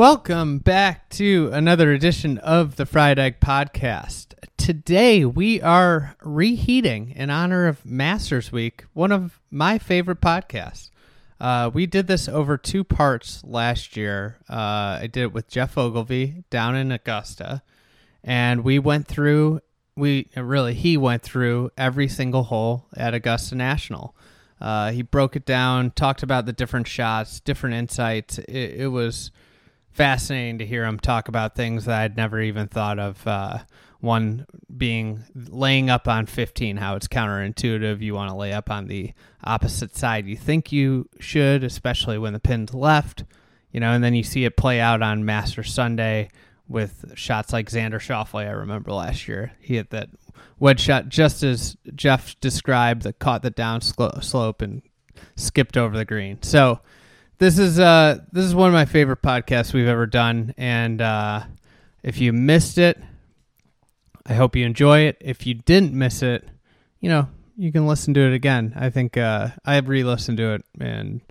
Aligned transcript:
Welcome 0.00 0.60
back 0.60 1.10
to 1.10 1.50
another 1.52 1.92
edition 1.92 2.38
of 2.38 2.76
the 2.76 2.86
Fried 2.86 3.18
Egg 3.18 3.38
Podcast. 3.38 4.28
Today 4.56 5.26
we 5.26 5.60
are 5.60 6.16
reheating 6.22 7.10
in 7.10 7.28
honor 7.28 7.66
of 7.66 7.84
Masters 7.84 8.50
Week, 8.50 8.86
one 8.94 9.12
of 9.12 9.38
my 9.50 9.76
favorite 9.76 10.22
podcasts. 10.22 10.88
Uh, 11.38 11.70
we 11.74 11.84
did 11.84 12.06
this 12.06 12.30
over 12.30 12.56
two 12.56 12.82
parts 12.82 13.44
last 13.44 13.94
year. 13.94 14.38
Uh, 14.48 15.00
I 15.02 15.08
did 15.12 15.24
it 15.24 15.32
with 15.34 15.48
Geoff 15.48 15.76
Ogilvy 15.76 16.44
down 16.48 16.76
in 16.76 16.90
Augusta, 16.90 17.60
and 18.24 18.64
we 18.64 18.78
went 18.78 19.06
through. 19.06 19.60
We 19.96 20.30
really 20.34 20.72
he 20.72 20.96
went 20.96 21.22
through 21.22 21.72
every 21.76 22.08
single 22.08 22.44
hole 22.44 22.86
at 22.96 23.12
Augusta 23.12 23.54
National. 23.54 24.16
Uh, 24.62 24.92
he 24.92 25.02
broke 25.02 25.36
it 25.36 25.44
down, 25.44 25.90
talked 25.90 26.22
about 26.22 26.46
the 26.46 26.54
different 26.54 26.88
shots, 26.88 27.38
different 27.38 27.74
insights. 27.74 28.38
It, 28.38 28.80
it 28.80 28.88
was 28.90 29.30
fascinating 30.00 30.56
to 30.56 30.64
hear 30.64 30.86
him 30.86 30.98
talk 30.98 31.28
about 31.28 31.54
things 31.54 31.84
that 31.84 32.00
I'd 32.00 32.16
never 32.16 32.40
even 32.40 32.68
thought 32.68 32.98
of. 32.98 33.26
Uh, 33.26 33.58
one 34.00 34.46
being 34.74 35.22
laying 35.34 35.90
up 35.90 36.08
on 36.08 36.24
15, 36.24 36.78
how 36.78 36.96
it's 36.96 37.06
counterintuitive. 37.06 38.00
You 38.00 38.14
want 38.14 38.30
to 38.30 38.34
lay 38.34 38.54
up 38.54 38.70
on 38.70 38.86
the 38.86 39.12
opposite 39.44 39.94
side 39.94 40.24
you 40.24 40.38
think 40.38 40.72
you 40.72 41.06
should, 41.18 41.64
especially 41.64 42.16
when 42.16 42.32
the 42.32 42.40
pin's 42.40 42.72
left, 42.72 43.24
you 43.72 43.78
know, 43.78 43.92
and 43.92 44.02
then 44.02 44.14
you 44.14 44.22
see 44.22 44.46
it 44.46 44.56
play 44.56 44.80
out 44.80 45.02
on 45.02 45.26
Master 45.26 45.62
Sunday 45.62 46.30
with 46.66 47.12
shots 47.14 47.52
like 47.52 47.68
Xander 47.68 48.00
Schauffele. 48.00 48.46
I 48.46 48.52
remember 48.52 48.92
last 48.92 49.28
year 49.28 49.52
he 49.60 49.74
hit 49.74 49.90
that 49.90 50.08
wedge 50.58 50.80
shot 50.80 51.10
just 51.10 51.42
as 51.42 51.76
Geoff 51.94 52.40
described 52.40 53.02
that 53.02 53.18
caught 53.18 53.42
the 53.42 53.50
down 53.50 53.82
slope 53.82 54.62
and 54.62 54.80
skipped 55.36 55.76
over 55.76 55.94
the 55.94 56.06
green. 56.06 56.40
So 56.40 56.80
this 57.40 57.58
is 57.58 57.80
uh 57.80 58.18
this 58.30 58.44
is 58.44 58.54
one 58.54 58.68
of 58.68 58.74
my 58.74 58.84
favorite 58.84 59.22
podcasts 59.22 59.72
we've 59.72 59.88
ever 59.88 60.06
done, 60.06 60.54
and 60.56 61.00
uh, 61.00 61.42
if 62.02 62.20
you 62.20 62.32
missed 62.32 62.78
it, 62.78 62.98
I 64.26 64.34
hope 64.34 64.54
you 64.54 64.64
enjoy 64.64 65.00
it. 65.00 65.16
If 65.20 65.46
you 65.46 65.54
didn't 65.54 65.94
miss 65.94 66.22
it, 66.22 66.46
you 67.00 67.08
know, 67.08 67.28
you 67.56 67.72
can 67.72 67.86
listen 67.86 68.14
to 68.14 68.20
it 68.20 68.34
again. 68.34 68.74
I 68.76 68.90
think 68.90 69.16
uh, 69.16 69.48
I 69.64 69.78
re-listened 69.78 70.36
to 70.36 70.52
it 70.52 70.64
and 70.78 71.22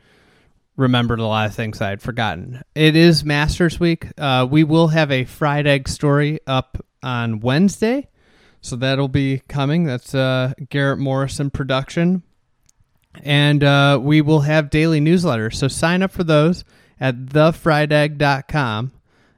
remembered 0.76 1.20
a 1.20 1.26
lot 1.26 1.46
of 1.46 1.56
things 1.56 1.80
I 1.80 1.90
had 1.90 2.02
forgotten. 2.02 2.64
It 2.74 2.96
is 2.96 3.24
Masters 3.24 3.80
Week. 3.80 4.08
Uh, 4.18 4.48
we 4.50 4.64
will 4.64 4.88
have 4.88 5.12
a 5.12 5.26
fried 5.26 5.68
egg 5.68 5.88
story 5.88 6.40
up 6.48 6.84
on 7.04 7.40
Wednesday, 7.40 8.10
so 8.62 8.76
that'll 8.76 9.10
be 9.10 9.44
coming. 9.48 9.84
That's 9.84 10.16
uh, 10.16 10.54
Garrett 10.70 10.98
Morrison 10.98 11.52
production, 11.52 12.24
and 13.24 13.64
uh, 13.64 14.00
we 14.02 14.22
will 14.22 14.42
have 14.42 14.70
daily 14.70 15.00
newsletters. 15.02 15.56
So 15.56 15.68
sign 15.68 16.04
up 16.04 16.12
for 16.12 16.24
those 16.24 16.64
at 17.00 17.16
thefriedegg.com 17.26 18.92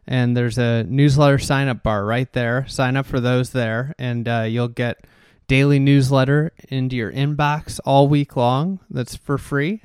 and 0.08 0.36
there's 0.36 0.58
a 0.58 0.84
newsletter 0.84 1.38
sign 1.38 1.68
up 1.68 1.84
bar 1.84 2.06
right 2.06 2.32
there. 2.34 2.66
Sign 2.68 2.98
up 2.98 3.06
for 3.06 3.20
those 3.20 3.52
there, 3.52 3.96
and 3.98 4.28
uh, 4.28 4.46
you'll 4.48 4.68
get 4.68 5.06
daily 5.48 5.80
newsletter 5.80 6.52
into 6.70 6.96
your 6.96 7.12
inbox 7.12 7.80
all 7.86 8.08
week 8.08 8.36
long. 8.36 8.80
That's 8.90 9.16
for 9.16 9.38
free, 9.38 9.84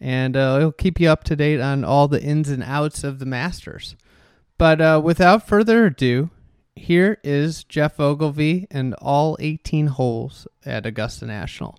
and 0.00 0.36
uh, 0.36 0.56
it'll 0.58 0.72
keep 0.72 1.00
you 1.00 1.08
up 1.08 1.24
to 1.24 1.36
date 1.36 1.60
on 1.60 1.84
all 1.84 2.08
the 2.08 2.22
ins 2.22 2.50
and 2.50 2.62
outs 2.62 3.04
of 3.04 3.18
the 3.18 3.26
Masters. 3.26 3.96
But 4.58 4.80
uh, 4.80 5.00
without 5.02 5.48
further 5.48 5.86
ado, 5.86 6.30
here 6.76 7.18
is 7.24 7.64
Geoff 7.64 7.98
Ogilvy 7.98 8.68
and 8.70 8.94
all 8.94 9.36
18 9.40 9.88
holes 9.88 10.46
at 10.64 10.86
Augusta 10.86 11.26
National. 11.26 11.78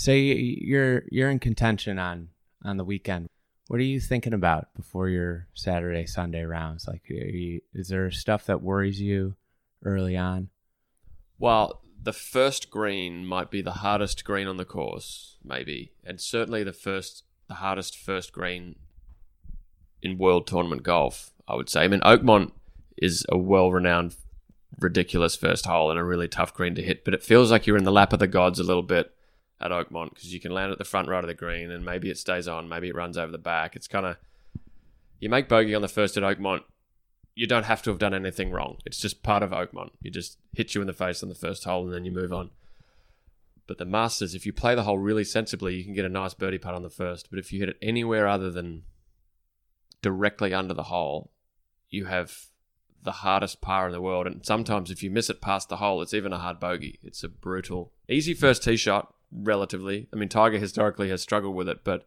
Say 0.00 0.18
you're 0.18 1.04
you're 1.10 1.30
in 1.30 1.38
contention 1.38 1.98
on 1.98 2.28
on 2.64 2.76
the 2.76 2.84
weekend. 2.84 3.28
What 3.68 3.78
are 3.78 3.84
you 3.84 4.00
thinking 4.00 4.32
about 4.32 4.74
before 4.74 5.08
your 5.08 5.46
Saturday 5.54 6.04
Sunday 6.06 6.42
rounds? 6.42 6.88
Like, 6.88 7.02
you, 7.08 7.60
is 7.72 7.88
there 7.88 8.10
stuff 8.10 8.46
that 8.46 8.62
worries 8.62 9.00
you 9.00 9.36
early 9.84 10.16
on? 10.16 10.48
Well, 11.38 11.82
the 12.02 12.12
first 12.12 12.70
green 12.70 13.24
might 13.24 13.50
be 13.50 13.62
the 13.62 13.72
hardest 13.72 14.24
green 14.24 14.48
on 14.48 14.56
the 14.56 14.64
course, 14.64 15.36
maybe, 15.44 15.92
and 16.02 16.20
certainly 16.20 16.64
the 16.64 16.72
first 16.72 17.24
the 17.48 17.54
hardest 17.54 17.96
first 17.96 18.32
green 18.32 18.76
in 20.02 20.18
World 20.18 20.46
Tournament 20.46 20.82
golf. 20.82 21.32
I 21.46 21.56
would 21.56 21.68
say. 21.68 21.82
I 21.82 21.88
mean, 21.88 22.00
Oakmont 22.00 22.52
is 22.96 23.26
a 23.28 23.36
well-renowned, 23.36 24.14
ridiculous 24.78 25.34
first 25.34 25.66
hole 25.66 25.90
and 25.90 25.98
a 25.98 26.04
really 26.04 26.28
tough 26.28 26.54
green 26.54 26.76
to 26.76 26.82
hit, 26.82 27.04
but 27.04 27.12
it 27.12 27.24
feels 27.24 27.50
like 27.50 27.66
you're 27.66 27.76
in 27.76 27.84
the 27.84 27.90
lap 27.90 28.12
of 28.12 28.20
the 28.20 28.28
gods 28.28 28.60
a 28.60 28.64
little 28.64 28.84
bit 28.84 29.12
at 29.60 29.70
Oakmont 29.70 30.10
because 30.10 30.32
you 30.32 30.40
can 30.40 30.52
land 30.52 30.72
at 30.72 30.78
the 30.78 30.84
front 30.84 31.08
right 31.08 31.22
of 31.22 31.28
the 31.28 31.34
green 31.34 31.70
and 31.70 31.84
maybe 31.84 32.10
it 32.10 32.18
stays 32.18 32.48
on, 32.48 32.68
maybe 32.68 32.88
it 32.88 32.94
runs 32.94 33.18
over 33.18 33.30
the 33.30 33.38
back. 33.38 33.76
It's 33.76 33.88
kind 33.88 34.06
of 34.06 34.16
you 35.18 35.28
make 35.28 35.48
bogey 35.48 35.74
on 35.74 35.82
the 35.82 35.88
first 35.88 36.16
at 36.16 36.22
Oakmont, 36.22 36.62
you 37.34 37.46
don't 37.46 37.64
have 37.64 37.82
to 37.82 37.90
have 37.90 37.98
done 37.98 38.14
anything 38.14 38.50
wrong. 38.50 38.78
It's 38.84 38.98
just 38.98 39.22
part 39.22 39.42
of 39.42 39.50
Oakmont. 39.50 39.90
You 40.00 40.10
just 40.10 40.38
hit 40.52 40.74
you 40.74 40.80
in 40.80 40.86
the 40.86 40.92
face 40.92 41.22
on 41.22 41.28
the 41.28 41.34
first 41.34 41.64
hole 41.64 41.84
and 41.84 41.94
then 41.94 42.04
you 42.04 42.10
move 42.10 42.32
on. 42.32 42.50
But 43.66 43.78
the 43.78 43.84
Masters, 43.84 44.34
if 44.34 44.46
you 44.46 44.52
play 44.52 44.74
the 44.74 44.82
hole 44.82 44.98
really 44.98 45.22
sensibly, 45.22 45.76
you 45.76 45.84
can 45.84 45.94
get 45.94 46.04
a 46.04 46.08
nice 46.08 46.34
birdie 46.34 46.58
putt 46.58 46.74
on 46.74 46.82
the 46.82 46.90
first. 46.90 47.30
But 47.30 47.38
if 47.38 47.52
you 47.52 47.60
hit 47.60 47.68
it 47.68 47.78
anywhere 47.80 48.26
other 48.26 48.50
than 48.50 48.82
directly 50.02 50.52
under 50.52 50.74
the 50.74 50.84
hole, 50.84 51.30
you 51.88 52.06
have 52.06 52.46
the 53.02 53.12
hardest 53.12 53.60
par 53.60 53.86
in 53.86 53.92
the 53.92 54.00
world. 54.00 54.26
And 54.26 54.44
sometimes 54.44 54.90
if 54.90 55.02
you 55.02 55.10
miss 55.10 55.30
it 55.30 55.40
past 55.40 55.68
the 55.68 55.76
hole, 55.76 56.02
it's 56.02 56.14
even 56.14 56.32
a 56.32 56.38
hard 56.38 56.58
bogey. 56.58 56.98
It's 57.02 57.22
a 57.22 57.28
brutal, 57.28 57.92
easy 58.08 58.34
first 58.34 58.64
tee 58.64 58.76
shot, 58.76 59.14
relatively. 59.32 60.08
I 60.12 60.16
mean, 60.16 60.28
Tiger 60.28 60.58
historically 60.58 61.08
has 61.10 61.22
struggled 61.22 61.54
with 61.54 61.68
it, 61.68 61.84
but 61.84 62.06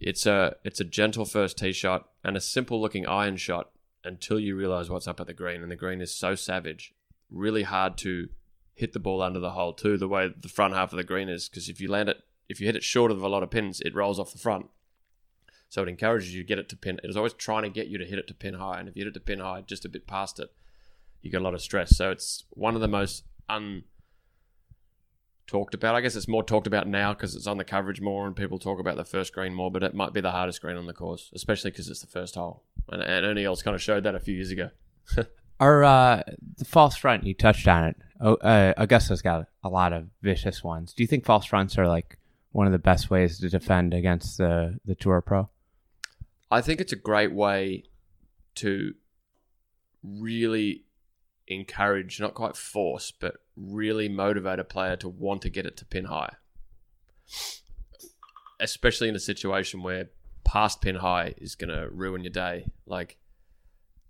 it's 0.00 0.26
a 0.26 0.56
it's 0.64 0.80
a 0.80 0.84
gentle 0.84 1.24
first 1.24 1.58
tee 1.58 1.72
shot 1.72 2.08
and 2.22 2.36
a 2.36 2.40
simple 2.40 2.80
looking 2.80 3.06
iron 3.06 3.36
shot 3.36 3.70
until 4.04 4.38
you 4.38 4.54
realize 4.56 4.90
what's 4.90 5.08
up 5.08 5.20
at 5.20 5.26
the 5.26 5.32
green, 5.32 5.62
and 5.62 5.70
the 5.70 5.76
green 5.76 6.00
is 6.00 6.14
so 6.14 6.34
savage, 6.34 6.94
really 7.30 7.62
hard 7.62 7.96
to 7.98 8.28
hit 8.74 8.92
the 8.92 8.98
ball 8.98 9.22
under 9.22 9.40
the 9.40 9.52
hole 9.52 9.72
too. 9.72 9.96
The 9.96 10.08
way 10.08 10.28
the 10.38 10.48
front 10.48 10.74
half 10.74 10.92
of 10.92 10.96
the 10.96 11.04
green 11.04 11.28
is, 11.28 11.48
because 11.48 11.68
if 11.68 11.80
you 11.80 11.88
land 11.88 12.08
it, 12.08 12.18
if 12.48 12.60
you 12.60 12.66
hit 12.66 12.76
it 12.76 12.82
short 12.82 13.10
of 13.10 13.22
a 13.22 13.28
lot 13.28 13.42
of 13.42 13.50
pins, 13.50 13.80
it 13.80 13.94
rolls 13.94 14.18
off 14.18 14.32
the 14.32 14.38
front. 14.38 14.66
So 15.68 15.82
it 15.82 15.88
encourages 15.88 16.34
you 16.34 16.42
to 16.42 16.46
get 16.46 16.58
it 16.58 16.68
to 16.68 16.76
pin. 16.76 17.00
It 17.02 17.10
is 17.10 17.16
always 17.16 17.32
trying 17.32 17.62
to 17.62 17.68
get 17.68 17.88
you 17.88 17.98
to 17.98 18.04
hit 18.04 18.18
it 18.18 18.28
to 18.28 18.34
pin 18.34 18.54
high, 18.54 18.78
and 18.78 18.88
if 18.88 18.96
you 18.96 19.00
hit 19.00 19.08
it 19.08 19.14
to 19.14 19.20
pin 19.20 19.40
high, 19.40 19.62
just 19.62 19.84
a 19.84 19.88
bit 19.88 20.06
past 20.06 20.38
it, 20.38 20.50
you 21.22 21.30
get 21.30 21.40
a 21.40 21.44
lot 21.44 21.54
of 21.54 21.62
stress. 21.62 21.96
So 21.96 22.10
it's 22.10 22.44
one 22.50 22.74
of 22.74 22.80
the 22.80 22.88
most 22.88 23.24
un 23.48 23.84
talked 25.46 25.74
about. 25.74 25.94
I 25.94 26.00
guess 26.00 26.16
it's 26.16 26.28
more 26.28 26.42
talked 26.42 26.66
about 26.66 26.86
now 26.86 27.12
because 27.12 27.34
it's 27.34 27.46
on 27.46 27.58
the 27.58 27.64
coverage 27.64 28.00
more 28.00 28.26
and 28.26 28.34
people 28.34 28.58
talk 28.58 28.78
about 28.78 28.96
the 28.96 29.04
first 29.04 29.32
green 29.32 29.54
more, 29.54 29.70
but 29.70 29.82
it 29.82 29.94
might 29.94 30.12
be 30.12 30.20
the 30.20 30.30
hardest 30.30 30.60
green 30.60 30.76
on 30.76 30.86
the 30.86 30.92
course, 30.92 31.30
especially 31.34 31.70
because 31.70 31.88
it's 31.88 32.00
the 32.00 32.06
first 32.06 32.34
hole. 32.34 32.62
And, 32.88 33.02
and 33.02 33.26
Ernie 33.26 33.44
kind 33.62 33.74
of 33.74 33.82
showed 33.82 34.04
that 34.04 34.14
a 34.14 34.20
few 34.20 34.34
years 34.34 34.50
ago. 34.50 34.70
Our 35.60 35.84
uh, 35.84 36.22
the 36.56 36.64
false 36.64 36.96
front, 36.96 37.24
you 37.24 37.34
touched 37.34 37.68
on 37.68 37.84
it. 37.84 37.96
Oh, 38.20 38.34
uh, 38.34 38.74
Augusta's 38.76 39.22
got 39.22 39.46
a 39.62 39.68
lot 39.68 39.92
of 39.92 40.08
vicious 40.20 40.64
ones. 40.64 40.92
Do 40.92 41.02
you 41.02 41.06
think 41.06 41.24
false 41.24 41.46
fronts 41.46 41.78
are 41.78 41.86
like 41.86 42.18
one 42.52 42.66
of 42.66 42.72
the 42.72 42.78
best 42.78 43.10
ways 43.10 43.38
to 43.38 43.48
defend 43.48 43.94
against 43.94 44.38
the 44.38 44.80
the 44.84 44.94
Tour 44.94 45.20
Pro? 45.20 45.48
I 46.50 46.60
think 46.60 46.80
it's 46.80 46.92
a 46.92 46.96
great 46.96 47.32
way 47.32 47.84
to 48.56 48.94
really 50.02 50.84
encourage, 51.46 52.20
not 52.20 52.34
quite 52.34 52.56
force, 52.56 53.12
but 53.12 53.36
really 53.56 54.08
motivate 54.08 54.58
a 54.58 54.64
player 54.64 54.96
to 54.96 55.08
want 55.08 55.42
to 55.42 55.50
get 55.50 55.66
it 55.66 55.76
to 55.78 55.84
pin 55.84 56.06
high. 56.06 56.34
Especially 58.60 59.08
in 59.08 59.16
a 59.16 59.20
situation 59.20 59.82
where 59.82 60.10
past 60.44 60.80
pin 60.80 60.96
high 60.96 61.34
is 61.38 61.54
going 61.54 61.70
to 61.70 61.88
ruin 61.90 62.22
your 62.22 62.32
day. 62.32 62.66
Like, 62.86 63.18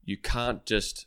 you 0.05 0.17
can't 0.17 0.65
just 0.67 1.07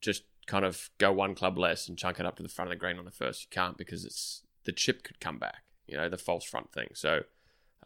just 0.00 0.24
kind 0.46 0.64
of 0.64 0.90
go 0.98 1.12
one 1.12 1.34
club 1.34 1.58
less 1.58 1.88
and 1.88 1.98
chunk 1.98 2.20
it 2.20 2.26
up 2.26 2.36
to 2.36 2.42
the 2.42 2.48
front 2.48 2.70
of 2.70 2.76
the 2.76 2.80
green 2.80 2.98
on 2.98 3.04
the 3.04 3.10
first. 3.10 3.42
You 3.42 3.48
can't 3.50 3.76
because 3.76 4.04
it's 4.04 4.42
the 4.64 4.72
chip 4.72 5.02
could 5.02 5.20
come 5.20 5.38
back. 5.38 5.62
You 5.86 5.96
know, 5.96 6.08
the 6.08 6.18
false 6.18 6.44
front 6.44 6.72
thing. 6.72 6.88
So, 6.94 7.22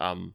um, 0.00 0.34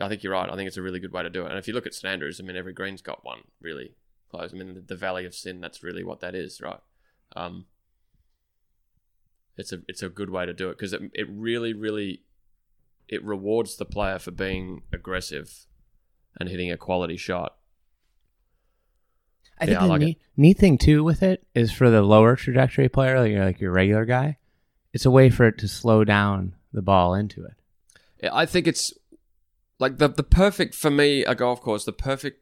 I 0.00 0.08
think 0.08 0.22
you're 0.22 0.32
right. 0.32 0.48
I 0.48 0.56
think 0.56 0.68
it's 0.68 0.76
a 0.76 0.82
really 0.82 1.00
good 1.00 1.12
way 1.12 1.22
to 1.22 1.30
do 1.30 1.44
it. 1.44 1.50
And 1.50 1.58
if 1.58 1.68
you 1.68 1.74
look 1.74 1.86
at 1.86 1.94
St 1.94 2.10
Andrews, 2.12 2.40
I 2.40 2.44
mean, 2.44 2.56
every 2.56 2.72
green's 2.72 3.02
got 3.02 3.24
one 3.24 3.42
really 3.60 3.94
close. 4.30 4.52
I 4.52 4.56
mean, 4.56 4.74
the, 4.74 4.80
the 4.80 4.96
Valley 4.96 5.26
of 5.26 5.34
Sin. 5.34 5.60
That's 5.60 5.82
really 5.82 6.02
what 6.04 6.20
that 6.20 6.34
is, 6.34 6.60
right? 6.60 6.80
Um, 7.36 7.66
it's 9.56 9.72
a 9.72 9.80
it's 9.88 10.02
a 10.02 10.08
good 10.08 10.30
way 10.30 10.46
to 10.46 10.54
do 10.54 10.68
it 10.70 10.72
because 10.78 10.92
it 10.92 11.02
it 11.14 11.26
really 11.30 11.72
really 11.72 12.22
it 13.08 13.24
rewards 13.24 13.76
the 13.76 13.84
player 13.84 14.18
for 14.18 14.30
being 14.30 14.82
aggressive 14.92 15.66
and 16.38 16.48
hitting 16.48 16.70
a 16.70 16.76
quality 16.76 17.16
shot. 17.16 17.56
I 19.58 19.64
Yeah, 19.64 19.78
think 19.78 19.80
I 19.80 19.84
the 19.84 19.88
like 19.88 20.00
neat, 20.00 20.20
neat 20.36 20.58
thing 20.58 20.76
too 20.76 21.02
with 21.04 21.22
it 21.22 21.46
is 21.54 21.72
for 21.72 21.88
the 21.88 22.02
lower 22.02 22.36
trajectory 22.36 22.88
player, 22.90 23.18
like 23.20 23.30
your, 23.32 23.44
like 23.44 23.60
your 23.60 23.72
regular 23.72 24.04
guy, 24.04 24.36
it's 24.92 25.06
a 25.06 25.10
way 25.10 25.30
for 25.30 25.46
it 25.46 25.58
to 25.58 25.68
slow 25.68 26.04
down 26.04 26.54
the 26.72 26.82
ball 26.82 27.14
into 27.14 27.44
it. 27.44 27.54
Yeah, 28.22 28.30
I 28.32 28.46
think 28.46 28.66
it's 28.66 28.92
like 29.78 29.98
the 29.98 30.08
the 30.08 30.22
perfect 30.22 30.74
for 30.74 30.90
me 30.90 31.24
a 31.24 31.34
golf 31.34 31.60
course. 31.60 31.84
The 31.84 31.92
perfect 31.92 32.41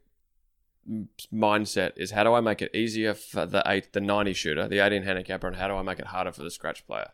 mindset 1.33 1.93
is 1.97 2.13
how 2.13 2.25
do 2.25 2.33
I 2.33 2.41
make 2.41 2.63
it 2.63 2.75
easier 2.75 3.15
for 3.15 3.47
the 3.47 3.63
eight 3.67 3.93
the 3.93 4.01
ninety 4.01 4.33
shooter, 4.33 4.69
the 4.69 4.79
eighteen 4.79 5.03
handicapper, 5.03 5.47
and 5.47 5.57
how 5.57 5.69
do 5.69 5.75
I 5.75 5.83
make 5.83 5.99
it 5.99 6.07
harder 6.07 6.33
for 6.33 6.43
the 6.43 6.51
scratch 6.51 6.87
player? 6.87 7.11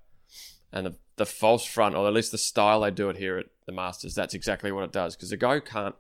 And 0.72 0.86
the 0.86 0.94
the 1.16 1.26
false 1.26 1.64
front, 1.64 1.94
or 1.94 2.06
at 2.06 2.12
least 2.12 2.32
the 2.32 2.38
style 2.38 2.80
they 2.80 2.90
do 2.90 3.08
it 3.08 3.16
here 3.16 3.38
at 3.38 3.46
the 3.64 3.72
Masters, 3.72 4.14
that's 4.14 4.34
exactly 4.34 4.70
what 4.70 4.84
it 4.84 4.92
does. 4.92 5.16
Because 5.16 5.30
the 5.30 5.36
guy 5.36 5.54
who 5.54 5.60
can't 5.60 5.94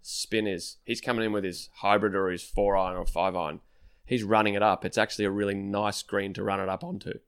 spin 0.00 0.46
is 0.46 0.78
he's 0.84 1.00
coming 1.00 1.24
in 1.24 1.32
with 1.32 1.44
his 1.44 1.68
hybrid 1.76 2.14
or 2.14 2.30
his 2.30 2.42
four 2.42 2.76
iron 2.76 2.96
or 2.96 3.06
five 3.06 3.36
iron. 3.36 3.60
He's 4.04 4.24
running 4.24 4.54
it 4.54 4.62
up. 4.62 4.84
It's 4.84 4.98
actually 4.98 5.26
a 5.26 5.30
really 5.30 5.54
nice 5.54 6.02
green 6.02 6.34
to 6.34 6.42
run 6.42 6.60
it 6.60 6.68
up 6.68 6.82
onto. 6.82 7.20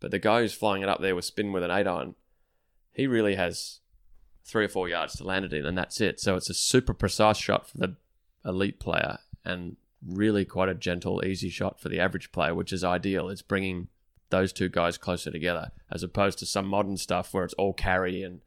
But 0.00 0.10
the 0.10 0.18
guy 0.18 0.40
who's 0.40 0.54
flying 0.54 0.82
it 0.82 0.88
up 0.88 1.00
there 1.00 1.14
with 1.14 1.24
spin 1.24 1.52
with 1.52 1.62
an 1.62 1.70
eight 1.70 1.86
iron, 1.86 2.14
he 2.92 3.06
really 3.06 3.34
has 3.34 3.80
three 4.44 4.64
or 4.64 4.68
four 4.68 4.88
yards 4.88 5.14
to 5.16 5.24
land 5.24 5.44
it 5.44 5.52
in, 5.52 5.66
and 5.66 5.76
that's 5.76 6.00
it. 6.00 6.20
So 6.20 6.36
it's 6.36 6.50
a 6.50 6.54
super 6.54 6.94
precise 6.94 7.36
shot 7.36 7.68
for 7.68 7.78
the 7.78 7.96
elite 8.44 8.78
player, 8.78 9.18
and 9.46 9.76
really 10.06 10.44
quite 10.44 10.68
a 10.68 10.74
gentle, 10.74 11.24
easy 11.24 11.48
shot 11.48 11.80
for 11.80 11.88
the 11.88 12.00
average 12.00 12.32
player, 12.32 12.54
which 12.54 12.72
is 12.72 12.84
ideal. 12.84 13.28
It's 13.28 13.42
bringing 13.42 13.88
those 14.30 14.52
two 14.52 14.68
guys 14.68 14.98
closer 14.98 15.30
together, 15.30 15.70
as 15.90 16.02
opposed 16.02 16.38
to 16.40 16.46
some 16.46 16.66
modern 16.66 16.96
stuff 16.96 17.32
where 17.32 17.44
it's 17.44 17.54
all 17.54 17.72
carry 17.72 18.22
and 18.22 18.40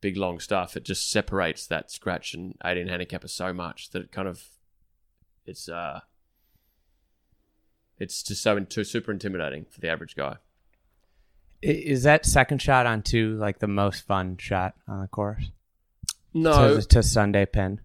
big 0.00 0.16
long 0.16 0.40
stuff. 0.40 0.76
It 0.76 0.84
just 0.84 1.10
separates 1.10 1.66
that 1.66 1.90
scratch 1.90 2.34
and 2.34 2.54
18 2.64 2.88
handicapper 2.88 3.28
so 3.28 3.52
much 3.52 3.90
that 3.90 4.02
it 4.02 4.12
kind 4.12 4.28
of 4.28 4.42
it's 5.46 5.68
uh 5.68 6.00
it's 7.98 8.22
just 8.22 8.42
so 8.42 8.58
too 8.60 8.84
super 8.84 9.12
intimidating 9.12 9.66
for 9.68 9.80
the 9.80 9.88
average 9.88 10.16
guy. 10.16 10.36
Is 11.62 12.04
that 12.04 12.24
second 12.24 12.62
shot 12.62 12.86
on 12.86 13.02
two 13.02 13.36
like 13.36 13.58
the 13.58 13.68
most 13.68 14.06
fun 14.06 14.38
shot 14.38 14.74
on 14.88 15.00
the 15.00 15.08
course? 15.08 15.50
No, 16.32 16.76
to, 16.80 16.86
to 16.88 17.02
Sunday 17.02 17.44
pin. 17.44 17.80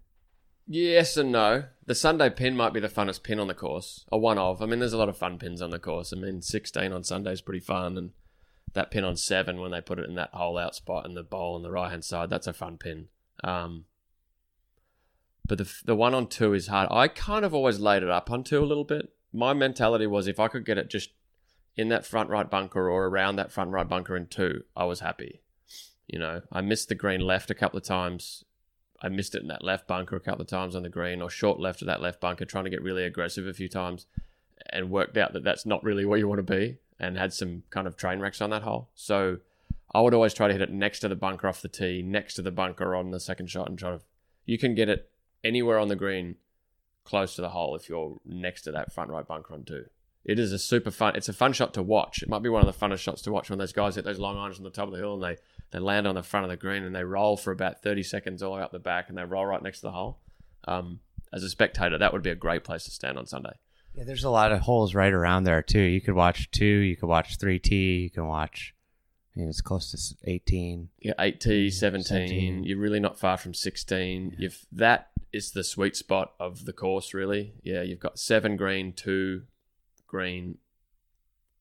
Yes 0.67 1.15
and 1.15 1.31
no. 1.31 1.65
The 1.85 1.95
Sunday 1.95 2.29
pin 2.29 2.55
might 2.55 2.73
be 2.73 2.79
the 2.79 2.87
funnest 2.87 3.23
pin 3.23 3.39
on 3.39 3.47
the 3.47 3.53
course, 3.53 4.05
or 4.11 4.19
one 4.19 4.39
of. 4.39 4.61
I 4.61 4.65
mean, 4.65 4.79
there's 4.79 4.93
a 4.93 4.97
lot 4.97 5.09
of 5.09 5.17
fun 5.17 5.37
pins 5.37 5.61
on 5.61 5.69
the 5.69 5.79
course. 5.79 6.11
I 6.11 6.15
mean, 6.15 6.41
16 6.41 6.91
on 6.91 7.03
Sunday 7.03 7.31
is 7.33 7.41
pretty 7.41 7.59
fun, 7.59 7.97
and 7.97 8.11
that 8.73 8.91
pin 8.91 9.03
on 9.03 9.15
seven 9.15 9.59
when 9.59 9.71
they 9.71 9.81
put 9.81 9.99
it 9.99 10.09
in 10.09 10.15
that 10.15 10.33
hole 10.33 10.57
out 10.57 10.75
spot 10.75 11.05
in 11.05 11.13
the 11.13 11.23
bowl 11.23 11.55
on 11.55 11.61
the 11.61 11.71
right 11.71 11.91
hand 11.91 12.03
side, 12.03 12.29
that's 12.29 12.47
a 12.47 12.53
fun 12.53 12.77
pin. 12.77 13.07
Um, 13.43 13.85
but 15.47 15.57
the 15.59 15.71
the 15.85 15.95
one 15.95 16.15
on 16.15 16.27
two 16.27 16.53
is 16.53 16.67
hard. 16.67 16.89
I 16.91 17.07
kind 17.07 17.45
of 17.45 17.53
always 17.53 17.79
laid 17.79 18.03
it 18.03 18.09
up 18.09 18.31
on 18.31 18.43
two 18.43 18.63
a 18.63 18.65
little 18.65 18.83
bit. 18.83 19.13
My 19.31 19.53
mentality 19.53 20.07
was 20.07 20.27
if 20.27 20.39
I 20.39 20.47
could 20.47 20.65
get 20.65 20.77
it 20.77 20.89
just 20.89 21.11
in 21.77 21.89
that 21.89 22.05
front 22.05 22.29
right 22.29 22.49
bunker 22.49 22.89
or 22.89 23.05
around 23.05 23.35
that 23.35 23.51
front 23.51 23.71
right 23.71 23.87
bunker 23.87 24.15
in 24.15 24.27
two, 24.27 24.63
I 24.75 24.85
was 24.85 25.01
happy. 25.01 25.41
You 26.07 26.19
know, 26.19 26.41
I 26.51 26.61
missed 26.61 26.89
the 26.89 26.95
green 26.95 27.21
left 27.21 27.51
a 27.51 27.55
couple 27.55 27.77
of 27.77 27.83
times. 27.83 28.44
I 29.01 29.09
missed 29.09 29.35
it 29.35 29.41
in 29.41 29.47
that 29.49 29.63
left 29.63 29.87
bunker 29.87 30.15
a 30.15 30.19
couple 30.19 30.41
of 30.41 30.47
times 30.47 30.75
on 30.75 30.83
the 30.83 30.89
green, 30.89 31.21
or 31.21 31.29
short 31.29 31.59
left 31.59 31.81
of 31.81 31.87
that 31.87 32.01
left 32.01 32.21
bunker, 32.21 32.45
trying 32.45 32.63
to 32.63 32.69
get 32.69 32.81
really 32.81 33.03
aggressive 33.03 33.47
a 33.47 33.53
few 33.53 33.67
times, 33.67 34.05
and 34.69 34.89
worked 34.89 35.17
out 35.17 35.33
that 35.33 35.43
that's 35.43 35.65
not 35.65 35.83
really 35.83 36.05
where 36.05 36.17
you 36.17 36.27
want 36.27 36.39
to 36.39 36.43
be, 36.43 36.77
and 36.99 37.17
had 37.17 37.33
some 37.33 37.63
kind 37.69 37.87
of 37.87 37.97
train 37.97 38.19
wrecks 38.19 38.41
on 38.41 38.49
that 38.51 38.63
hole. 38.63 38.89
So 38.95 39.39
I 39.93 40.01
would 40.01 40.13
always 40.13 40.33
try 40.33 40.47
to 40.47 40.53
hit 40.53 40.61
it 40.61 40.71
next 40.71 40.99
to 40.99 41.07
the 41.07 41.15
bunker 41.15 41.47
off 41.47 41.61
the 41.61 41.67
tee, 41.67 42.01
next 42.01 42.35
to 42.35 42.41
the 42.41 42.51
bunker 42.51 42.95
on 42.95 43.11
the 43.11 43.19
second 43.19 43.49
shot, 43.49 43.69
and 43.69 43.77
try 43.77 43.91
to. 43.91 44.01
You 44.45 44.57
can 44.57 44.75
get 44.75 44.89
it 44.89 45.09
anywhere 45.43 45.79
on 45.79 45.87
the 45.87 45.95
green, 45.95 46.35
close 47.03 47.35
to 47.35 47.41
the 47.41 47.49
hole 47.49 47.75
if 47.75 47.89
you're 47.89 48.19
next 48.25 48.63
to 48.63 48.71
that 48.71 48.93
front 48.93 49.09
right 49.09 49.27
bunker 49.27 49.53
on 49.53 49.63
two. 49.63 49.85
It 50.25 50.39
is 50.39 50.51
a 50.51 50.59
super 50.59 50.89
fun. 50.89 51.15
It's 51.15 51.29
a 51.29 51.33
fun 51.33 51.53
shot 51.53 51.73
to 51.75 51.83
watch. 51.83 52.23
It 52.23 52.29
might 52.29 52.41
be 52.41 52.49
one 52.49 52.65
of 52.65 52.73
the 52.73 52.85
funnest 52.85 52.99
shots 52.99 53.21
to 53.23 53.31
watch 53.31 53.49
when 53.49 53.59
those 53.59 53.73
guys 53.73 53.95
hit 53.95 54.05
those 54.05 54.19
long 54.19 54.37
irons 54.37 54.57
on 54.57 54.63
the 54.63 54.71
top 54.71 54.87
of 54.87 54.91
the 54.91 54.97
hill 54.97 55.13
and 55.13 55.23
they 55.23 55.37
they 55.71 55.79
land 55.79 56.07
on 56.07 56.15
the 56.15 56.23
front 56.23 56.45
of 56.45 56.49
the 56.49 56.57
green 56.57 56.83
and 56.83 56.95
they 56.95 57.03
roll 57.03 57.37
for 57.37 57.51
about 57.51 57.81
thirty 57.81 58.03
seconds 58.03 58.41
all 58.41 58.51
the 58.51 58.57
way 58.57 58.63
up 58.63 58.71
the 58.71 58.79
back 58.79 59.09
and 59.09 59.17
they 59.17 59.23
roll 59.23 59.45
right 59.45 59.61
next 59.61 59.79
to 59.79 59.87
the 59.87 59.91
hole. 59.91 60.19
Um, 60.67 60.99
as 61.33 61.43
a 61.43 61.49
spectator, 61.49 61.97
that 61.97 62.13
would 62.13 62.23
be 62.23 62.29
a 62.29 62.35
great 62.35 62.63
place 62.63 62.85
to 62.85 62.91
stand 62.91 63.17
on 63.17 63.25
Sunday. 63.25 63.53
Yeah, 63.93 64.03
there's 64.03 64.23
a 64.23 64.29
lot 64.29 64.51
of 64.51 64.61
holes 64.61 64.93
right 64.93 65.13
around 65.13 65.43
there 65.43 65.61
too. 65.61 65.81
You 65.81 66.01
could 66.01 66.15
watch 66.15 66.51
two, 66.51 66.65
you 66.65 66.95
could 66.95 67.07
watch 67.07 67.37
three 67.37 67.59
tee, 67.59 67.97
you 68.03 68.09
can 68.09 68.27
watch. 68.27 68.73
I 69.35 69.39
mean, 69.39 69.49
it's 69.49 69.61
close 69.61 69.91
to 69.91 70.29
eighteen. 70.29 70.89
Yeah, 70.99 71.13
eight 71.19 71.41
tee, 71.41 71.69
17, 71.69 72.05
17. 72.05 72.63
You're 72.63 72.77
really 72.77 72.99
not 72.99 73.19
far 73.19 73.37
from 73.37 73.53
sixteen. 73.53 74.35
You've 74.37 74.65
that 74.71 75.09
is 75.33 75.51
the 75.51 75.63
sweet 75.63 75.95
spot 75.95 76.33
of 76.39 76.65
the 76.65 76.73
course, 76.73 77.13
really. 77.13 77.53
Yeah, 77.63 77.81
you've 77.81 77.99
got 77.99 78.17
seven 78.17 78.55
green, 78.55 78.93
two 78.93 79.43
green, 80.07 80.57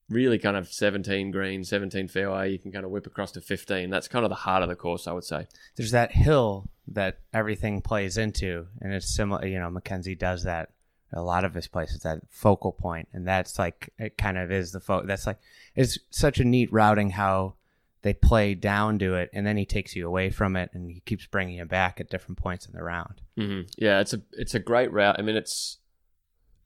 really 0.09 0.37
kind 0.39 0.55
of 0.57 0.67
seventeen 0.67 1.31
green, 1.31 1.63
seventeen 1.63 2.07
fairway. 2.07 2.51
You 2.51 2.59
can 2.59 2.71
kind 2.71 2.85
of 2.85 2.91
whip 2.91 3.07
across 3.07 3.31
to 3.33 3.41
fifteen. 3.41 3.89
That's 3.89 4.07
kind 4.07 4.25
of 4.25 4.29
the 4.29 4.35
heart 4.35 4.63
of 4.63 4.69
the 4.69 4.75
course, 4.75 5.07
I 5.07 5.13
would 5.13 5.23
say. 5.23 5.47
There's 5.75 5.91
that 5.91 6.11
hill 6.11 6.69
that 6.87 7.19
everything 7.33 7.81
plays 7.81 8.17
into, 8.17 8.67
and 8.81 8.93
it's 8.93 9.13
similar. 9.15 9.45
You 9.45 9.59
know, 9.59 9.69
MacKenzie 9.69 10.17
does 10.17 10.43
that. 10.43 10.69
A 11.13 11.21
lot 11.21 11.45
of 11.45 11.53
his 11.53 11.67
places 11.67 12.01
that 12.01 12.19
focal 12.29 12.73
point, 12.73 13.07
and 13.13 13.25
that's 13.27 13.57
like 13.57 13.89
it 13.97 14.17
kind 14.17 14.37
of 14.37 14.51
is 14.51 14.71
the 14.71 14.79
fo- 14.81 15.05
That's 15.05 15.25
like 15.27 15.39
it's 15.75 15.97
such 16.09 16.39
a 16.39 16.43
neat 16.43 16.73
routing 16.73 17.11
how 17.11 17.53
they 18.01 18.13
play 18.13 18.53
down 18.53 18.99
to 18.99 19.13
it, 19.15 19.29
and 19.31 19.47
then 19.47 19.55
he 19.55 19.65
takes 19.65 19.95
you 19.95 20.07
away 20.07 20.29
from 20.29 20.55
it, 20.55 20.71
and 20.73 20.91
he 20.91 20.99
keeps 21.01 21.25
bringing 21.25 21.57
you 21.57 21.65
back 21.65 22.01
at 22.01 22.09
different 22.09 22.37
points 22.37 22.65
in 22.65 22.73
the 22.73 22.83
round. 22.83 23.21
hmm 23.37 23.61
Yeah, 23.77 24.01
it's 24.01 24.13
a 24.13 24.21
it's 24.33 24.55
a 24.55 24.59
great 24.59 24.91
route. 24.91 25.15
I 25.17 25.21
mean, 25.21 25.35
it's 25.37 25.77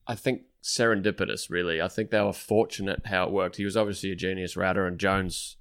I 0.08 0.16
think 0.16 0.44
serendipitous. 0.64 1.50
Really, 1.50 1.82
I 1.82 1.88
think 1.88 2.10
they 2.10 2.22
were 2.22 2.34
fortunate 2.34 3.06
how 3.06 3.26
it 3.26 3.32
worked. 3.32 3.58
He 3.58 3.66
was 3.66 3.78
obviously 3.78 4.12
a 4.12 4.16
genius 4.16 4.58
router, 4.58 4.86
and 4.86 5.00
Jones 5.00 5.58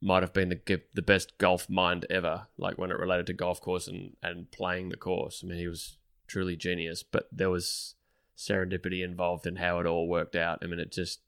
might 0.00 0.22
have 0.22 0.32
been 0.32 0.48
the 0.48 0.80
the 0.94 1.02
best 1.02 1.38
golf 1.38 1.68
mind 1.68 2.06
ever. 2.10 2.46
Like 2.56 2.78
when 2.78 2.90
it 2.90 2.98
related 2.98 3.26
to 3.28 3.32
golf 3.32 3.60
course 3.60 3.86
and 3.88 4.16
and 4.22 4.50
playing 4.50 4.88
the 4.88 4.96
course. 4.96 5.42
I 5.44 5.46
mean, 5.46 5.58
he 5.58 5.68
was 5.68 5.98
truly 6.26 6.56
genius. 6.56 7.02
But 7.02 7.28
there 7.32 7.50
was 7.50 7.96
serendipity 8.36 9.04
involved 9.04 9.46
in 9.46 9.56
how 9.56 9.80
it 9.80 9.86
all 9.86 10.08
worked 10.08 10.36
out. 10.36 10.60
I 10.62 10.66
mean, 10.66 10.80
it 10.80 10.92
just 10.92 11.20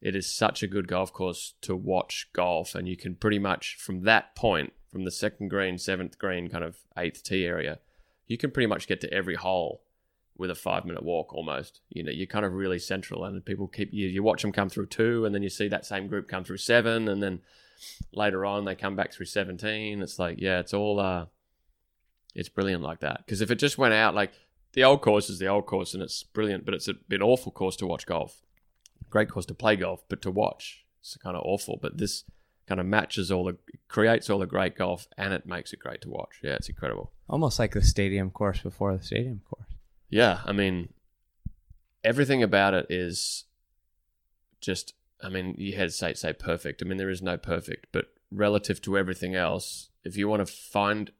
it 0.00 0.14
is 0.14 0.30
such 0.32 0.62
a 0.62 0.68
good 0.68 0.86
golf 0.86 1.12
course 1.12 1.54
to 1.62 1.74
watch 1.74 2.28
golf, 2.32 2.74
and 2.74 2.86
you 2.86 2.96
can 2.96 3.16
pretty 3.16 3.38
much 3.38 3.76
from 3.80 4.02
that 4.02 4.36
point, 4.36 4.72
from 4.90 5.04
the 5.04 5.10
second 5.10 5.48
green, 5.48 5.78
seventh 5.78 6.18
green, 6.18 6.48
kind 6.48 6.62
of 6.62 6.76
eighth 6.96 7.22
tee 7.24 7.44
area, 7.44 7.80
you 8.26 8.36
can 8.36 8.50
pretty 8.50 8.66
much 8.66 8.86
get 8.86 9.00
to 9.00 9.12
every 9.12 9.34
hole 9.34 9.82
with 10.38 10.50
a 10.50 10.54
five 10.54 10.84
minute 10.84 11.02
walk 11.02 11.34
almost. 11.34 11.80
You 11.90 12.02
know, 12.02 12.12
you're 12.12 12.26
kind 12.26 12.44
of 12.44 12.52
really 12.52 12.78
central, 12.78 13.24
and 13.24 13.44
people 13.44 13.66
keep 13.66 13.92
you. 13.92 14.08
You 14.08 14.22
watch 14.22 14.42
them 14.42 14.52
come 14.52 14.68
through 14.68 14.86
two, 14.86 15.24
and 15.24 15.34
then 15.34 15.42
you 15.42 15.50
see 15.50 15.68
that 15.68 15.86
same 15.86 16.06
group 16.08 16.28
come 16.28 16.44
through 16.44 16.58
seven, 16.58 17.08
and 17.08 17.22
then 17.22 17.40
later 18.12 18.44
on 18.44 18.64
they 18.64 18.74
come 18.74 18.96
back 18.96 19.12
through 19.12 19.26
seventeen. 19.26 20.02
It's 20.02 20.18
like, 20.18 20.36
yeah, 20.38 20.60
it's 20.60 20.74
all 20.74 21.00
uh, 21.00 21.26
it's 22.34 22.48
brilliant 22.48 22.82
like 22.82 23.00
that. 23.00 23.22
Because 23.24 23.40
if 23.40 23.50
it 23.50 23.58
just 23.58 23.78
went 23.78 23.94
out 23.94 24.14
like 24.14 24.32
the 24.72 24.84
old 24.84 25.00
course 25.00 25.30
is 25.30 25.38
the 25.38 25.46
old 25.46 25.66
course, 25.66 25.94
and 25.94 26.02
it's 26.02 26.22
brilliant, 26.22 26.64
but 26.64 26.74
it's 26.74 26.88
a, 26.88 26.94
an 27.10 27.22
awful 27.22 27.52
course 27.52 27.76
to 27.76 27.86
watch 27.86 28.06
golf. 28.06 28.42
Great 29.08 29.30
course 29.30 29.46
to 29.46 29.54
play 29.54 29.76
golf, 29.76 30.04
but 30.08 30.20
to 30.22 30.30
watch 30.30 30.84
it's 31.00 31.16
kind 31.16 31.36
of 31.36 31.42
awful. 31.44 31.78
But 31.80 31.98
this 31.98 32.24
kind 32.66 32.80
of 32.80 32.86
matches 32.86 33.30
all 33.30 33.44
the 33.44 33.56
creates 33.88 34.28
all 34.28 34.40
the 34.40 34.46
great 34.46 34.76
golf, 34.76 35.06
and 35.16 35.32
it 35.32 35.46
makes 35.46 35.72
it 35.72 35.78
great 35.78 36.00
to 36.02 36.10
watch. 36.10 36.40
Yeah, 36.42 36.54
it's 36.54 36.68
incredible. 36.68 37.12
Almost 37.28 37.58
like 37.58 37.72
the 37.72 37.82
stadium 37.82 38.30
course 38.30 38.60
before 38.60 38.96
the 38.96 39.02
stadium 39.02 39.40
course. 39.48 39.75
Yeah, 40.08 40.40
I 40.44 40.52
mean, 40.52 40.92
everything 42.04 42.42
about 42.42 42.74
it 42.74 42.86
is 42.90 43.44
just. 44.60 44.94
I 45.22 45.30
mean, 45.30 45.54
you 45.56 45.76
had 45.76 45.88
to 45.88 45.90
say 45.90 46.12
say 46.14 46.32
perfect. 46.32 46.82
I 46.82 46.86
mean, 46.86 46.98
there 46.98 47.10
is 47.10 47.22
no 47.22 47.38
perfect, 47.38 47.86
but 47.90 48.06
relative 48.30 48.82
to 48.82 48.98
everything 48.98 49.34
else, 49.34 49.88
if 50.04 50.16
you 50.16 50.28
want 50.28 50.46
to 50.46 50.52
find 50.52 51.10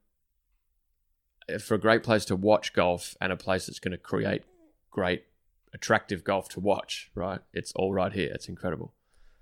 for 1.60 1.74
a 1.74 1.78
great 1.78 2.02
place 2.02 2.24
to 2.26 2.36
watch 2.36 2.72
golf 2.72 3.16
and 3.20 3.32
a 3.32 3.36
place 3.36 3.66
that's 3.66 3.78
going 3.78 3.92
to 3.92 3.98
create 3.98 4.42
great, 4.90 5.24
attractive 5.72 6.24
golf 6.24 6.48
to 6.50 6.60
watch, 6.60 7.10
right? 7.14 7.40
It's 7.52 7.72
all 7.72 7.92
right 7.92 8.12
here. 8.12 8.30
It's 8.34 8.48
incredible. 8.48 8.92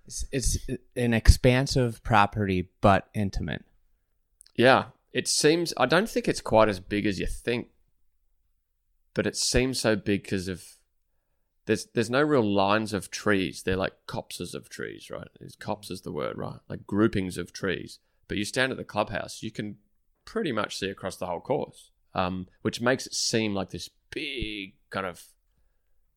It's, 0.07 0.25
it's 0.33 0.59
an 0.97 1.15
expansive 1.15 2.03
property, 2.03 2.69
but 2.81 3.09
intimate. 3.15 3.65
Yeah, 4.55 4.87
it 5.13 5.29
seems. 5.29 5.73
I 5.77 5.87
don't 5.87 6.09
think 6.09 6.29
it's 6.29 6.43
quite 6.43 6.69
as 6.69 6.79
big 6.79 7.07
as 7.07 7.19
you 7.19 7.27
think, 7.27 7.69
but 9.15 9.27
it 9.27 9.37
seems 9.37 9.81
so 9.81 9.97
big 9.97 10.25
because 10.25 10.49
of 10.49 10.65
there's 11.67 11.87
there's 11.95 12.11
no 12.11 12.23
real 12.23 12.43
lines 12.43 12.93
of 12.93 13.11
trees. 13.11 13.63
They're 13.63 13.77
like 13.77 14.07
copses 14.07 14.55
of 14.55 14.69
trees, 14.69 15.11
right? 15.11 15.29
Copse 15.59 15.91
is 15.91 16.03
the 16.03 16.13
word, 16.13 16.37
right? 16.37 16.59
Like 16.69 16.87
groupings 16.87 17.39
of 17.39 17.53
trees. 17.53 18.01
But 18.29 18.37
you 18.37 18.45
stand 18.45 18.73
at 18.73 18.79
the 18.79 18.85
clubhouse, 18.85 19.43
you 19.43 19.51
can 19.51 19.77
pretty 20.25 20.53
much 20.53 20.77
see 20.79 20.89
across 20.89 21.17
the 21.17 21.27
whole 21.27 21.41
course, 21.41 21.91
um, 22.15 22.49
which 22.63 22.81
makes 22.81 23.07
it 23.07 23.15
seem 23.15 23.55
like 23.55 23.71
this 23.71 23.89
big 24.11 24.75
kind 24.91 25.07
of 25.07 25.23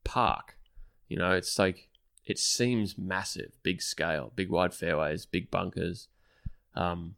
park. 0.03 0.57
You 1.07 1.17
know, 1.17 1.31
it's 1.31 1.57
like 1.57 1.89
it 2.25 2.39
seems 2.39 2.97
massive, 2.97 3.57
big 3.63 3.81
scale, 3.81 4.31
big 4.35 4.49
wide 4.49 4.73
fairways, 4.73 5.25
big 5.25 5.49
bunkers. 5.49 6.07
Um, 6.75 7.15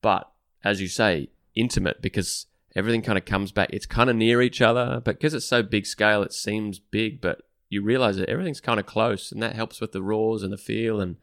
but 0.00 0.30
as 0.64 0.80
you 0.80 0.88
say, 0.88 1.30
intimate 1.54 2.00
because 2.00 2.46
everything 2.74 3.02
kind 3.02 3.18
of 3.18 3.24
comes 3.24 3.52
back. 3.52 3.70
It's 3.72 3.86
kind 3.86 4.10
of 4.10 4.16
near 4.16 4.42
each 4.42 4.60
other, 4.60 5.00
but 5.04 5.16
because 5.16 5.34
it's 5.34 5.46
so 5.46 5.62
big 5.62 5.86
scale, 5.86 6.22
it 6.22 6.32
seems 6.32 6.78
big, 6.78 7.20
but 7.20 7.42
you 7.68 7.82
realize 7.82 8.16
that 8.16 8.28
everything's 8.28 8.60
kind 8.60 8.78
of 8.78 8.86
close, 8.86 9.32
and 9.32 9.42
that 9.42 9.54
helps 9.54 9.80
with 9.80 9.92
the 9.92 10.02
roars 10.02 10.42
and 10.42 10.52
the 10.52 10.58
feel. 10.58 11.00
And 11.00 11.16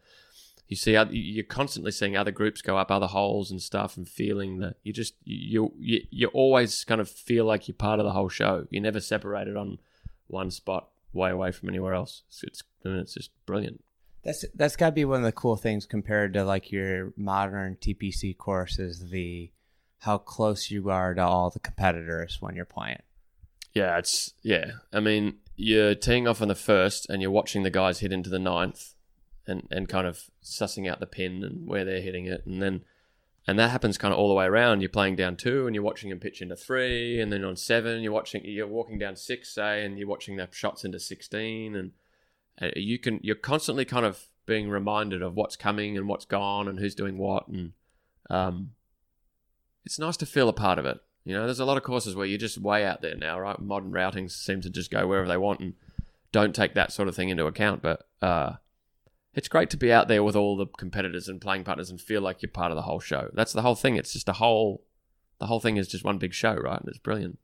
you 0.68 0.76
see, 0.76 0.98
you're 1.10 1.44
constantly 1.44 1.92
seeing 1.92 2.16
other 2.16 2.30
groups 2.30 2.62
go 2.62 2.76
up 2.76 2.90
other 2.90 3.06
holes 3.06 3.50
and 3.50 3.62
stuff, 3.62 3.96
and 3.96 4.08
feeling 4.08 4.58
that 4.58 4.76
you 4.82 4.92
just 4.92 5.14
you 5.24 5.72
you 5.78 6.00
you 6.10 6.28
always 6.28 6.84
kind 6.84 7.00
of 7.00 7.08
feel 7.08 7.44
like 7.44 7.68
you're 7.68 7.74
part 7.74 8.00
of 8.00 8.04
the 8.04 8.12
whole 8.12 8.28
show. 8.28 8.66
You're 8.70 8.82
never 8.82 9.00
separated 9.00 9.56
on 9.56 9.78
one 10.26 10.50
spot, 10.50 10.88
way 11.12 11.30
away 11.30 11.52
from 11.52 11.68
anywhere 11.68 11.94
else. 11.94 12.22
It's, 12.28 12.42
it's 12.42 12.62
I 12.84 12.88
mean, 12.88 12.98
it's 12.98 13.14
just 13.14 13.30
brilliant. 13.46 13.84
That's 14.22 14.44
that's 14.54 14.76
got 14.76 14.86
to 14.86 14.92
be 14.92 15.04
one 15.04 15.20
of 15.20 15.24
the 15.24 15.32
cool 15.32 15.56
things 15.56 15.86
compared 15.86 16.34
to 16.34 16.44
like 16.44 16.72
your 16.72 17.12
modern 17.16 17.76
TPC 17.80 18.36
courses. 18.36 19.10
The 19.10 19.50
how 20.00 20.18
close 20.18 20.70
you 20.70 20.90
are 20.90 21.14
to 21.14 21.22
all 21.22 21.50
the 21.50 21.60
competitors 21.60 22.38
when 22.40 22.56
you're 22.56 22.64
playing. 22.64 23.02
Yeah, 23.72 23.98
it's 23.98 24.34
yeah. 24.42 24.72
I 24.92 25.00
mean, 25.00 25.36
you're 25.56 25.94
teeing 25.94 26.26
off 26.26 26.42
on 26.42 26.48
the 26.48 26.54
first, 26.54 27.08
and 27.08 27.22
you're 27.22 27.30
watching 27.30 27.62
the 27.62 27.70
guys 27.70 28.00
hit 28.00 28.12
into 28.12 28.30
the 28.30 28.38
ninth, 28.38 28.94
and 29.46 29.68
and 29.70 29.88
kind 29.88 30.06
of 30.06 30.24
sussing 30.42 30.90
out 30.90 31.00
the 31.00 31.06
pin 31.06 31.44
and 31.44 31.66
where 31.66 31.84
they're 31.84 32.00
hitting 32.00 32.26
it, 32.26 32.44
and 32.46 32.60
then 32.60 32.82
and 33.46 33.58
that 33.58 33.70
happens 33.70 33.98
kind 33.98 34.12
of 34.12 34.18
all 34.18 34.28
the 34.28 34.34
way 34.34 34.46
around. 34.46 34.80
You're 34.80 34.90
playing 34.90 35.16
down 35.16 35.36
two, 35.36 35.66
and 35.66 35.74
you're 35.74 35.84
watching 35.84 36.10
them 36.10 36.18
pitch 36.18 36.42
into 36.42 36.56
three, 36.56 37.20
and 37.20 37.32
then 37.32 37.44
on 37.44 37.56
seven, 37.56 38.02
you're 38.02 38.12
watching 38.12 38.42
you're 38.44 38.66
walking 38.66 38.98
down 38.98 39.16
six, 39.16 39.54
say, 39.54 39.84
and 39.84 39.98
you're 39.98 40.08
watching 40.08 40.36
their 40.36 40.48
shots 40.50 40.84
into 40.84 40.98
sixteen, 40.98 41.76
and 41.76 41.92
uh, 42.60 42.70
you 42.74 42.98
can 42.98 43.20
you're 43.22 43.36
constantly 43.36 43.84
kind 43.84 44.06
of 44.06 44.28
being 44.46 44.68
reminded 44.68 45.22
of 45.22 45.34
what's 45.34 45.56
coming 45.56 45.96
and 45.96 46.08
what's 46.08 46.24
gone 46.24 46.66
and 46.68 46.80
who's 46.80 46.94
doing 46.94 47.18
what, 47.18 47.46
and 47.48 47.72
um, 48.28 48.70
it's 49.84 49.98
nice 49.98 50.16
to 50.18 50.26
feel 50.26 50.48
a 50.48 50.52
part 50.52 50.78
of 50.78 50.86
it. 50.86 50.98
You 51.24 51.34
know, 51.34 51.44
there's 51.44 51.60
a 51.60 51.64
lot 51.64 51.76
of 51.76 51.82
courses 51.82 52.14
where 52.14 52.26
you're 52.26 52.38
just 52.38 52.58
way 52.58 52.84
out 52.84 53.02
there 53.02 53.16
now, 53.16 53.38
right? 53.38 53.58
Modern 53.60 53.92
routings 53.92 54.32
seem 54.32 54.60
to 54.62 54.70
just 54.70 54.90
go 54.90 55.06
wherever 55.06 55.28
they 55.28 55.36
want 55.36 55.60
and 55.60 55.74
don't 56.32 56.54
take 56.54 56.74
that 56.74 56.92
sort 56.92 57.08
of 57.08 57.14
thing 57.14 57.28
into 57.28 57.46
account. 57.46 57.82
But 57.82 58.06
uh, 58.22 58.54
it's 59.34 59.48
great 59.48 59.70
to 59.70 59.76
be 59.76 59.92
out 59.92 60.08
there 60.08 60.24
with 60.24 60.34
all 60.34 60.56
the 60.56 60.66
competitors 60.66 61.28
and 61.28 61.40
playing 61.40 61.64
partners 61.64 61.90
and 61.90 62.00
feel 62.00 62.22
like 62.22 62.42
you're 62.42 62.50
part 62.50 62.72
of 62.72 62.76
the 62.76 62.82
whole 62.82 63.00
show. 63.00 63.30
That's 63.34 63.52
the 63.52 63.62
whole 63.62 63.74
thing. 63.74 63.96
It's 63.96 64.12
just 64.12 64.28
a 64.28 64.34
whole, 64.34 64.82
the 65.38 65.46
whole 65.46 65.60
thing 65.60 65.76
is 65.76 65.88
just 65.88 66.04
one 66.04 66.18
big 66.18 66.32
show, 66.32 66.54
right? 66.54 66.80
And 66.80 66.88
it's 66.88 66.98
brilliant. 66.98 67.38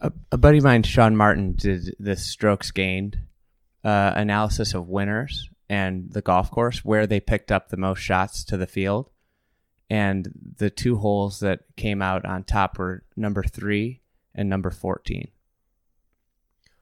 A, 0.00 0.12
a 0.30 0.36
buddy 0.36 0.58
of 0.58 0.64
mine, 0.64 0.82
Sean 0.82 1.16
Martin, 1.16 1.54
did 1.54 1.96
this 1.98 2.26
strokes 2.26 2.70
gained 2.70 3.18
uh, 3.82 4.12
analysis 4.14 4.74
of 4.74 4.88
winners 4.88 5.48
and 5.68 6.12
the 6.12 6.22
golf 6.22 6.50
course 6.50 6.84
where 6.84 7.06
they 7.06 7.20
picked 7.20 7.50
up 7.50 7.68
the 7.68 7.76
most 7.76 8.00
shots 8.00 8.44
to 8.44 8.56
the 8.56 8.66
field 8.66 9.10
and 9.88 10.30
the 10.58 10.70
two 10.70 10.96
holes 10.96 11.40
that 11.40 11.60
came 11.76 12.02
out 12.02 12.24
on 12.24 12.44
top 12.44 12.78
were 12.78 13.04
number 13.16 13.42
three 13.42 14.00
and 14.34 14.48
number 14.48 14.70
14. 14.70 15.28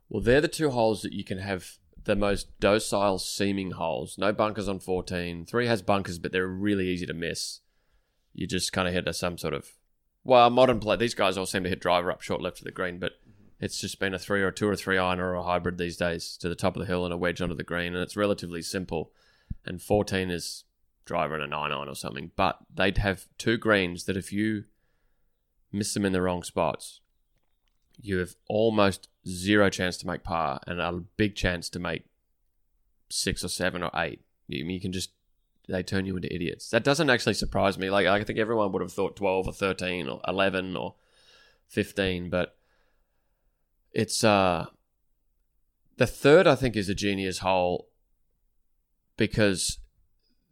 Well, 0.08 0.22
they're 0.22 0.40
the 0.40 0.48
two 0.48 0.70
holes 0.70 1.02
that 1.02 1.12
you 1.12 1.24
can 1.24 1.38
have 1.38 1.78
the 2.04 2.16
most 2.16 2.58
docile 2.60 3.18
seeming 3.18 3.72
holes. 3.72 4.16
No 4.18 4.32
bunkers 4.32 4.68
on 4.68 4.78
14. 4.78 5.46
Three 5.46 5.66
has 5.66 5.82
bunkers, 5.82 6.18
but 6.18 6.32
they're 6.32 6.46
really 6.46 6.88
easy 6.88 7.06
to 7.06 7.14
miss. 7.14 7.60
You 8.32 8.46
just 8.46 8.72
kind 8.72 8.88
of 8.88 8.94
hit 8.94 9.08
a, 9.08 9.12
some 9.12 9.38
sort 9.38 9.54
of. 9.54 9.72
Well, 10.22 10.48
modern 10.50 10.80
play, 10.80 10.96
these 10.96 11.14
guys 11.14 11.36
all 11.36 11.46
seem 11.46 11.64
to 11.64 11.68
hit 11.68 11.80
driver 11.80 12.10
up 12.10 12.22
short 12.22 12.40
left 12.40 12.58
of 12.58 12.64
the 12.64 12.70
green, 12.70 12.98
but 12.98 13.12
it's 13.60 13.78
just 13.78 14.00
been 14.00 14.14
a 14.14 14.18
three 14.18 14.42
or 14.42 14.48
a 14.48 14.54
two 14.54 14.68
or 14.68 14.76
three 14.76 14.98
iron 14.98 15.20
or 15.20 15.34
a 15.34 15.42
hybrid 15.42 15.78
these 15.78 15.96
days 15.96 16.36
to 16.38 16.48
the 16.48 16.54
top 16.54 16.76
of 16.76 16.80
the 16.80 16.86
hill 16.86 17.04
and 17.04 17.12
a 17.12 17.18
wedge 17.18 17.40
onto 17.40 17.54
the 17.54 17.62
green, 17.62 17.94
and 17.94 18.02
it's 18.02 18.16
relatively 18.16 18.62
simple. 18.62 19.12
And 19.66 19.80
14 19.80 20.30
is 20.30 20.63
driver 21.04 21.34
and 21.34 21.44
a 21.44 21.46
nine 21.46 21.72
iron 21.72 21.88
or 21.88 21.94
something, 21.94 22.30
but 22.36 22.58
they'd 22.74 22.98
have 22.98 23.26
two 23.38 23.56
greens 23.56 24.04
that 24.04 24.16
if 24.16 24.32
you 24.32 24.64
miss 25.72 25.94
them 25.94 26.04
in 26.04 26.12
the 26.12 26.22
wrong 26.22 26.42
spots, 26.42 27.00
you 28.00 28.18
have 28.18 28.34
almost 28.48 29.08
zero 29.26 29.70
chance 29.70 29.96
to 29.98 30.06
make 30.06 30.22
par 30.22 30.60
and 30.66 30.80
a 30.80 30.92
big 31.16 31.34
chance 31.34 31.68
to 31.70 31.78
make 31.78 32.04
six 33.08 33.44
or 33.44 33.48
seven 33.48 33.82
or 33.82 33.90
eight. 33.94 34.20
You, 34.48 34.64
you 34.64 34.80
can 34.80 34.92
just 34.92 35.10
they 35.68 35.82
turn 35.82 36.04
you 36.04 36.16
into 36.16 36.34
idiots. 36.34 36.68
That 36.70 36.84
doesn't 36.84 37.08
actually 37.08 37.34
surprise 37.34 37.78
me. 37.78 37.90
Like 37.90 38.06
I 38.06 38.22
think 38.22 38.38
everyone 38.38 38.72
would 38.72 38.82
have 38.82 38.92
thought 38.92 39.16
twelve 39.16 39.46
or 39.46 39.52
thirteen 39.52 40.08
or 40.08 40.20
eleven 40.26 40.76
or 40.76 40.94
fifteen, 41.68 42.30
but 42.30 42.56
it's 43.92 44.24
uh 44.24 44.66
the 45.96 46.06
third 46.06 46.46
I 46.46 46.56
think 46.56 46.76
is 46.76 46.88
a 46.88 46.94
genius 46.94 47.38
hole 47.38 47.88
because 49.16 49.78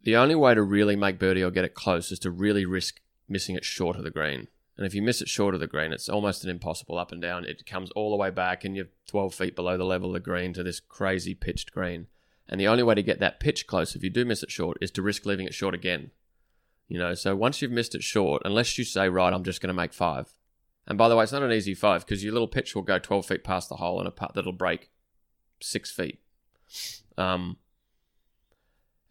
the 0.03 0.15
only 0.15 0.35
way 0.35 0.53
to 0.53 0.61
really 0.61 0.95
make 0.95 1.19
birdie 1.19 1.43
or 1.43 1.51
get 1.51 1.65
it 1.65 1.73
close 1.73 2.11
is 2.11 2.19
to 2.19 2.31
really 2.31 2.65
risk 2.65 2.99
missing 3.27 3.55
it 3.55 3.65
short 3.65 3.95
of 3.95 4.03
the 4.03 4.11
green. 4.11 4.47
And 4.75 4.85
if 4.85 4.93
you 4.93 5.01
miss 5.01 5.21
it 5.21 5.29
short 5.29 5.53
of 5.53 5.59
the 5.59 5.67
green, 5.67 5.93
it's 5.93 6.09
almost 6.09 6.43
an 6.43 6.49
impossible 6.49 6.97
up 6.97 7.11
and 7.11 7.21
down. 7.21 7.45
It 7.45 7.65
comes 7.65 7.91
all 7.91 8.09
the 8.09 8.17
way 8.17 8.31
back, 8.31 8.65
and 8.65 8.75
you're 8.75 8.87
12 9.07 9.33
feet 9.35 9.55
below 9.55 9.77
the 9.77 9.85
level 9.85 10.09
of 10.09 10.13
the 10.13 10.19
green 10.19 10.53
to 10.53 10.63
this 10.63 10.79
crazy 10.79 11.35
pitched 11.35 11.71
green. 11.71 12.07
And 12.49 12.59
the 12.59 12.67
only 12.67 12.83
way 12.83 12.95
to 12.95 13.03
get 13.03 13.19
that 13.19 13.39
pitch 13.39 13.67
close, 13.67 13.95
if 13.95 14.03
you 14.03 14.09
do 14.09 14.25
miss 14.25 14.43
it 14.43 14.51
short, 14.51 14.77
is 14.81 14.91
to 14.91 15.01
risk 15.01 15.25
leaving 15.25 15.45
it 15.45 15.53
short 15.53 15.75
again. 15.75 16.11
You 16.87 16.99
know, 16.99 17.13
so 17.13 17.35
once 17.35 17.61
you've 17.61 17.71
missed 17.71 17.95
it 17.95 18.03
short, 18.03 18.41
unless 18.45 18.77
you 18.77 18.83
say, 18.83 19.09
right, 19.09 19.31
I'm 19.31 19.43
just 19.43 19.61
going 19.61 19.69
to 19.69 19.73
make 19.73 19.93
five. 19.93 20.33
And 20.85 20.97
by 20.97 21.07
the 21.07 21.15
way, 21.15 21.23
it's 21.23 21.31
not 21.31 21.43
an 21.43 21.51
easy 21.51 21.73
five 21.73 22.05
because 22.05 22.23
your 22.23 22.33
little 22.33 22.47
pitch 22.47 22.75
will 22.75 22.81
go 22.81 22.99
12 22.99 23.25
feet 23.25 23.43
past 23.43 23.69
the 23.69 23.77
hole 23.77 23.99
and 23.99 24.07
a 24.07 24.11
putt 24.11 24.33
that'll 24.33 24.51
break 24.51 24.89
six 25.61 25.91
feet. 25.91 26.19
Um, 27.17 27.57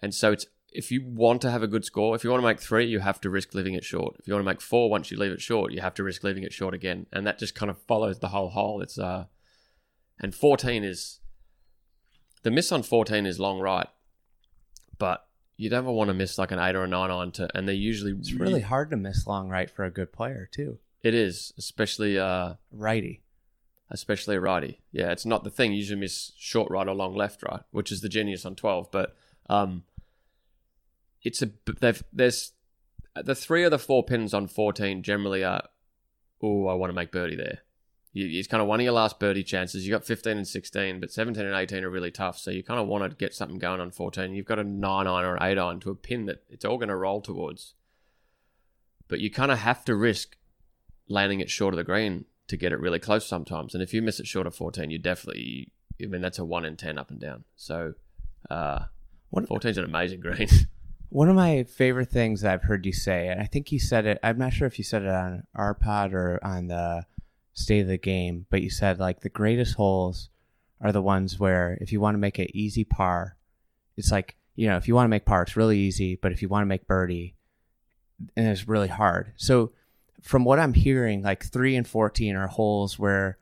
and 0.00 0.14
so 0.14 0.32
it's 0.32 0.46
if 0.74 0.90
you 0.90 1.04
want 1.04 1.42
to 1.42 1.50
have 1.50 1.62
a 1.62 1.66
good 1.68 1.84
score, 1.84 2.14
if 2.16 2.24
you 2.24 2.30
want 2.30 2.42
to 2.42 2.46
make 2.46 2.60
three, 2.60 2.86
you 2.86 3.00
have 3.00 3.20
to 3.22 3.30
risk 3.30 3.54
leaving 3.54 3.74
it 3.74 3.84
short. 3.84 4.16
If 4.18 4.26
you 4.26 4.34
want 4.34 4.44
to 4.44 4.50
make 4.50 4.60
four, 4.60 4.90
once 4.90 5.10
you 5.10 5.16
leave 5.18 5.32
it 5.32 5.40
short, 5.40 5.72
you 5.72 5.80
have 5.80 5.94
to 5.94 6.02
risk 6.02 6.24
leaving 6.24 6.42
it 6.44 6.52
short 6.52 6.74
again, 6.74 7.06
and 7.12 7.26
that 7.26 7.38
just 7.38 7.54
kind 7.54 7.70
of 7.70 7.78
follows 7.82 8.18
the 8.18 8.28
whole 8.28 8.50
hole. 8.50 8.80
It's 8.82 8.98
uh, 8.98 9.26
and 10.20 10.34
fourteen 10.34 10.84
is 10.84 11.20
the 12.42 12.50
miss 12.50 12.72
on 12.72 12.82
fourteen 12.82 13.26
is 13.26 13.38
long 13.38 13.60
right, 13.60 13.88
but 14.98 15.26
you 15.56 15.70
never 15.70 15.92
want 15.92 16.08
to 16.08 16.14
miss 16.14 16.38
like 16.38 16.50
an 16.50 16.58
eight 16.58 16.74
or 16.74 16.84
a 16.84 16.88
nine 16.88 17.10
on 17.10 17.30
to, 17.32 17.48
and 17.54 17.68
they 17.68 17.74
usually 17.74 18.12
It's 18.12 18.32
really 18.32 18.62
hard 18.62 18.90
to 18.90 18.96
miss 18.96 19.26
long 19.26 19.48
right 19.48 19.70
for 19.70 19.84
a 19.84 19.90
good 19.90 20.12
player 20.12 20.48
too. 20.50 20.78
It 21.02 21.14
is, 21.14 21.52
especially 21.58 22.18
uh, 22.18 22.54
Righty. 22.70 23.22
especially 23.90 24.36
a 24.36 24.40
righty. 24.40 24.80
Yeah, 24.92 25.10
it's 25.12 25.26
not 25.26 25.44
the 25.44 25.50
thing. 25.50 25.72
You 25.72 25.78
usually 25.78 26.00
miss 26.00 26.32
short 26.38 26.70
right 26.70 26.86
or 26.88 26.94
long 26.94 27.14
left 27.14 27.42
right, 27.42 27.62
which 27.72 27.92
is 27.92 28.00
the 28.00 28.08
genius 28.08 28.46
on 28.46 28.54
twelve, 28.54 28.90
but 28.90 29.14
um 29.50 29.82
it's 31.22 31.42
a 31.42 31.50
they've 31.80 32.02
there's 32.12 32.52
the 33.22 33.34
three 33.34 33.64
of 33.64 33.70
the 33.70 33.78
four 33.78 34.02
pins 34.02 34.32
on 34.32 34.46
14 34.46 35.02
generally 35.02 35.44
are 35.44 35.62
oh 36.42 36.66
I 36.66 36.74
want 36.74 36.90
to 36.90 36.94
make 36.94 37.12
birdie 37.12 37.36
there. 37.36 37.58
You, 38.14 38.38
it's 38.38 38.48
kind 38.48 38.60
of 38.60 38.68
one 38.68 38.80
of 38.80 38.84
your 38.84 38.92
last 38.92 39.18
birdie 39.18 39.42
chances. 39.44 39.86
You 39.86 39.92
got 39.92 40.04
15 40.04 40.38
and 40.38 40.48
16 40.48 41.00
but 41.00 41.10
17 41.10 41.44
and 41.44 41.54
18 41.54 41.84
are 41.84 41.90
really 41.90 42.10
tough 42.10 42.38
so 42.38 42.50
you 42.50 42.62
kind 42.62 42.80
of 42.80 42.88
want 42.88 43.08
to 43.08 43.16
get 43.16 43.34
something 43.34 43.58
going 43.58 43.80
on 43.80 43.90
14 43.90 44.34
you've 44.34 44.46
got 44.46 44.58
a 44.58 44.64
9 44.64 45.06
iron 45.06 45.24
or 45.24 45.36
an 45.36 45.42
8 45.42 45.58
iron 45.58 45.80
to 45.80 45.90
a 45.90 45.94
pin 45.94 46.26
that 46.26 46.42
it's 46.48 46.64
all 46.64 46.78
going 46.78 46.88
to 46.88 46.96
roll 46.96 47.20
towards. 47.20 47.74
But 49.08 49.20
you 49.20 49.30
kind 49.30 49.52
of 49.52 49.58
have 49.58 49.84
to 49.86 49.94
risk 49.94 50.36
landing 51.08 51.40
it 51.40 51.50
short 51.50 51.74
of 51.74 51.78
the 51.78 51.84
green 51.84 52.24
to 52.48 52.56
get 52.56 52.72
it 52.72 52.80
really 52.80 52.98
close 52.98 53.26
sometimes 53.26 53.74
and 53.74 53.82
if 53.82 53.94
you 53.94 54.02
miss 54.02 54.20
it 54.20 54.26
short 54.26 54.46
of 54.46 54.54
14 54.54 54.90
you 54.90 54.98
definitely 54.98 55.72
I 56.02 56.06
mean 56.06 56.22
that's 56.22 56.38
a 56.38 56.44
1 56.44 56.64
in 56.64 56.76
10 56.76 56.98
up 56.98 57.10
and 57.10 57.20
down. 57.20 57.44
So 57.56 57.94
uh 58.50 58.84
14 59.30 59.70
is 59.70 59.78
an 59.78 59.84
amazing 59.84 60.20
green 60.20 60.48
One 61.12 61.28
of 61.28 61.36
my 61.36 61.64
favorite 61.64 62.08
things 62.08 62.40
that 62.40 62.54
I've 62.54 62.62
heard 62.62 62.86
you 62.86 62.92
say, 62.94 63.28
and 63.28 63.38
I 63.38 63.44
think 63.44 63.70
you 63.70 63.78
said 63.78 64.06
it, 64.06 64.18
I'm 64.22 64.38
not 64.38 64.54
sure 64.54 64.66
if 64.66 64.78
you 64.78 64.84
said 64.84 65.02
it 65.02 65.10
on 65.10 65.42
our 65.54 65.74
pod 65.74 66.14
or 66.14 66.40
on 66.42 66.68
the 66.68 67.04
state 67.52 67.80
of 67.80 67.88
the 67.88 67.98
game, 67.98 68.46
but 68.48 68.62
you 68.62 68.70
said 68.70 68.98
like 68.98 69.20
the 69.20 69.28
greatest 69.28 69.74
holes 69.74 70.30
are 70.80 70.90
the 70.90 71.02
ones 71.02 71.38
where 71.38 71.76
if 71.82 71.92
you 71.92 72.00
want 72.00 72.14
to 72.14 72.18
make 72.18 72.38
an 72.38 72.46
easy 72.54 72.82
par, 72.84 73.36
it's 73.94 74.10
like, 74.10 74.36
you 74.56 74.66
know, 74.66 74.78
if 74.78 74.88
you 74.88 74.94
want 74.94 75.04
to 75.04 75.10
make 75.10 75.26
par, 75.26 75.42
it's 75.42 75.54
really 75.54 75.76
easy, 75.76 76.16
but 76.16 76.32
if 76.32 76.40
you 76.40 76.48
want 76.48 76.62
to 76.62 76.66
make 76.66 76.86
birdie, 76.86 77.34
and 78.34 78.48
it's 78.48 78.66
really 78.66 78.88
hard. 78.88 79.34
So 79.36 79.72
from 80.22 80.44
what 80.46 80.58
I'm 80.58 80.72
hearing, 80.72 81.22
like 81.22 81.44
three 81.44 81.76
and 81.76 81.86
14 81.86 82.36
are 82.36 82.46
holes 82.46 82.98
where 82.98 83.36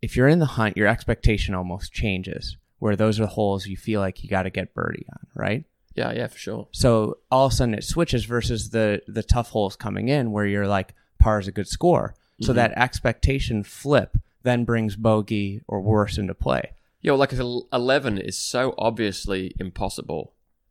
if 0.00 0.16
you're 0.16 0.28
in 0.28 0.38
the 0.38 0.46
hunt, 0.46 0.76
your 0.76 0.86
expectation 0.86 1.56
almost 1.56 1.92
changes, 1.92 2.56
where 2.78 2.94
those 2.94 3.18
are 3.18 3.24
the 3.24 3.30
holes 3.30 3.66
you 3.66 3.76
feel 3.76 4.00
like 4.00 4.22
you 4.22 4.30
got 4.30 4.44
to 4.44 4.50
get 4.50 4.74
birdie 4.74 5.06
on, 5.10 5.26
right? 5.34 5.64
Yeah 5.98 6.10
yeah 6.20 6.26
for 6.28 6.38
sure 6.46 6.62
So 6.72 7.18
all 7.30 7.46
of 7.46 7.52
a 7.52 7.54
sudden 7.56 7.74
it 7.74 7.84
switches 7.84 8.22
versus 8.34 8.60
the 8.76 9.02
the 9.16 9.22
tough 9.34 9.50
holes 9.50 9.74
coming 9.76 10.08
in 10.16 10.24
where 10.34 10.46
you're 10.52 10.68
like 10.78 10.94
par 11.18 11.38
is 11.40 11.48
a 11.48 11.52
good 11.58 11.68
score. 11.68 12.06
So 12.40 12.52
Mhm. 12.52 12.56
that 12.60 12.72
expectation 12.86 13.64
flip 13.64 14.10
then 14.44 14.64
brings 14.64 14.94
bogey 14.96 15.48
or 15.66 15.80
worse 15.80 16.16
into 16.20 16.34
play. 16.46 16.64
Yeah, 17.02 17.12
well, 17.12 17.18
like 17.24 17.32
if 17.32 17.40
11 17.72 18.18
is 18.18 18.36
so 18.38 18.74
obviously 18.78 19.54
impossible, 19.58 20.22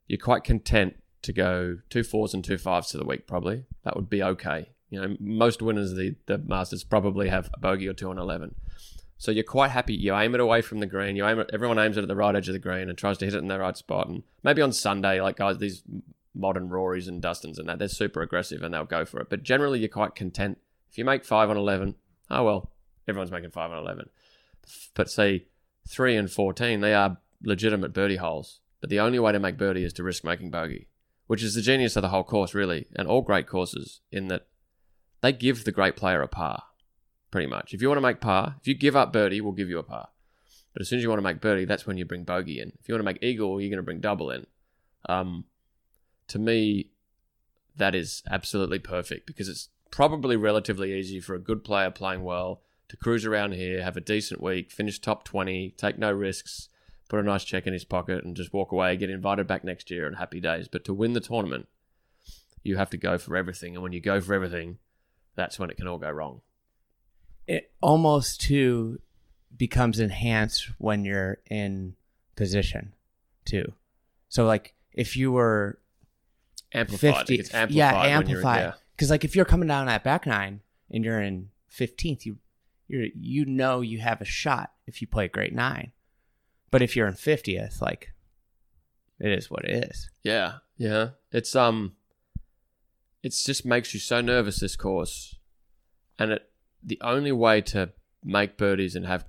you're 0.07 0.25
quite 0.31 0.43
content 0.45 0.91
to 1.23 1.31
go 1.33 1.79
two 1.89 2.03
fours 2.03 2.33
and 2.33 2.43
two 2.43 2.57
fives 2.57 2.87
to 2.91 2.97
the 2.97 3.05
week, 3.11 3.27
probably. 3.27 3.65
That 3.83 3.95
would 3.97 4.09
be 4.09 4.23
okay. 4.23 4.69
You 4.89 5.01
know, 5.01 5.17
most 5.19 5.61
winners 5.61 5.91
of 5.91 5.97
the, 5.97 6.15
the 6.27 6.37
Masters 6.37 6.83
probably 6.85 7.27
have 7.29 7.49
a 7.53 7.59
bogey 7.59 7.87
or 7.89 7.93
two 7.93 8.09
on 8.09 8.17
11. 8.17 8.55
So 9.17 9.31
you're 9.31 9.43
quite 9.43 9.71
happy. 9.71 9.95
You 9.95 10.15
aim 10.15 10.35
it 10.35 10.39
away 10.41 10.61
from 10.61 10.79
the 10.79 10.85
green. 10.85 11.15
You 11.15 11.25
aim 11.25 11.39
it. 11.39 11.49
Everyone 11.51 11.79
aims 11.79 11.97
it 11.97 12.03
at 12.03 12.07
the 12.07 12.15
right 12.15 12.35
edge 12.35 12.47
of 12.47 12.53
the 12.53 12.59
green 12.59 12.87
and 12.87 12.97
tries 12.97 13.17
to 13.17 13.25
hit 13.25 13.33
it 13.33 13.39
in 13.39 13.47
the 13.47 13.59
right 13.59 13.75
spot. 13.75 14.07
And 14.07 14.23
maybe 14.43 14.61
on 14.61 14.71
Sunday, 14.71 15.19
like 15.21 15.37
guys, 15.37 15.57
these 15.57 15.83
modern 16.35 16.69
Rorys 16.69 17.07
and 17.07 17.21
Dustins 17.21 17.57
and 17.57 17.67
that, 17.67 17.79
they're 17.79 17.87
super 17.87 18.21
aggressive 18.21 18.61
and 18.61 18.73
they'll 18.73 18.85
go 18.85 19.05
for 19.05 19.19
it. 19.19 19.29
But 19.29 19.43
generally, 19.43 19.79
you're 19.79 19.89
quite 19.89 20.13
content 20.13 20.59
if 20.91 20.97
you 20.97 21.05
make 21.05 21.25
five 21.25 21.49
on 21.49 21.57
eleven. 21.57 21.95
Oh 22.29 22.43
well, 22.43 22.71
everyone's 23.07 23.31
making 23.31 23.51
five 23.51 23.71
on 23.71 23.79
eleven. 23.79 24.09
But 24.93 25.09
say 25.09 25.45
three 25.87 26.15
and 26.15 26.29
fourteen, 26.29 26.81
they 26.81 26.93
are 26.93 27.17
legitimate 27.43 27.93
birdie 27.93 28.17
holes. 28.17 28.59
But 28.81 28.91
the 28.91 28.99
only 28.99 29.17
way 29.17 29.31
to 29.31 29.39
make 29.39 29.57
birdie 29.57 29.83
is 29.83 29.93
to 29.93 30.03
risk 30.03 30.23
making 30.23 30.51
bogey, 30.51 30.89
which 31.25 31.41
is 31.41 31.55
the 31.55 31.61
genius 31.61 31.95
of 31.95 32.03
the 32.03 32.09
whole 32.09 32.23
course, 32.23 32.53
really, 32.53 32.85
and 32.95 33.07
all 33.07 33.23
great 33.23 33.47
courses 33.47 34.01
in 34.11 34.27
that 34.27 34.45
they 35.21 35.31
give 35.31 35.63
the 35.63 35.71
great 35.71 35.95
player 35.95 36.21
a 36.21 36.27
par 36.27 36.63
pretty 37.31 37.47
much. 37.47 37.73
If 37.73 37.81
you 37.81 37.87
want 37.87 37.97
to 37.97 38.01
make 38.01 38.21
par, 38.21 38.55
if 38.59 38.67
you 38.67 38.73
give 38.73 38.95
up 38.95 39.13
birdie, 39.13 39.41
we'll 39.41 39.53
give 39.53 39.69
you 39.69 39.79
a 39.79 39.83
par. 39.83 40.09
But 40.73 40.81
as 40.81 40.89
soon 40.89 40.97
as 40.97 41.03
you 41.03 41.09
want 41.09 41.19
to 41.19 41.23
make 41.23 41.41
birdie, 41.41 41.65
that's 41.65 41.87
when 41.87 41.97
you 41.97 42.05
bring 42.05 42.23
bogey 42.23 42.59
in. 42.59 42.71
If 42.79 42.87
you 42.87 42.93
want 42.93 43.01
to 43.01 43.05
make 43.05 43.23
eagle, 43.23 43.59
you're 43.59 43.69
going 43.69 43.77
to 43.77 43.83
bring 43.83 43.99
double 43.99 44.29
in. 44.29 44.45
Um, 45.09 45.45
to 46.27 46.39
me, 46.39 46.91
that 47.75 47.95
is 47.95 48.23
absolutely 48.29 48.79
perfect 48.79 49.25
because 49.25 49.49
it's 49.49 49.69
probably 49.91 50.35
relatively 50.35 50.93
easy 50.93 51.19
for 51.19 51.35
a 51.35 51.39
good 51.39 51.63
player 51.63 51.89
playing 51.91 52.23
well 52.23 52.61
to 52.89 52.97
cruise 52.97 53.25
around 53.25 53.53
here, 53.53 53.83
have 53.83 53.97
a 53.97 54.01
decent 54.01 54.41
week, 54.41 54.71
finish 54.71 54.99
top 54.99 55.23
20, 55.25 55.71
take 55.77 55.97
no 55.97 56.11
risks, 56.11 56.69
put 57.09 57.19
a 57.19 57.23
nice 57.23 57.43
check 57.43 57.67
in 57.67 57.73
his 57.73 57.83
pocket, 57.83 58.23
and 58.23 58.35
just 58.35 58.53
walk 58.53 58.71
away, 58.71 58.95
get 58.95 59.09
invited 59.09 59.45
back 59.45 59.63
next 59.63 59.91
year, 59.91 60.07
and 60.07 60.17
happy 60.17 60.39
days. 60.39 60.67
But 60.67 60.85
to 60.85 60.93
win 60.93 61.13
the 61.13 61.19
tournament, 61.19 61.67
you 62.63 62.77
have 62.77 62.89
to 62.91 62.97
go 62.97 63.17
for 63.17 63.35
everything. 63.35 63.73
And 63.73 63.83
when 63.83 63.93
you 63.93 63.99
go 63.99 64.21
for 64.21 64.33
everything, 64.33 64.77
that's 65.35 65.59
when 65.59 65.69
it 65.69 65.77
can 65.77 65.87
all 65.87 65.97
go 65.97 66.09
wrong 66.09 66.41
it 67.47 67.71
almost 67.81 68.41
too 68.41 68.99
becomes 69.55 69.99
enhanced 69.99 70.69
when 70.77 71.05
you're 71.05 71.39
in 71.49 71.95
position 72.35 72.93
too. 73.45 73.73
So 74.29 74.45
like 74.45 74.73
if 74.93 75.15
you 75.15 75.31
were 75.31 75.79
amplified, 76.73 77.27
50, 77.27 77.35
it's 77.35 77.53
amplified 77.53 77.75
yeah, 77.75 78.03
amplified. 78.03 78.59
yeah. 78.61 78.73
Because 78.95 79.09
like 79.09 79.23
if 79.23 79.35
you're 79.35 79.45
coming 79.45 79.67
down 79.67 79.85
that 79.87 80.03
back 80.03 80.25
nine 80.25 80.61
and 80.91 81.03
you're 81.03 81.21
in 81.21 81.49
fifteenth, 81.67 82.25
you 82.25 82.37
you 82.87 83.11
you 83.15 83.45
know 83.45 83.81
you 83.81 83.99
have 83.99 84.21
a 84.21 84.25
shot 84.25 84.71
if 84.85 85.01
you 85.01 85.07
play 85.07 85.27
great 85.27 85.53
nine. 85.53 85.91
But 86.71 86.81
if 86.81 86.95
you're 86.95 87.07
in 87.07 87.13
fiftieth, 87.13 87.81
like 87.81 88.11
it 89.19 89.31
is 89.31 89.49
what 89.49 89.65
it 89.65 89.85
is. 89.85 90.09
Yeah, 90.23 90.55
yeah. 90.77 91.09
It's 91.31 91.55
um, 91.55 91.93
it's 93.23 93.43
just 93.43 93.65
makes 93.65 93.93
you 93.93 93.99
so 93.99 94.21
nervous 94.21 94.59
this 94.59 94.75
course, 94.75 95.35
and 96.19 96.31
it 96.31 96.49
the 96.87 96.99
only 97.01 97.31
way 97.31 97.61
to 97.61 97.91
make 98.23 98.57
birdies 98.57 98.95
and 98.95 99.05
have 99.05 99.25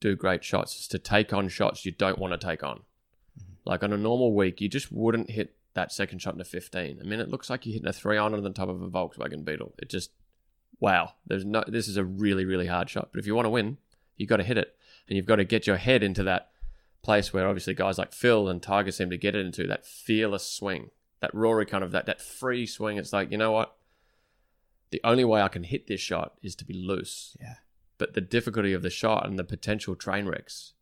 do 0.00 0.16
great 0.16 0.42
shots 0.42 0.78
is 0.78 0.88
to 0.88 0.98
take 0.98 1.32
on 1.32 1.48
shots 1.48 1.84
you 1.86 1.92
don't 1.92 2.18
want 2.18 2.38
to 2.38 2.46
take 2.46 2.62
on. 2.62 2.78
Mm-hmm. 3.38 3.52
Like 3.64 3.82
on 3.82 3.92
a 3.92 3.96
normal 3.96 4.34
week, 4.34 4.60
you 4.60 4.68
just 4.68 4.90
wouldn't 4.90 5.30
hit 5.30 5.54
that 5.74 5.92
second 5.92 6.20
shot 6.20 6.34
in 6.34 6.40
a 6.40 6.44
15. 6.44 6.98
I 7.00 7.04
mean, 7.04 7.20
it 7.20 7.28
looks 7.28 7.48
like 7.48 7.64
you're 7.64 7.74
hitting 7.74 7.88
a 7.88 7.92
three 7.92 8.18
iron 8.18 8.34
on 8.34 8.42
the 8.42 8.50
top 8.50 8.68
of 8.68 8.82
a 8.82 8.88
Volkswagen 8.88 9.44
Beetle. 9.44 9.74
It 9.78 9.88
just, 9.88 10.10
wow. 10.80 11.12
There's 11.26 11.44
no. 11.44 11.62
This 11.66 11.86
is 11.86 11.96
a 11.96 12.04
really 12.04 12.44
really 12.44 12.66
hard 12.66 12.90
shot. 12.90 13.10
But 13.12 13.20
if 13.20 13.26
you 13.26 13.34
want 13.34 13.46
to 13.46 13.50
win, 13.50 13.78
you've 14.16 14.28
got 14.28 14.38
to 14.38 14.44
hit 14.44 14.58
it, 14.58 14.74
and 15.08 15.16
you've 15.16 15.26
got 15.26 15.36
to 15.36 15.44
get 15.44 15.66
your 15.66 15.76
head 15.76 16.02
into 16.02 16.22
that 16.24 16.50
place 17.02 17.32
where 17.32 17.46
obviously 17.46 17.72
guys 17.74 17.98
like 17.98 18.12
Phil 18.12 18.48
and 18.48 18.60
Tiger 18.60 18.90
seem 18.90 19.10
to 19.10 19.16
get 19.16 19.36
it 19.36 19.46
into 19.46 19.66
that 19.68 19.86
fearless 19.86 20.46
swing, 20.46 20.90
that 21.20 21.32
Rory 21.32 21.64
kind 21.64 21.84
of 21.84 21.92
that 21.92 22.06
that 22.06 22.20
free 22.20 22.66
swing. 22.66 22.96
It's 22.96 23.12
like 23.12 23.30
you 23.30 23.38
know 23.38 23.52
what, 23.52 23.76
the 24.96 25.06
only 25.06 25.26
way 25.26 25.42
I 25.42 25.48
can 25.48 25.64
hit 25.64 25.88
this 25.88 26.00
shot 26.00 26.38
is 26.42 26.54
to 26.56 26.64
be 26.64 26.72
loose. 26.72 27.36
Yeah. 27.38 27.56
But 27.98 28.14
the 28.14 28.22
difficulty 28.22 28.72
of 28.72 28.80
the 28.80 28.88
shot 28.88 29.26
and 29.26 29.38
the 29.38 29.44
potential 29.44 29.94
train 29.94 30.24
wrecks, 30.24 30.72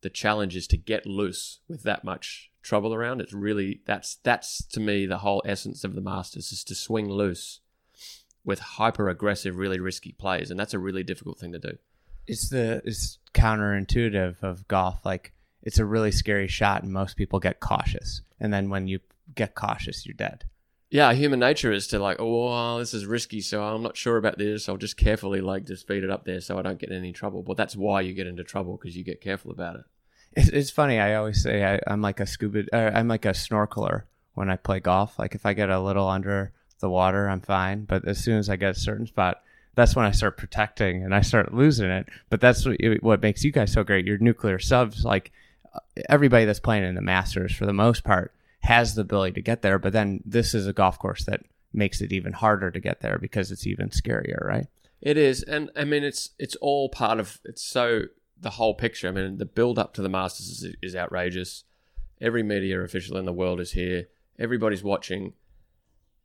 the 0.00 0.10
challenge 0.10 0.56
is 0.56 0.66
to 0.68 0.76
get 0.76 1.06
loose 1.06 1.60
with 1.68 1.84
that 1.84 2.02
much 2.02 2.50
trouble 2.62 2.92
around. 2.92 3.20
It's 3.20 3.32
really 3.32 3.80
that's 3.86 4.16
that's 4.24 4.64
to 4.72 4.80
me 4.80 5.06
the 5.06 5.18
whole 5.18 5.40
essence 5.46 5.84
of 5.84 5.94
the 5.94 6.00
Masters 6.00 6.50
is 6.50 6.64
to 6.64 6.74
swing 6.74 7.08
loose 7.08 7.60
with 8.44 8.58
hyper 8.58 9.08
aggressive, 9.08 9.56
really 9.56 9.78
risky 9.78 10.10
plays, 10.10 10.50
and 10.50 10.58
that's 10.58 10.74
a 10.74 10.80
really 10.80 11.04
difficult 11.04 11.38
thing 11.38 11.52
to 11.52 11.60
do. 11.60 11.78
It's 12.26 12.48
the 12.48 12.82
it's 12.84 13.18
counterintuitive 13.34 14.42
of 14.42 14.66
golf. 14.66 15.06
Like 15.06 15.32
it's 15.62 15.78
a 15.78 15.84
really 15.84 16.10
scary 16.10 16.48
shot, 16.48 16.82
and 16.82 16.92
most 16.92 17.16
people 17.16 17.38
get 17.38 17.60
cautious. 17.60 18.22
And 18.40 18.52
then 18.52 18.68
when 18.68 18.88
you 18.88 18.98
get 19.36 19.54
cautious, 19.54 20.06
you're 20.06 20.14
dead. 20.14 20.44
Yeah, 20.90 21.12
human 21.12 21.40
nature 21.40 21.70
is 21.70 21.86
to 21.88 21.98
like, 21.98 22.18
oh, 22.18 22.46
well, 22.46 22.78
this 22.78 22.94
is 22.94 23.04
risky, 23.04 23.40
so 23.40 23.62
I'm 23.62 23.82
not 23.82 23.96
sure 23.96 24.16
about 24.16 24.38
this. 24.38 24.68
I'll 24.68 24.78
just 24.78 24.96
carefully 24.96 25.40
like 25.40 25.66
just 25.66 25.86
feed 25.86 26.02
it 26.02 26.10
up 26.10 26.24
there 26.24 26.40
so 26.40 26.58
I 26.58 26.62
don't 26.62 26.78
get 26.78 26.90
in 26.90 26.96
any 26.96 27.12
trouble. 27.12 27.42
But 27.42 27.56
that's 27.56 27.76
why 27.76 28.00
you 28.00 28.14
get 28.14 28.26
into 28.26 28.44
trouble 28.44 28.76
because 28.76 28.96
you 28.96 29.04
get 29.04 29.20
careful 29.20 29.50
about 29.50 29.76
it. 29.76 29.82
It's, 30.36 30.70
funny. 30.70 30.98
I 30.98 31.14
always 31.14 31.42
say 31.42 31.64
I, 31.64 31.80
I'm 31.86 32.00
like 32.00 32.20
a 32.20 32.26
scuba. 32.26 32.64
Uh, 32.72 32.92
I'm 32.94 33.08
like 33.08 33.24
a 33.24 33.30
snorkeler 33.30 34.04
when 34.34 34.48
I 34.48 34.56
play 34.56 34.80
golf. 34.80 35.18
Like 35.18 35.34
if 35.34 35.44
I 35.44 35.52
get 35.52 35.68
a 35.68 35.80
little 35.80 36.08
under 36.08 36.52
the 36.80 36.88
water, 36.88 37.28
I'm 37.28 37.40
fine. 37.40 37.84
But 37.84 38.06
as 38.06 38.18
soon 38.18 38.38
as 38.38 38.48
I 38.48 38.56
get 38.56 38.76
a 38.76 38.78
certain 38.78 39.06
spot, 39.06 39.42
that's 39.74 39.94
when 39.94 40.06
I 40.06 40.10
start 40.12 40.36
protecting 40.36 41.02
and 41.02 41.14
I 41.14 41.20
start 41.20 41.52
losing 41.52 41.90
it. 41.90 42.08
But 42.30 42.40
that's 42.40 42.64
what, 42.64 42.78
what 43.00 43.22
makes 43.22 43.44
you 43.44 43.52
guys 43.52 43.72
so 43.72 43.84
great. 43.84 44.06
Your 44.06 44.18
nuclear 44.18 44.58
subs, 44.58 45.04
like 45.04 45.32
uh, 45.74 45.80
everybody 46.08 46.46
that's 46.46 46.60
playing 46.60 46.84
in 46.84 46.94
the 46.94 47.02
Masters, 47.02 47.54
for 47.54 47.66
the 47.66 47.72
most 47.72 48.04
part, 48.04 48.32
has 48.68 48.94
the 48.94 49.00
ability 49.00 49.32
to 49.32 49.40
get 49.40 49.62
there. 49.62 49.78
But 49.78 49.94
then 49.94 50.22
this 50.26 50.52
is 50.52 50.66
a 50.66 50.74
golf 50.74 50.98
course 50.98 51.24
that 51.24 51.40
makes 51.72 52.02
it 52.02 52.12
even 52.12 52.34
harder 52.34 52.70
to 52.70 52.80
get 52.80 53.00
there 53.00 53.18
because 53.18 53.50
it's 53.50 53.66
even 53.66 53.88
scarier, 53.88 54.44
right? 54.44 54.66
It 55.00 55.16
is, 55.16 55.42
and 55.42 55.70
I 55.74 55.84
mean, 55.84 56.04
it's 56.04 56.30
it's 56.38 56.56
all 56.56 56.90
part 56.90 57.18
of. 57.18 57.40
It's 57.44 57.62
so 57.62 58.02
the 58.38 58.50
whole 58.50 58.74
picture. 58.74 59.08
I 59.08 59.12
mean, 59.12 59.38
the 59.38 59.46
build 59.46 59.78
up 59.78 59.94
to 59.94 60.02
the 60.02 60.08
Masters 60.08 60.48
is, 60.48 60.76
is 60.82 60.94
outrageous. 60.94 61.64
Every 62.20 62.42
media 62.42 62.80
official 62.80 63.16
in 63.16 63.24
the 63.24 63.32
world 63.32 63.58
is 63.58 63.72
here. 63.72 64.08
Everybody's 64.38 64.82
watching. 64.82 65.32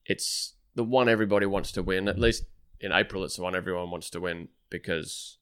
It's 0.05 0.55
the 0.75 0.83
one 0.83 1.07
everybody 1.07 1.45
wants 1.45 1.71
to 1.73 1.83
win. 1.83 2.09
At 2.09 2.19
least 2.19 2.43
in 2.81 2.91
April, 2.91 3.23
it's 3.23 3.37
the 3.37 3.43
one 3.43 3.55
everyone 3.55 3.89
wants 3.89 4.09
to 4.09 4.19
win 4.19 4.49
because 4.69 5.37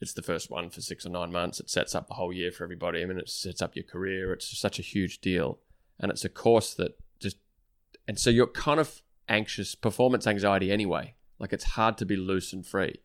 it's 0.00 0.12
the 0.12 0.22
first 0.22 0.50
one 0.50 0.70
for 0.70 0.82
six 0.82 1.04
or 1.04 1.08
nine 1.08 1.32
months. 1.32 1.58
It 1.58 1.68
sets 1.70 1.94
up 1.94 2.06
the 2.06 2.14
whole 2.14 2.32
year 2.32 2.52
for 2.52 2.62
everybody. 2.62 3.02
I 3.02 3.06
mean, 3.06 3.18
it 3.18 3.28
sets 3.28 3.60
up 3.60 3.74
your 3.74 3.84
career. 3.84 4.32
It's 4.32 4.56
such 4.56 4.78
a 4.78 4.82
huge 4.82 5.20
deal, 5.20 5.58
and 6.00 6.10
it's 6.10 6.24
a 6.24 6.28
course 6.28 6.74
that 6.74 6.98
just 7.18 7.36
and 8.06 8.18
so 8.18 8.30
you're 8.30 8.46
kind 8.46 8.80
of 8.80 9.02
anxious, 9.28 9.74
performance 9.74 10.26
anxiety 10.26 10.72
anyway. 10.72 11.14
Like 11.38 11.52
it's 11.52 11.64
hard 11.64 11.98
to 11.98 12.06
be 12.06 12.16
loose 12.16 12.52
and 12.52 12.66
free. 12.66 13.00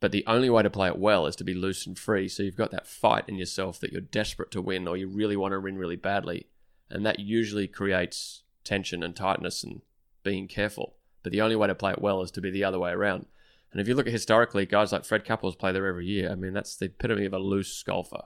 But 0.00 0.10
the 0.10 0.24
only 0.26 0.50
way 0.50 0.62
to 0.62 0.70
play 0.70 0.88
it 0.88 0.98
well 0.98 1.26
is 1.26 1.36
to 1.36 1.44
be 1.44 1.54
loose 1.54 1.86
and 1.86 1.98
free. 1.98 2.28
So 2.28 2.42
you've 2.42 2.56
got 2.56 2.72
that 2.72 2.88
fight 2.88 3.24
in 3.28 3.36
yourself 3.36 3.78
that 3.80 3.92
you're 3.92 4.00
desperate 4.00 4.50
to 4.52 4.62
win 4.62 4.88
or 4.88 4.96
you 4.96 5.06
really 5.06 5.36
want 5.36 5.52
to 5.52 5.60
win 5.60 5.78
really 5.78 5.96
badly. 5.96 6.48
And 6.90 7.06
that 7.06 7.20
usually 7.20 7.68
creates 7.68 8.42
tension 8.64 9.02
and 9.02 9.14
tightness 9.14 9.62
and 9.62 9.82
being 10.24 10.48
careful. 10.48 10.96
But 11.22 11.32
the 11.32 11.40
only 11.40 11.56
way 11.56 11.68
to 11.68 11.74
play 11.74 11.92
it 11.92 12.02
well 12.02 12.20
is 12.22 12.32
to 12.32 12.40
be 12.40 12.50
the 12.50 12.64
other 12.64 12.80
way 12.80 12.90
around. 12.90 13.26
And 13.70 13.80
if 13.80 13.88
you 13.88 13.94
look 13.94 14.06
at 14.06 14.12
historically, 14.12 14.66
guys 14.66 14.92
like 14.92 15.04
Fred 15.04 15.24
Couples 15.24 15.56
play 15.56 15.72
there 15.72 15.86
every 15.86 16.06
year. 16.06 16.30
I 16.30 16.34
mean, 16.34 16.52
that's 16.52 16.76
the 16.76 16.86
epitome 16.86 17.24
of 17.24 17.32
a 17.32 17.38
loose 17.38 17.82
golfer. 17.82 18.24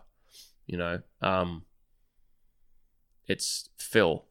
You 0.67 0.79
know, 0.79 1.01
um, 1.21 1.65
it's 3.27 3.71
Phil. 3.79 4.25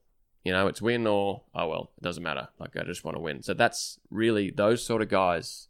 You 0.44 0.52
know, 0.52 0.68
it's 0.68 0.82
win 0.82 1.08
or 1.08 1.42
oh 1.54 1.68
well, 1.68 1.92
it 1.98 2.04
doesn't 2.04 2.24
matter. 2.24 2.50
Like 2.60 2.78
I 2.78 2.84
just 2.84 3.04
want 3.04 3.18
to 3.18 3.22
win. 3.22 3.42
So 3.42 3.54
that's 3.54 4.00
really 4.10 4.52
those 4.52 4.84
sort 4.84 5.02
of 5.02 5.10
guys 5.10 5.68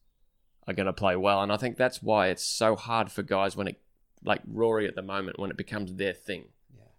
are 0.68 0.74
going 0.74 0.88
to 0.88 0.94
play 0.94 1.16
well, 1.16 1.42
and 1.42 1.52
I 1.52 1.58
think 1.58 1.78
that's 1.78 2.04
why 2.04 2.28
it's 2.28 2.46
so 2.46 2.76
hard 2.76 3.12
for 3.12 3.24
guys 3.24 3.56
when 3.56 3.68
it 3.68 3.80
like 4.24 4.42
Rory 4.48 4.88
at 4.88 4.96
the 4.96 5.02
moment 5.02 5.40
when 5.40 5.52
it 5.52 5.58
becomes 5.58 5.94
their 5.94 6.14
thing. 6.14 6.46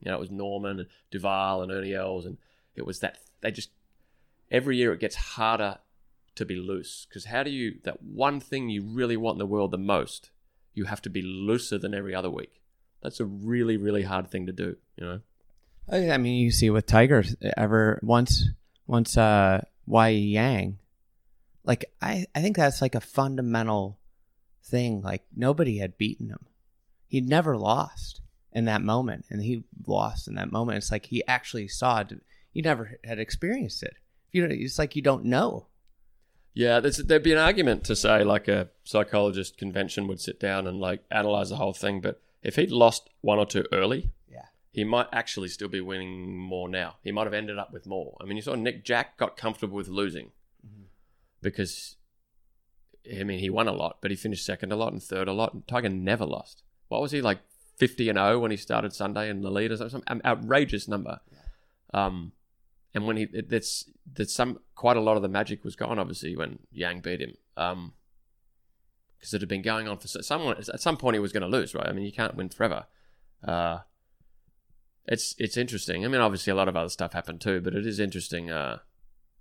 You 0.01 0.11
know, 0.11 0.17
it 0.17 0.21
was 0.21 0.31
Norman 0.31 0.81
and 0.81 0.89
Duval 1.11 1.63
and 1.63 1.73
Ernie 1.73 1.95
Els, 1.95 2.27
and 2.27 2.39
it 2.77 2.87
was 2.87 3.01
that 3.01 3.19
they 3.41 3.51
just 3.51 3.71
every 4.51 4.77
year 4.77 4.93
it 4.93 5.01
gets 5.01 5.17
harder 5.17 5.79
to 6.35 6.45
be 6.45 6.57
loose 6.57 7.07
because 7.09 7.27
how 7.27 7.43
do 7.43 7.51
you 7.51 7.79
that 7.85 8.03
one 8.03 8.39
thing 8.41 8.69
you 8.69 8.83
really 8.83 9.17
want 9.17 9.37
in 9.37 9.39
the 9.39 9.47
world 9.47 9.71
the 9.71 9.79
most 9.79 10.31
you 10.75 10.85
have 10.85 11.01
to 11.01 11.11
be 11.11 11.23
looser 11.23 11.79
than 11.79 11.95
every 11.95 12.15
other 12.15 12.31
week 12.31 12.61
that's 13.03 13.21
a 13.21 13.25
really 13.25 13.77
really 13.77 14.03
hard 14.03 14.31
thing 14.31 14.47
to 14.47 14.53
do 14.53 14.77
you 14.97 15.05
know 15.05 15.21
I 15.89 16.17
mean, 16.19 16.41
you 16.41 16.51
see 16.51 16.71
with 16.71 16.87
Tiger 16.87 17.25
ever 17.57 18.01
once 18.03 18.49
once 18.87 19.17
uh 19.17 19.63
Wai 19.87 20.09
Yang, 20.09 20.79
like 21.65 21.85
I 22.03 22.27
I 22.35 22.43
think 22.43 22.57
that's 22.57 22.83
like 22.83 22.95
a 22.95 23.01
fundamental 23.01 23.99
thing. 24.65 25.01
Like 25.01 25.23
nobody 25.35 25.79
had 25.79 25.99
beaten 25.99 26.31
him. 26.31 26.47
He'd 27.07 27.29
never 27.29 27.57
lost 27.57 28.21
in 28.53 28.65
that 28.65 28.83
moment, 28.83 29.27
and 29.31 29.43
he 29.43 29.65
lost 29.87 30.27
in 30.27 30.35
that 30.35 30.51
moment. 30.51 30.79
It's 30.79 30.91
like 30.91 31.07
he 31.07 31.23
actually 31.27 31.69
saw 31.69 32.01
it. 32.01 32.13
He 32.51 32.63
never 32.63 32.99
had 33.05 33.19
experienced 33.19 33.83
it. 33.83 33.95
You 34.33 34.47
know, 34.47 34.55
it's 34.55 34.79
like 34.79 34.97
you 34.97 35.03
don't 35.03 35.25
know. 35.25 35.67
Yeah, 36.53 36.81
there'd 36.81 37.23
be 37.23 37.33
an 37.33 37.39
argument 37.39 37.85
to 37.85 37.95
say 37.95 38.25
like 38.25 38.49
a 38.49 38.71
psychologist 38.83 39.59
convention 39.59 40.09
would 40.09 40.21
sit 40.21 40.41
down 40.41 40.67
and 40.67 40.81
like 40.81 41.05
analyze 41.11 41.51
the 41.51 41.57
whole 41.57 41.75
thing, 41.75 42.01
but 42.01 42.23
if 42.43 42.57
he'd 42.57 42.73
lost 42.73 43.09
one 43.21 43.39
or 43.39 43.47
two 43.47 43.67
early. 43.73 44.11
He 44.77 44.85
might 44.85 45.07
actually 45.11 45.49
still 45.49 45.69
be 45.69 45.81
winning 45.81 46.37
more 46.37 46.69
now. 46.69 46.97
He 47.03 47.11
might 47.11 47.25
have 47.25 47.33
ended 47.33 47.59
up 47.59 47.73
with 47.73 47.87
more. 47.87 48.15
I 48.21 48.25
mean, 48.27 48.37
you 48.37 48.43
saw 48.43 48.55
Nick 48.55 48.85
Jack 48.85 49.17
got 49.17 49.35
comfortable 49.35 49.75
with 49.75 49.89
losing 49.89 50.33
because 51.41 51.97
I 53.11 53.25
mean, 53.25 53.39
he 53.39 53.49
won 53.49 53.69
a 53.69 53.73
lot, 53.73 53.99
but 54.03 54.11
he 54.11 54.19
finished 54.19 54.45
second 54.45 54.73
a 54.73 54.77
lot 54.77 54.93
and 54.93 55.03
third 55.03 55.29
a 55.29 55.33
lot. 55.33 55.55
And 55.55 55.67
Tiger 55.67 55.89
never 55.89 56.27
lost. 56.27 56.63
What 56.89 57.01
was 57.01 57.11
he 57.11 57.23
like, 57.23 57.39
fifty 57.79 58.11
and 58.11 58.19
zero 58.19 58.39
when 58.39 58.51
he 58.51 58.59
started 58.59 58.93
Sunday 58.93 59.31
in 59.31 59.41
the 59.41 59.51
lead 59.51 59.73
or 59.73 59.79
something? 59.79 60.03
Some 60.07 60.21
outrageous 60.27 60.87
number. 60.87 61.21
Um, 61.95 62.33
and 62.93 63.07
when 63.07 63.17
he, 63.17 63.29
it, 63.33 63.49
that's 63.49 63.89
that's 64.13 64.35
some 64.35 64.59
quite 64.75 64.99
a 64.99 65.01
lot 65.01 65.17
of 65.17 65.23
the 65.23 65.29
magic 65.29 65.65
was 65.65 65.75
gone. 65.75 65.99
Obviously, 65.99 66.37
when 66.37 66.59
Yang 66.71 67.01
beat 67.01 67.21
him. 67.23 67.35
Um, 67.57 67.95
because 69.17 69.33
it 69.33 69.41
had 69.41 69.49
been 69.49 69.63
going 69.63 69.89
on 69.89 69.97
for 69.97 70.09
so- 70.09 70.21
someone 70.21 70.59
at 70.59 70.83
some 70.83 70.99
point 70.99 71.15
he 71.15 71.21
was 71.21 71.33
going 71.33 71.51
to 71.51 71.57
lose, 71.59 71.75
right? 71.75 71.89
I 71.89 71.93
mean, 71.93 72.05
you 72.05 72.13
can't 72.13 72.35
win 72.35 72.51
forever. 72.51 72.85
Uh, 73.43 73.79
it's 75.09 75.35
it's 75.39 75.57
interesting. 75.57 76.05
I 76.05 76.09
mean, 76.09 76.21
obviously 76.21 76.51
a 76.51 76.57
lot 76.57 76.69
of 76.69 76.77
other 76.77 76.89
stuff 76.89 77.13
happened 77.13 77.41
too, 77.41 77.61
but 77.61 77.75
it 77.75 77.87
is 77.87 77.99
interesting. 78.01 78.51
Uh, 78.51 78.79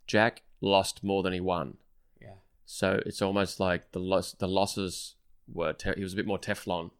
Jack 0.07 0.43
lost 0.61 1.03
more 1.03 1.23
than 1.23 1.33
he 1.33 1.39
won, 1.39 1.77
Yeah. 2.21 2.35
so 2.65 3.01
it's 3.05 3.21
almost 3.21 3.59
like 3.59 3.91
the 3.91 3.99
loss 3.99 4.33
the 4.33 4.47
losses 4.47 5.15
were 5.51 5.73
te- 5.73 5.93
he 5.95 6.03
was 6.03 6.13
a 6.13 6.15
bit 6.15 6.27
more 6.27 6.39
Teflon 6.39 6.91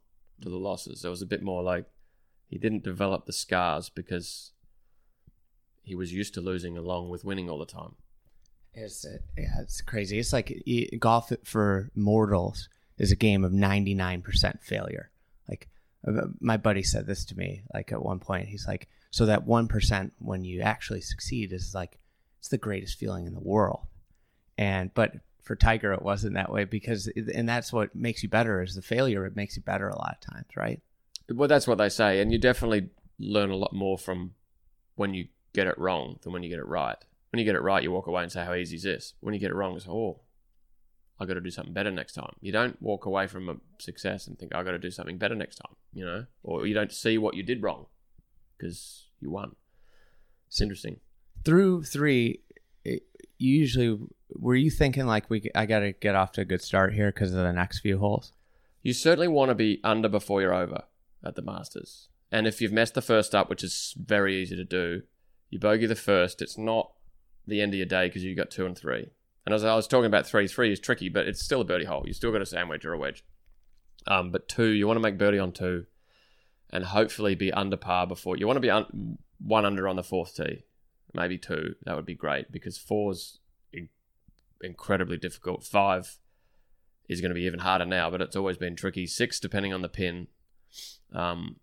to 0.42 0.50
the 0.50 0.58
losses. 0.58 1.04
It 1.06 1.10
was 1.10 1.22
a 1.22 1.26
bit 1.28 1.42
more 1.44 1.64
like 1.64 1.86
he 2.48 2.58
didn't 2.58 2.84
develop 2.84 3.26
the 3.26 3.34
scars 3.34 3.90
because 3.90 4.52
he 5.84 5.96
was 5.96 6.12
used 6.14 6.34
to 6.34 6.42
losing 6.42 6.78
along 6.78 7.10
with 7.10 7.24
winning 7.26 7.50
all 7.50 7.60
the 7.60 7.66
time. 7.66 7.96
It's 8.74 9.06
yeah, 9.38 9.62
it's 9.62 9.82
crazy. 9.82 10.20
It's 10.20 10.34
like 10.34 10.64
golf 11.00 11.32
for 11.44 11.90
mortals 11.96 12.68
is 12.98 13.12
a 13.12 13.16
game 13.16 13.44
of 13.44 13.52
ninety 13.54 13.94
nine 13.94 14.22
percent 14.22 14.62
failure. 14.64 15.12
Like 15.48 15.70
Uh, 16.08 16.28
my 16.40 16.58
buddy 16.58 16.84
said 16.84 17.08
this 17.08 17.26
to 17.26 17.38
me. 17.38 17.64
Like 17.74 17.92
at 17.92 18.04
one 18.04 18.20
point, 18.20 18.48
he's 18.48 18.68
like, 18.68 18.88
"So 19.12 19.26
that 19.26 19.46
one 19.46 19.68
percent 19.68 20.14
when 20.20 20.44
you 20.44 20.62
actually 20.62 21.02
succeed 21.02 21.52
is 21.52 21.74
like 21.74 22.00
it's 22.40 22.50
the 22.50 22.58
greatest 22.58 22.98
feeling 22.98 23.26
in 23.26 23.34
the 23.34 23.40
world." 23.40 23.88
And 24.58 24.94
but 24.94 25.14
for 25.42 25.56
Tiger, 25.56 25.94
it 25.94 26.02
wasn't 26.02 26.34
that 26.34 26.52
way 26.52 26.64
because, 26.64 27.08
and 27.08 27.48
that's 27.48 27.72
what 27.72 27.96
makes 27.96 28.24
you 28.24 28.30
better 28.30 28.62
is 28.62 28.76
the 28.76 28.82
failure. 28.82 29.26
It 29.26 29.36
makes 29.36 29.56
you 29.56 29.62
better 29.62 29.88
a 29.88 29.98
lot 29.98 30.18
of 30.20 30.34
times, 30.34 30.48
right? 30.56 30.82
Well, 31.30 31.48
that's 31.48 31.68
what 31.68 31.78
they 31.78 31.90
say, 31.90 32.20
and 32.20 32.32
you 32.32 32.40
definitely 32.40 32.90
learn 33.20 33.52
a 33.52 33.56
lot 33.56 33.74
more 33.74 33.98
from 33.98 34.34
when 34.96 35.14
you 35.14 35.28
get 35.54 35.68
it 35.68 35.78
wrong 35.78 36.20
than 36.22 36.34
when 36.34 36.44
you 36.44 36.50
get 36.50 36.60
it 36.60 36.68
right. 36.68 36.98
When 37.32 37.40
you 37.40 37.46
get 37.46 37.56
it 37.56 37.62
right, 37.62 37.84
you 37.84 37.92
walk 37.92 38.08
away 38.08 38.24
and 38.24 38.32
say, 38.32 38.44
"How 38.44 38.54
easy 38.54 38.76
is 38.78 38.84
this?" 38.84 39.14
When 39.20 39.34
you 39.34 39.40
get 39.40 39.52
it 39.52 39.56
wrong, 39.56 39.76
it's 39.76 39.88
"Oh, 39.88 40.22
I 41.20 41.26
got 41.26 41.36
to 41.36 41.42
do 41.42 41.52
something 41.52 41.74
better 41.74 41.92
next 41.92 42.14
time." 42.14 42.36
You 42.42 42.52
don't 42.52 42.82
walk 42.82 43.06
away 43.06 43.28
from 43.28 43.50
a 43.50 43.56
success 43.80 44.28
and 44.28 44.38
think, 44.38 44.54
"I 44.54 44.64
got 44.64 44.72
to 44.72 44.80
do 44.80 44.92
something 44.92 45.18
better 45.18 45.36
next 45.36 45.56
time," 45.56 45.76
you 45.94 46.06
know, 46.06 46.26
or 46.44 46.66
you 46.66 46.74
don't 46.74 46.92
see 46.92 47.18
what 47.18 47.36
you 47.36 47.44
did 47.44 47.62
wrong 47.62 47.88
because 48.58 49.10
you 49.20 49.30
won. 49.30 49.56
It's 50.48 50.62
interesting. 50.62 51.00
Through 51.44 51.84
three, 51.84 52.42
it, 52.84 53.04
usually 53.38 54.00
were 54.30 54.56
you 54.56 54.72
thinking 54.72 55.06
like 55.06 55.30
we 55.30 55.50
I 55.54 55.66
got 55.66 55.80
to 55.80 55.92
get 55.92 56.16
off 56.16 56.32
to 56.34 56.42
a 56.42 56.46
good 56.46 56.62
start 56.62 56.94
here 56.94 57.12
because 57.12 57.32
of 57.32 57.38
the 57.38 57.54
next 57.54 57.80
few 57.80 58.00
holes? 58.00 58.34
You 58.82 58.94
certainly 58.94 59.28
want 59.28 59.50
to 59.50 59.56
be 59.56 59.80
under 59.84 60.10
before 60.10 60.42
you're 60.42 60.54
over 60.54 60.84
at 61.24 61.36
the 61.36 61.42
Masters. 61.42 62.08
And 62.32 62.48
if 62.48 62.62
you've 62.62 62.72
messed 62.72 62.94
the 62.94 63.02
first 63.02 63.34
up, 63.34 63.50
which 63.50 63.64
is 63.64 63.96
very 63.98 64.36
easy 64.42 64.56
to 64.56 64.64
do, 64.64 65.04
you 65.50 65.60
bogey 65.60 65.86
the 65.86 65.96
first. 65.96 66.42
It's 66.42 66.58
not 66.58 66.92
the 67.48 67.62
end 67.62 67.74
of 67.74 67.78
your 67.78 67.86
day 67.86 68.08
because 68.08 68.24
you 68.24 68.36
got 68.36 68.52
two 68.52 68.66
and 68.66 68.78
three. 68.78 69.10
And 69.46 69.54
as 69.54 69.64
I 69.64 69.76
was 69.76 69.88
talking 69.88 70.06
about, 70.06 70.26
three 70.26 70.48
three 70.48 70.72
is 70.72 70.80
tricky, 70.80 71.10
but 71.10 71.28
it's 71.28 71.44
still 71.44 71.62
a 71.62 71.66
birdie 71.66 71.86
hole. 71.86 72.04
You 72.06 72.14
still 72.14 72.32
got 72.32 72.42
a 72.42 72.46
sandwich 72.46 72.86
or 72.86 72.94
a 72.94 72.98
wedge. 72.98 73.24
Um, 74.08 74.32
but 74.32 74.48
two, 74.48 74.68
you 74.68 74.88
want 74.88 74.98
to 74.98 75.02
make 75.02 75.18
birdie 75.18 75.40
on 75.40 75.52
two, 75.52 75.86
and 76.72 76.84
hopefully 76.86 77.36
be 77.36 77.52
under 77.52 77.78
par 77.78 78.08
before. 78.08 78.38
You 78.38 78.48
want 78.48 78.58
to 78.58 78.62
be 78.62 78.70
un- 78.70 79.18
one 79.40 79.66
under 79.66 79.88
on 79.88 79.96
the 79.96 80.04
fourth 80.04 80.36
tee, 80.36 80.64
maybe 81.14 81.38
two. 81.38 81.76
That 81.86 81.96
would 81.96 82.06
be 82.06 82.16
great 82.16 82.52
because 82.52 82.78
four's 82.78 83.40
in- 83.72 83.90
incredibly 84.62 85.18
difficult. 85.18 85.64
Five 85.64 86.18
is 87.08 87.22
going 87.22 87.30
to 87.30 87.36
be 87.36 87.44
even 87.46 87.60
harder 87.60 87.86
now, 87.86 88.10
but 88.10 88.22
it's 88.22 88.36
always 88.36 88.58
been 88.58 88.76
tricky. 88.76 89.06
Six, 89.06 89.40
depending 89.40 89.74
on 89.74 89.82
the 89.82 89.90
pin, 89.90 90.28
um, 91.14 91.58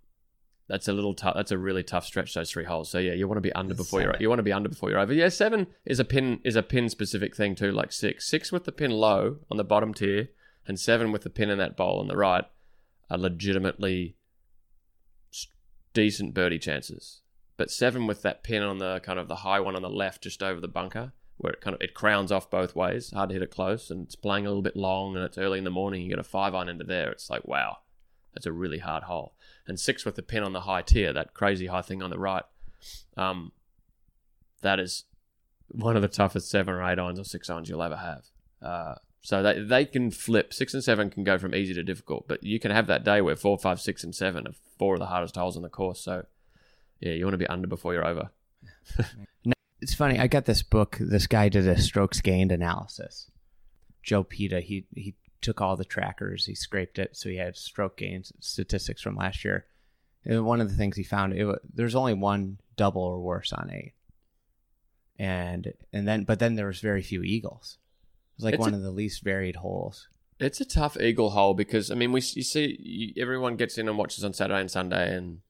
that's 0.68 0.88
a 0.88 0.92
little 0.92 1.14
tough. 1.14 1.35
That's 1.35 1.51
a 1.51 1.59
really 1.59 1.83
tough 1.83 2.07
stretch. 2.07 2.35
Those 2.35 2.51
three 2.51 2.64
holes. 2.64 2.90
So 2.90 2.98
yeah, 2.98 3.12
you 3.12 3.29
want 3.29 3.37
to 3.37 3.42
be 3.42 3.53
under 3.53 3.75
before 3.75 4.01
you're. 4.01 4.14
You 4.20 4.29
want 4.29 4.38
to 4.38 4.44
be 4.44 4.53
under 4.53 4.68
before 4.68 4.90
you're 4.90 4.98
over. 4.98 5.12
Yeah, 5.12 5.29
seven 5.29 5.66
is 5.85 5.98
a 5.98 6.05
pin 6.05 6.40
is 6.44 6.57
a 6.57 6.62
pin 6.62 6.88
specific 6.88 7.37
thing 7.37 7.55
too. 7.55 7.72
Like 7.72 7.92
six, 7.92 8.29
six 8.29 8.53
with 8.53 8.64
the 8.64 8.72
pin 8.72 8.90
low 8.90 9.38
on 9.51 9.57
the 9.57 9.64
bottom 9.64 9.92
tier, 9.92 10.29
and 10.66 10.79
seven 10.79 11.12
with 11.12 11.22
the 11.22 11.31
pin 11.31 11.51
in 11.51 11.59
that 11.59 11.77
bowl 11.77 12.01
on 12.01 12.09
the 12.09 12.16
right 12.16 12.44
are 13.11 13.18
legitimately 13.18 14.16
decent 15.92 16.35
birdie 16.35 16.59
chances. 16.59 17.20
But 17.57 17.70
seven 17.70 18.07
with 18.07 18.22
that 18.22 18.42
pin 18.42 18.62
on 18.62 18.79
the 18.79 19.01
kind 19.01 19.18
of 19.18 19.29
the 19.29 19.37
high 19.37 19.61
one 19.61 19.77
on 19.77 19.83
the 19.83 19.90
left, 19.90 20.22
just 20.22 20.42
over 20.42 20.61
the 20.61 20.68
bunker, 20.68 21.12
where 21.37 21.53
it 21.53 21.61
kind 21.61 21.75
of 21.75 21.83
it 21.83 21.94
crowns 21.94 22.33
off 22.33 22.51
both 22.51 22.75
ways. 22.75 23.11
Hard 23.11 23.29
to 23.29 23.35
hit 23.35 23.42
it 23.42 23.51
close, 23.51 23.90
and 23.90 24.07
it's 24.07 24.16
playing 24.16 24.46
a 24.46 24.48
little 24.48 24.62
bit 24.62 24.77
long, 24.77 25.16
and 25.16 25.25
it's 25.25 25.38
early 25.38 25.59
in 25.59 25.64
the 25.64 25.70
morning. 25.70 26.03
You 26.03 26.09
get 26.09 26.18
a 26.18 26.25
five 26.25 26.55
iron 26.55 26.68
into 26.68 26.85
there. 26.85 27.11
It's 27.11 27.29
like 27.29 27.46
wow, 27.46 27.79
that's 28.33 28.46
a 28.46 28.53
really 28.53 28.79
hard 28.79 29.05
hole. 29.05 29.35
And 29.66 29.79
six 29.79 30.05
with 30.05 30.16
the 30.16 30.22
pin 30.22 30.42
on 30.42 30.53
the 30.53 30.62
high 30.62 30.83
tier, 30.83 31.12
that 31.12 31.35
crazy 31.35 31.66
high 31.66 31.83
thing 31.83 32.03
on 32.03 32.11
the 32.11 32.18
right, 32.18 32.44
um, 33.16 33.53
that 34.62 34.81
is 34.81 35.05
one 35.68 35.96
of 35.96 36.03
the 36.03 36.09
toughest 36.09 36.51
seven 36.51 36.75
or 36.75 36.83
eight 36.83 36.98
irons 36.98 37.18
or 37.18 37.25
six 37.25 37.48
irons 37.48 37.68
you'll 37.68 37.83
ever 37.83 37.96
have. 37.96 38.25
Uh, 38.61 38.94
so 39.20 39.42
they 39.42 39.61
they 39.61 39.85
can 39.85 40.11
flip. 40.11 40.53
Six 40.53 40.75
and 40.75 40.83
seven 40.83 41.11
can 41.11 41.22
go 41.22 41.38
from 41.38 41.55
easy 41.55 41.75
to 41.75 41.83
difficult, 41.85 42.27
but 42.27 42.42
you 42.42 42.59
can 42.59 42.72
have 42.72 42.88
that 42.88 43.05
day 43.05 43.20
where 43.20 43.37
four, 43.37 43.57
five, 43.57 43.81
six, 43.81 44.03
and 44.03 44.14
seven 44.14 44.48
are 44.48 44.55
four 44.79 44.94
of 44.94 45.01
the 45.01 45.07
hardest 45.07 45.37
holes 45.37 45.57
on 45.57 45.62
the 45.62 45.68
course. 45.68 46.01
So 46.01 46.27
yeah, 47.01 47.12
you 47.12 47.25
want 47.25 47.35
to 47.35 47.38
be 47.38 47.46
under 47.46 47.68
before 47.68 47.94
you're 47.94 48.07
over. 48.07 48.31
It's 49.83 49.94
funny. 49.94 50.20
I 50.20 50.29
got 50.29 50.44
this 50.44 50.62
book. 50.62 50.96
This 51.01 51.27
guy 51.27 51.48
did 51.48 51.66
a 51.66 51.77
strokes 51.77 52.20
gained 52.20 52.53
analysis. 52.53 53.33
Joe 54.05 54.22
Pita. 54.22 54.61
He 54.61 54.87
he 54.94 55.16
took 55.43 55.61
all 55.61 55.77
the 55.77 55.85
trackers. 55.85 56.47
He 56.47 56.55
scraped 56.55 56.99
it, 56.99 57.17
so 57.17 57.29
he 57.29 57.37
had 57.37 57.57
stroke 57.57 57.99
gain 57.99 58.23
statistics 58.41 59.03
from 59.03 59.17
last 59.17 59.45
year. 59.45 59.67
And 60.25 60.45
one 60.47 60.61
of 60.61 60.69
the 60.71 60.77
things 60.77 60.97
he 60.97 61.03
found, 61.03 61.33
it, 61.35 61.47
there's 61.75 61.95
only 61.97 62.15
one 62.15 62.59
double 62.77 63.03
or 63.03 63.21
worse 63.21 63.53
on 63.53 63.71
eight, 63.73 63.93
and 65.19 65.73
and 65.93 66.07
then 66.07 66.25
but 66.25 66.39
then 66.39 66.55
there 66.55 66.67
was 66.67 66.81
very 66.81 67.03
few 67.03 67.23
eagles. 67.23 67.79
It 68.33 68.37
was 68.39 68.45
like 68.45 68.55
It's 68.55 68.61
one 68.61 68.75
a- 68.75 68.77
of 68.77 68.83
the 68.83 68.91
least 68.91 69.23
varied 69.23 69.57
holes. 69.57 70.09
It's 70.39 70.61
a 70.61 70.65
tough 70.65 70.97
eagle 71.01 71.31
hole 71.31 71.55
because 71.55 71.91
I 71.91 71.95
mean 71.95 72.13
we 72.13 72.21
you 72.21 72.43
see 72.43 72.77
you, 72.81 73.23
everyone 73.23 73.57
gets 73.57 73.79
in 73.79 73.89
and 73.89 73.99
watches 73.99 74.25
on 74.25 74.33
Saturday 74.33 74.61
and 74.61 74.71
Sunday 74.71 75.15
and 75.15 75.41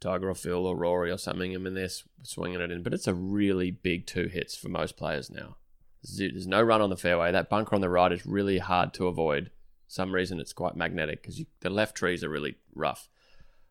Tiger 0.00 0.30
or 0.30 0.34
Phil 0.34 0.66
or 0.66 0.76
Rory 0.76 1.10
or 1.10 1.18
something. 1.18 1.54
I 1.54 1.58
mean 1.58 1.74
they're 1.74 1.88
swinging 2.22 2.60
it 2.60 2.70
in, 2.70 2.82
but 2.82 2.94
it's 2.94 3.06
a 3.06 3.14
really 3.14 3.70
big 3.70 4.06
two 4.06 4.26
hits 4.26 4.56
for 4.56 4.68
most 4.68 4.96
players 4.96 5.30
now. 5.30 5.56
There's 6.02 6.46
no 6.46 6.62
run 6.62 6.82
on 6.82 6.90
the 6.90 6.96
fairway. 6.96 7.30
That 7.30 7.48
bunker 7.48 7.74
on 7.74 7.80
the 7.80 7.88
right 7.88 8.12
is 8.12 8.26
really 8.26 8.58
hard 8.58 8.92
to 8.94 9.06
avoid. 9.06 9.50
Some 9.86 10.14
reason 10.14 10.40
it's 10.40 10.52
quite 10.52 10.74
magnetic 10.74 11.22
because 11.22 11.42
the 11.60 11.70
left 11.70 11.96
trees 11.96 12.24
are 12.24 12.28
really 12.28 12.56
rough. 12.74 13.08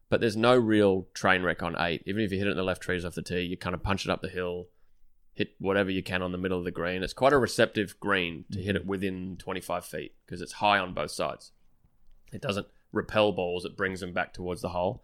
But 0.09 0.21
there's 0.21 0.37
no 0.37 0.55
real 0.55 1.07
train 1.13 1.43
wreck 1.43 1.63
on 1.63 1.75
eight. 1.79 2.03
Even 2.05 2.21
if 2.21 2.31
you 2.31 2.37
hit 2.37 2.47
it 2.47 2.51
in 2.51 2.57
the 2.57 2.63
left 2.63 2.81
trees 2.81 3.05
off 3.05 3.15
the 3.15 3.21
tee, 3.21 3.41
you 3.41 3.57
kind 3.57 3.73
of 3.73 3.83
punch 3.83 4.05
it 4.05 4.11
up 4.11 4.21
the 4.21 4.29
hill, 4.29 4.67
hit 5.33 5.55
whatever 5.59 5.89
you 5.89 6.03
can 6.03 6.21
on 6.21 6.31
the 6.31 6.37
middle 6.37 6.59
of 6.59 6.65
the 6.65 6.71
green. 6.71 7.03
It's 7.03 7.13
quite 7.13 7.33
a 7.33 7.37
receptive 7.37 7.99
green 7.99 8.45
to 8.51 8.61
hit 8.61 8.75
it 8.75 8.85
within 8.85 9.37
25 9.37 9.85
feet 9.85 10.13
because 10.25 10.41
it's 10.41 10.53
high 10.53 10.79
on 10.79 10.93
both 10.93 11.11
sides. 11.11 11.51
It 12.31 12.41
doesn't 12.41 12.67
repel 12.91 13.31
balls; 13.31 13.65
it 13.65 13.77
brings 13.77 13.99
them 13.99 14.13
back 14.13 14.33
towards 14.33 14.61
the 14.61 14.69
hole. 14.69 15.03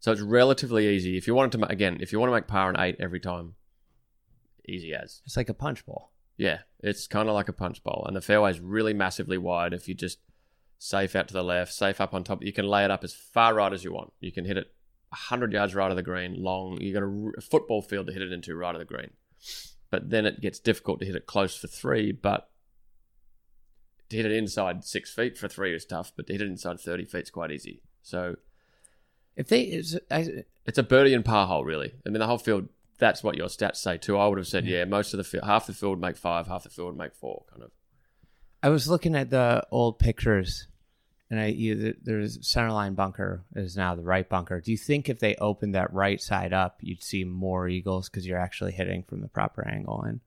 So 0.00 0.12
it's 0.12 0.20
relatively 0.20 0.88
easy. 0.88 1.16
If 1.16 1.26
you 1.26 1.34
wanted 1.34 1.58
to, 1.58 1.66
again, 1.66 1.98
if 2.00 2.12
you 2.12 2.20
want 2.20 2.30
to 2.30 2.34
make 2.34 2.46
par 2.46 2.68
on 2.68 2.80
eight 2.80 2.96
every 2.98 3.20
time, 3.20 3.54
easy 4.66 4.94
as. 4.94 5.22
It's 5.24 5.36
like 5.36 5.48
a 5.48 5.54
punch 5.54 5.84
bowl. 5.84 6.10
Yeah, 6.38 6.60
it's 6.80 7.06
kind 7.06 7.28
of 7.28 7.34
like 7.34 7.48
a 7.48 7.52
punch 7.52 7.82
bowl, 7.82 8.04
and 8.06 8.16
the 8.16 8.22
fairway 8.22 8.52
is 8.52 8.60
really 8.60 8.94
massively 8.94 9.36
wide. 9.36 9.74
If 9.74 9.88
you 9.88 9.94
just 9.94 10.18
safe 10.78 11.14
out 11.16 11.28
to 11.28 11.34
the 11.34 11.42
left, 11.42 11.72
safe 11.74 12.00
up 12.00 12.14
on 12.14 12.24
top, 12.24 12.42
you 12.42 12.52
can 12.52 12.66
lay 12.66 12.84
it 12.84 12.90
up 12.90 13.04
as 13.04 13.12
far 13.12 13.54
right 13.54 13.72
as 13.72 13.82
you 13.84 13.92
want. 13.92 14.12
You 14.20 14.32
can 14.32 14.44
hit 14.44 14.56
it 14.56 14.72
hundred 15.12 15.52
yards 15.52 15.74
right 15.74 15.90
of 15.90 15.96
the 15.96 16.02
green, 16.02 16.42
long. 16.42 16.80
You 16.80 16.92
got 16.94 17.02
a, 17.02 17.06
r- 17.06 17.34
a 17.36 17.40
football 17.40 17.82
field 17.82 18.06
to 18.06 18.12
hit 18.12 18.22
it 18.22 18.32
into 18.32 18.54
right 18.54 18.74
of 18.74 18.78
the 18.78 18.84
green, 18.84 19.10
but 19.90 20.10
then 20.10 20.24
it 20.24 20.40
gets 20.40 20.58
difficult 20.58 21.00
to 21.00 21.06
hit 21.06 21.16
it 21.16 21.26
close 21.26 21.56
for 21.56 21.66
three. 21.66 22.12
But 22.12 22.48
to 24.10 24.16
hit 24.16 24.26
it 24.26 24.32
inside 24.32 24.84
six 24.84 25.12
feet 25.12 25.36
for 25.36 25.48
three 25.48 25.74
is 25.74 25.84
tough, 25.84 26.12
but 26.16 26.26
to 26.28 26.32
hit 26.34 26.42
it 26.42 26.48
inside 26.48 26.78
thirty 26.78 27.04
feet 27.04 27.24
is 27.24 27.30
quite 27.30 27.50
easy. 27.50 27.82
So 28.02 28.36
If 29.36 29.48
they, 29.48 29.62
is, 29.62 29.98
I, 30.10 30.44
it's 30.66 30.78
a 30.78 30.82
birdie 30.82 31.14
and 31.14 31.24
par 31.24 31.46
hole, 31.46 31.64
really. 31.64 31.94
I 32.06 32.10
mean, 32.10 32.20
the 32.20 32.26
whole 32.26 32.38
field. 32.38 32.68
That's 32.98 33.22
what 33.22 33.36
your 33.36 33.48
stats 33.48 33.76
say 33.76 33.96
too. 33.96 34.18
I 34.18 34.26
would 34.26 34.38
have 34.38 34.46
said, 34.48 34.66
yeah, 34.66 34.84
most 34.84 35.14
of 35.14 35.18
the 35.18 35.24
field, 35.24 35.44
half 35.44 35.66
the 35.66 35.72
field 35.72 36.00
make 36.00 36.16
five, 36.16 36.46
half 36.48 36.64
the 36.64 36.70
field 36.70 36.96
make 36.96 37.14
four, 37.14 37.44
kind 37.50 37.62
of. 37.62 37.70
I 38.62 38.70
was 38.70 38.88
looking 38.88 39.14
at 39.14 39.30
the 39.30 39.64
old 39.70 40.00
pictures, 40.00 40.66
and 41.30 41.38
I 41.38 41.46
you, 41.46 41.94
there's 42.02 42.38
centerline 42.38 42.96
bunker 42.96 43.44
is 43.54 43.76
now 43.76 43.94
the 43.94 44.02
right 44.02 44.28
bunker. 44.28 44.60
Do 44.60 44.72
you 44.72 44.76
think 44.76 45.08
if 45.08 45.20
they 45.20 45.36
opened 45.36 45.74
that 45.76 45.92
right 45.92 46.20
side 46.20 46.52
up, 46.52 46.78
you'd 46.80 47.02
see 47.02 47.22
more 47.22 47.68
eagles 47.68 48.08
because 48.08 48.26
you're 48.26 48.38
actually 48.38 48.72
hitting 48.72 49.04
from 49.04 49.20
the 49.20 49.28
proper 49.28 49.66
angle? 49.66 50.02
And 50.02 50.20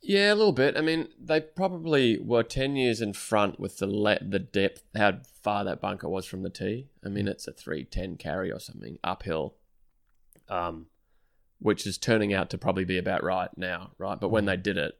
Yeah, 0.00 0.32
a 0.32 0.34
little 0.34 0.52
bit. 0.52 0.76
I 0.76 0.80
mean, 0.80 1.08
they 1.20 1.40
probably 1.40 2.18
were 2.18 2.42
ten 2.42 2.74
years 2.74 3.00
in 3.00 3.12
front 3.12 3.60
with 3.60 3.78
the 3.78 3.86
le- 3.86 4.18
the 4.20 4.40
depth, 4.40 4.82
how 4.96 5.18
far 5.40 5.64
that 5.64 5.80
bunker 5.80 6.08
was 6.08 6.26
from 6.26 6.42
the 6.42 6.50
tee. 6.50 6.88
I 7.04 7.08
mean, 7.10 7.28
it's 7.28 7.46
a 7.46 7.52
three 7.52 7.84
ten 7.84 8.16
carry 8.16 8.50
or 8.50 8.58
something 8.58 8.98
uphill, 9.04 9.54
um, 10.48 10.86
which 11.60 11.86
is 11.86 11.98
turning 11.98 12.32
out 12.32 12.50
to 12.50 12.58
probably 12.58 12.84
be 12.84 12.98
about 12.98 13.24
right 13.24 13.50
now, 13.56 13.90
right? 13.98 14.18
But 14.18 14.28
when 14.28 14.44
they 14.44 14.56
did 14.56 14.76
it, 14.76 14.94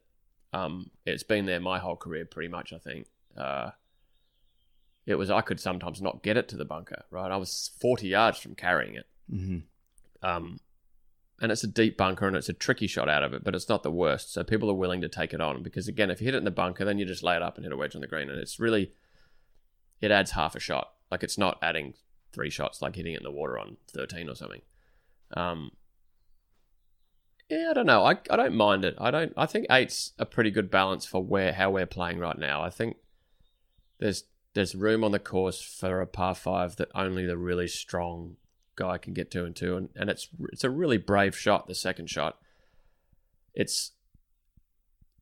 um, 0.52 0.90
it's 1.06 1.22
been 1.22 1.46
there 1.46 1.60
my 1.60 1.78
whole 1.78 1.96
career, 1.96 2.24
pretty 2.24 2.48
much. 2.48 2.72
I 2.72 2.78
think 2.78 3.06
uh, 3.36 3.70
it 5.06 5.14
was 5.16 5.30
I 5.30 5.40
could 5.40 5.60
sometimes 5.60 6.02
not 6.02 6.22
get 6.22 6.36
it 6.36 6.48
to 6.48 6.56
the 6.56 6.64
bunker. 6.64 7.04
Right, 7.10 7.30
I 7.30 7.36
was 7.36 7.70
forty 7.80 8.08
yards 8.08 8.38
from 8.38 8.54
carrying 8.54 8.94
it. 8.94 9.06
hmm 9.30 9.58
Um, 10.22 10.60
and 11.40 11.52
it's 11.52 11.62
a 11.62 11.68
deep 11.68 11.96
bunker 11.96 12.26
and 12.26 12.36
it's 12.36 12.48
a 12.48 12.52
tricky 12.52 12.88
shot 12.88 13.08
out 13.08 13.22
of 13.22 13.32
it, 13.32 13.44
but 13.44 13.54
it's 13.54 13.68
not 13.68 13.84
the 13.84 13.92
worst. 13.92 14.32
So 14.32 14.42
people 14.42 14.68
are 14.70 14.74
willing 14.74 15.00
to 15.02 15.08
take 15.08 15.32
it 15.32 15.40
on 15.40 15.62
because 15.62 15.86
again, 15.86 16.10
if 16.10 16.20
you 16.20 16.24
hit 16.24 16.34
it 16.34 16.38
in 16.38 16.44
the 16.44 16.50
bunker, 16.50 16.84
then 16.84 16.98
you 16.98 17.04
just 17.04 17.22
lay 17.22 17.36
it 17.36 17.42
up 17.42 17.56
and 17.56 17.64
hit 17.64 17.72
a 17.72 17.76
wedge 17.76 17.94
on 17.94 18.00
the 18.00 18.08
green, 18.08 18.28
and 18.28 18.40
it's 18.40 18.58
really 18.58 18.92
it 20.00 20.10
adds 20.10 20.32
half 20.32 20.56
a 20.56 20.60
shot. 20.60 20.92
Like 21.10 21.22
it's 21.22 21.38
not 21.38 21.58
adding 21.62 21.94
three 22.32 22.50
shots 22.50 22.82
like 22.82 22.96
hitting 22.96 23.14
it 23.14 23.18
in 23.18 23.24
the 23.24 23.30
water 23.30 23.58
on 23.58 23.76
thirteen 23.86 24.28
or 24.28 24.34
something. 24.34 24.62
Um, 25.36 25.70
yeah, 27.48 27.68
I 27.70 27.74
don't 27.74 27.86
know. 27.86 28.04
I, 28.04 28.18
I 28.30 28.36
don't 28.36 28.54
mind 28.54 28.84
it. 28.84 28.94
I 28.98 29.10
don't. 29.10 29.32
I 29.36 29.46
think 29.46 29.66
eight's 29.70 30.12
a 30.18 30.26
pretty 30.26 30.50
good 30.50 30.70
balance 30.70 31.06
for 31.06 31.22
where 31.22 31.52
how 31.52 31.70
we're 31.70 31.86
playing 31.86 32.18
right 32.18 32.38
now. 32.38 32.62
I 32.62 32.70
think 32.70 32.96
there's 33.98 34.24
there's 34.54 34.74
room 34.74 35.02
on 35.02 35.12
the 35.12 35.18
course 35.18 35.62
for 35.62 36.00
a 36.00 36.06
par 36.06 36.34
five 36.34 36.76
that 36.76 36.88
only 36.94 37.26
the 37.26 37.38
really 37.38 37.68
strong 37.68 38.36
guy 38.76 38.98
can 38.98 39.14
get 39.14 39.30
to 39.30 39.44
and 39.44 39.56
two, 39.56 39.76
and, 39.76 39.88
and 39.96 40.10
it's 40.10 40.28
it's 40.52 40.64
a 40.64 40.70
really 40.70 40.98
brave 40.98 41.36
shot. 41.36 41.66
The 41.66 41.74
second 41.74 42.10
shot, 42.10 42.36
it's 43.54 43.92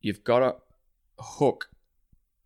you've 0.01 0.23
got 0.23 0.39
to 0.39 0.55
hook 1.19 1.69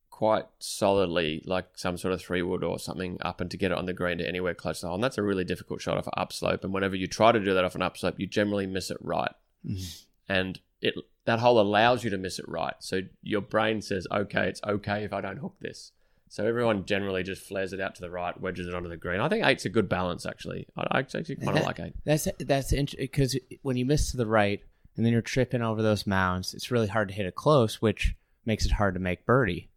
quite 0.09 0.45
solidly, 0.59 1.41
like 1.45 1.65
some 1.75 1.97
sort 1.97 2.13
of 2.13 2.21
three 2.21 2.43
wood 2.43 2.63
or 2.63 2.77
something, 2.77 3.17
up 3.21 3.41
and 3.41 3.49
to 3.49 3.57
get 3.57 3.71
it 3.71 3.77
on 3.77 3.87
the 3.87 3.93
green 3.93 4.19
to 4.19 4.27
anywhere 4.27 4.53
close 4.53 4.79
to 4.79 4.85
the 4.85 4.87
hole. 4.89 4.95
And 4.95 5.03
that's 5.03 5.17
a 5.17 5.23
really 5.23 5.43
difficult 5.43 5.81
shot 5.81 5.97
off 5.97 6.05
an 6.05 6.13
upslope. 6.15 6.63
And 6.63 6.71
whenever 6.71 6.95
you 6.95 7.07
try 7.07 7.31
to 7.31 7.39
do 7.39 7.55
that 7.55 7.63
off 7.65 7.73
an 7.73 7.81
upslope, 7.81 8.19
you 8.19 8.27
generally 8.27 8.67
miss 8.67 8.91
it 8.91 8.97
right. 9.01 9.31
Mm-hmm. 9.65 10.33
And 10.33 10.59
it 10.81 10.95
that 11.25 11.39
hole 11.39 11.59
allows 11.59 12.03
you 12.03 12.09
to 12.09 12.17
miss 12.17 12.39
it 12.39 12.47
right. 12.47 12.73
So 12.79 13.01
your 13.21 13.41
brain 13.41 13.81
says, 13.81 14.07
okay, 14.11 14.47
it's 14.47 14.61
okay 14.67 15.03
if 15.03 15.13
I 15.13 15.21
don't 15.21 15.37
hook 15.37 15.55
this. 15.59 15.91
So 16.29 16.45
everyone 16.45 16.85
generally 16.85 17.23
just 17.23 17.43
flares 17.43 17.73
it 17.73 17.81
out 17.81 17.95
to 17.95 18.01
the 18.01 18.09
right, 18.09 18.39
wedges 18.39 18.65
it 18.65 18.73
onto 18.73 18.87
the 18.87 18.95
green. 18.95 19.19
I 19.19 19.27
think 19.27 19.45
eight's 19.45 19.65
a 19.65 19.69
good 19.69 19.89
balance, 19.89 20.25
actually. 20.25 20.65
I 20.77 20.87
I 20.91 20.99
actually 20.99 21.35
kind 21.35 21.57
of 21.57 21.65
like 21.65 21.79
eight. 21.79 21.93
That's 22.05 22.27
that's 22.39 22.71
interesting 22.71 23.03
because 23.03 23.37
when 23.63 23.75
you 23.75 23.85
miss 23.85 24.11
to 24.11 24.17
the 24.17 24.25
right 24.25 24.61
and 24.95 25.05
then 25.05 25.11
you're 25.11 25.21
tripping 25.21 25.61
over 25.61 25.81
those 25.81 26.07
mounds, 26.07 26.53
it's 26.53 26.71
really 26.71 26.87
hard 26.87 27.09
to 27.09 27.13
hit 27.13 27.25
it 27.25 27.35
close, 27.35 27.81
which 27.81 28.15
makes 28.45 28.65
it 28.65 28.71
hard 28.71 28.93
to 28.93 28.99
make 28.99 29.25
birdie. 29.25 29.69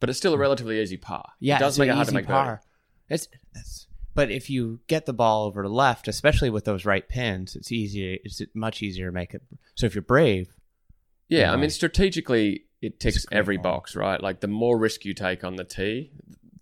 But 0.00 0.08
it's 0.08 0.18
still 0.18 0.34
a 0.34 0.38
relatively 0.38 0.80
easy 0.80 0.96
par. 0.96 1.32
Yeah, 1.38 1.56
it 1.56 1.60
does 1.60 1.78
make 1.78 1.90
it 1.90 1.94
hard 1.94 2.08
to 2.08 2.14
make 2.14 2.26
birdie. 2.26 2.32
par. 2.32 2.62
It's, 3.10 3.28
it's 3.54 3.87
but 4.18 4.32
if 4.32 4.50
you 4.50 4.80
get 4.88 5.06
the 5.06 5.12
ball 5.12 5.46
over 5.46 5.62
to 5.62 5.68
left, 5.68 6.08
especially 6.08 6.50
with 6.50 6.64
those 6.64 6.84
right 6.84 7.08
pins, 7.08 7.54
it's 7.54 7.70
easy. 7.70 8.18
It's 8.24 8.42
much 8.52 8.82
easier 8.82 9.06
to 9.06 9.12
make 9.12 9.32
it. 9.32 9.42
So 9.76 9.86
if 9.86 9.94
you're 9.94 10.02
brave, 10.02 10.56
Yeah, 11.28 11.52
I 11.52 11.56
mean, 11.56 11.70
strategically, 11.70 12.64
it 12.82 12.98
ticks 12.98 13.26
every 13.30 13.58
ball. 13.58 13.74
box, 13.74 13.94
right? 13.94 14.20
Like 14.20 14.40
the 14.40 14.48
more 14.48 14.76
risk 14.76 15.04
you 15.04 15.14
take 15.14 15.44
on 15.44 15.54
the 15.54 15.62
tee, 15.62 16.10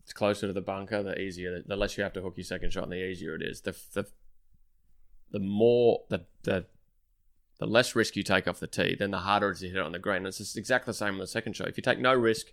it's 0.03 0.13
closer 0.13 0.47
to 0.47 0.53
the 0.53 0.61
bunker, 0.61 1.03
the 1.03 1.19
easier, 1.19 1.63
the 1.67 1.77
less 1.77 1.97
you 1.97 2.03
have 2.03 2.13
to 2.13 2.21
hook 2.21 2.35
your 2.37 2.45
second 2.45 2.75
shot, 2.75 2.85
and 2.85 2.93
the 2.93 3.03
easier 3.03 3.35
it 3.35 3.41
is. 3.41 3.63
The 3.63 3.75
the 3.95 4.07
the 5.31 5.41
more 5.41 6.03
the 6.11 6.27
the 6.43 6.67
the 7.59 7.67
less 7.67 7.97
risk 7.97 8.17
you 8.17 8.23
take 8.23 8.47
off 8.47 8.61
the 8.61 8.67
tee, 8.67 8.97
then 8.99 9.13
the 9.13 9.21
harder 9.21 9.49
it 9.49 9.53
is 9.53 9.61
to 9.61 9.69
hit 9.69 9.77
it 9.77 9.83
on 9.83 9.93
the 9.93 9.99
green. 9.99 10.19
And 10.19 10.27
it's 10.27 10.37
just 10.37 10.59
exactly 10.59 10.91
the 10.91 10.95
same 10.99 11.15
on 11.15 11.21
the 11.21 11.27
second 11.27 11.57
shot. 11.57 11.69
If 11.69 11.79
you 11.79 11.83
take 11.83 12.01
no 12.01 12.13
risk, 12.13 12.49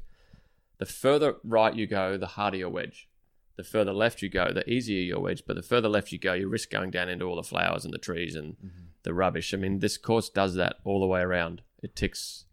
the 0.77 0.85
further 0.85 1.35
right 1.43 1.75
you 1.75 1.87
go, 1.87 2.15
the 2.15 2.25
harder 2.25 2.55
your 2.55 2.69
wedge. 2.69 3.09
The 3.55 3.63
further 3.63 3.93
left 3.93 4.21
you 4.21 4.29
go, 4.29 4.51
the 4.51 4.67
easier 4.69 5.01
your 5.01 5.19
wedge. 5.19 5.43
But 5.45 5.55
the 5.55 5.61
further 5.61 5.89
left 5.89 6.11
you 6.11 6.19
go, 6.19 6.33
you 6.33 6.47
risk 6.47 6.69
going 6.69 6.91
down 6.91 7.09
into 7.09 7.25
all 7.25 7.35
the 7.35 7.43
flowers 7.43 7.85
and 7.85 7.93
the 7.93 7.99
trees 7.99 8.35
and 8.35 8.55
the 9.03 9.13
rubbish. 9.13 9.53
I 9.53 9.57
mean, 9.57 9.79
this 9.79 9.97
course 9.97 10.29
does 10.29 10.55
that 10.55 10.77
all 10.83 10.99
the 10.99 11.07
way 11.07 11.21
around. 11.21 11.61
It 11.81 11.95
ticks 11.95 12.45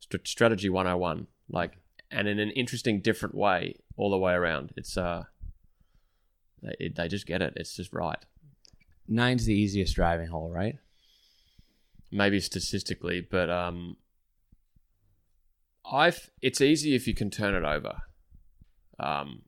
st- 0.00 0.28
strategy 0.28 0.68
101, 0.68 1.26
like, 1.48 1.78
and 2.10 2.28
in 2.28 2.38
an 2.38 2.50
interesting, 2.50 3.00
different 3.00 3.34
way 3.34 3.76
all 3.96 4.10
the 4.10 4.18
way 4.18 4.34
around. 4.34 4.72
It's 4.76 4.96
uh, 4.96 5.24
they, 6.62 6.76
it, 6.78 6.96
they 6.96 7.08
just 7.08 7.26
get 7.26 7.42
it. 7.42 7.54
It's 7.56 7.74
just 7.74 7.92
right. 7.92 8.18
nine's 9.08 9.46
the 9.46 9.54
easiest 9.54 9.94
driving 9.94 10.28
hole, 10.28 10.50
right? 10.50 10.76
maybe 12.10 12.40
statistically, 12.40 13.20
but 13.20 13.50
um, 13.50 13.96
I've 15.90 16.30
it's 16.42 16.60
easy 16.60 16.94
if 16.94 17.06
you 17.06 17.14
can 17.14 17.30
turn 17.30 17.54
it 17.54 17.64
over. 17.64 18.02
Um, 18.98 19.42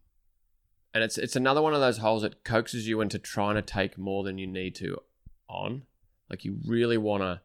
and 0.99 1.05
it's 1.05 1.17
it's 1.17 1.37
another 1.37 1.63
one 1.63 1.75
of 1.75 1.81
those 1.81 1.99
holes 1.99 2.23
that 2.23 2.43
coaxes 2.43 2.89
you 2.89 3.01
into 3.01 3.21
trying 3.21 3.55
to 3.55 3.63
take 3.63 3.97
more 3.97 4.25
than 4.25 4.37
you 4.37 4.49
need 4.49 4.75
to 4.77 4.99
on. 5.49 5.83
Like 6.29 6.45
you 6.45 6.59
really 6.67 6.99
want 6.99 7.23
to 7.23 7.41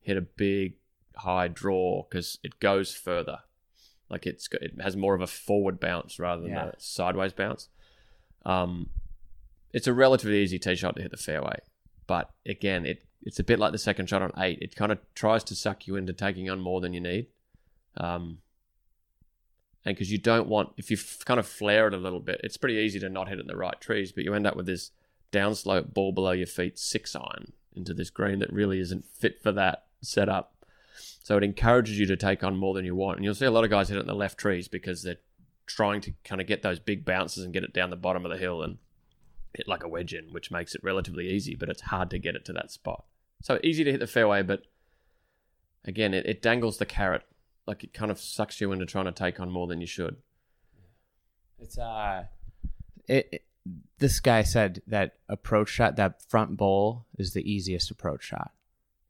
hit 0.00 0.18
a 0.18 0.20
big 0.20 0.74
high 1.16 1.48
draw 1.48 2.02
because 2.02 2.38
it 2.44 2.60
goes 2.60 2.94
further. 2.94 3.38
Like 4.10 4.26
it's 4.26 4.50
it 4.60 4.72
has 4.82 4.96
more 4.96 5.14
of 5.14 5.22
a 5.22 5.26
forward 5.26 5.80
bounce 5.80 6.18
rather 6.18 6.42
than 6.42 6.50
Yeah. 6.50 6.66
a 6.68 6.72
sideways 6.78 7.32
bounce. 7.32 7.70
Um, 8.44 8.90
it's 9.72 9.86
a 9.86 9.94
relatively 9.94 10.42
easy 10.42 10.58
tee 10.58 10.74
shot 10.76 10.96
to 10.96 11.02
hit 11.02 11.10
the 11.10 11.16
fairway, 11.16 11.56
but 12.06 12.30
again, 12.44 12.84
it 12.84 13.02
it's 13.22 13.38
a 13.38 13.44
bit 13.44 13.58
like 13.58 13.72
the 13.72 13.78
second 13.78 14.10
shot 14.10 14.20
on 14.20 14.32
eight. 14.36 14.58
It 14.60 14.76
kind 14.76 14.92
of 14.92 14.98
tries 15.14 15.42
to 15.44 15.54
suck 15.54 15.86
you 15.86 15.96
into 15.96 16.12
taking 16.12 16.50
on 16.50 16.60
more 16.60 16.82
than 16.82 16.92
you 16.92 17.00
need. 17.00 17.28
Um, 17.96 18.40
and 19.84 19.94
because 19.94 20.10
you 20.10 20.18
don't 20.18 20.48
want, 20.48 20.70
if 20.76 20.90
you 20.90 20.96
f- 20.96 21.24
kind 21.24 21.38
of 21.38 21.46
flare 21.46 21.86
it 21.86 21.94
a 21.94 21.98
little 21.98 22.20
bit, 22.20 22.40
it's 22.42 22.56
pretty 22.56 22.76
easy 22.76 22.98
to 23.00 23.08
not 23.08 23.28
hit 23.28 23.38
it 23.38 23.42
in 23.42 23.46
the 23.46 23.56
right 23.56 23.80
trees, 23.80 24.12
but 24.12 24.24
you 24.24 24.34
end 24.34 24.46
up 24.46 24.56
with 24.56 24.66
this 24.66 24.90
downslope 25.30 25.92
ball 25.92 26.12
below 26.12 26.32
your 26.32 26.46
feet 26.46 26.78
six 26.78 27.14
iron 27.14 27.52
into 27.74 27.92
this 27.92 28.10
green 28.10 28.38
that 28.38 28.52
really 28.52 28.80
isn't 28.80 29.04
fit 29.04 29.42
for 29.42 29.52
that 29.52 29.84
setup. 30.00 30.54
So 31.22 31.36
it 31.36 31.44
encourages 31.44 31.98
you 31.98 32.06
to 32.06 32.16
take 32.16 32.44
on 32.44 32.56
more 32.56 32.74
than 32.74 32.84
you 32.84 32.94
want. 32.94 33.16
And 33.16 33.24
you'll 33.24 33.34
see 33.34 33.46
a 33.46 33.50
lot 33.50 33.64
of 33.64 33.70
guys 33.70 33.88
hit 33.88 33.96
it 33.96 34.02
in 34.02 34.06
the 34.06 34.14
left 34.14 34.38
trees 34.38 34.68
because 34.68 35.02
they're 35.02 35.16
trying 35.66 36.00
to 36.02 36.12
kind 36.22 36.40
of 36.40 36.46
get 36.46 36.62
those 36.62 36.78
big 36.78 37.04
bounces 37.04 37.44
and 37.44 37.52
get 37.52 37.64
it 37.64 37.72
down 37.72 37.90
the 37.90 37.96
bottom 37.96 38.24
of 38.24 38.30
the 38.30 38.38
hill 38.38 38.62
and 38.62 38.78
hit 39.54 39.68
like 39.68 39.82
a 39.82 39.88
wedge 39.88 40.14
in, 40.14 40.32
which 40.32 40.50
makes 40.50 40.74
it 40.74 40.84
relatively 40.84 41.28
easy, 41.28 41.54
but 41.54 41.68
it's 41.68 41.82
hard 41.82 42.10
to 42.10 42.18
get 42.18 42.34
it 42.34 42.44
to 42.44 42.52
that 42.52 42.70
spot. 42.70 43.04
So 43.42 43.58
easy 43.62 43.84
to 43.84 43.90
hit 43.90 44.00
the 44.00 44.06
fairway, 44.06 44.42
but 44.42 44.62
again, 45.84 46.14
it, 46.14 46.26
it 46.26 46.42
dangles 46.42 46.78
the 46.78 46.86
carrot. 46.86 47.22
Like 47.66 47.82
it 47.84 47.92
kind 47.94 48.10
of 48.10 48.18
sucks 48.20 48.60
you 48.60 48.72
into 48.72 48.86
trying 48.86 49.06
to 49.06 49.12
take 49.12 49.40
on 49.40 49.50
more 49.50 49.66
than 49.66 49.80
you 49.80 49.86
should. 49.86 50.16
It's 51.58 51.78
uh, 51.78 52.24
it, 53.08 53.28
it- 53.32 53.44
This 53.98 54.20
guy 54.20 54.42
said 54.42 54.82
that 54.86 55.14
approach 55.28 55.70
shot, 55.70 55.96
that 55.96 56.20
front 56.28 56.56
bowl, 56.58 57.06
is 57.18 57.32
the 57.32 57.40
easiest 57.50 57.90
approach 57.90 58.24
shot. 58.24 58.50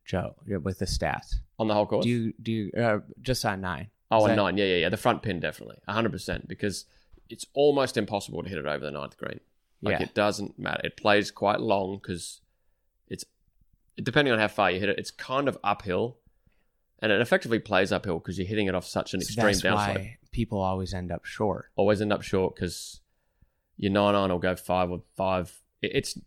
Joe, 0.04 0.36
yeah, 0.46 0.58
with 0.58 0.78
the 0.78 0.84
stats. 0.84 1.36
On 1.58 1.66
the 1.66 1.74
whole 1.74 1.86
course? 1.86 2.04
Do 2.04 2.10
you 2.10 2.32
do 2.40 2.52
you 2.52 2.70
uh, 2.80 2.98
just 3.20 3.44
on 3.44 3.60
nine? 3.62 3.88
oh, 4.12 4.18
Is 4.18 4.24
and 4.24 4.32
that- 4.38 4.42
nine. 4.42 4.56
Yeah, 4.58 4.66
yeah, 4.66 4.76
yeah. 4.76 4.88
The 4.90 4.96
front 4.98 5.22
pin, 5.22 5.40
definitely. 5.40 5.78
100%. 5.88 6.46
Because 6.46 6.84
it's 7.28 7.46
almost 7.54 7.96
impossible 7.96 8.42
to 8.42 8.48
hit 8.48 8.58
it 8.58 8.66
over 8.66 8.84
the 8.84 8.90
ninth 8.92 9.16
green. 9.16 9.40
Like 9.82 9.98
Yeah. 9.98 10.04
it 10.06 10.14
doesn't 10.14 10.58
matter. 10.58 10.82
It 10.84 10.96
plays 10.96 11.30
quite 11.32 11.58
long 11.60 11.96
because 12.00 12.42
it's, 13.08 13.24
depending 13.96 14.32
on 14.32 14.38
how 14.38 14.48
far 14.48 14.70
you 14.70 14.78
hit 14.78 14.88
it, 14.90 14.98
it's 14.98 15.10
kind 15.10 15.48
of 15.48 15.58
uphill. 15.64 16.18
And 17.04 17.12
it 17.12 17.20
effectively 17.20 17.58
plays 17.58 17.92
uphill 17.92 18.18
because 18.18 18.38
you're 18.38 18.46
hitting 18.46 18.66
it 18.66 18.74
off 18.74 18.86
such 18.86 19.12
an 19.12 19.20
So 19.20 19.46
extreme 19.46 19.72
downslope. 19.72 19.94
why 19.94 20.18
people 20.32 20.62
always 20.62 20.94
end 20.94 21.12
up 21.12 21.26
short. 21.26 21.66
always 21.76 22.00
end 22.00 22.14
up 22.14 22.22
short 22.22 22.54
because 22.54 23.02
your 23.76 23.92
nine 23.92 24.14
iron 24.14 24.30
will 24.30 24.38
go 24.38 24.56
five 24.56 24.90
or 24.90 25.02
five. 25.14 25.60
It's 25.82 26.18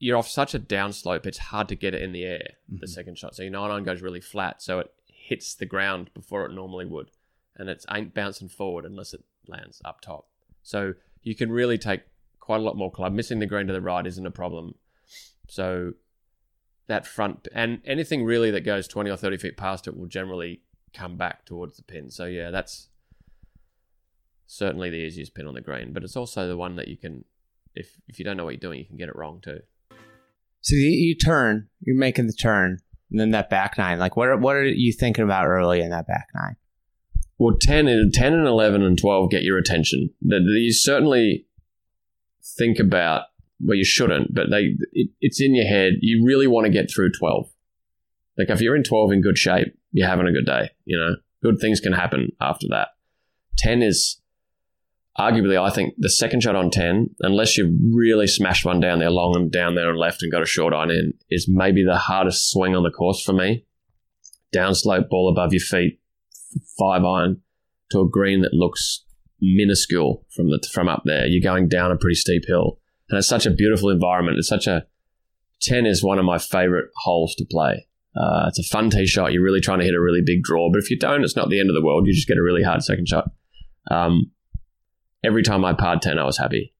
you're 0.00 0.16
off 0.16 0.26
such 0.26 0.52
a 0.52 0.58
downslope. 0.58 1.24
It's 1.24 1.38
hard 1.38 1.68
to 1.68 1.76
get 1.76 1.94
it 1.94 2.02
in 2.02 2.10
the 2.10 2.24
air. 2.24 2.54
The 2.68 2.74
mm-hmm. 2.74 2.86
second 2.86 3.16
shot, 3.16 3.36
so 3.36 3.44
your 3.44 3.52
nine 3.52 3.70
iron 3.70 3.84
goes 3.84 4.02
really 4.02 4.20
flat, 4.20 4.60
so 4.60 4.80
it 4.80 4.92
hits 5.06 5.54
the 5.54 5.66
ground 5.66 6.10
before 6.14 6.44
it 6.46 6.52
normally 6.52 6.86
would, 6.86 7.12
and 7.54 7.68
it 7.68 7.84
ain't 7.88 8.12
bouncing 8.12 8.48
forward 8.48 8.84
unless 8.84 9.14
it 9.14 9.22
lands 9.46 9.80
up 9.84 10.00
top. 10.00 10.26
So 10.64 10.94
you 11.22 11.36
can 11.36 11.52
really 11.52 11.78
take 11.78 12.00
quite 12.40 12.56
a 12.56 12.64
lot 12.64 12.76
more 12.76 12.90
club. 12.90 13.12
Missing 13.12 13.38
the 13.38 13.46
green 13.46 13.68
to 13.68 13.72
the 13.72 13.80
right 13.80 14.04
isn't 14.04 14.26
a 14.26 14.32
problem. 14.32 14.74
So 15.46 15.92
that 16.86 17.06
front 17.06 17.48
and 17.54 17.80
anything 17.84 18.24
really 18.24 18.50
that 18.50 18.60
goes 18.60 18.86
twenty 18.86 19.10
or 19.10 19.16
thirty 19.16 19.36
feet 19.36 19.56
past 19.56 19.86
it 19.86 19.96
will 19.96 20.06
generally 20.06 20.60
come 20.92 21.16
back 21.16 21.44
towards 21.44 21.76
the 21.76 21.82
pin. 21.82 22.10
So 22.10 22.26
yeah, 22.26 22.50
that's 22.50 22.88
certainly 24.46 24.90
the 24.90 24.96
easiest 24.96 25.34
pin 25.34 25.46
on 25.46 25.54
the 25.54 25.60
green, 25.60 25.92
but 25.92 26.04
it's 26.04 26.16
also 26.16 26.46
the 26.46 26.56
one 26.56 26.76
that 26.76 26.88
you 26.88 26.96
can, 26.96 27.24
if 27.74 27.96
if 28.08 28.18
you 28.18 28.24
don't 28.24 28.36
know 28.36 28.44
what 28.44 28.54
you're 28.54 28.60
doing, 28.60 28.78
you 28.78 28.86
can 28.86 28.96
get 28.96 29.08
it 29.08 29.16
wrong 29.16 29.40
too. 29.42 29.60
So 30.60 30.76
you, 30.76 30.88
you 30.88 31.14
turn, 31.14 31.68
you're 31.80 31.96
making 31.96 32.26
the 32.26 32.32
turn, 32.32 32.78
and 33.10 33.20
then 33.20 33.32
that 33.32 33.50
back 33.50 33.76
nine. 33.76 33.98
Like, 33.98 34.16
what 34.16 34.28
are, 34.28 34.36
what 34.36 34.56
are 34.56 34.64
you 34.64 34.92
thinking 34.92 35.24
about 35.24 35.46
early 35.46 35.80
in 35.80 35.90
that 35.90 36.06
back 36.06 36.28
nine? 36.34 36.56
Well, 37.38 37.56
10 37.60 37.86
and 37.86 38.12
10 38.14 38.32
and 38.32 38.46
11 38.46 38.82
and 38.82 38.98
12 38.98 39.30
get 39.30 39.42
your 39.42 39.58
attention. 39.58 40.10
That 40.22 40.40
you 40.40 40.72
certainly 40.72 41.46
think 42.56 42.78
about, 42.78 43.24
well, 43.60 43.76
you 43.76 43.84
shouldn't, 43.84 44.34
but 44.34 44.50
they 44.50 44.74
it, 44.92 45.10
it's 45.20 45.40
in 45.40 45.54
your 45.54 45.66
head. 45.66 45.94
You 46.00 46.24
really 46.24 46.46
want 46.46 46.66
to 46.66 46.72
get 46.72 46.90
through 46.90 47.12
12. 47.12 47.50
Like 48.38 48.50
if 48.50 48.60
you're 48.60 48.76
in 48.76 48.82
12 48.82 49.12
in 49.12 49.22
good 49.22 49.38
shape, 49.38 49.76
you're 49.92 50.08
having 50.08 50.26
a 50.26 50.32
good 50.32 50.46
day. 50.46 50.70
You 50.84 50.98
know, 50.98 51.16
good 51.42 51.60
things 51.60 51.80
can 51.80 51.92
happen 51.92 52.30
after 52.40 52.66
that. 52.70 52.88
10 53.58 53.82
is 53.82 54.20
arguably, 55.18 55.60
I 55.60 55.70
think, 55.70 55.94
the 55.96 56.10
second 56.10 56.42
shot 56.42 56.56
on 56.56 56.70
10, 56.70 57.10
unless 57.20 57.56
you 57.56 57.78
really 57.92 58.26
smashed 58.26 58.64
one 58.64 58.80
down 58.80 58.98
there 58.98 59.10
long 59.10 59.36
and 59.36 59.50
down 59.50 59.76
there 59.76 59.88
and 59.88 59.98
left 59.98 60.22
and 60.22 60.32
got 60.32 60.42
a 60.42 60.46
short 60.46 60.74
iron 60.74 60.90
in, 60.90 61.14
is 61.30 61.48
maybe 61.48 61.84
the 61.84 61.96
hardest 61.96 62.50
swing 62.50 62.74
on 62.74 62.82
the 62.82 62.90
course 62.90 63.22
for 63.22 63.32
me. 63.32 63.64
Downslope 64.52 65.08
ball 65.08 65.28
above 65.28 65.52
your 65.52 65.60
feet, 65.60 66.00
five 66.78 67.04
iron 67.04 67.42
to 67.90 68.00
a 68.00 68.08
green 68.08 68.42
that 68.42 68.52
looks 68.52 69.04
minuscule 69.40 70.24
from 70.34 70.48
the 70.48 70.64
from 70.72 70.88
up 70.88 71.02
there. 71.04 71.26
You're 71.26 71.42
going 71.42 71.68
down 71.68 71.92
a 71.92 71.96
pretty 71.96 72.14
steep 72.14 72.44
hill, 72.46 72.78
and 73.08 73.18
it's 73.18 73.28
such 73.28 73.46
a 73.46 73.50
beautiful 73.50 73.90
environment. 73.90 74.38
It's 74.38 74.48
such 74.48 74.66
a 74.66 74.86
ten 75.60 75.86
is 75.86 76.02
one 76.02 76.18
of 76.18 76.24
my 76.24 76.38
favorite 76.38 76.90
holes 77.04 77.34
to 77.36 77.44
play. 77.44 77.86
Uh, 78.16 78.46
it's 78.48 78.58
a 78.58 78.62
fun 78.62 78.90
tee 78.90 79.06
shot. 79.06 79.32
You're 79.32 79.42
really 79.42 79.60
trying 79.60 79.80
to 79.80 79.84
hit 79.84 79.94
a 79.94 80.00
really 80.00 80.22
big 80.24 80.42
draw, 80.42 80.70
but 80.70 80.78
if 80.78 80.90
you 80.90 80.98
don't, 80.98 81.24
it's 81.24 81.36
not 81.36 81.50
the 81.50 81.58
end 81.58 81.68
of 81.68 81.74
the 81.74 81.84
world. 81.84 82.06
You 82.06 82.14
just 82.14 82.28
get 82.28 82.38
a 82.38 82.42
really 82.42 82.62
hard 82.62 82.82
second 82.82 83.08
shot. 83.08 83.30
Um, 83.90 84.30
every 85.24 85.42
time 85.42 85.64
I 85.64 85.72
parred 85.72 86.02
ten, 86.02 86.18
I 86.18 86.24
was 86.24 86.38
happy, 86.38 86.74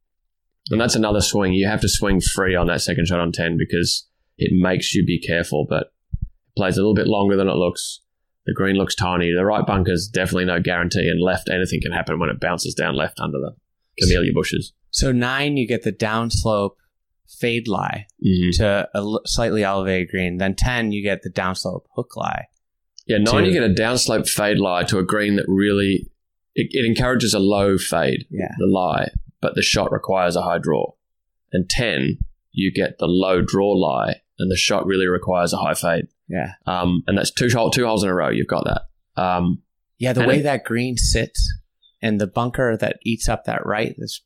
and 0.71 0.81
that's 0.81 0.95
another 0.95 1.21
swing. 1.21 1.53
You 1.53 1.67
have 1.67 1.81
to 1.81 1.89
swing 1.89 2.21
free 2.21 2.55
on 2.55 2.69
that 2.69 2.83
second 2.83 3.09
shot 3.09 3.21
on 3.21 3.33
ten 3.33 3.57
because 3.59 4.09
it 4.39 4.53
makes 4.53 4.95
you 4.95 5.05
be 5.05 5.21
careful, 5.21 5.67
but 5.69 5.93
it 6.13 6.19
plays 6.57 6.77
a 6.77 6.81
little 6.81 6.95
bit 6.95 7.09
longer 7.09 7.37
than 7.37 7.49
it 7.49 7.57
looks. 7.57 8.01
The 8.47 8.55
green 8.55 8.77
looks 8.77 8.95
tiny. 8.95 9.33
The 9.33 9.45
right 9.45 9.67
bunker's 9.67 10.07
definitely 10.07 10.45
no 10.45 10.61
guarantee, 10.61 11.09
and 11.09 11.21
left 11.21 11.49
anything 11.49 11.81
can 11.83 11.93
happen 11.93 12.21
when 12.21 12.31
it 12.31 12.41
bounces 12.41 12.75
down 12.75 12.95
left 12.95 13.19
under 13.19 13.39
the 13.39 13.57
camellia 13.99 14.33
bushes. 14.33 14.73
So 14.95 15.11
nine, 15.11 15.57
you 15.57 15.67
get 15.67 15.83
the 15.83 15.93
downslope 15.93 16.77
fade 17.27 17.67
lie 17.67 18.07
Mm-hmm. 18.25 18.51
to 18.63 18.89
a 18.95 18.99
l- 18.99 19.21
slightly 19.27 19.65
elevated 19.65 20.09
green. 20.09 20.39
Then 20.39 20.55
ten, 20.55 20.93
you 20.93 21.03
get 21.03 21.23
the 21.23 21.31
downslope 21.31 21.83
hook 21.97 22.17
lie. 22.17 22.47
Yeah, 23.07 23.19
nine 23.19 23.43
to- 23.43 23.49
you 23.49 23.53
get 23.53 23.69
a 23.69 23.75
downslope 23.75 24.29
fade 24.29 24.59
lie 24.59 24.85
to 24.85 24.99
a 24.99 25.03
green 25.05 25.35
that 25.37 25.47
really 25.49 26.07
it, 26.55 26.69
it 26.71 26.87
encourages 26.87 27.35
a 27.35 27.41
low 27.41 27.77
fade, 27.77 28.27
Yeah. 28.31 28.53
the 28.59 28.67
lie, 28.69 29.09
but 29.41 29.57
the 29.57 29.63
shot 29.63 29.91
requires 29.91 30.37
a 30.37 30.43
high 30.43 30.59
draw. 30.59 30.93
And 31.53 31.69
ten, 31.69 32.19
you 32.53 32.73
get 32.73 32.99
the 32.99 33.09
low 33.09 33.43
draw 33.43 33.73
lie, 33.73 34.21
and 34.39 34.49
the 34.51 34.57
shot 34.57 34.87
really 34.87 35.09
requires 35.09 35.53
a 35.53 35.57
high 35.57 35.75
fade. 35.75 36.07
Yeah. 36.29 36.53
Um, 36.67 37.03
and 37.09 37.19
that's 37.19 37.33
two 37.33 37.49
hole, 37.53 37.71
two 37.71 37.85
holes 37.85 38.05
in 38.05 38.11
a 38.11 38.15
row. 38.15 38.29
You've 38.31 38.47
got 38.47 38.65
that. 38.65 38.83
Um, 39.21 39.63
Yeah, 39.99 40.13
the 40.13 40.25
way 40.27 40.39
it- 40.39 40.43
that 40.45 40.63
green 40.65 40.97
sits 40.97 41.53
and 42.01 42.21
the 42.21 42.27
bunker 42.29 42.77
that 42.77 43.01
eats 43.05 43.29
up 43.29 43.45
that 43.47 43.67
right 43.67 43.95
is 43.99 43.99
it's 43.99 44.23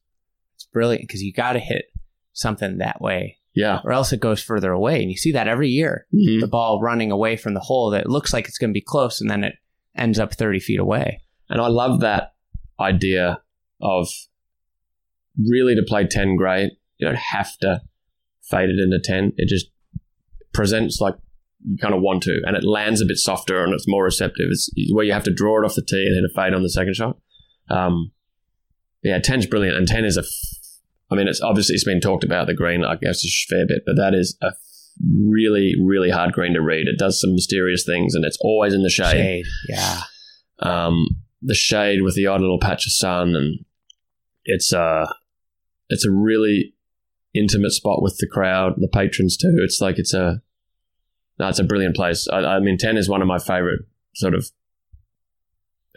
brilliant 0.79 1.09
because 1.09 1.23
you 1.23 1.33
got 1.33 1.55
to 1.55 1.59
hit 1.59 1.87
something 2.33 2.79
that 2.79 3.01
way 3.01 3.39
yeah. 3.59 3.81
or 3.85 3.91
else 3.91 4.13
it 4.13 4.21
goes 4.21 4.41
further 4.41 4.71
away. 4.71 5.03
And 5.03 5.11
you 5.11 5.17
see 5.17 5.33
that 5.33 5.49
every 5.49 5.69
year. 5.69 6.07
Mhm. 6.15 6.41
The 6.41 6.47
ball 6.47 6.81
running 6.81 7.11
away 7.11 7.37
from 7.37 7.55
the 7.55 7.61
hole 7.61 7.91
that 7.91 8.09
looks 8.09 8.33
like 8.33 8.47
it's 8.47 8.59
going 8.59 8.71
to 8.71 8.81
be 8.81 8.81
close 8.81 9.21
and 9.21 9.29
then 9.29 9.43
it 9.43 9.55
ends 9.97 10.21
up 10.21 10.33
30 10.33 10.61
feet 10.61 10.79
away. 10.79 11.23
And 11.51 11.61
I 11.61 11.67
love 11.67 11.99
that 12.01 12.35
idea 12.79 13.41
of 13.81 14.09
really 15.37 15.75
to 15.75 15.83
play 15.83 16.07
10 16.07 16.37
great, 16.37 16.71
you 16.99 17.09
don't 17.09 17.19
have 17.19 17.57
to 17.59 17.81
fade 18.49 18.71
it 18.71 18.79
into 18.79 19.01
10. 19.03 19.33
It 19.37 19.49
just 19.49 19.71
presents 20.55 21.01
like 21.01 21.17
you 21.67 21.77
kind 21.79 21.95
of 21.95 22.01
want 22.01 22.23
to, 22.23 22.41
and 22.45 22.57
it 22.57 22.63
lands 22.63 23.01
a 23.01 23.07
bit 23.07 23.17
softer 23.17 23.65
and 23.65 23.73
it's 23.73 23.89
more 23.89 24.05
receptive. 24.05 24.47
It's 24.51 24.71
where 24.93 25.05
you 25.05 25.13
have 25.13 25.25
to 25.25 25.35
draw 25.35 25.61
it 25.61 25.65
off 25.65 25.75
the 25.75 25.83
tee 25.83 26.07
and 26.07 26.15
hit 26.15 26.31
a 26.31 26.33
fade 26.35 26.55
on 26.55 26.63
the 26.63 26.71
second 26.71 26.95
shot. 26.95 27.19
Um, 27.69 28.13
yeah, 29.03 29.19
10's 29.19 29.47
brilliant, 29.47 29.77
and 29.77 29.89
10 29.89 30.05
is 30.05 30.17
a. 30.17 30.23
I 31.11 31.15
mean, 31.15 31.29
it's 31.29 31.41
obviously 31.41 31.75
it's 31.75 31.85
been 31.85 32.01
talked 32.01 32.25
about 32.25 32.47
the 32.47 32.55
green, 32.55 32.85
I 32.85 32.97
guess, 32.97 33.25
a 33.25 33.29
fair 33.49 33.67
bit, 33.67 33.83
but 33.87 33.97
that 33.97 34.15
is 34.15 34.37
a 34.43 34.53
really, 35.17 35.75
really 35.81 36.11
hard 36.11 36.33
green 36.33 36.55
to 36.55 36.61
read. 36.61 36.87
It 36.87 36.99
does 36.99 37.21
some 37.21 37.33
mysterious 37.33 37.85
things, 37.85 38.15
and 38.15 38.25
it's 38.25 38.39
always 38.41 38.75
in 38.75 38.83
the 38.83 38.91
Shade. 38.91 39.45
Yeah. 39.69 40.01
um, 40.61 41.07
the 41.41 41.55
shade 41.55 42.03
with 42.03 42.15
the 42.17 42.27
odd 42.27 42.41
little 42.41 42.59
patch 42.59 42.87
of 42.87 42.93
sun, 42.93 43.35
and 43.37 43.65
it's 44.45 44.73
uh 44.73 45.07
it's 45.89 46.05
a 46.05 46.11
really 46.11 46.75
intimate 47.35 47.71
spot 47.71 48.03
with 48.03 48.17
the 48.19 48.27
crowd, 48.27 48.75
the 48.79 48.89
patrons 48.89 49.37
too. 49.37 49.57
It's 49.61 49.81
like 49.81 49.99
it's 49.99 50.15
a 50.15 50.43
no, 51.39 51.49
it's 51.49 51.61
a 51.61 51.65
brilliant 51.65 51.95
place. 51.95 52.27
I, 52.29 52.39
I 52.39 52.61
mean, 52.61 52.79
ten 52.79 52.97
is 52.97 53.09
one 53.09 53.23
of 53.23 53.29
my 53.29 53.39
favorite 53.39 53.83
sort 54.15 54.35
of 54.35 54.51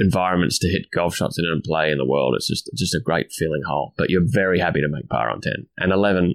environments 0.01 0.57
to 0.59 0.67
hit 0.67 0.91
golf 0.93 1.15
shots 1.15 1.37
in 1.39 1.45
and 1.45 1.63
play 1.63 1.91
in 1.91 1.97
the 1.97 2.05
world. 2.05 2.33
It's 2.35 2.47
just 2.47 2.69
just 2.75 2.95
a 2.95 2.99
great 3.03 3.31
feeling 3.31 3.61
hole. 3.65 3.93
But 3.97 4.09
you're 4.09 4.25
very 4.25 4.59
happy 4.59 4.81
to 4.81 4.89
make 4.89 5.07
par 5.09 5.29
on 5.29 5.41
ten, 5.41 5.67
and 5.77 5.91
eleven 5.93 6.33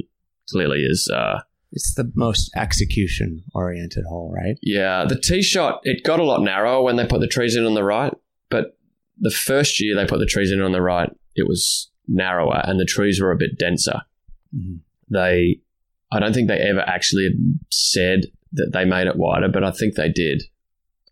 clearly 0.50 0.80
is. 0.82 1.10
Uh, 1.12 1.40
It's 1.72 1.94
the 1.94 2.10
most 2.14 2.50
execution 2.56 3.42
oriented 3.54 4.04
hole, 4.08 4.32
right? 4.34 4.56
Yeah, 4.62 5.04
the 5.06 5.18
tee 5.20 5.42
shot 5.42 5.80
it 5.82 6.04
got 6.04 6.20
a 6.20 6.24
lot 6.24 6.40
narrower 6.42 6.82
when 6.82 6.96
they 6.96 7.06
put 7.06 7.20
the 7.20 7.26
trees 7.36 7.56
in 7.56 7.64
on 7.66 7.74
the 7.74 7.84
right, 7.84 8.14
but 8.48 8.78
the 9.18 9.30
first 9.30 9.80
year 9.80 9.94
they 9.96 10.06
put 10.06 10.20
the 10.20 10.26
trees 10.34 10.52
in 10.52 10.60
on 10.62 10.72
the 10.72 10.80
right, 10.82 11.10
it 11.34 11.46
was 11.48 11.90
narrower 12.06 12.60
and 12.64 12.78
the 12.78 12.84
trees 12.84 13.20
were 13.20 13.32
a 13.32 13.36
bit 13.36 13.58
denser. 13.58 14.00
Mhm. 14.54 14.80
They, 15.10 15.60
I 16.12 16.20
don't 16.20 16.32
think 16.34 16.48
they 16.48 16.58
ever 16.58 16.80
actually 16.86 17.28
said 17.70 18.26
that 18.52 18.70
they 18.72 18.84
made 18.84 19.06
it 19.08 19.16
wider, 19.16 19.48
but 19.48 19.64
I 19.64 19.70
think 19.72 19.94
they 19.94 20.08
did. 20.08 20.44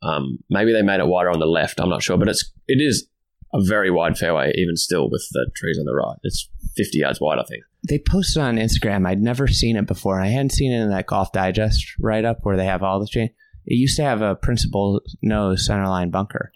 Um, 0.05 0.39
maybe 0.51 0.73
they 0.73 0.83
made 0.83 1.01
it 1.01 1.07
wider 1.07 1.31
on 1.31 1.39
the 1.41 1.47
left. 1.47 1.81
I'm 1.81 1.89
not 1.89 2.03
sure, 2.03 2.19
but 2.19 2.29
it's 2.29 2.53
it 2.69 2.83
is 2.83 3.09
a 3.53 3.61
very 3.63 3.91
wide 3.91 4.19
fairway 4.19 4.53
even 4.57 4.77
still 4.77 5.09
with 5.11 5.27
the 5.33 5.51
trees 5.57 5.79
on 5.79 5.85
the 5.87 5.95
right. 5.95 6.17
It's 6.25 6.49
50 6.77 6.99
yards 6.99 7.21
wide, 7.21 7.39
I 7.39 7.45
think. 7.45 7.63
They 7.89 7.99
posted 7.99 8.43
on 8.43 8.57
Instagram. 8.57 9.07
I'd 9.07 9.21
never 9.23 9.47
seen 9.47 9.77
it 9.77 9.87
before. 9.87 10.21
I 10.21 10.27
hadn't 10.27 10.53
seen 10.53 10.73
it 10.73 10.81
in 10.83 10.91
that 10.91 11.07
Golf 11.07 11.33
Digest 11.33 11.85
write 12.01 12.25
up 12.25 12.39
where 12.43 12.57
they 12.57 12.65
have 12.67 12.83
all 12.83 12.99
the 13.01 13.07
chain. 13.07 13.31
It 13.67 13.77
used 13.77 13.97
to 13.97 14.03
have 14.03 14.21
a 14.23 14.35
principal 14.35 15.01
nose 15.23 15.67
centerline 15.69 16.11
bunker. 16.11 16.53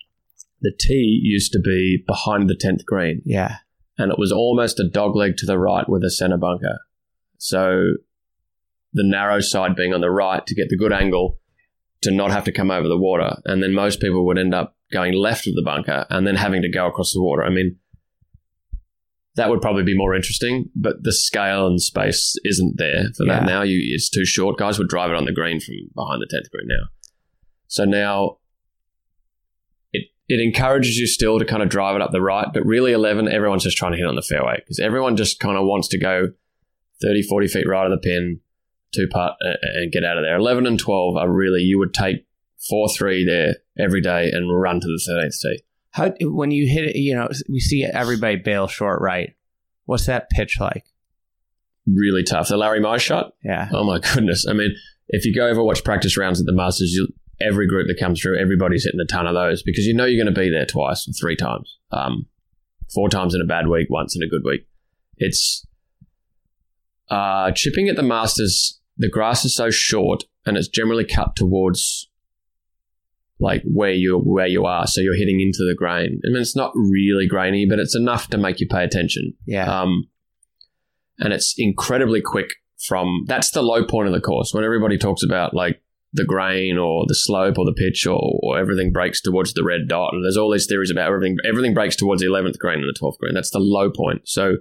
The 0.61 0.73
tee 0.79 1.21
used 1.23 1.53
to 1.53 1.61
be 1.61 2.03
behind 2.07 2.51
the 2.51 2.57
10th 2.57 2.85
green. 2.85 3.23
Yeah. 3.25 3.59
and 3.97 4.11
it 4.13 4.19
was 4.19 4.33
almost 4.33 4.81
a 4.81 4.89
dog 4.89 5.15
leg 5.17 5.37
to 5.39 5.47
the 5.47 5.59
right 5.59 5.89
with 5.89 6.03
a 6.03 6.11
center 6.11 6.37
bunker. 6.37 6.81
So 7.39 7.93
the 8.93 9.05
narrow 9.05 9.41
side 9.41 9.77
being 9.77 9.95
on 9.95 10.01
the 10.01 10.11
right 10.11 10.45
to 10.47 10.55
get 10.55 10.69
the 10.69 10.77
good 10.77 10.93
angle 10.93 11.39
to 12.03 12.11
not 12.11 12.31
have 12.31 12.45
to 12.45 12.53
come 12.53 12.71
over 12.71 12.87
the 12.89 12.97
water. 12.99 13.37
And 13.45 13.63
then 13.63 13.75
most 13.75 14.01
people 14.01 14.25
would 14.27 14.39
end 14.39 14.55
up 14.55 14.77
going 14.93 15.15
left 15.15 15.47
of 15.47 15.55
the 15.55 15.63
bunker 15.65 16.07
and 16.11 16.27
then 16.27 16.37
having 16.37 16.63
to 16.63 16.69
go 16.71 16.87
across 16.87 17.13
the 17.13 17.21
water. 17.23 17.43
I 17.43 17.51
mean, 17.51 17.77
that 19.37 19.51
would 19.51 19.61
probably 19.61 19.83
be 19.85 19.97
more 19.97 20.15
interesting, 20.15 20.69
but 20.75 21.03
the 21.05 21.13
scale 21.13 21.67
and 21.67 21.81
space 21.81 22.35
isn't 22.45 22.77
there 22.79 23.05
for 23.17 23.25
Yeah. 23.27 23.41
that 23.41 23.47
now. 23.47 23.63
You, 23.63 23.79
it's 23.95 24.09
too 24.11 24.25
short. 24.25 24.59
Guys 24.59 24.79
would 24.79 24.89
drive 24.89 25.11
it 25.11 25.17
on 25.17 25.27
the 25.27 25.33
green 25.33 25.61
from 25.61 25.75
behind 25.95 26.21
the 26.23 26.27
10th 26.27 26.51
green 26.51 26.67
now. 26.69 26.89
So 27.69 27.85
now 27.85 28.39
it, 29.93 30.09
it 30.29 30.41
encourages 30.41 30.97
you 30.97 31.07
still 31.07 31.39
to 31.39 31.45
kind 31.45 31.63
of 31.63 31.69
drive 31.69 31.95
it 31.97 32.03
up 32.03 32.11
the 32.13 32.21
right, 32.23 32.49
but 32.53 32.65
really 32.67 32.93
11, 32.93 33.29
everyone's 33.29 33.63
just 33.65 33.77
trying 33.77 33.93
to 33.93 33.99
hit 33.99 34.07
on 34.07 34.17
the 34.17 34.23
fairway 34.23 34.57
because 34.57 34.79
everyone 34.81 35.17
just 35.17 35.39
kind 35.39 35.57
of 35.59 35.65
wants 35.67 35.89
to 35.89 35.99
go 35.99 36.29
30, 37.03 37.23
40 37.23 37.47
feet 37.49 37.69
right 37.69 37.85
of 37.87 37.93
the 37.93 37.99
pin, 37.99 38.41
two 38.93 39.07
putt, 39.11 39.37
and 39.41 39.93
get 39.93 40.05
out 40.05 40.17
of 40.19 40.25
there. 40.25 40.37
11 40.37 40.67
and 40.67 40.79
12 40.79 41.17
are 41.17 41.31
really, 41.31 41.61
you 41.63 41.79
would 41.79 41.95
take 41.95 42.27
4 42.69 42.89
3 42.97 43.25
there 43.25 43.57
every 43.79 44.01
day 44.01 44.31
and 44.31 44.51
run 44.61 44.81
to 44.81 44.87
the 44.87 45.03
13th 45.11 45.41
tee. 45.41 45.63
How 45.91 46.13
when 46.21 46.51
you 46.51 46.69
hit 46.69 46.85
it, 46.85 46.97
you 46.97 47.15
know, 47.15 47.29
we 47.49 47.61
see 47.61 47.85
everybody 47.85 48.37
bail 48.37 48.67
short 48.67 49.01
right. 49.01 49.35
What's 49.87 50.07
that 50.07 50.29
pitch 50.31 50.59
like? 50.61 50.85
Really 51.87 52.23
tough. 52.23 52.49
The 52.49 52.57
Larry 52.59 52.81
Mize 52.81 53.01
shot, 53.01 53.33
Yeah. 53.43 53.69
oh 53.73 53.85
my 53.85 53.99
goodness. 53.99 54.47
I 54.49 54.53
mean, 54.53 54.75
if 55.09 55.25
you 55.25 55.35
go 55.35 55.49
over 55.49 55.63
watch 55.65 55.83
practice 55.85 56.17
rounds 56.17 56.41
at 56.41 56.47
the 56.47 56.53
Masters, 56.53 56.93
you 56.93 57.09
every 57.41 57.67
group 57.69 57.87
that 57.89 57.99
comes 57.99 58.21
through, 58.21 58.39
everybody's 58.39 58.85
hitting 58.85 59.01
a 59.01 59.07
ton 59.07 59.27
of 59.27 59.35
those 59.35 59.63
because 59.63 59.85
you 59.87 59.95
know 59.95 60.05
you're 60.05 60.23
going 60.23 60.35
to 60.35 60.39
be 60.41 60.51
there 60.51 60.67
twice 60.67 61.09
or 61.09 61.13
three 61.13 61.37
times, 61.37 61.79
um, 61.93 62.27
four 62.95 63.09
times 63.09 63.35
in 63.35 63.41
a 63.41 63.47
bad 63.47 63.69
week, 63.69 63.87
once 63.89 64.15
in 64.17 64.23
a 64.23 64.29
good 64.29 64.43
week. 64.45 64.67
It's 65.17 65.67
uh, 67.11 67.53
chipping 67.53 67.89
at 67.89 67.97
the 67.97 68.03
Masters. 68.03 68.78
The 68.99 69.09
grass 69.09 69.45
is 69.45 69.55
so 69.55 69.71
short, 69.71 70.25
and 70.45 70.57
it's 70.57 70.69
generally 70.69 71.05
cut 71.05 71.37
towards 71.37 72.11
like 73.41 73.63
where 73.65 73.93
you 73.93 74.19
where 74.19 74.49
you 74.49 74.65
are, 74.65 74.87
so 74.87 75.01
you're 75.01 75.17
hitting 75.17 75.41
into 75.41 75.65
the 75.65 75.75
grain. 75.77 76.21
I 76.27 76.33
mean, 76.33 76.43
it's 76.43 76.57
not 76.57 76.73
really 76.75 77.27
grainy, 77.27 77.67
but 77.67 77.79
it's 77.79 77.95
enough 77.95 78.29
to 78.31 78.39
make 78.39 78.61
you 78.61 78.67
pay 78.69 78.83
attention. 78.83 79.35
Yeah. 79.47 79.83
Um, 79.83 80.09
and 81.19 81.33
it's 81.33 81.55
incredibly 81.59 82.21
quick 82.21 82.55
from 82.87 83.25
that's 83.27 83.51
the 83.51 83.63
low 83.63 83.85
point 83.85 84.09
of 84.09 84.15
the 84.15 84.21
course 84.21 84.55
when 84.55 84.65
everybody 84.65 84.97
talks 84.97 85.23
about 85.23 85.53
like 85.53 85.83
the 86.13 86.25
grain 86.25 86.79
or 86.79 87.05
the 87.07 87.15
slope 87.15 87.59
or 87.59 87.65
the 87.65 87.75
pitch 87.75 88.07
or, 88.07 88.21
or 88.43 88.59
everything 88.59 88.93
breaks 88.93 89.21
towards 89.21 89.53
the 89.55 89.65
red 89.65 89.89
dot 89.89 90.15
and 90.15 90.25
there's 90.25 90.37
all 90.37 90.51
these 90.51 90.67
theories 90.67 90.91
about 90.91 91.09
everything 91.09 91.37
everything 91.45 91.75
breaks 91.75 91.97
towards 91.97 92.23
the 92.23 92.29
11th 92.29 92.57
grain 92.59 92.79
and 92.79 92.89
the 92.89 92.99
12th 92.99 93.19
grain. 93.19 93.35
that's 93.35 93.51
the 93.51 93.59
low 93.59 93.91
point 93.91 94.23
so 94.25 94.55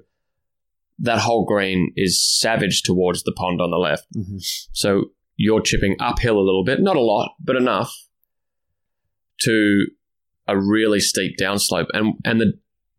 that 1.00 1.20
whole 1.20 1.46
green 1.46 1.92
is 1.96 2.22
savage 2.40 2.82
towards 2.84 3.24
the 3.24 3.32
pond 3.34 3.62
on 3.62 3.72
the 3.72 3.78
left 3.78 4.06
Mhm. 4.16 4.40
so 4.72 5.12
you're 5.36 5.62
chipping 5.62 5.96
uphill 6.00 6.38
a 6.40 6.42
little 6.48 6.64
bit 6.64 6.82
not 6.82 6.96
a 6.96 7.02
lot 7.02 7.32
but 7.44 7.56
enough 7.56 7.94
to 9.42 9.86
a 10.48 10.58
really 10.60 11.00
steep 11.00 11.38
downslope 11.40 11.88
and 11.94 12.16
and 12.26 12.40
the 12.42 12.54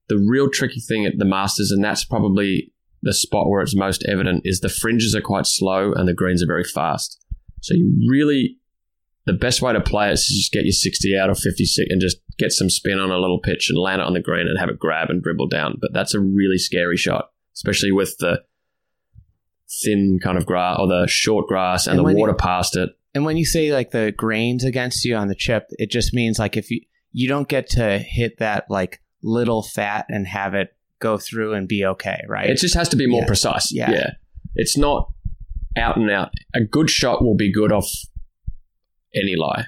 the 0.09 0.19
real 0.19 0.49
tricky 0.49 0.81
thing 0.81 1.05
at 1.05 1.15
the 1.19 1.25
masters 1.25 1.71
and 1.71 1.85
that's 1.85 2.05
probably 2.05 2.73
the 3.03 3.13
spot 3.13 3.49
where 3.49 3.61
it's 3.63 3.77
most 3.77 4.05
evident 4.09 4.43
is 4.45 4.61
the 4.61 4.69
fringes 4.69 5.15
are 5.15 5.21
quite 5.21 5.47
slow 5.47 5.93
and 5.93 6.09
the 6.09 6.15
greens 6.15 6.43
are 6.43 6.47
very 6.49 6.65
fast. 6.65 7.23
So 7.61 7.75
you 7.75 7.95
really, 8.11 8.57
the 9.25 9.35
best 9.35 9.63
way 9.63 9.73
to 9.73 9.81
play 9.81 10.09
it 10.09 10.15
is 10.15 10.27
just 10.27 10.51
get 10.53 10.65
your 10.65 10.73
60 10.73 11.17
out 11.17 11.29
or 11.31 11.37
56 11.37 11.87
and 11.91 12.01
just 12.01 12.17
get 12.39 12.51
some 12.53 12.69
spin 12.69 12.99
on 12.99 13.11
a 13.13 13.19
little 13.19 13.39
pitch 13.39 13.69
and 13.71 13.79
land 13.79 14.01
it 14.01 14.07
on 14.07 14.15
the 14.15 14.21
green 14.21 14.49
and 14.49 14.59
have 14.59 14.69
it 14.69 14.81
grab 14.81 15.11
and 15.11 15.23
dribble 15.23 15.47
down. 15.49 15.77
But 15.81 15.91
that's 15.93 16.13
a 16.15 16.19
really 16.21 16.59
scary 16.59 16.97
shot, 16.97 17.27
especially 17.59 17.93
with 17.93 18.17
the 18.19 18.43
thin 19.83 20.19
kind 20.23 20.39
of 20.39 20.47
grass 20.47 20.79
or 20.81 20.87
the 20.89 21.07
short 21.09 21.47
grass 21.47 21.87
and, 21.87 21.93
And 21.93 21.99
the 22.01 22.05
when 22.05 22.17
you- 22.17 22.21
water 22.21 22.35
past 22.35 22.77
it. 22.77 22.91
And 23.15 23.25
when 23.25 23.37
you 23.37 23.45
say 23.45 23.73
like 23.73 23.91
the 23.91 24.13
grains 24.17 24.65
against 24.65 25.05
you 25.05 25.17
on 25.17 25.29
the 25.29 25.35
chip, 25.35 25.67
it 25.73 25.91
just 25.91 26.15
means 26.15 26.39
like 26.39 26.57
if 26.57 26.71
you 26.71 26.81
you 27.13 27.27
don't 27.27 27.49
get 27.49 27.69
to 27.71 27.99
hit 27.99 28.39
that 28.39 28.67
like 28.69 29.01
little 29.23 29.63
fat 29.63 30.05
and 30.09 30.27
have 30.27 30.55
it 30.55 30.75
go 31.01 31.17
through 31.19 31.55
and 31.55 31.67
be 31.67 31.85
okay, 31.85 32.21
right? 32.29 32.49
It 32.51 32.59
just 32.59 32.75
has 32.75 32.89
to 32.91 32.97
be 32.97 33.07
more 33.07 33.23
Yeah. 33.23 33.27
precise. 33.27 33.73
Yeah. 33.73 33.91
yeah. 33.91 34.11
It's 34.57 34.77
not 34.77 35.11
out 35.77 35.97
and 35.97 36.11
out. 36.11 36.31
A 36.55 36.61
good 36.63 36.91
shot 36.91 37.23
will 37.23 37.35
be 37.37 37.51
good 37.53 37.73
off 37.73 37.89
any 39.15 39.35
lie, 39.37 39.65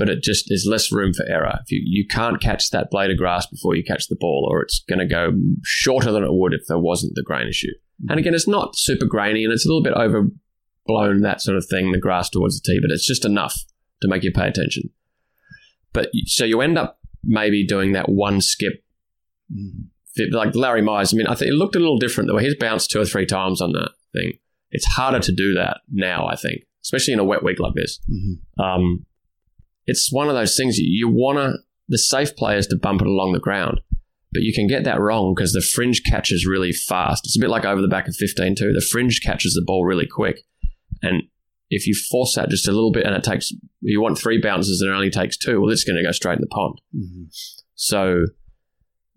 but 0.00 0.08
it 0.08 0.22
just 0.22 0.46
there's 0.48 0.66
less 0.66 0.90
room 0.90 1.12
for 1.12 1.26
error. 1.28 1.58
If 1.62 1.70
you, 1.70 1.82
you 1.84 2.06
can't 2.06 2.40
catch 2.40 2.70
that 2.70 2.90
blade 2.90 3.10
of 3.10 3.18
grass 3.18 3.46
before 3.46 3.76
you 3.76 3.84
catch 3.84 4.08
the 4.08 4.16
ball, 4.18 4.48
or 4.50 4.62
it's 4.62 4.82
going 4.88 4.98
to 4.98 5.06
go 5.06 5.32
shorter 5.62 6.10
than 6.10 6.24
it 6.24 6.32
would 6.32 6.54
if 6.54 6.62
there 6.68 6.78
wasn't 6.78 7.14
the 7.14 7.22
grain 7.22 7.46
issue. 7.46 7.68
And 8.00 8.12
mm-hmm. 8.12 8.18
again, 8.18 8.34
it's 8.34 8.48
not 8.48 8.78
super 8.78 9.04
grainy 9.04 9.44
and 9.44 9.52
it's 9.52 9.66
a 9.66 9.68
little 9.68 9.82
bit 9.82 9.92
overblown, 9.92 11.20
that 11.20 11.42
sort 11.42 11.58
of 11.58 11.66
thing, 11.66 11.92
the 11.92 11.98
grass 11.98 12.30
towards 12.30 12.58
the 12.58 12.66
tee, 12.66 12.80
but 12.80 12.90
it's 12.90 13.06
just 13.06 13.26
enough 13.26 13.54
to 14.00 14.08
make 14.08 14.22
you 14.22 14.32
pay 14.32 14.48
attention. 14.48 14.88
But 15.92 16.08
so 16.24 16.46
you 16.46 16.62
end 16.62 16.78
up 16.78 16.98
maybe 17.22 17.66
doing 17.66 17.92
that 17.92 18.08
one 18.08 18.40
skip 18.40 18.82
mm-hmm. 19.54 20.34
like 20.34 20.54
Larry 20.54 20.80
Mize. 20.80 21.12
I 21.12 21.18
mean, 21.18 21.26
I 21.26 21.34
think 21.34 21.50
it 21.50 21.56
looked 21.56 21.76
a 21.76 21.80
little 21.80 21.98
different 21.98 22.28
the 22.28 22.34
way 22.34 22.44
he's 22.44 22.56
bounced 22.56 22.90
two 22.90 23.02
or 23.02 23.04
three 23.04 23.26
times 23.26 23.60
on 23.60 23.72
that 23.72 23.90
thing. 24.14 24.38
It's 24.70 24.86
harder 24.86 25.20
to 25.20 25.32
do 25.32 25.52
that 25.54 25.82
now, 25.92 26.26
I 26.26 26.36
think, 26.36 26.62
especially 26.82 27.12
in 27.12 27.18
a 27.18 27.24
wet 27.24 27.44
week 27.44 27.60
like 27.60 27.74
this. 27.74 28.00
Mm-hmm. 28.10 28.62
Um, 28.62 29.04
it's 29.86 30.12
one 30.12 30.28
of 30.28 30.34
those 30.34 30.56
things 30.56 30.78
you, 30.78 30.86
you 30.88 31.08
want 31.08 31.38
to 31.38 31.54
the 31.88 31.98
safe 31.98 32.36
players 32.36 32.68
to 32.68 32.76
bump 32.76 33.00
it 33.00 33.08
along 33.08 33.32
the 33.32 33.40
ground, 33.40 33.80
but 34.32 34.42
you 34.42 34.52
can 34.54 34.68
get 34.68 34.84
that 34.84 35.00
wrong 35.00 35.34
because 35.34 35.52
the 35.52 35.60
fringe 35.60 36.02
catches 36.04 36.46
really 36.46 36.72
fast. 36.72 37.26
It's 37.26 37.36
a 37.36 37.40
bit 37.40 37.50
like 37.50 37.64
over 37.64 37.82
the 37.82 37.88
back 37.88 38.06
of 38.06 38.14
15 38.14 38.54
too. 38.54 38.72
The 38.72 38.80
fringe 38.80 39.20
catches 39.20 39.54
the 39.54 39.64
ball 39.66 39.84
really 39.84 40.06
quick, 40.06 40.44
and 41.02 41.24
if 41.68 41.86
you 41.86 41.94
force 42.10 42.34
that 42.36 42.48
just 42.48 42.68
a 42.68 42.72
little 42.72 42.92
bit 42.92 43.06
and 43.06 43.14
it 43.14 43.24
takes 43.24 43.52
you 43.80 44.00
want 44.00 44.18
three 44.18 44.40
bounces 44.40 44.80
and 44.80 44.90
it 44.90 44.94
only 44.94 45.10
takes 45.10 45.36
two, 45.36 45.60
well, 45.60 45.70
it's 45.70 45.84
going 45.84 45.96
to 45.96 46.02
go 46.02 46.12
straight 46.12 46.36
in 46.36 46.42
the 46.42 46.46
pond. 46.48 46.80
Mm-hmm. 46.94 47.24
So 47.74 48.26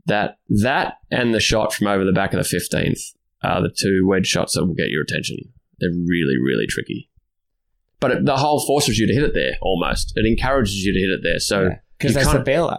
that 0.06 0.38
that 0.62 0.96
and 1.12 1.34
the 1.34 1.40
shot 1.40 1.74
from 1.74 1.88
over 1.88 2.04
the 2.04 2.12
back 2.12 2.34
of 2.34 2.38
the 2.38 2.44
fifteenth 2.44 3.02
are 3.44 3.62
the 3.62 3.74
two 3.76 4.06
wedge 4.08 4.28
shots 4.28 4.54
that 4.54 4.66
will 4.66 4.74
get 4.74 4.90
your 4.90 5.04
attention. 5.04 5.38
They're 5.80 5.92
really, 5.92 6.38
really 6.38 6.66
tricky. 6.68 7.10
But 8.04 8.12
it, 8.12 8.26
the 8.26 8.38
hole 8.38 8.64
forces 8.66 9.00
you 9.00 9.08
to 9.08 9.14
hit 9.14 9.24
it 9.24 9.34
there 9.34 9.54
almost. 9.62 10.14
It 10.16 10.26
encourages 10.26 10.76
you 10.86 10.94
to 10.94 11.00
hit 11.00 11.10
it 11.10 11.20
there. 11.24 11.40
So 11.40 11.70
Because 11.98 12.12
you 12.16 12.22
that's 12.22 12.32
the 12.34 12.40
bailout. 12.52 12.78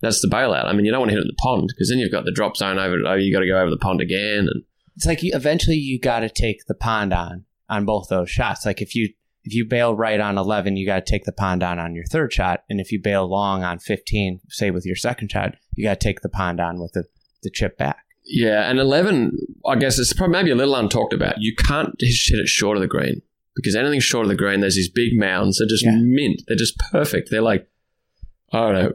that's 0.00 0.20
the 0.22 0.28
bailout. 0.28 0.66
I 0.66 0.72
mean, 0.72 0.84
you 0.84 0.90
don't 0.92 1.00
want 1.00 1.10
to 1.10 1.14
hit 1.14 1.20
it 1.20 1.28
in 1.28 1.28
the 1.28 1.42
pond 1.42 1.68
because 1.74 1.88
then 1.88 1.98
you've 1.98 2.12
got 2.12 2.24
the 2.24 2.32
drop 2.32 2.56
zone 2.56 2.78
over. 2.78 2.96
Oh, 3.06 3.14
you 3.14 3.32
got 3.32 3.40
to 3.40 3.46
go 3.46 3.58
over 3.60 3.70
the 3.70 3.76
pond 3.78 4.00
again, 4.00 4.46
and 4.50 4.62
It's 4.96 5.06
like 5.06 5.22
you, 5.22 5.32
eventually 5.34 5.76
you 5.76 5.98
got 5.98 6.20
to 6.20 6.28
take 6.30 6.66
the 6.68 6.74
pond 6.74 7.12
on 7.12 7.44
on 7.68 7.84
both 7.84 8.08
those 8.08 8.30
shots. 8.30 8.64
Like 8.66 8.80
if 8.82 8.94
you 8.94 9.12
if 9.44 9.54
you 9.54 9.64
bail 9.64 9.94
right 9.94 10.18
on 10.20 10.36
11, 10.38 10.76
you 10.76 10.84
got 10.86 11.06
to 11.06 11.10
take 11.12 11.24
the 11.24 11.32
pond 11.32 11.62
on 11.62 11.78
on 11.78 11.94
your 11.94 12.04
third 12.04 12.32
shot, 12.32 12.64
and 12.68 12.80
if 12.80 12.90
you 12.92 13.00
bail 13.00 13.26
long 13.28 13.62
on 13.62 13.78
15, 13.78 14.40
say 14.48 14.70
with 14.70 14.84
your 14.84 14.96
second 14.96 15.30
shot, 15.30 15.54
you 15.74 15.84
got 15.84 16.00
to 16.00 16.04
take 16.04 16.20
the 16.20 16.28
pond 16.28 16.60
on 16.60 16.80
with 16.80 16.92
the 16.92 17.04
the 17.42 17.50
chip 17.50 17.78
back. 17.78 17.98
Yeah, 18.28 18.68
and 18.68 18.80
11, 18.80 19.30
I 19.64 19.76
guess 19.76 20.00
it's 20.00 20.12
probably 20.12 20.32
maybe 20.32 20.50
a 20.50 20.56
little 20.56 20.74
untalked 20.74 21.12
about. 21.14 21.36
You 21.38 21.54
can't 21.54 21.96
just 22.00 22.28
hit 22.28 22.40
it 22.40 22.48
short 22.48 22.76
of 22.76 22.80
the 22.80 22.88
green 22.88 23.22
because 23.56 23.74
anything 23.74 24.00
short 24.00 24.24
of 24.24 24.28
the 24.28 24.36
green, 24.36 24.60
there's 24.60 24.76
these 24.76 24.90
big 24.90 25.18
mounds. 25.18 25.58
They're 25.58 25.66
just 25.66 25.84
Yeah. 25.84 25.96
mint. 25.96 26.42
They're 26.46 26.56
just 26.56 26.78
perfect. 26.78 27.30
They're 27.30 27.42
like, 27.42 27.68
I 28.52 28.58
don't 28.60 28.74
know, 28.74 28.92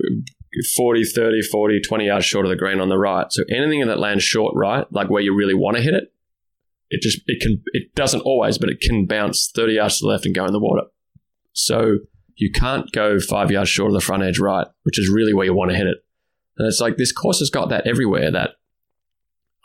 40, 0.75 1.03
30, 1.03 1.41
40, 1.41 1.81
20 1.81 2.05
yards 2.05 2.25
short 2.25 2.45
of 2.45 2.49
the 2.49 2.55
green 2.55 2.79
on 2.79 2.89
the 2.89 2.97
right. 2.97 3.27
So 3.31 3.43
anything 3.49 3.85
that 3.87 3.99
lands 3.99 4.23
short 4.23 4.53
right, 4.55 4.85
like 4.91 5.09
where 5.09 5.21
you 5.21 5.35
really 5.35 5.53
want 5.53 5.77
to 5.77 5.83
hit 5.83 5.93
it, 5.93 6.13
it 6.89 7.01
just, 7.01 7.21
it 7.25 7.41
can, 7.41 7.61
it 7.73 7.95
doesn't 7.95 8.21
always, 8.21 8.57
but 8.57 8.69
it 8.69 8.81
can 8.81 9.05
bounce 9.05 9.51
30 9.53 9.73
yards 9.73 9.99
to 9.99 10.03
the 10.03 10.09
left 10.09 10.25
and 10.25 10.35
go 10.35 10.45
in 10.45 10.53
the 10.53 10.59
water. 10.59 10.87
So 11.53 11.99
you 12.35 12.51
can't 12.51 12.91
go 12.91 13.19
five 13.19 13.49
yards 13.49 13.69
short 13.69 13.91
of 13.91 13.93
the 13.93 14.01
front 14.05 14.23
edge 14.23 14.39
right, 14.39 14.67
which 14.83 14.99
is 14.99 15.09
really 15.09 15.33
where 15.33 15.45
you 15.45 15.53
want 15.53 15.71
to 15.71 15.77
hit 15.77 15.87
it. 15.87 15.97
And 16.57 16.67
it's 16.67 16.81
like 16.81 16.97
this 16.97 17.11
course 17.11 17.39
has 17.39 17.49
got 17.49 17.69
that 17.69 17.87
everywhere 17.87 18.31
that 18.31 18.51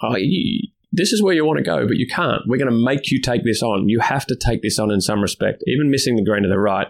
oh, 0.02 0.16
you, 0.16 0.68
this 0.96 1.12
is 1.12 1.22
where 1.22 1.34
you 1.34 1.44
want 1.44 1.58
to 1.58 1.64
go, 1.64 1.86
but 1.86 1.98
you 1.98 2.06
can't. 2.06 2.42
We're 2.46 2.56
going 2.56 2.70
to 2.70 2.84
make 2.84 3.10
you 3.10 3.20
take 3.20 3.44
this 3.44 3.62
on. 3.62 3.88
You 3.88 4.00
have 4.00 4.24
to 4.26 4.36
take 4.36 4.62
this 4.62 4.78
on 4.78 4.90
in 4.90 5.02
some 5.02 5.20
respect. 5.20 5.62
Even 5.66 5.90
missing 5.90 6.16
the 6.16 6.24
green 6.24 6.42
to 6.42 6.48
the 6.48 6.58
right, 6.58 6.88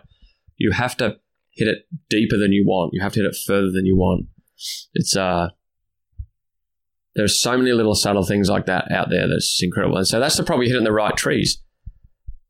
you 0.57 0.71
have 0.71 0.97
to 0.99 1.17
hit 1.51 1.67
it 1.67 1.87
deeper 2.09 2.39
than 2.39 2.53
you 2.53 2.65
want. 2.65 2.93
You 2.95 3.03
have 3.03 3.13
to 3.15 3.21
hit 3.21 3.29
it 3.29 3.37
further 3.47 3.71
than 3.73 3.85
you 3.85 3.97
want. 3.97 4.27
It's 4.95 5.17
uh, 5.17 5.49
there's 7.17 7.41
so 7.41 7.59
many 7.59 7.73
little 7.73 7.97
subtle 7.97 8.25
things 8.25 8.49
like 8.49 8.67
that 8.67 8.93
out 8.93 9.11
there 9.11 9.27
that's 9.27 9.61
incredible. 9.61 9.97
And 9.97 10.07
so 10.07 10.21
that's 10.21 10.37
the 10.37 10.45
problem. 10.45 10.65
You 10.65 10.71
hit 10.71 10.77
it 10.77 10.79
in 10.79 10.85
the 10.85 10.93
right 10.93 11.17
trees. 11.17 11.61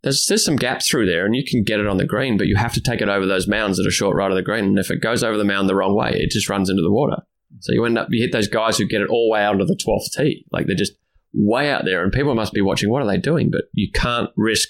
There's 0.03 0.27
there's 0.27 0.45
some 0.45 0.57
gaps 0.57 0.89
through 0.89 1.07
there, 1.07 1.25
and 1.25 1.35
you 1.35 1.45
can 1.45 1.65
get 1.65 1.81
it 1.81 1.87
on 1.87 1.97
the 1.97 2.05
green, 2.05 2.37
but 2.37 2.49
you 2.49 2.57
have 2.57 2.75
to 2.75 2.83
take 2.83 3.01
it 3.01 3.09
over 3.09 3.25
those 3.25 3.49
mounds 3.49 3.79
that 3.79 3.87
are 3.87 3.91
short 3.91 4.15
right 4.15 4.31
of 4.31 4.37
the 4.37 4.43
green. 4.43 4.65
And 4.65 4.79
if 4.79 4.91
it 4.91 5.01
goes 5.01 5.25
over 5.25 5.39
the 5.39 5.45
mound 5.45 5.71
the 5.71 5.75
wrong 5.75 5.97
way, 5.97 6.11
it 6.13 6.31
just 6.31 6.51
runs 6.51 6.69
into 6.69 6.83
the 6.83 6.93
water. 6.93 7.17
So 7.61 7.73
you 7.73 7.85
end 7.87 7.97
up 7.97 8.09
you 8.11 8.23
hit 8.23 8.33
those 8.33 8.47
guys 8.47 8.77
who 8.77 8.87
get 8.87 9.01
it 9.01 9.09
all 9.09 9.29
the 9.29 9.33
way 9.33 9.43
out 9.43 9.61
of 9.61 9.69
the 9.69 9.81
twelfth 9.83 10.13
tee, 10.15 10.45
like 10.53 10.67
they're 10.67 10.77
just 10.77 10.93
way 11.35 11.71
out 11.71 11.85
there, 11.85 12.03
and 12.03 12.13
people 12.13 12.35
must 12.35 12.53
be 12.55 12.61
watching. 12.61 12.91
What 12.91 13.03
are 13.03 13.07
they 13.07 13.19
doing? 13.19 13.51
But 13.51 13.65
you 13.73 13.91
can't 13.93 14.31
risk 14.37 14.69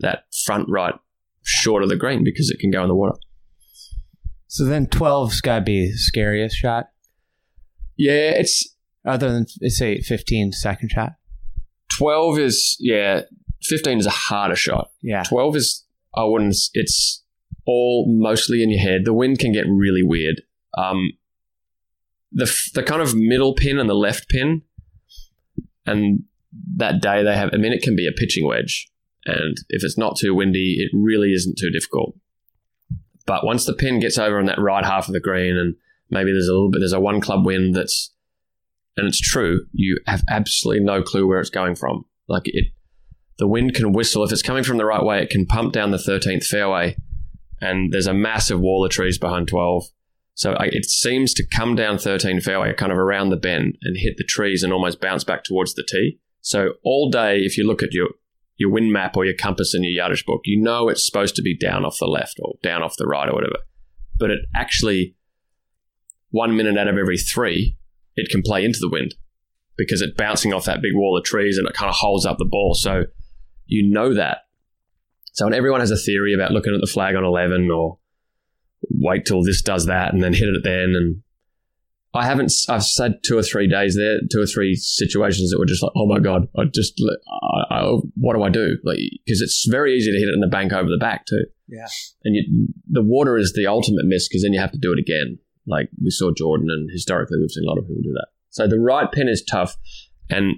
that 0.00 0.24
front 0.44 0.68
right 0.68 0.94
short 1.44 1.82
of 1.82 1.88
the 1.88 1.96
green 1.96 2.24
because 2.24 2.50
it 2.50 2.58
can 2.58 2.70
go 2.70 2.82
in 2.82 2.88
the 2.88 2.94
water. 2.94 3.16
So 4.46 4.64
then 4.64 4.86
12's 4.86 5.40
got 5.40 5.56
to 5.60 5.64
be 5.64 5.90
the 5.92 5.96
scariest 5.98 6.56
shot, 6.56 6.86
Yeah, 7.96 8.30
it's 8.30 8.74
other 9.04 9.30
than 9.32 9.46
say 9.70 10.00
15 10.00 10.52
second 10.52 10.90
shot. 10.90 11.12
twelve 11.96 12.38
is 12.38 12.76
yeah, 12.80 13.22
fifteen 13.62 13.98
is 13.98 14.06
a 14.06 14.10
harder 14.10 14.56
shot. 14.56 14.90
Yeah. 15.02 15.22
12 15.22 15.56
is 15.56 15.84
I 16.14 16.24
wouldn't 16.24 16.56
it's 16.74 17.22
all 17.66 18.06
mostly 18.08 18.62
in 18.62 18.70
your 18.70 18.80
head. 18.80 19.02
The 19.04 19.12
wind 19.14 19.38
can 19.38 19.52
get 19.52 19.66
really 19.68 20.02
weird. 20.02 20.42
Um 20.76 21.12
the 22.32 22.52
the 22.74 22.82
kind 22.82 23.02
of 23.02 23.14
middle 23.14 23.54
pin 23.54 23.78
and 23.78 23.88
the 23.88 23.94
left 23.94 24.28
pin 24.28 24.62
and 25.86 26.24
that 26.76 27.00
day 27.00 27.22
they 27.22 27.34
have 27.34 27.50
I 27.52 27.56
mean 27.56 27.72
it 27.72 27.82
can 27.82 27.96
be 27.96 28.06
a 28.06 28.12
pitching 28.12 28.46
wedge 28.46 28.88
and 29.24 29.56
if 29.68 29.84
it's 29.84 29.98
not 29.98 30.16
too 30.18 30.34
windy 30.34 30.76
it 30.78 30.90
really 30.96 31.32
isn't 31.32 31.58
too 31.58 31.70
difficult. 31.70 32.16
But 33.26 33.44
once 33.44 33.64
the 33.64 33.74
pin 33.74 34.00
gets 34.00 34.18
over 34.18 34.38
on 34.38 34.46
that 34.46 34.58
right 34.58 34.84
half 34.84 35.06
of 35.06 35.14
the 35.14 35.20
green 35.20 35.56
and 35.56 35.76
maybe 36.10 36.32
there's 36.32 36.48
a 36.48 36.52
little 36.52 36.70
bit 36.70 36.80
there's 36.80 36.92
a 36.92 37.00
one 37.00 37.20
club 37.20 37.46
wind 37.46 37.74
that's 37.74 38.12
and 38.96 39.06
it's 39.06 39.20
true, 39.20 39.66
you 39.72 39.98
have 40.06 40.22
absolutely 40.28 40.84
no 40.84 41.02
clue 41.02 41.26
where 41.26 41.40
it's 41.40 41.50
going 41.50 41.74
from. 41.74 42.04
Like 42.28 42.42
it 42.46 42.66
the 43.38 43.48
wind 43.48 43.74
can 43.74 43.92
whistle. 43.92 44.22
If 44.22 44.32
it's 44.32 44.42
coming 44.42 44.62
from 44.62 44.76
the 44.76 44.84
right 44.84 45.02
way, 45.02 45.22
it 45.22 45.30
can 45.30 45.46
pump 45.46 45.72
down 45.72 45.90
the 45.90 45.96
13th 45.96 46.44
fairway, 46.44 46.96
and 47.60 47.90
there's 47.90 48.06
a 48.06 48.14
massive 48.14 48.60
wall 48.60 48.84
of 48.84 48.90
trees 48.90 49.18
behind 49.18 49.48
12. 49.48 49.84
So 50.40 50.54
I, 50.54 50.70
it 50.72 50.86
seems 50.86 51.34
to 51.34 51.46
come 51.46 51.76
down 51.76 51.98
13 51.98 52.40
fairway, 52.40 52.72
kind 52.72 52.90
of 52.90 52.96
around 52.96 53.28
the 53.28 53.36
bend, 53.36 53.76
and 53.82 53.94
hit 53.98 54.16
the 54.16 54.24
trees 54.24 54.62
and 54.62 54.72
almost 54.72 54.98
bounce 54.98 55.22
back 55.22 55.44
towards 55.44 55.74
the 55.74 55.86
tee. 55.86 56.18
So 56.40 56.76
all 56.82 57.10
day, 57.10 57.40
if 57.40 57.58
you 57.58 57.66
look 57.66 57.82
at 57.82 57.92
your 57.92 58.08
your 58.56 58.70
wind 58.70 58.90
map 58.90 59.18
or 59.18 59.26
your 59.26 59.34
compass 59.34 59.74
in 59.74 59.84
your 59.84 59.92
yardage 59.92 60.24
book, 60.24 60.40
you 60.44 60.58
know 60.58 60.88
it's 60.88 61.04
supposed 61.04 61.36
to 61.36 61.42
be 61.42 61.54
down 61.54 61.84
off 61.84 61.98
the 62.00 62.06
left 62.06 62.40
or 62.42 62.54
down 62.62 62.82
off 62.82 62.96
the 62.96 63.06
right 63.06 63.28
or 63.28 63.34
whatever. 63.34 63.58
But 64.18 64.30
it 64.30 64.38
actually, 64.56 65.14
one 66.30 66.56
minute 66.56 66.78
out 66.78 66.88
of 66.88 66.96
every 66.96 67.18
three, 67.18 67.76
it 68.16 68.30
can 68.30 68.40
play 68.40 68.64
into 68.64 68.78
the 68.80 68.88
wind 68.88 69.16
because 69.76 70.00
it's 70.00 70.16
bouncing 70.16 70.54
off 70.54 70.64
that 70.64 70.80
big 70.80 70.94
wall 70.94 71.18
of 71.18 71.24
trees 71.24 71.58
and 71.58 71.68
it 71.68 71.74
kind 71.74 71.90
of 71.90 71.96
holds 71.96 72.24
up 72.24 72.38
the 72.38 72.46
ball. 72.46 72.72
So 72.72 73.04
you 73.66 73.86
know 73.86 74.14
that. 74.14 74.38
So 75.32 75.44
when 75.44 75.52
everyone 75.52 75.80
has 75.80 75.90
a 75.90 75.98
theory 75.98 76.32
about 76.32 76.50
looking 76.50 76.74
at 76.74 76.80
the 76.80 76.90
flag 76.90 77.14
on 77.14 77.24
11 77.24 77.70
or 77.70 77.98
wait 78.88 79.26
till 79.26 79.42
this 79.42 79.62
does 79.62 79.86
that 79.86 80.12
and 80.12 80.22
then 80.22 80.32
hit 80.32 80.48
it 80.48 80.62
then. 80.64 80.94
And 80.96 81.22
I 82.12 82.24
haven't, 82.24 82.52
I've 82.68 82.84
said 82.84 83.20
two 83.24 83.38
or 83.38 83.42
three 83.42 83.68
days 83.68 83.96
there, 83.96 84.18
two 84.32 84.40
or 84.40 84.46
three 84.46 84.74
situations 84.74 85.50
that 85.50 85.58
were 85.58 85.66
just 85.66 85.82
like, 85.82 85.92
oh 85.96 86.06
my 86.06 86.18
God, 86.18 86.48
I 86.58 86.64
just, 86.64 87.00
I, 87.42 87.74
I, 87.74 87.92
what 88.16 88.34
do 88.34 88.42
I 88.42 88.48
do? 88.48 88.78
Like, 88.84 88.98
because 89.24 89.40
it's 89.40 89.66
very 89.70 89.94
easy 89.96 90.10
to 90.10 90.18
hit 90.18 90.28
it 90.28 90.34
in 90.34 90.40
the 90.40 90.48
bank 90.48 90.72
over 90.72 90.88
the 90.88 90.98
back 90.98 91.26
too. 91.26 91.44
Yeah. 91.68 91.86
And 92.24 92.34
you, 92.34 92.68
the 92.90 93.02
water 93.02 93.36
is 93.36 93.52
the 93.52 93.66
ultimate 93.66 94.06
miss 94.06 94.28
because 94.28 94.42
then 94.42 94.52
you 94.52 94.60
have 94.60 94.72
to 94.72 94.78
do 94.78 94.92
it 94.92 94.98
again. 94.98 95.38
Like 95.66 95.88
we 96.02 96.10
saw 96.10 96.32
Jordan 96.36 96.68
and 96.68 96.90
historically 96.90 97.38
we've 97.38 97.50
seen 97.50 97.64
a 97.64 97.68
lot 97.68 97.78
of 97.78 97.86
people 97.86 98.02
do 98.02 98.12
that. 98.12 98.28
So 98.48 98.66
the 98.66 98.80
right 98.80 99.10
pin 99.10 99.28
is 99.28 99.44
tough 99.48 99.76
and 100.28 100.56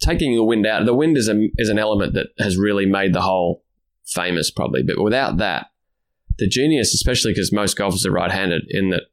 taking 0.00 0.34
the 0.34 0.44
wind 0.44 0.66
out, 0.66 0.86
the 0.86 0.94
wind 0.94 1.18
is, 1.18 1.28
a, 1.28 1.50
is 1.58 1.68
an 1.68 1.78
element 1.78 2.14
that 2.14 2.28
has 2.38 2.56
really 2.56 2.86
made 2.86 3.12
the 3.12 3.20
hole 3.20 3.64
famous 4.06 4.50
probably. 4.50 4.82
But 4.82 5.02
without 5.02 5.36
that, 5.36 5.66
the 6.38 6.48
genius, 6.48 6.94
especially 6.94 7.32
because 7.32 7.52
most 7.52 7.76
golfers 7.76 8.06
are 8.06 8.12
right-handed 8.12 8.62
in 8.68 8.90
that 8.90 9.04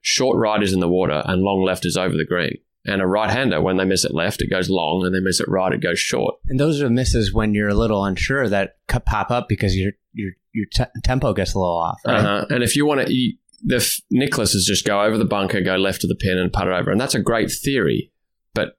short 0.00 0.36
right 0.36 0.62
is 0.62 0.72
in 0.72 0.80
the 0.80 0.88
water 0.88 1.22
and 1.26 1.42
long 1.42 1.62
left 1.64 1.86
is 1.86 1.96
over 1.96 2.16
the 2.16 2.26
green. 2.26 2.58
And 2.84 3.00
a 3.00 3.06
right-hander, 3.06 3.60
when 3.60 3.76
they 3.76 3.84
miss 3.84 4.04
it 4.04 4.12
left, 4.12 4.42
it 4.42 4.50
goes 4.50 4.68
long, 4.68 5.06
and 5.06 5.14
they 5.14 5.20
miss 5.20 5.38
it 5.38 5.46
right, 5.48 5.72
it 5.72 5.80
goes 5.80 6.00
short. 6.00 6.34
And 6.48 6.58
those 6.58 6.82
are 6.82 6.90
misses 6.90 7.32
when 7.32 7.54
you're 7.54 7.68
a 7.68 7.74
little 7.74 8.04
unsure 8.04 8.48
that 8.48 8.76
pop 8.88 9.30
up 9.30 9.48
because 9.48 9.76
your 9.76 9.92
your 10.12 10.32
your 10.52 10.66
te- 10.66 10.90
tempo 11.04 11.32
gets 11.32 11.54
a 11.54 11.58
little 11.60 11.78
off. 11.78 12.00
Right? 12.04 12.18
Uh-huh. 12.18 12.46
And 12.50 12.64
if 12.64 12.74
you 12.74 12.84
want 12.84 13.06
to, 13.06 13.32
the 13.64 13.76
f- 13.76 14.00
Nicklaus 14.10 14.54
is 14.54 14.66
just 14.66 14.84
go 14.84 15.00
over 15.00 15.16
the 15.16 15.24
bunker, 15.24 15.60
go 15.60 15.76
left 15.76 16.02
of 16.02 16.08
the 16.08 16.16
pin, 16.16 16.38
and 16.38 16.52
putt 16.52 16.66
it 16.66 16.72
over, 16.72 16.90
and 16.90 17.00
that's 17.00 17.14
a 17.14 17.20
great 17.20 17.52
theory. 17.52 18.10
But 18.52 18.76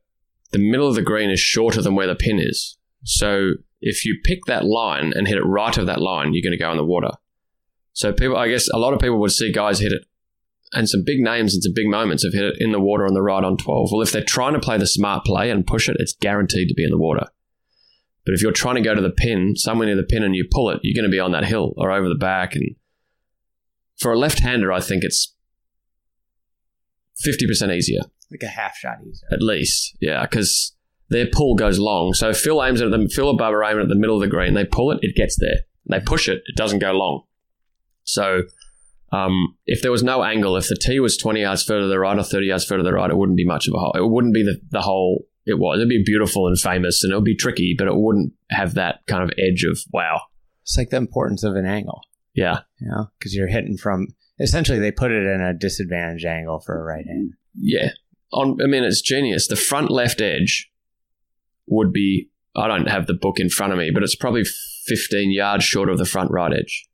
the 0.51 0.59
middle 0.59 0.89
of 0.89 0.95
the 0.95 1.01
green 1.01 1.29
is 1.29 1.39
shorter 1.39 1.81
than 1.81 1.95
where 1.95 2.07
the 2.07 2.15
pin 2.15 2.39
is, 2.39 2.77
so 3.05 3.53
if 3.85 4.05
you 4.05 4.17
pick 4.23 4.45
that 4.45 4.65
line 4.65 5.13
and 5.15 5.27
hit 5.27 5.37
it 5.37 5.43
right 5.45 5.77
of 5.77 5.85
that 5.87 6.01
line, 6.01 6.33
you're 6.33 6.43
going 6.43 6.57
to 6.57 6.63
go 6.63 6.71
in 6.71 6.77
the 6.77 6.85
water. 6.85 7.11
So 7.93 8.11
people, 8.11 8.37
I 8.37 8.47
guess, 8.49 8.67
a 8.69 8.77
lot 8.77 8.93
of 8.93 8.99
people 8.99 9.19
would 9.19 9.31
see 9.31 9.51
guys 9.51 9.79
hit 9.79 9.91
it 9.91 10.03
and 10.71 10.89
some 10.89 11.03
big 11.05 11.19
names 11.19 11.53
and 11.53 11.61
some 11.61 11.73
big 11.75 11.87
moments 11.87 12.23
have 12.23 12.33
hit 12.33 12.45
it 12.45 12.55
in 12.59 12.71
the 12.71 12.79
water 12.79 13.05
on 13.05 13.13
the 13.13 13.21
right 13.21 13.43
on 13.43 13.57
12. 13.57 13.89
Well, 13.91 14.01
if 14.01 14.11
they're 14.11 14.23
trying 14.23 14.53
to 14.53 14.59
play 14.59 14.77
the 14.77 14.87
smart 14.87 15.23
play 15.25 15.51
and 15.51 15.67
push 15.67 15.87
it, 15.87 15.97
it's 15.99 16.15
guaranteed 16.19 16.67
to 16.69 16.73
be 16.73 16.83
in 16.83 16.89
the 16.89 16.97
water. 16.97 17.27
But 18.25 18.33
if 18.33 18.41
you're 18.41 18.51
trying 18.53 18.75
to 18.75 18.81
go 18.81 18.95
to 18.95 19.01
the 19.01 19.11
pin, 19.11 19.55
somewhere 19.55 19.85
near 19.85 19.97
the 19.97 20.03
pin, 20.03 20.23
and 20.23 20.35
you 20.35 20.47
pull 20.49 20.69
it, 20.69 20.79
you're 20.81 20.95
going 20.99 21.09
to 21.11 21.15
be 21.15 21.19
on 21.19 21.33
that 21.33 21.45
hill 21.45 21.73
or 21.77 21.91
over 21.91 22.07
the 22.09 22.15
back. 22.15 22.55
And 22.55 22.75
for 23.99 24.13
a 24.13 24.17
left-hander, 24.17 24.71
I 24.71 24.79
think 24.79 25.03
it's 25.03 25.35
50% 27.25 27.75
easier, 27.75 28.01
Like 28.31 28.43
a 28.43 28.47
half 28.47 28.75
shot 28.75 28.97
easier. 29.01 29.27
at 29.31 29.41
least. 29.41 29.95
Yeah, 30.01 30.21
because 30.23 30.72
their 31.13 31.27
pull 31.31 31.55
goes 31.55 31.79
long. 31.79 32.13
So 32.13 32.29
if 32.31 32.37
Phil 32.37 32.61
aims 32.63 32.81
at 32.81 32.91
them, 32.91 33.07
Phil 33.07 33.29
or 33.29 33.37
Bubba 33.37 33.69
aim 33.71 33.79
it 33.79 33.83
at 33.83 33.87
the 33.89 33.95
middle 33.95 34.15
of 34.15 34.21
the 34.21 34.27
green, 34.27 34.53
they 34.53 34.65
pull 34.65 34.91
it, 34.91 34.99
it 35.01 35.15
gets 35.15 35.37
there. 35.39 35.59
They 35.89 35.99
push 36.01 36.27
it, 36.27 36.41
it 36.45 36.55
doesn't 36.57 36.79
go 36.79 36.91
long. 36.91 37.23
So 38.03 38.43
um, 39.11 39.55
if 39.65 39.81
there 39.81 39.91
was 39.91 40.03
no 40.03 40.23
angle, 40.23 40.57
if 40.57 40.67
the 40.67 40.75
tee 40.75 40.99
was 40.99 41.17
20 41.17 41.41
yards 41.41 41.63
further 41.63 41.81
to 41.83 41.87
the 41.87 41.99
right 41.99 42.17
or 42.17 42.23
30 42.23 42.47
yards 42.47 42.65
further 42.65 42.79
to 42.83 42.89
the 42.89 42.93
right, 42.93 43.09
it 43.09 43.17
wouldn't 43.17 43.37
be 43.37 43.45
much 43.45 43.67
of 43.67 43.73
a 43.73 43.77
hole. 43.79 43.93
It 43.95 44.09
wouldn't 44.09 44.33
be 44.33 44.43
the, 44.43 44.59
the 44.71 44.81
hole 44.81 45.25
it 45.45 45.59
was. 45.59 45.77
It'd 45.79 45.89
be 45.89 46.03
beautiful 46.05 46.47
and 46.47 46.59
famous 46.59 47.03
and 47.03 47.11
it 47.13 47.15
would 47.15 47.23
be 47.25 47.35
tricky, 47.35 47.75
but 47.77 47.87
it 47.87 47.95
wouldn't 47.95 48.33
have 48.49 48.73
that 48.75 48.99
kind 49.07 49.23
of 49.23 49.31
edge 49.37 49.63
of 49.69 49.77
wow. 49.91 50.21
It's 50.63 50.77
like 50.77 50.89
the 50.89 50.97
importance 50.97 51.43
of 51.43 51.55
an 51.55 51.65
angle, 51.65 52.01
Yeah. 52.33 52.59
you 52.79 52.87
know, 52.89 53.07
because 53.19 53.35
you're 53.35 53.47
hitting 53.47 53.77
from 53.77 54.07
essentially 54.39 54.79
they 54.79 54.91
put 54.91 55.11
it 55.11 55.23
in 55.25 55.41
a 55.41 55.53
disadvantage 55.53 56.25
angle 56.25 56.59
for 56.61 56.79
a 56.79 56.83
right 56.83 57.05
hand. 57.05 57.33
Yeah. 57.55 57.89
On 58.31 58.57
I 58.63 58.67
mean 58.67 58.83
it's 58.83 59.01
genius. 59.01 59.47
The 59.47 59.55
front 59.55 59.91
left 59.91 60.21
edge 60.21 60.71
would 61.67 61.93
be 61.93 62.29
I 62.55 62.67
don't 62.67 62.87
have 62.87 63.07
the 63.07 63.13
book 63.13 63.39
in 63.39 63.49
front 63.49 63.73
of 63.73 63.79
me, 63.79 63.89
but 63.91 64.03
it's 64.03 64.15
probably 64.15 64.43
15 64.85 65.31
yards 65.31 65.63
short 65.63 65.89
of 65.89 65.97
the 65.97 66.05
front 66.05 66.31
right 66.31 66.53
edge. 66.53 66.87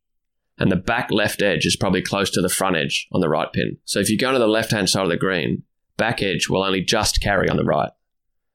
And 0.58 0.72
the 0.72 0.78
back 0.78 1.10
left 1.12 1.42
edge 1.42 1.66
is 1.66 1.76
probably 1.76 2.02
close 2.02 2.30
to 2.32 2.42
the 2.42 2.50
front 2.50 2.76
edge 2.76 3.08
on 3.12 3.22
the 3.22 3.30
right 3.30 3.52
pin. 3.52 3.78
So 3.86 4.00
if 4.00 4.10
you 4.10 4.18
go 4.18 4.32
to 4.32 4.40
the 4.40 4.48
left 4.48 4.72
hand 4.72 4.90
side 4.90 5.04
of 5.04 5.10
the 5.10 5.18
green, 5.18 5.64
back 5.98 6.22
edge 6.22 6.50
will 6.50 6.64
only 6.64 6.82
just 6.82 7.22
carry 7.22 7.50
on 7.50 7.58
the 7.58 7.64
right. 7.64 7.92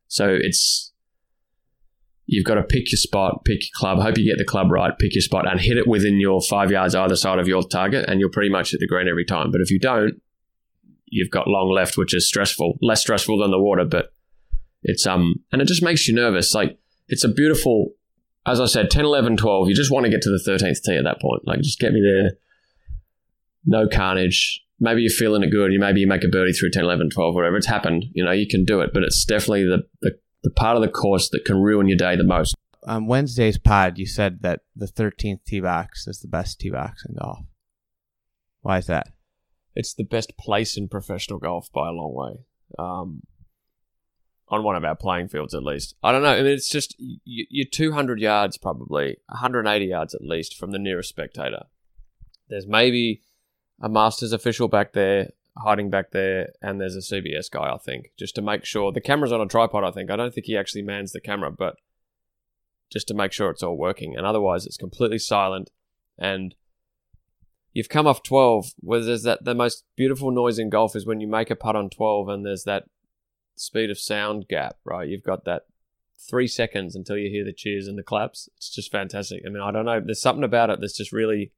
So 0.08 0.28
it's 0.28 0.92
you've 2.26 2.44
got 2.44 2.54
to 2.54 2.62
pick 2.62 2.90
your 2.92 2.98
spot, 2.98 3.44
pick 3.44 3.62
your 3.62 3.70
club, 3.74 4.00
hope 4.00 4.18
you 4.18 4.24
get 4.24 4.38
the 4.38 4.44
club 4.44 4.70
right, 4.70 4.98
pick 4.98 5.14
your 5.14 5.22
spot 5.22 5.50
and 5.50 5.60
hit 5.60 5.76
it 5.76 5.86
within 5.86 6.20
your 6.20 6.40
five 6.40 6.70
yards 6.70 6.94
either 6.94 7.16
side 7.16 7.38
of 7.38 7.48
your 7.48 7.62
target, 7.62 8.08
and 8.08 8.20
you'll 8.20 8.30
pretty 8.30 8.50
much 8.50 8.70
hit 8.70 8.80
the 8.80 8.86
green 8.86 9.08
every 9.08 9.24
time. 9.24 9.50
But 9.50 9.60
if 9.60 9.70
you 9.70 9.78
don't, 9.78 10.20
you've 11.06 11.30
got 11.30 11.48
long 11.48 11.70
left, 11.70 11.96
which 11.96 12.14
is 12.14 12.26
stressful, 12.26 12.78
less 12.80 13.00
stressful 13.00 13.38
than 13.38 13.50
the 13.50 13.60
water, 13.60 13.84
but 13.84 14.12
it's 14.84 15.06
um 15.06 15.36
and 15.50 15.60
it 15.60 15.66
just 15.66 15.82
makes 15.82 16.06
you 16.06 16.14
nervous. 16.14 16.54
Like 16.54 16.78
it's 17.08 17.24
a 17.24 17.28
beautiful 17.28 17.92
as 18.46 18.60
I 18.60 18.66
said, 18.66 18.90
10, 18.90 19.04
11, 19.04 19.38
12, 19.38 19.68
you 19.68 19.74
just 19.74 19.90
want 19.90 20.04
to 20.04 20.10
get 20.10 20.20
to 20.22 20.28
the 20.28 20.50
13th 20.50 20.82
tee 20.84 20.96
at 20.96 21.04
that 21.04 21.20
point. 21.20 21.46
Like 21.46 21.60
just 21.60 21.78
get 21.78 21.92
me 21.92 22.02
there. 22.02 22.32
No 23.64 23.88
carnage. 23.88 24.60
Maybe 24.78 25.00
you're 25.00 25.10
feeling 25.10 25.42
it 25.42 25.50
good. 25.50 25.72
You 25.72 25.80
maybe 25.80 26.00
you 26.00 26.06
make 26.06 26.24
a 26.24 26.28
birdie 26.28 26.52
through 26.52 26.70
10, 26.72 26.84
11, 26.84 27.10
12, 27.10 27.34
whatever. 27.34 27.56
It's 27.56 27.66
happened. 27.66 28.04
You 28.12 28.24
know, 28.24 28.32
you 28.32 28.46
can 28.46 28.64
do 28.64 28.80
it, 28.80 28.90
but 28.92 29.02
it's 29.02 29.24
definitely 29.24 29.64
the, 29.64 29.86
the, 30.02 30.18
the 30.42 30.50
part 30.50 30.76
of 30.76 30.82
the 30.82 30.88
course 30.88 31.30
that 31.30 31.46
can 31.46 31.62
ruin 31.62 31.88
your 31.88 31.96
day 31.96 32.16
the 32.16 32.24
most. 32.24 32.54
On 32.86 33.06
Wednesday's 33.06 33.56
pod, 33.56 33.96
you 33.96 34.06
said 34.06 34.42
that 34.42 34.60
the 34.76 34.86
13th 34.86 35.44
tee 35.46 35.60
box 35.60 36.06
is 36.06 36.20
the 36.20 36.28
best 36.28 36.60
tee 36.60 36.70
box 36.70 37.02
in 37.08 37.14
golf. 37.14 37.38
Why 38.60 38.78
is 38.78 38.86
that? 38.86 39.08
It's 39.74 39.94
the 39.94 40.04
best 40.04 40.36
place 40.36 40.76
in 40.76 40.88
professional 40.88 41.38
golf 41.38 41.72
by 41.72 41.88
a 41.88 41.92
long 41.92 42.14
way. 42.14 42.44
Um, 42.78 43.22
on 44.48 44.62
one 44.62 44.76
of 44.76 44.84
our 44.84 44.94
playing 44.94 45.28
fields, 45.28 45.54
at 45.54 45.62
least. 45.62 45.94
I 46.02 46.12
don't 46.12 46.22
know. 46.22 46.32
I 46.32 46.42
mean, 46.42 46.52
it's 46.52 46.68
just 46.68 46.94
you're 46.98 47.66
200 47.70 48.20
yards, 48.20 48.58
probably 48.58 49.16
180 49.26 49.84
yards 49.86 50.14
at 50.14 50.22
least 50.22 50.56
from 50.56 50.70
the 50.70 50.78
nearest 50.78 51.08
spectator. 51.08 51.64
There's 52.48 52.66
maybe 52.66 53.22
a 53.80 53.88
Masters 53.88 54.32
official 54.32 54.68
back 54.68 54.92
there, 54.92 55.30
hiding 55.58 55.90
back 55.90 56.10
there, 56.10 56.50
and 56.60 56.80
there's 56.80 56.96
a 56.96 56.98
CBS 56.98 57.50
guy, 57.50 57.72
I 57.72 57.78
think, 57.78 58.10
just 58.18 58.34
to 58.34 58.42
make 58.42 58.64
sure 58.64 58.92
the 58.92 59.00
camera's 59.00 59.32
on 59.32 59.40
a 59.40 59.46
tripod. 59.46 59.84
I 59.84 59.90
think 59.90 60.10
I 60.10 60.16
don't 60.16 60.34
think 60.34 60.46
he 60.46 60.56
actually 60.56 60.82
mans 60.82 61.12
the 61.12 61.20
camera, 61.20 61.50
but 61.50 61.76
just 62.92 63.08
to 63.08 63.14
make 63.14 63.32
sure 63.32 63.50
it's 63.50 63.62
all 63.62 63.76
working. 63.76 64.16
And 64.16 64.26
otherwise, 64.26 64.66
it's 64.66 64.76
completely 64.76 65.18
silent 65.18 65.70
and 66.18 66.54
you've 67.72 67.88
come 67.88 68.06
off 68.06 68.22
12 68.22 68.74
where 68.78 69.00
there's 69.00 69.24
that 69.24 69.44
the 69.44 69.54
most 69.54 69.84
beautiful 69.96 70.30
noise 70.30 70.58
in 70.58 70.70
golf 70.70 70.94
is 70.94 71.04
when 71.04 71.20
you 71.20 71.26
make 71.26 71.50
a 71.50 71.56
putt 71.56 71.76
on 71.76 71.90
12 71.90 72.28
and 72.28 72.46
there's 72.46 72.64
that 72.64 72.84
speed 73.56 73.90
of 73.90 73.98
sound 73.98 74.46
gap 74.48 74.76
right? 74.84 75.08
You've 75.08 75.22
got 75.22 75.44
that 75.44 75.62
three 76.28 76.46
seconds 76.46 76.96
until 76.96 77.16
you 77.16 77.30
hear 77.30 77.44
the 77.44 77.52
cheers 77.52 77.86
and 77.86 77.98
the 77.98 78.02
claps. 78.02 78.48
It's 78.56 78.70
just 78.70 78.90
fantastic. 78.90 79.42
I 79.46 79.50
mean 79.50 79.62
i 79.62 79.70
don't 79.70 79.84
know. 79.84 80.00
There's 80.00 80.22
something 80.22 80.44
about 80.44 80.70
it 80.70 80.80
that's 80.80 80.96
just 80.96 81.12
really 81.12 81.52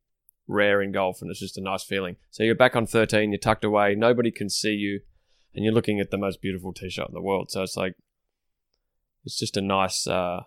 rare 0.49 0.81
in 0.81 0.93
golf 0.93 1.21
and 1.21 1.31
it's 1.31 1.41
just 1.41 1.59
a 1.59 1.63
nice 1.63 1.85
feeling. 1.85 2.17
So 2.31 2.43
you're 2.43 2.55
back 2.55 2.77
on 2.77 2.87
13 2.87 3.31
you're 3.31 3.39
tucked 3.39 3.65
away 3.65 3.95
nobody 3.95 4.31
can 4.31 4.49
see 4.49 4.73
you 4.73 5.01
and 5.55 5.65
you're 5.65 5.75
looking 5.75 6.01
at 6.01 6.11
the 6.11 6.19
most 6.19 6.41
beautiful 6.41 6.73
tee 6.73 6.91
shot 6.91 7.09
in 7.09 7.15
the 7.15 7.23
world. 7.23 7.51
So 7.51 7.63
it's 7.63 7.77
like 7.77 7.95
it's 9.25 9.39
just 9.39 9.57
a 9.57 9.63
nice 9.63 10.07
uh 10.07 10.43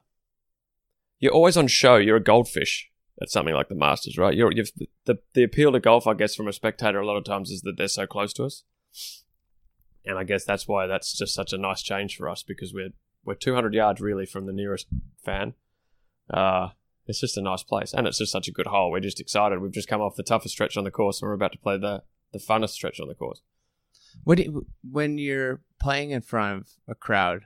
you're 1.19 1.33
always 1.33 1.57
on 1.57 1.67
show. 1.67 1.97
You're 1.97 2.17
a 2.17 2.23
goldfish 2.23 2.89
at 3.21 3.29
something 3.29 3.53
like 3.53 3.69
the 3.69 3.75
Masters, 3.75 4.17
right? 4.17 4.33
You're, 4.33 4.51
the 5.05 5.19
the 5.33 5.43
appeal 5.43 5.71
to 5.73 5.79
golf, 5.79 6.07
I 6.07 6.13
guess, 6.13 6.35
from 6.35 6.47
a 6.47 6.53
spectator, 6.53 6.99
a 6.99 7.05
lot 7.05 7.17
of 7.17 7.25
times 7.25 7.51
is 7.51 7.61
that 7.61 7.77
they're 7.77 7.87
so 7.87 8.07
close 8.07 8.33
to 8.33 8.45
us, 8.45 8.63
and 10.09 10.17
I 10.17 10.23
guess 10.23 10.43
that's 10.43 10.67
why 10.67 10.87
that's 10.87 11.13
just 11.13 11.35
such 11.35 11.53
a 11.53 11.57
nice 11.57 11.83
change 11.83 12.17
for 12.17 12.27
us 12.27 12.41
because 12.41 12.73
we're 12.73 12.89
we're 13.23 13.35
200 13.35 13.73
yards 13.75 14.01
really 14.01 14.25
from 14.25 14.47
the 14.47 14.53
nearest 14.53 14.87
fan. 15.23 15.53
Uh, 16.29 16.69
it's 17.05 17.19
just 17.19 17.37
a 17.37 17.41
nice 17.41 17.63
place, 17.63 17.93
and 17.93 18.07
it's 18.07 18.17
just 18.17 18.31
such 18.31 18.47
a 18.47 18.51
good 18.51 18.67
hole. 18.67 18.91
We're 18.91 19.01
just 19.01 19.19
excited. 19.19 19.59
We've 19.61 19.71
just 19.71 19.87
come 19.87 20.01
off 20.01 20.15
the 20.15 20.23
toughest 20.23 20.53
stretch 20.53 20.77
on 20.77 20.83
the 20.83 20.91
course, 20.91 21.21
and 21.21 21.29
we're 21.29 21.35
about 21.35 21.51
to 21.51 21.59
play 21.59 21.77
the 21.77 22.03
the 22.31 22.39
funnest 22.39 22.69
stretch 22.69 22.99
on 22.99 23.07
the 23.07 23.13
course. 23.13 23.41
You, 24.25 24.65
when 24.89 25.17
you're 25.19 25.61
playing 25.79 26.11
in 26.11 26.21
front 26.21 26.61
of 26.61 26.69
a 26.87 26.95
crowd? 26.95 27.43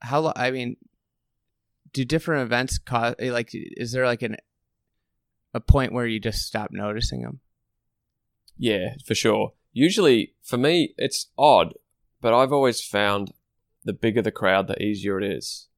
How 0.00 0.20
lo- 0.20 0.32
I 0.36 0.52
mean, 0.52 0.76
do 1.92 2.04
different 2.04 2.42
events 2.42 2.78
cause 2.78 3.16
like? 3.20 3.50
Is 3.52 3.90
there 3.90 4.06
like 4.06 4.22
an 4.22 4.36
a 5.52 5.60
point 5.60 5.92
where 5.92 6.06
you 6.06 6.20
just 6.20 6.46
stop 6.46 6.70
noticing 6.70 7.22
them? 7.22 7.40
Yeah, 8.56 8.94
for 9.04 9.14
sure. 9.14 9.52
Usually, 9.72 10.34
for 10.42 10.56
me, 10.56 10.94
it's 10.96 11.28
odd, 11.36 11.74
but 12.20 12.34
I've 12.34 12.52
always 12.52 12.80
found 12.80 13.32
the 13.84 13.92
bigger 13.92 14.22
the 14.22 14.30
crowd, 14.30 14.66
the 14.66 14.82
easier 14.82 15.20
it 15.20 15.24
is 15.24 15.68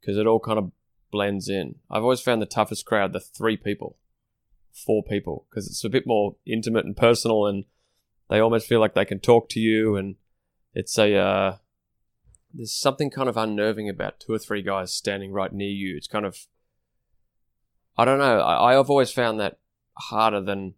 because 0.00 0.18
it 0.18 0.26
all 0.26 0.40
kind 0.40 0.58
of 0.58 0.72
blends 1.10 1.48
in. 1.48 1.76
I've 1.90 2.02
always 2.02 2.20
found 2.20 2.42
the 2.42 2.46
toughest 2.46 2.84
crowd, 2.84 3.12
the 3.12 3.20
three 3.20 3.56
people, 3.56 3.96
four 4.72 5.02
people, 5.02 5.46
because 5.48 5.66
it's 5.66 5.84
a 5.84 5.88
bit 5.88 6.06
more 6.06 6.36
intimate 6.44 6.84
and 6.84 6.96
personal, 6.96 7.46
and 7.46 7.64
they 8.28 8.40
almost 8.40 8.66
feel 8.66 8.80
like 8.80 8.94
they 8.94 9.04
can 9.04 9.20
talk 9.20 9.48
to 9.50 9.60
you, 9.60 9.96
and 9.96 10.16
it's 10.74 10.98
a 10.98 11.14
uh, 11.14 11.56
there's 12.52 12.72
something 12.72 13.10
kind 13.10 13.28
of 13.28 13.36
unnerving 13.36 13.88
about 13.88 14.20
two 14.20 14.32
or 14.32 14.38
three 14.38 14.62
guys 14.62 14.92
standing 14.92 15.32
right 15.32 15.52
near 15.52 15.70
you. 15.70 15.96
It's 15.96 16.08
kind 16.08 16.26
of 16.26 16.46
I 17.96 18.04
don't 18.04 18.18
know. 18.18 18.40
I, 18.40 18.78
I've 18.78 18.90
always 18.90 19.12
found 19.12 19.38
that 19.40 19.58
harder 19.98 20.40
than 20.40 20.74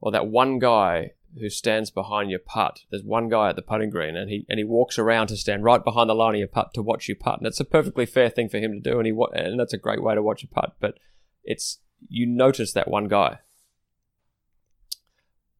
or 0.00 0.12
that 0.12 0.28
one 0.28 0.58
guy 0.58 1.12
who 1.38 1.50
stands 1.50 1.90
behind 1.90 2.30
your 2.30 2.38
putt. 2.38 2.80
There's 2.90 3.02
one 3.02 3.28
guy 3.28 3.50
at 3.50 3.56
the 3.56 3.62
putting 3.62 3.90
green, 3.90 4.16
and 4.16 4.30
he 4.30 4.46
and 4.48 4.58
he 4.58 4.64
walks 4.64 4.98
around 4.98 5.28
to 5.28 5.36
stand 5.36 5.64
right 5.64 5.82
behind 5.82 6.08
the 6.08 6.14
line 6.14 6.34
of 6.34 6.38
your 6.38 6.48
putt 6.48 6.74
to 6.74 6.82
watch 6.82 7.08
you 7.08 7.14
putt, 7.14 7.38
and 7.38 7.46
it's 7.46 7.60
a 7.60 7.64
perfectly 7.64 8.06
fair 8.06 8.30
thing 8.30 8.48
for 8.48 8.58
him 8.58 8.72
to 8.72 8.80
do, 8.80 8.98
and 8.98 9.06
he 9.06 9.14
and 9.34 9.58
that's 9.58 9.72
a 9.72 9.78
great 9.78 10.02
way 10.02 10.14
to 10.14 10.22
watch 10.22 10.42
a 10.42 10.48
putt. 10.48 10.76
But 10.80 10.98
it's 11.44 11.78
you 12.08 12.26
notice 12.26 12.72
that 12.72 12.88
one 12.88 13.08
guy. 13.08 13.38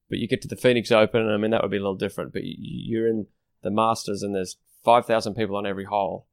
But 0.08 0.18
you 0.18 0.28
get 0.28 0.40
to 0.42 0.48
the 0.48 0.56
Phoenix 0.56 0.90
Open, 0.90 1.22
and 1.22 1.32
I 1.32 1.36
mean 1.36 1.50
that 1.50 1.62
would 1.62 1.70
be 1.70 1.76
a 1.76 1.80
little 1.80 1.94
different. 1.94 2.32
But 2.32 2.42
you're 2.44 3.08
in 3.08 3.26
the 3.62 3.70
Masters, 3.70 4.22
and 4.22 4.34
there's 4.34 4.56
five 4.84 5.06
thousand 5.06 5.34
people 5.34 5.56
on 5.56 5.66
every 5.66 5.84
hole. 5.84 6.26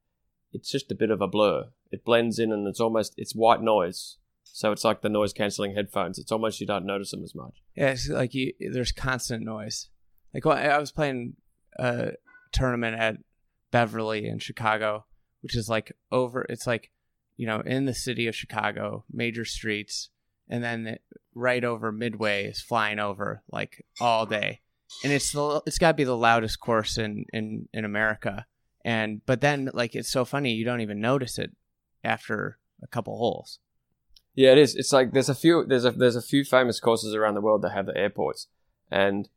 It's 0.53 0.71
just 0.71 0.91
a 0.91 0.95
bit 0.95 1.11
of 1.11 1.21
a 1.21 1.27
blur. 1.27 1.65
It 1.91 2.05
blends 2.05 2.39
in, 2.39 2.51
and 2.51 2.67
it's 2.67 2.79
almost 2.79 3.13
it's 3.17 3.35
white 3.35 3.61
noise. 3.61 4.17
So 4.55 4.71
it's 4.71 4.85
like 4.85 5.01
the 5.01 5.09
noise 5.09 5.33
cancelling 5.33 5.75
headphones. 5.75 6.17
It's 6.17 6.31
almost 6.31 6.61
you 6.61 6.65
don't 6.65 6.85
notice 6.85 7.11
them 7.11 7.25
as 7.25 7.35
much. 7.35 7.61
Yeah, 7.75 7.89
it's 7.89 8.07
like 8.07 8.33
you. 8.33 8.53
There's 8.57 8.93
constant 8.93 9.43
noise. 9.43 9.89
Like 10.33 10.45
when 10.45 10.57
I 10.57 10.77
was 10.77 10.93
playing 10.93 11.33
a 11.77 12.11
tournament 12.53 12.97
at 12.97 13.17
Beverly 13.71 14.25
in 14.29 14.39
Chicago, 14.39 15.03
which 15.41 15.57
is 15.57 15.67
like 15.67 15.91
over. 16.09 16.45
It's 16.47 16.65
like 16.65 16.89
you 17.35 17.45
know 17.45 17.59
in 17.59 17.83
the 17.83 17.93
city 17.93 18.27
of 18.27 18.35
Chicago, 18.35 19.03
major 19.11 19.43
streets, 19.43 20.07
and 20.47 20.63
then 20.63 20.99
right 21.33 21.65
over 21.65 21.91
Midway 21.91 22.45
is 22.45 22.61
flying 22.61 22.97
over 22.97 23.43
like 23.51 23.85
all 23.99 24.25
day, 24.25 24.61
and 25.03 25.11
it's 25.11 25.33
the 25.33 25.63
it's 25.65 25.79
got 25.79 25.89
to 25.89 25.95
be 25.95 26.05
the 26.05 26.15
loudest 26.15 26.61
course 26.61 26.97
in 26.97 27.25
in 27.33 27.67
in 27.73 27.83
America. 27.83 28.45
And 28.85 29.19
but 29.25 29.41
then 29.41 29.69
like 29.73 29.95
it's 29.95 30.09
so 30.09 30.23
funny 30.23 30.53
you 30.53 30.63
don't 30.63 30.79
even 30.79 31.01
notice 31.01 31.37
it 31.39 31.51
after 32.05 32.57
a 32.81 32.87
couple 32.87 33.17
holes. 33.17 33.59
Yeah, 34.35 34.51
it 34.51 34.57
is. 34.57 34.75
It's 34.75 34.91
like 34.91 35.13
there's 35.13 35.29
a 35.29 35.35
few 35.35 35.65
there's 35.65 35.85
a 35.85 35.91
there's 35.91 36.17
a 36.17 36.21
few 36.21 36.43
famous 36.43 36.79
courses 36.79 37.15
around 37.15 37.35
the 37.35 37.41
world 37.41 37.61
that 37.61 37.71
have 37.71 37.85
the 37.85 37.97
airports, 37.97 38.47
and 38.91 39.29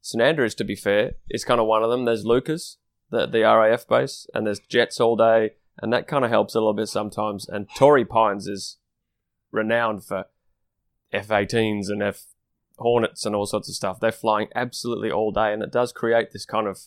St 0.00 0.20
Andrews, 0.20 0.54
to 0.56 0.64
be 0.64 0.74
fair, 0.74 1.12
is 1.28 1.44
kind 1.44 1.60
of 1.60 1.66
one 1.66 1.82
of 1.82 1.90
them. 1.90 2.04
There's 2.04 2.24
Leuchars, 2.24 2.76
the 3.10 3.26
the 3.26 3.42
RAF 3.42 3.86
base, 3.86 4.26
and 4.34 4.46
there's 4.46 4.58
jets 4.58 5.00
all 5.00 5.16
day, 5.16 5.52
and 5.80 5.92
that 5.92 6.08
kind 6.08 6.24
of 6.24 6.30
helps 6.30 6.54
a 6.54 6.58
little 6.58 6.74
bit 6.74 6.88
sometimes. 6.88 7.48
And 7.48 7.68
Torrey 7.76 8.04
Pines 8.04 8.48
is 8.48 8.78
renowned 9.52 10.04
for 10.04 10.26
F-18s 11.12 11.88
and 11.88 12.02
F 12.02 12.26
hornets 12.78 13.26
and 13.26 13.36
all 13.36 13.46
sorts 13.46 13.68
of 13.68 13.74
stuff. 13.74 14.00
They're 14.00 14.12
flying 14.12 14.48
absolutely 14.54 15.10
all 15.12 15.30
day, 15.30 15.52
and 15.52 15.62
it 15.62 15.70
does 15.70 15.92
create 15.92 16.32
this 16.32 16.44
kind 16.44 16.66
of 16.66 16.80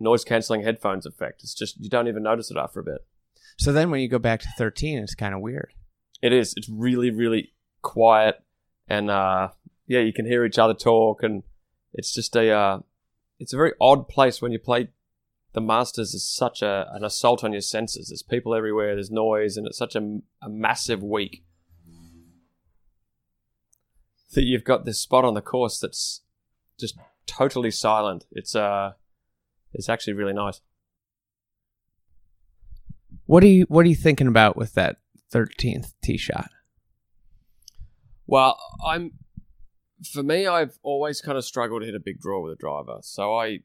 noise 0.00 0.24
canceling 0.24 0.62
headphones 0.62 1.06
effect. 1.06 1.42
It's 1.42 1.54
just 1.54 1.78
you 1.80 1.88
don't 1.88 2.08
even 2.08 2.22
notice 2.24 2.50
it 2.50 2.56
after 2.56 2.80
a 2.80 2.84
bit. 2.84 3.06
So 3.56 3.72
then 3.72 3.90
when 3.90 4.00
you 4.00 4.08
go 4.08 4.18
back 4.18 4.40
to 4.40 4.48
13, 4.58 4.98
it's 4.98 5.14
kind 5.14 5.34
of 5.34 5.40
weird. 5.40 5.74
It 6.24 6.32
is. 6.32 6.54
It's 6.56 6.70
really, 6.70 7.10
really 7.10 7.52
quiet, 7.82 8.42
and 8.88 9.10
uh, 9.10 9.48
yeah, 9.86 10.00
you 10.00 10.14
can 10.14 10.24
hear 10.24 10.46
each 10.46 10.58
other 10.58 10.72
talk, 10.72 11.22
and 11.22 11.42
it's 11.92 12.14
just 12.14 12.34
a 12.34 12.50
uh, 12.50 12.78
it's 13.38 13.52
a 13.52 13.58
very 13.58 13.72
odd 13.78 14.08
place 14.08 14.40
when 14.40 14.50
you 14.50 14.58
play 14.58 14.88
the 15.52 15.60
Masters. 15.60 16.14
is 16.14 16.26
such 16.26 16.62
a 16.62 16.90
an 16.94 17.04
assault 17.04 17.44
on 17.44 17.52
your 17.52 17.60
senses. 17.60 18.08
There's 18.08 18.22
people 18.22 18.54
everywhere. 18.54 18.94
There's 18.94 19.10
noise, 19.10 19.58
and 19.58 19.66
it's 19.66 19.76
such 19.76 19.94
a, 19.94 20.20
a 20.40 20.48
massive 20.48 21.02
week 21.02 21.44
that 24.32 24.44
you've 24.44 24.64
got 24.64 24.86
this 24.86 24.98
spot 24.98 25.26
on 25.26 25.34
the 25.34 25.42
course 25.42 25.78
that's 25.78 26.22
just 26.80 26.96
totally 27.26 27.70
silent. 27.70 28.24
It's 28.32 28.56
uh, 28.56 28.92
it's 29.74 29.90
actually 29.90 30.14
really 30.14 30.32
nice. 30.32 30.62
What 33.26 33.44
are 33.44 33.48
you 33.48 33.66
What 33.68 33.84
are 33.84 33.90
you 33.90 33.94
thinking 33.94 34.26
about 34.26 34.56
with 34.56 34.72
that 34.72 34.96
13th 35.34 35.94
tee 36.02 36.16
shot? 36.16 36.50
Well, 38.26 38.58
I'm 38.86 39.12
for 40.12 40.22
me, 40.22 40.46
I've 40.46 40.78
always 40.82 41.20
kind 41.20 41.38
of 41.38 41.44
struggled 41.44 41.82
to 41.82 41.86
hit 41.86 41.94
a 41.94 42.00
big 42.00 42.20
draw 42.20 42.42
with 42.42 42.52
a 42.52 42.56
driver. 42.56 42.98
So 43.02 43.34
I, 43.34 43.60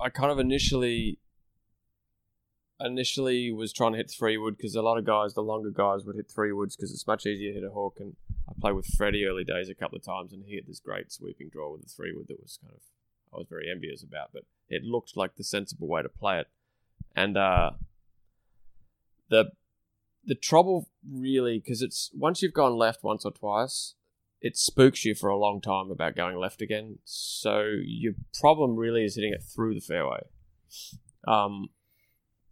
I 0.00 0.08
kind 0.08 0.30
of 0.30 0.38
initially, 0.38 1.18
initially 2.80 3.52
was 3.52 3.72
trying 3.72 3.92
to 3.92 3.98
hit 3.98 4.10
three 4.10 4.36
wood 4.38 4.56
because 4.56 4.74
a 4.74 4.82
lot 4.82 4.98
of 4.98 5.04
guys, 5.04 5.34
the 5.34 5.42
longer 5.42 5.70
guys, 5.70 6.04
would 6.04 6.16
hit 6.16 6.30
three 6.30 6.52
woods 6.52 6.76
because 6.76 6.90
it's 6.92 7.06
much 7.06 7.26
easier 7.26 7.52
to 7.52 7.60
hit 7.60 7.68
a 7.68 7.72
hook. 7.72 7.98
And 8.00 8.16
I 8.48 8.52
played 8.58 8.74
with 8.74 8.86
Freddie 8.96 9.26
early 9.26 9.44
days 9.44 9.68
a 9.68 9.74
couple 9.74 9.96
of 9.96 10.04
times, 10.04 10.32
and 10.32 10.44
he 10.44 10.54
hit 10.54 10.66
this 10.66 10.80
great 10.80 11.12
sweeping 11.12 11.50
draw 11.52 11.72
with 11.72 11.84
a 11.84 11.88
three 11.88 12.12
wood 12.14 12.26
that 12.28 12.40
was 12.40 12.58
kind 12.62 12.72
of 12.74 12.80
I 13.32 13.38
was 13.38 13.48
very 13.48 13.68
envious 13.70 14.02
about, 14.02 14.30
but 14.32 14.44
it 14.68 14.84
looked 14.84 15.16
like 15.16 15.34
the 15.34 15.44
sensible 15.44 15.88
way 15.88 16.02
to 16.02 16.08
play 16.08 16.38
it. 16.38 16.46
And 17.16 17.36
uh, 17.36 17.70
the 19.28 19.50
the 20.26 20.34
trouble 20.34 20.88
really 21.08 21.58
because 21.58 21.82
it's 21.82 22.10
once 22.14 22.42
you've 22.42 22.54
gone 22.54 22.76
left 22.76 23.02
once 23.02 23.24
or 23.24 23.32
twice, 23.32 23.94
it 24.40 24.56
spooks 24.56 25.04
you 25.04 25.14
for 25.14 25.28
a 25.30 25.38
long 25.38 25.60
time 25.60 25.90
about 25.90 26.16
going 26.16 26.36
left 26.36 26.62
again. 26.62 26.98
So 27.04 27.66
your 27.84 28.12
problem 28.38 28.76
really 28.76 29.04
is 29.04 29.16
hitting 29.16 29.32
it 29.32 29.42
through 29.42 29.74
the 29.74 29.80
fairway, 29.80 30.20
um, 31.26 31.68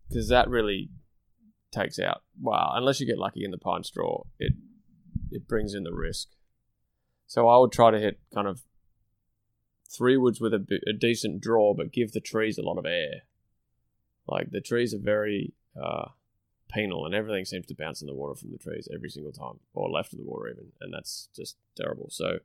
because 0.09 0.29
that 0.29 0.49
really 0.49 0.91
takes 1.71 1.99
out. 1.99 2.23
Well, 2.41 2.73
unless 2.75 3.01
you 3.01 3.07
get 3.07 3.19
lucky 3.19 3.45
in 3.45 3.51
the 3.51 3.59
pine 3.59 3.85
straw, 3.85 4.23
it 4.39 4.53
it 5.31 5.49
brings 5.49 5.75
in 5.75 5.85
the 5.85 5.95
risk. 5.95 6.29
So 7.27 7.49
I 7.49 7.59
would 7.59 7.73
try 7.73 7.91
to 7.91 7.99
hit 7.99 8.21
kind 8.35 8.47
of 8.47 8.63
three 9.91 10.17
woods 10.17 10.41
with 10.41 10.55
a, 10.55 10.65
a 10.87 10.93
decent 10.93 11.41
draw, 11.41 11.75
but 11.75 11.93
give 11.93 12.13
the 12.13 12.21
trees 12.21 12.59
a 12.59 12.63
lot 12.63 12.79
of 12.79 12.87
air. 12.87 13.23
Like 14.27 14.51
the 14.51 14.61
trees 14.61 14.95
are 14.95 14.99
very 14.99 15.55
uh, 15.83 16.09
penal, 16.73 17.07
and 17.07 17.15
everything 17.15 17.45
seems 17.45 17.67
to 17.67 17.75
bounce 17.75 18.01
in 18.01 18.07
the 18.07 18.15
water 18.15 18.35
from 18.35 18.51
the 18.51 18.59
trees 18.59 18.89
every 18.95 19.11
single 19.11 19.33
time, 19.33 19.61
or 19.75 19.91
left 19.91 20.13
of 20.13 20.19
the 20.19 20.25
water 20.25 20.49
even, 20.49 20.73
and 20.81 20.93
that's 20.93 21.29
just 21.37 21.57
terrible. 21.77 22.09
So 22.11 22.39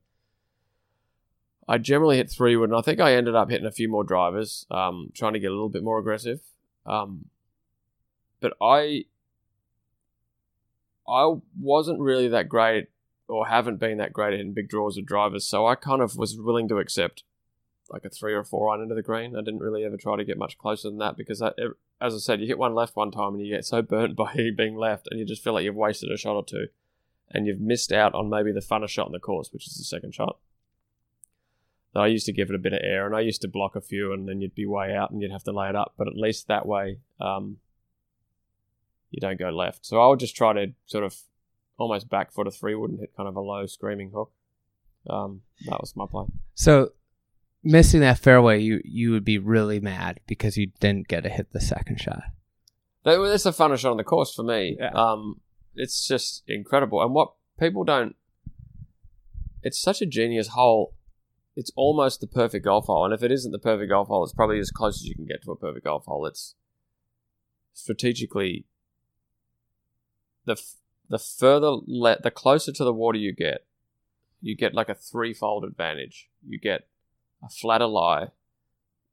I 1.68 1.78
generally 1.78 2.18
hit 2.18 2.30
three 2.32 2.56
wood, 2.56 2.70
and 2.70 2.78
I 2.78 2.82
think 2.82 3.00
I 3.00 3.14
ended 3.14 3.36
up 3.36 3.50
hitting 3.50 3.68
a 3.68 3.72
few 3.72 3.90
more 3.90 4.04
drivers, 4.04 4.66
um, 4.72 5.12
trying 5.14 5.34
to 5.34 5.40
get 5.40 5.52
a 5.52 5.54
little 5.54 5.70
bit 5.70 5.84
more 5.84 6.00
aggressive. 6.00 6.42
Um, 6.86 7.26
but 8.40 8.54
I 8.62 9.06
I 11.08 11.36
wasn't 11.60 12.00
really 12.00 12.28
that 12.30 12.50
great, 12.50 12.88
or 13.28 13.48
haven't 13.48 13.80
been 13.80 13.98
that 13.98 14.14
great 14.14 14.34
at 14.34 14.38
hitting 14.38 14.54
big 14.54 14.70
draws 14.70 14.98
of 14.98 15.06
drivers, 15.06 15.46
so 15.46 15.66
I 15.66 15.76
kind 15.76 16.02
of 16.02 16.16
was 16.18 16.38
willing 16.38 16.68
to 16.70 16.78
accept 16.78 17.24
like 17.90 18.06
a 18.06 18.10
three 18.10 18.34
or 18.34 18.44
four 18.44 18.70
iron 18.70 18.82
into 18.82 18.96
the 18.96 19.02
green. 19.02 19.36
I 19.36 19.42
didn't 19.42 19.62
really 19.62 19.86
ever 19.86 19.98
try 19.98 20.18
to 20.18 20.26
get 20.26 20.38
much 20.38 20.58
closer 20.58 20.90
than 20.90 21.00
that 21.00 21.16
because, 21.16 21.42
I, 21.42 21.52
as 22.00 22.14
I 22.14 22.18
said, 22.18 22.40
you 22.40 22.48
hit 22.48 22.58
one 22.58 22.76
left 22.76 22.96
one 22.96 23.12
time 23.12 23.34
and 23.34 23.46
you 23.46 23.54
get 23.54 23.66
so 23.66 23.82
burnt 23.82 24.16
by 24.18 24.34
being 24.56 24.76
left, 24.76 25.08
and 25.10 25.20
you 25.20 25.26
just 25.26 25.44
feel 25.44 25.54
like 25.54 25.64
you've 25.64 25.76
wasted 25.76 26.12
a 26.12 26.18
shot 26.18 26.36
or 26.36 26.46
two, 26.46 26.68
and 27.32 27.48
you've 27.48 27.62
missed 27.62 27.92
out 27.92 28.14
on 28.14 28.30
maybe 28.30 28.52
the 28.52 28.60
funnest 28.60 28.90
shot 28.90 29.08
in 29.08 29.14
the 29.14 29.20
course, 29.20 29.52
which 29.52 29.68
is 29.68 29.78
the 29.78 29.84
second 29.84 30.14
shot. 30.14 30.38
That 31.94 32.02
I 32.02 32.08
used 32.08 32.26
to 32.28 32.34
give 32.34 32.50
it 32.50 32.56
a 32.56 32.60
bit 32.60 32.74
of 32.74 32.80
air, 32.84 33.06
and 33.06 33.16
I 33.16 33.22
used 33.22 33.42
to 33.42 33.48
block 33.48 33.76
a 33.76 33.82
few, 33.82 34.14
and 34.14 34.28
then 34.28 34.42
you'd 34.42 34.56
be 34.56 34.66
way 34.66 34.96
out, 34.96 35.12
and 35.12 35.22
you'd 35.22 35.32
have 35.32 35.44
to 35.46 35.52
lay 35.52 35.70
it 35.70 35.76
up. 35.76 35.94
But 35.98 36.08
at 36.08 36.16
least 36.16 36.48
that 36.48 36.66
way, 36.66 37.00
um, 37.20 37.58
you 39.10 39.20
don't 39.20 39.40
go 39.40 39.50
left. 39.50 39.86
So 39.86 40.00
I 40.02 40.08
would 40.08 40.20
just 40.20 40.36
try 40.36 40.54
to 40.54 40.74
sort 40.86 41.04
of 41.04 41.16
almost 41.78 42.10
back 42.10 42.32
foot 42.32 42.48
a 42.48 42.52
three 42.52 42.76
wood 42.76 42.92
and 42.92 43.00
hit 43.00 43.16
kind 43.16 43.30
of 43.30 43.36
a 43.36 43.42
low 43.42 43.66
screaming 43.66 44.12
hook. 44.12 44.32
Um, 45.10 45.42
that 45.66 45.80
was 45.80 45.96
my 45.96 46.06
play. 46.06 46.26
So 46.56 46.92
missing 47.64 48.02
that 48.02 48.20
fairway, 48.20 48.60
you 48.60 48.82
you 48.84 49.12
would 49.12 49.26
be 49.26 49.38
really 49.38 49.80
mad 49.80 50.20
because 50.28 50.58
you 50.58 50.68
didn't 50.80 51.08
get 51.08 51.24
to 51.24 51.30
hit 51.30 51.54
the 51.54 51.62
second 51.62 52.00
shot. 52.00 52.24
That, 53.04 53.18
that's 53.20 53.44
the 53.44 53.52
funnest 53.52 53.80
shot 53.80 53.92
on 53.92 53.98
the 53.98 54.04
course 54.04 54.34
for 54.34 54.44
me. 54.44 54.78
Yeah. 54.80 54.92
Um, 54.94 55.42
it's 55.76 56.08
just 56.08 56.44
incredible. 56.48 57.02
And 57.02 57.14
what 57.14 57.34
people 57.60 57.84
don't, 57.84 58.16
it's 59.64 59.80
such 59.80 60.02
a 60.02 60.06
genius 60.06 60.50
hole. 60.50 60.94
It's 61.56 61.72
almost 61.76 62.22
the 62.22 62.28
perfect 62.28 62.66
golf 62.66 62.86
hole. 62.86 63.06
And 63.06 63.14
if 63.14 63.24
it 63.24 63.32
isn't 63.32 63.52
the 63.52 63.60
perfect 63.60 63.90
golf 63.90 64.10
hole, 64.10 64.24
it's 64.24 64.34
probably 64.34 64.60
as 64.60 64.72
close 64.72 65.02
as 65.02 65.06
you 65.06 65.16
can 65.16 65.26
get 65.26 65.44
to 65.44 65.52
a 65.52 65.56
perfect 65.56 65.86
golf 65.86 66.06
hole. 66.06 66.26
It's 66.26 66.56
strategically 67.74 68.66
the 70.46 70.54
f- 70.54 70.76
the 71.10 71.20
further 71.20 71.78
le- 71.86 72.22
the 72.22 72.32
closer 72.32 72.72
to 72.72 72.84
the 72.84 72.94
water 72.94 73.18
you 73.18 73.34
get, 73.34 73.66
you 74.42 74.56
get 74.56 74.74
like 74.74 74.90
a 74.90 74.96
threefold 74.96 75.64
advantage. 75.64 76.30
You 76.48 76.60
get 76.60 76.88
a 77.44 77.50
flatter 77.50 77.88
lie, 77.88 78.30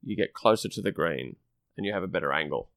you 0.03 0.15
get 0.15 0.33
closer 0.33 0.69
to 0.69 0.81
the 0.81 0.91
green, 0.91 1.35
and 1.77 1.85
you 1.85 1.93
have 1.93 2.03
a 2.03 2.07
better 2.07 2.31
angle. 2.31 2.69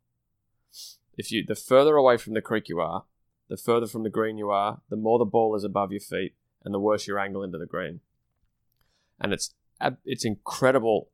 If 1.17 1.33
you 1.33 1.45
the 1.47 1.55
further 1.55 1.97
away 1.97 2.17
from 2.17 2.35
the 2.35 2.41
creek 2.41 2.69
you 2.69 2.81
are, 2.81 3.05
the 3.49 3.57
further 3.57 3.87
from 3.87 4.03
the 4.03 4.11
green 4.11 4.39
you 4.39 4.51
are, 4.51 4.81
the 4.89 4.97
more 4.97 5.19
the 5.19 5.25
ball 5.25 5.57
is 5.57 5.65
above 5.65 5.91
your 5.91 6.01
feet, 6.01 6.35
and 6.65 6.73
the 6.73 6.79
worse 6.79 7.07
your 7.07 7.19
angle 7.19 7.43
into 7.43 7.59
the 7.59 7.67
green. 7.67 8.01
And 9.21 9.33
it's 9.33 9.55
it's 10.05 10.25
incredible 10.25 11.11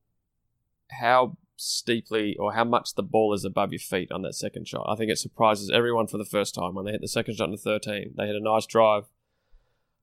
how 1.01 1.37
steeply 1.57 2.37
or 2.37 2.53
how 2.53 2.64
much 2.64 2.95
the 2.95 3.03
ball 3.03 3.32
is 3.32 3.45
above 3.45 3.72
your 3.72 3.78
feet 3.78 4.11
on 4.11 4.22
that 4.22 4.35
second 4.35 4.66
shot. 4.66 4.87
I 4.89 4.97
think 4.97 5.11
it 5.11 5.18
surprises 5.18 5.70
everyone 5.72 6.07
for 6.07 6.18
the 6.18 6.24
first 6.24 6.55
time 6.55 6.74
when 6.74 6.85
they 6.85 6.93
hit 6.93 7.01
the 7.01 7.09
second 7.09 7.37
shot 7.37 7.45
in 7.45 7.53
the 7.53 7.57
13. 7.57 8.14
They 8.16 8.26
hit 8.26 8.37
a 8.37 8.41
nice 8.41 8.66
drive 8.66 9.05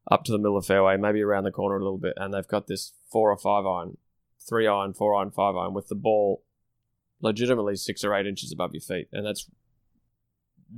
up 0.10 0.24
to 0.24 0.32
the 0.32 0.38
middle 0.38 0.58
of 0.58 0.64
the 0.64 0.68
fairway, 0.68 0.98
maybe 0.98 1.22
around 1.22 1.44
the 1.44 1.52
corner 1.52 1.76
a 1.76 1.84
little 1.84 1.98
bit, 1.98 2.14
and 2.18 2.34
they've 2.34 2.48
got 2.48 2.68
this 2.68 2.94
four 3.12 3.32
or 3.32 3.38
five 3.38 3.66
iron 3.66 3.98
three 4.48 4.68
iron, 4.68 4.94
four 4.94 5.16
iron, 5.16 5.32
five 5.32 5.56
iron 5.56 5.74
with 5.74 5.88
the 5.88 5.96
ball 5.96 6.44
legitimately 7.22 7.76
six 7.76 8.04
or 8.04 8.16
eight 8.16 8.26
inches 8.26 8.52
above 8.52 8.74
your 8.74 8.82
feet, 8.82 9.08
and 9.12 9.26
that's 9.26 9.50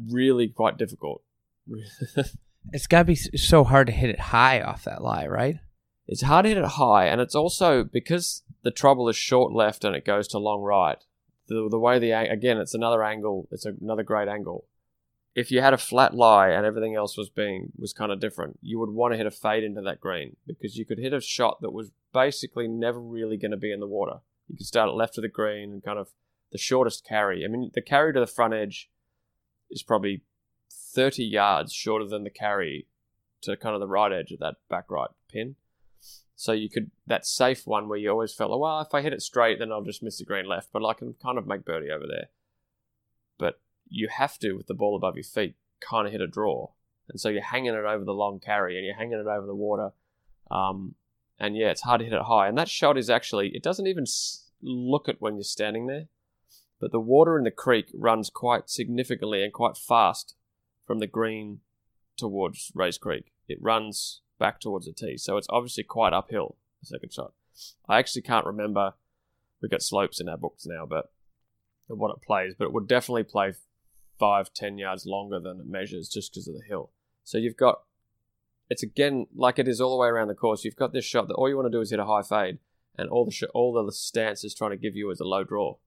really 0.09 0.47
quite 0.47 0.77
difficult. 0.77 1.23
It's 2.71 2.87
got 2.87 2.99
to 2.99 3.03
be 3.03 3.15
so 3.15 3.65
hard 3.65 3.87
to 3.87 3.93
hit 3.93 4.09
it 4.09 4.19
high 4.21 4.61
off 4.61 4.85
that 4.85 5.01
lie, 5.01 5.27
right? 5.27 5.57
it's 6.07 6.21
hard 6.21 6.43
to 6.43 6.49
hit 6.49 6.57
it 6.57 6.63
high, 6.63 7.05
and 7.05 7.21
it's 7.21 7.35
also 7.35 7.83
because 7.83 8.43
the 8.63 8.71
trouble 8.71 9.07
is 9.09 9.15
short 9.15 9.53
left 9.53 9.83
and 9.83 9.95
it 9.95 10.05
goes 10.05 10.27
to 10.29 10.37
long 10.37 10.61
right. 10.61 10.97
The 11.47 11.67
the 11.69 11.79
way 11.79 11.99
the 11.99 12.11
again, 12.11 12.57
it's 12.57 12.73
another 12.73 13.03
angle. 13.03 13.47
It's 13.51 13.65
another 13.65 14.03
great 14.03 14.27
angle. 14.27 14.65
If 15.35 15.51
you 15.51 15.61
had 15.61 15.73
a 15.73 15.79
flat 15.79 16.13
lie 16.13 16.49
and 16.49 16.65
everything 16.65 16.95
else 16.95 17.17
was 17.17 17.29
being 17.29 17.71
was 17.77 17.93
kind 17.93 18.11
of 18.11 18.19
different, 18.19 18.59
you 18.61 18.79
would 18.79 18.91
want 18.91 19.13
to 19.13 19.17
hit 19.17 19.25
a 19.25 19.31
fade 19.31 19.63
into 19.63 19.81
that 19.81 19.99
green 19.99 20.35
because 20.45 20.77
you 20.77 20.85
could 20.85 20.99
hit 20.99 21.13
a 21.13 21.21
shot 21.21 21.61
that 21.61 21.73
was 21.73 21.91
basically 22.13 22.67
never 22.67 22.99
really 22.99 23.37
going 23.37 23.51
to 23.51 23.57
be 23.57 23.71
in 23.71 23.79
the 23.79 23.87
water. 23.87 24.19
You 24.47 24.57
could 24.57 24.67
start 24.67 24.89
at 24.89 24.95
left 24.95 25.17
of 25.17 25.23
the 25.23 25.29
green 25.29 25.71
and 25.71 25.83
kind 25.83 25.97
of 25.97 26.09
the 26.51 26.57
shortest 26.57 27.05
carry. 27.05 27.43
I 27.43 27.47
mean, 27.47 27.71
the 27.73 27.81
carry 27.81 28.13
to 28.13 28.19
the 28.19 28.27
front 28.27 28.53
edge 28.53 28.91
is 29.71 29.81
probably 29.81 30.21
30 30.71 31.23
yards 31.23 31.73
shorter 31.73 32.05
than 32.05 32.23
the 32.23 32.29
carry 32.29 32.87
to 33.41 33.57
kind 33.57 33.73
of 33.73 33.81
the 33.81 33.87
right 33.87 34.11
edge 34.11 34.31
of 34.31 34.39
that 34.39 34.55
back 34.69 34.89
right 34.91 35.09
pin. 35.29 35.55
So 36.35 36.51
you 36.51 36.69
could 36.69 36.91
that 37.07 37.25
safe 37.25 37.65
one 37.65 37.87
where 37.87 37.97
you 37.97 38.09
always 38.09 38.33
felt, 38.33 38.51
oh, 38.51 38.57
well, 38.57 38.81
if 38.81 38.93
I 38.93 39.01
hit 39.01 39.13
it 39.13 39.21
straight, 39.21 39.59
then 39.59 39.71
I'll 39.71 39.81
just 39.81 40.03
miss 40.03 40.17
the 40.17 40.25
green 40.25 40.47
left, 40.47 40.69
but 40.71 40.85
I 40.85 40.93
can 40.93 41.13
kind 41.21 41.37
of 41.37 41.47
make 41.47 41.65
birdie 41.65 41.91
over 41.91 42.05
there. 42.07 42.27
You 43.95 44.07
have 44.09 44.39
to, 44.39 44.53
with 44.53 44.65
the 44.65 44.73
ball 44.73 44.95
above 44.95 45.15
your 45.15 45.23
feet, 45.23 45.55
kind 45.79 46.07
of 46.07 46.11
hit 46.11 46.21
a 46.21 46.27
draw, 46.27 46.69
and 47.09 47.19
so 47.19 47.29
you're 47.29 47.43
hanging 47.43 47.73
it 47.73 47.85
over 47.85 48.03
the 48.03 48.13
long 48.13 48.39
carry 48.39 48.75
and 48.75 48.85
you're 48.85 48.95
hanging 48.95 49.19
it 49.19 49.27
over 49.27 49.45
the 49.45 49.55
water. 49.55 49.91
Um, 50.49 50.95
and 51.39 51.55
yeah, 51.55 51.69
it's 51.69 51.81
hard 51.81 51.99
to 51.99 52.05
hit 52.05 52.13
it 52.13 52.23
high. 52.23 52.47
And 52.47 52.57
that 52.57 52.69
shot 52.69 52.97
is 52.97 53.09
actually 53.09 53.49
it 53.49 53.61
doesn't 53.61 53.87
even 53.87 54.05
look 54.61 55.07
it 55.07 55.17
when 55.19 55.35
you're 55.35 55.43
standing 55.43 55.87
there, 55.87 56.07
but 56.79 56.91
the 56.91 56.99
water 56.99 57.37
in 57.37 57.43
the 57.43 57.51
creek 57.51 57.91
runs 57.93 58.29
quite 58.29 58.69
significantly 58.69 59.43
and 59.43 59.53
quite 59.53 59.77
fast 59.77 60.35
from 60.87 60.99
the 60.99 61.07
green 61.07 61.59
towards 62.17 62.71
Rae's 62.73 62.97
Creek. 62.97 63.31
It 63.47 63.61
runs 63.61 64.21
back 64.39 64.59
towards 64.59 64.85
the 64.85 64.93
tee, 64.93 65.17
so 65.17 65.37
it's 65.37 65.47
obviously 65.49 65.83
quite 65.83 66.13
uphill. 66.13 66.57
The 66.81 66.87
second 66.87 67.13
shot, 67.13 67.33
I 67.87 67.99
actually 67.99 68.23
can't 68.23 68.45
remember. 68.45 68.93
We've 69.61 69.71
got 69.71 69.81
slopes 69.81 70.19
in 70.19 70.27
our 70.27 70.37
books 70.37 70.65
now, 70.65 70.85
but 70.85 71.11
what 71.87 72.11
it 72.11 72.25
plays, 72.25 72.53
but 72.57 72.65
it 72.65 72.73
would 72.73 72.87
definitely 72.87 73.23
play 73.23 73.53
five, 74.19 74.53
ten 74.53 74.77
yards 74.77 75.05
longer 75.05 75.39
than 75.39 75.59
it 75.59 75.67
measures 75.67 76.09
just 76.09 76.31
because 76.33 76.47
of 76.47 76.55
the 76.55 76.63
hill. 76.67 76.91
So 77.23 77.37
you've 77.37 77.57
got 77.57 77.79
it's 78.69 78.83
again 78.83 79.27
like 79.35 79.59
it 79.59 79.67
is 79.67 79.79
all 79.81 79.91
the 79.91 80.01
way 80.01 80.07
around 80.07 80.29
the 80.29 80.33
course. 80.35 80.63
You've 80.63 80.75
got 80.75 80.93
this 80.93 81.05
shot 81.05 81.27
that 81.27 81.35
all 81.35 81.49
you 81.49 81.55
want 81.55 81.71
to 81.71 81.77
do 81.77 81.81
is 81.81 81.91
hit 81.91 81.99
a 81.99 82.05
high 82.05 82.21
fade, 82.21 82.59
and 82.97 83.09
all 83.09 83.25
the 83.25 83.31
sh- 83.31 83.43
all 83.53 83.73
the 83.73 83.91
stance 83.91 84.43
is 84.43 84.53
trying 84.55 84.71
to 84.71 84.77
give 84.77 84.95
you 84.95 85.09
is 85.11 85.19
a 85.19 85.25
low 85.25 85.43
draw. 85.43 85.77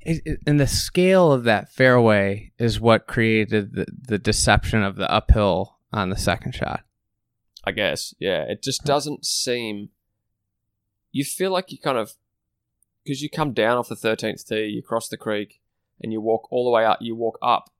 It, 0.00 0.22
it- 0.24 0.40
and 0.46 0.58
the 0.60 0.66
scale 0.66 1.32
of 1.32 1.44
that 1.44 1.72
fairway 1.72 2.52
is 2.58 2.80
what 2.80 3.06
created 3.06 3.74
the, 3.74 3.86
the 4.08 4.18
deception 4.18 4.82
of 4.82 4.96
the 4.96 5.10
uphill 5.10 5.78
on 5.92 6.10
the 6.10 6.16
second 6.16 6.54
shot. 6.54 6.82
I 7.64 7.72
guess. 7.72 8.14
Yeah, 8.18 8.42
it 8.42 8.62
just 8.62 8.84
doesn't 8.84 9.24
seem. 9.24 9.88
You 11.12 11.24
feel 11.24 11.50
like 11.50 11.72
you 11.72 11.78
kind 11.78 11.98
of, 11.98 12.12
because 13.04 13.22
you 13.22 13.30
come 13.30 13.52
down 13.52 13.78
off 13.78 13.88
the 13.88 13.96
thirteenth 13.96 14.46
tee, 14.46 14.66
you 14.66 14.82
cross 14.82 15.08
the 15.08 15.16
creek, 15.16 15.60
and 16.02 16.12
you 16.12 16.20
walk 16.20 16.46
all 16.50 16.64
the 16.64 16.70
way 16.70 16.84
up. 16.84 16.98
You 17.00 17.14
walk 17.16 17.38
up 17.42 17.70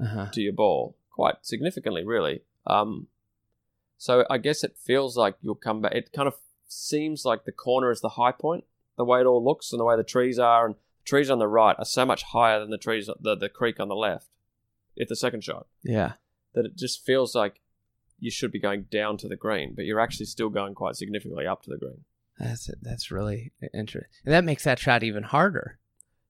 Uh-huh. 0.00 0.28
to 0.32 0.40
your 0.40 0.52
ball 0.52 0.96
quite 1.10 1.36
significantly, 1.42 2.04
really. 2.04 2.42
Um, 2.66 3.08
so 3.98 4.24
I 4.28 4.38
guess 4.38 4.62
it 4.62 4.76
feels 4.76 5.16
like 5.16 5.36
you'll 5.40 5.54
come 5.54 5.80
back. 5.80 5.92
It 5.94 6.12
kind 6.12 6.28
of 6.28 6.34
seems 6.68 7.24
like 7.24 7.44
the 7.44 7.52
corner 7.52 7.90
is 7.90 8.00
the 8.00 8.10
high 8.10 8.32
point, 8.32 8.64
the 8.96 9.04
way 9.04 9.20
it 9.20 9.26
all 9.26 9.42
looks 9.44 9.72
and 9.72 9.80
the 9.80 9.84
way 9.84 9.96
the 9.96 10.04
trees 10.04 10.38
are, 10.38 10.66
and 10.66 10.74
the 10.74 10.80
trees 11.04 11.30
on 11.30 11.38
the 11.38 11.48
right 11.48 11.76
are 11.78 11.84
so 11.84 12.04
much 12.04 12.22
higher 12.24 12.60
than 12.60 12.70
the 12.70 12.78
trees, 12.78 13.08
the 13.20 13.34
the 13.36 13.48
creek 13.48 13.80
on 13.80 13.88
the 13.88 13.94
left. 13.96 14.28
If 14.96 15.08
the 15.08 15.16
second 15.16 15.44
shot, 15.44 15.66
Yeah. 15.82 16.14
that 16.54 16.64
it 16.66 16.76
just 16.76 17.04
feels 17.04 17.34
like 17.34 17.60
you 18.18 18.30
should 18.30 18.50
be 18.50 18.58
going 18.58 18.82
down 18.84 19.16
to 19.18 19.28
the 19.28 19.36
green, 19.36 19.74
but 19.74 19.84
you're 19.84 20.00
actually 20.00 20.26
still 20.26 20.48
going 20.48 20.74
quite 20.74 20.96
significantly 20.96 21.46
up 21.46 21.62
to 21.62 21.70
the 21.70 21.76
green. 21.78 22.04
That's 22.38 22.70
that's 22.82 23.10
really 23.10 23.52
interesting. 23.72 24.10
And 24.24 24.34
that 24.34 24.44
makes 24.44 24.64
that 24.64 24.78
shot 24.78 25.02
even 25.02 25.22
harder. 25.22 25.78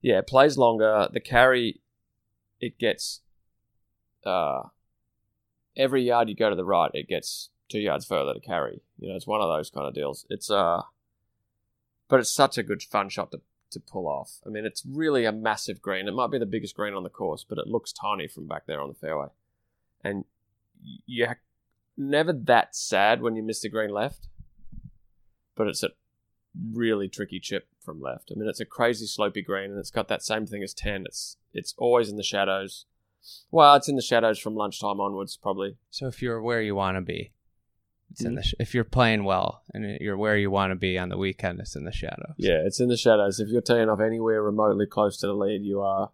Yeah, 0.06 0.18
it 0.18 0.28
plays 0.28 0.56
longer. 0.56 1.08
The 1.12 1.18
carry, 1.18 1.80
it 2.60 2.78
gets. 2.78 3.22
Uh, 4.24 4.68
every 5.76 6.04
yard 6.04 6.28
you 6.28 6.36
go 6.36 6.48
to 6.48 6.54
the 6.54 6.64
right, 6.64 6.92
it 6.94 7.08
gets 7.08 7.50
two 7.68 7.80
yards 7.80 8.06
further 8.06 8.32
to 8.32 8.38
carry. 8.38 8.82
You 9.00 9.08
know, 9.08 9.16
it's 9.16 9.26
one 9.26 9.40
of 9.40 9.48
those 9.48 9.68
kind 9.68 9.84
of 9.84 9.94
deals. 9.94 10.24
It's 10.30 10.48
uh, 10.48 10.82
but 12.06 12.20
it's 12.20 12.30
such 12.30 12.56
a 12.56 12.62
good 12.62 12.84
fun 12.84 13.08
shot 13.08 13.32
to 13.32 13.40
to 13.72 13.80
pull 13.80 14.06
off. 14.06 14.38
I 14.46 14.50
mean, 14.50 14.64
it's 14.64 14.84
really 14.86 15.24
a 15.24 15.32
massive 15.32 15.82
green. 15.82 16.06
It 16.06 16.14
might 16.14 16.30
be 16.30 16.38
the 16.38 16.46
biggest 16.46 16.76
green 16.76 16.94
on 16.94 17.02
the 17.02 17.10
course, 17.10 17.44
but 17.44 17.58
it 17.58 17.66
looks 17.66 17.92
tiny 17.92 18.28
from 18.28 18.46
back 18.46 18.66
there 18.66 18.80
on 18.80 18.88
the 18.88 18.94
fairway, 18.94 19.26
and 20.04 20.24
you're 21.04 21.40
never 21.96 22.32
that 22.32 22.76
sad 22.76 23.22
when 23.22 23.34
you 23.34 23.42
miss 23.42 23.58
the 23.58 23.68
green 23.68 23.90
left. 23.90 24.28
But 25.56 25.66
it's 25.66 25.82
a 25.82 25.90
really 26.72 27.08
tricky 27.08 27.40
chip 27.40 27.66
from 27.86 28.00
left. 28.02 28.30
I 28.30 28.38
mean, 28.38 28.48
it's 28.48 28.60
a 28.60 28.66
crazy 28.66 29.06
slopey 29.06 29.42
green, 29.42 29.70
and 29.70 29.78
it's 29.78 29.90
got 29.90 30.08
that 30.08 30.22
same 30.22 30.44
thing 30.46 30.62
as 30.62 30.74
ten. 30.74 31.04
It's 31.06 31.38
it's 31.54 31.72
always 31.78 32.10
in 32.10 32.16
the 32.16 32.22
shadows. 32.22 32.84
Well, 33.50 33.74
it's 33.76 33.88
in 33.88 33.96
the 33.96 34.02
shadows 34.02 34.38
from 34.38 34.54
lunchtime 34.54 35.00
onwards, 35.00 35.38
probably. 35.38 35.76
So 35.90 36.06
if 36.08 36.20
you're 36.20 36.42
where 36.42 36.60
you 36.60 36.74
want 36.74 36.96
to 36.96 37.00
be, 37.00 37.32
it's 38.10 38.22
in 38.24 38.32
Mhm. 38.32 38.36
the 38.36 38.42
sh- 38.42 38.54
if 38.60 38.74
you're 38.74 38.84
playing 38.84 39.24
well 39.24 39.62
and 39.72 39.98
you're 40.00 40.16
where 40.18 40.36
you 40.36 40.50
want 40.50 40.70
to 40.72 40.76
be 40.76 40.98
on 40.98 41.08
the 41.08 41.16
weekend, 41.16 41.58
it's 41.60 41.74
in 41.74 41.84
the 41.84 41.92
shadows. 41.92 42.34
Yeah, 42.36 42.60
it's 42.64 42.78
in 42.80 42.88
the 42.88 42.96
shadows. 42.96 43.40
If 43.40 43.48
you're 43.48 43.62
teeing 43.62 43.88
off 43.88 44.00
anywhere 44.00 44.42
remotely 44.42 44.86
close 44.86 45.16
to 45.20 45.26
the 45.26 45.32
lead, 45.34 45.62
you 45.64 45.80
are. 45.80 46.10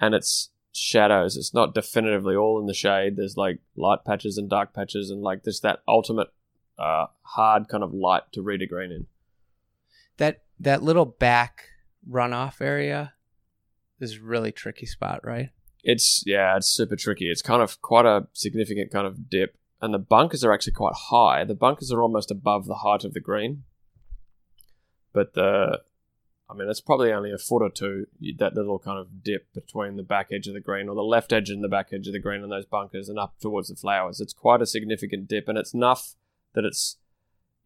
And 0.00 0.14
it's 0.14 0.50
shadows. 0.72 1.36
It's 1.36 1.52
not 1.52 1.74
definitively 1.74 2.34
all 2.36 2.58
in 2.60 2.66
the 2.66 2.72
shade. 2.74 3.16
There's 3.16 3.36
like 3.36 3.58
light 3.76 4.04
patches 4.06 4.38
and 4.38 4.48
dark 4.48 4.72
patches, 4.72 5.10
and 5.10 5.20
like 5.20 5.42
there's 5.42 5.60
that 5.60 5.82
ultimate 5.88 6.28
uh, 6.78 7.08
hard 7.22 7.68
kind 7.68 7.82
of 7.84 7.92
light 7.92 8.22
to 8.32 8.40
read 8.40 8.62
a 8.62 8.66
green 8.66 8.90
in. 8.90 9.06
That 10.16 10.44
that 10.60 10.82
little 10.82 11.06
back 11.06 11.64
runoff 12.08 12.60
area 12.60 13.14
is 13.98 14.16
a 14.16 14.20
really 14.20 14.52
tricky 14.52 14.86
spot, 14.86 15.20
right? 15.24 15.50
It's 15.82 16.22
yeah, 16.26 16.56
it's 16.56 16.68
super 16.68 16.96
tricky. 16.96 17.30
It's 17.30 17.42
kind 17.42 17.62
of 17.62 17.80
quite 17.80 18.06
a 18.06 18.26
significant 18.32 18.92
kind 18.92 19.06
of 19.06 19.30
dip, 19.30 19.56
and 19.80 19.94
the 19.94 19.98
bunkers 19.98 20.44
are 20.44 20.52
actually 20.52 20.74
quite 20.74 20.94
high. 20.94 21.44
The 21.44 21.54
bunkers 21.54 21.90
are 21.90 22.02
almost 22.02 22.30
above 22.30 22.66
the 22.66 22.76
height 22.76 23.04
of 23.04 23.14
the 23.14 23.20
green, 23.20 23.64
but 25.14 25.32
the, 25.32 25.80
I 26.50 26.54
mean, 26.54 26.68
it's 26.68 26.82
probably 26.82 27.12
only 27.12 27.32
a 27.32 27.38
foot 27.38 27.62
or 27.62 27.70
two. 27.70 28.06
That 28.38 28.54
little 28.54 28.78
kind 28.78 28.98
of 28.98 29.22
dip 29.24 29.52
between 29.54 29.96
the 29.96 30.02
back 30.02 30.28
edge 30.30 30.46
of 30.46 30.54
the 30.54 30.60
green, 30.60 30.90
or 30.90 30.94
the 30.94 31.02
left 31.02 31.32
edge 31.32 31.48
and 31.48 31.64
the 31.64 31.68
back 31.68 31.88
edge 31.94 32.06
of 32.06 32.12
the 32.12 32.18
green, 32.18 32.42
and 32.42 32.52
those 32.52 32.66
bunkers, 32.66 33.08
and 33.08 33.18
up 33.18 33.40
towards 33.40 33.68
the 33.68 33.76
flowers. 33.76 34.20
It's 34.20 34.34
quite 34.34 34.60
a 34.60 34.66
significant 34.66 35.28
dip, 35.28 35.48
and 35.48 35.56
it's 35.56 35.72
enough 35.72 36.14
that 36.52 36.66
it's 36.66 36.98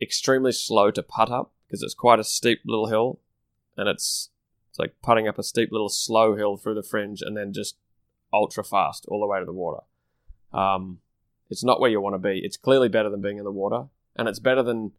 extremely 0.01 0.53
slow 0.53 0.93
to 0.93 1.03
putt 1.03 1.31
up 1.31 1.54
because 1.67 1.83
it's 1.83 1.95
quite 1.95 2.19
a 2.19 2.25
steep 2.25 2.61
little 2.67 2.89
hill, 2.89 3.21
and 3.77 3.89
it's 3.89 4.31
it's 4.71 4.79
like 4.79 4.95
putting 5.03 5.29
up 5.29 5.39
a 5.39 5.43
steep 5.43 5.71
little 5.71 5.89
slow 5.89 6.37
hill 6.37 6.57
through 6.57 6.75
the 6.75 6.83
fringe, 6.83 7.23
and 7.23 7.37
then 7.37 7.53
just 7.53 7.77
ultra 8.33 8.65
fast 8.65 9.07
all 9.09 9.21
the 9.21 9.27
way 9.27 9.39
to 9.39 9.45
the 9.45 9.53
water. 9.53 9.83
Um, 10.53 10.99
it's 11.51 11.65
not 11.65 11.81
where 11.81 11.91
you 11.91 12.01
want 12.01 12.15
to 12.15 12.19
be. 12.19 12.41
It's 12.43 12.57
clearly 12.57 12.89
better 12.89 13.11
than 13.11 13.21
being 13.21 13.39
in 13.39 13.45
the 13.45 13.53
water, 13.53 13.85
and 14.17 14.29
it's 14.29 14.39
better 14.39 14.63
than. 14.63 14.93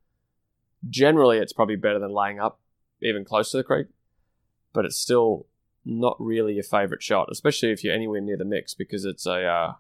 Generally, 0.88 1.40
it's 1.40 1.54
probably 1.54 1.78
better 1.78 2.00
than 2.00 2.12
laying 2.12 2.40
up 2.40 2.60
even 3.02 3.26
close 3.26 3.52
to 3.52 3.58
the 3.58 3.64
creek, 3.64 3.88
but 4.72 4.86
it's 4.86 4.98
still 4.98 5.48
not 5.84 6.16
really 6.20 6.54
your 6.54 6.64
favorite 6.64 7.02
shot, 7.02 7.28
especially 7.32 7.72
if 7.72 7.84
you're 7.84 7.94
anywhere 7.94 8.22
near 8.22 8.38
the 8.38 8.46
mix, 8.46 8.74
because 8.74 9.06
it's 9.06 9.26
a. 9.26 9.46
Uh, 9.46 9.74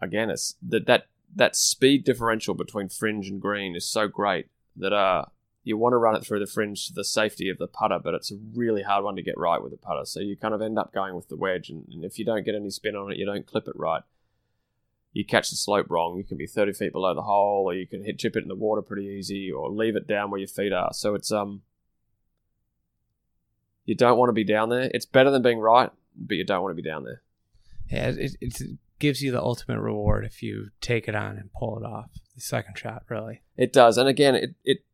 again, 0.00 0.30
it's 0.30 0.56
that 0.66 0.86
that 0.86 1.06
that 1.34 1.56
speed 1.56 2.04
differential 2.04 2.54
between 2.54 2.88
fringe 2.88 3.28
and 3.28 3.40
green 3.40 3.76
is 3.76 3.88
so 3.88 4.08
great 4.08 4.46
that 4.78 4.92
uh 4.92 5.24
you 5.64 5.76
want 5.76 5.92
to 5.92 5.98
run 5.98 6.16
it 6.16 6.24
through 6.24 6.38
the 6.38 6.46
fringe 6.46 6.86
to 6.86 6.94
the 6.94 7.04
safety 7.04 7.50
of 7.50 7.58
the 7.58 7.66
putter, 7.66 7.98
but 8.02 8.14
it's 8.14 8.32
a 8.32 8.38
really 8.54 8.82
hard 8.82 9.04
one 9.04 9.16
to 9.16 9.22
get 9.22 9.36
right 9.36 9.62
with 9.62 9.70
the 9.70 9.76
putter. 9.76 10.04
So 10.04 10.20
you 10.20 10.34
kind 10.34 10.54
of 10.54 10.62
end 10.62 10.78
up 10.78 10.94
going 10.94 11.14
with 11.14 11.28
the 11.28 11.36
wedge, 11.36 11.68
and, 11.68 11.84
and 11.92 12.04
if 12.04 12.18
you 12.18 12.24
don't 12.24 12.44
get 12.44 12.54
any 12.54 12.70
spin 12.70 12.96
on 12.96 13.12
it, 13.12 13.18
you 13.18 13.26
don't 13.26 13.46
clip 13.46 13.68
it 13.68 13.76
right. 13.76 14.02
You 15.12 15.24
catch 15.24 15.50
the 15.50 15.56
slope 15.56 15.86
wrong. 15.90 16.16
You 16.16 16.24
can 16.24 16.38
be 16.38 16.46
thirty 16.46 16.72
feet 16.72 16.92
below 16.92 17.14
the 17.14 17.22
hole, 17.22 17.64
or 17.66 17.74
you 17.74 17.86
can 17.86 18.04
hit 18.04 18.18
chip 18.18 18.36
it 18.36 18.42
in 18.42 18.48
the 18.48 18.54
water 18.54 18.82
pretty 18.82 19.06
easy, 19.06 19.50
or 19.50 19.70
leave 19.70 19.96
it 19.96 20.06
down 20.06 20.30
where 20.30 20.38
your 20.38 20.48
feet 20.48 20.72
are. 20.72 20.92
So 20.92 21.14
it's 21.14 21.32
um, 21.32 21.62
you 23.84 23.94
don't 23.94 24.16
want 24.16 24.28
to 24.28 24.34
be 24.34 24.44
down 24.44 24.68
there. 24.68 24.90
It's 24.94 25.06
better 25.06 25.30
than 25.30 25.42
being 25.42 25.58
right, 25.58 25.90
but 26.16 26.36
you 26.36 26.44
don't 26.44 26.62
want 26.62 26.76
to 26.76 26.82
be 26.82 26.88
down 26.88 27.04
there. 27.04 27.22
Yeah, 27.90 28.08
it, 28.10 28.36
it 28.40 28.62
gives 28.98 29.22
you 29.22 29.30
the 29.30 29.42
ultimate 29.42 29.80
reward 29.80 30.24
if 30.24 30.42
you 30.42 30.70
take 30.80 31.08
it 31.08 31.14
on 31.14 31.36
and 31.36 31.52
pull 31.52 31.78
it 31.78 31.84
off. 31.84 32.10
The 32.34 32.40
second 32.40 32.78
shot, 32.78 33.04
really. 33.08 33.42
It 33.56 33.72
does, 33.72 33.98
and 33.98 34.08
again, 34.08 34.34
it 34.34 34.54
it 34.64 34.84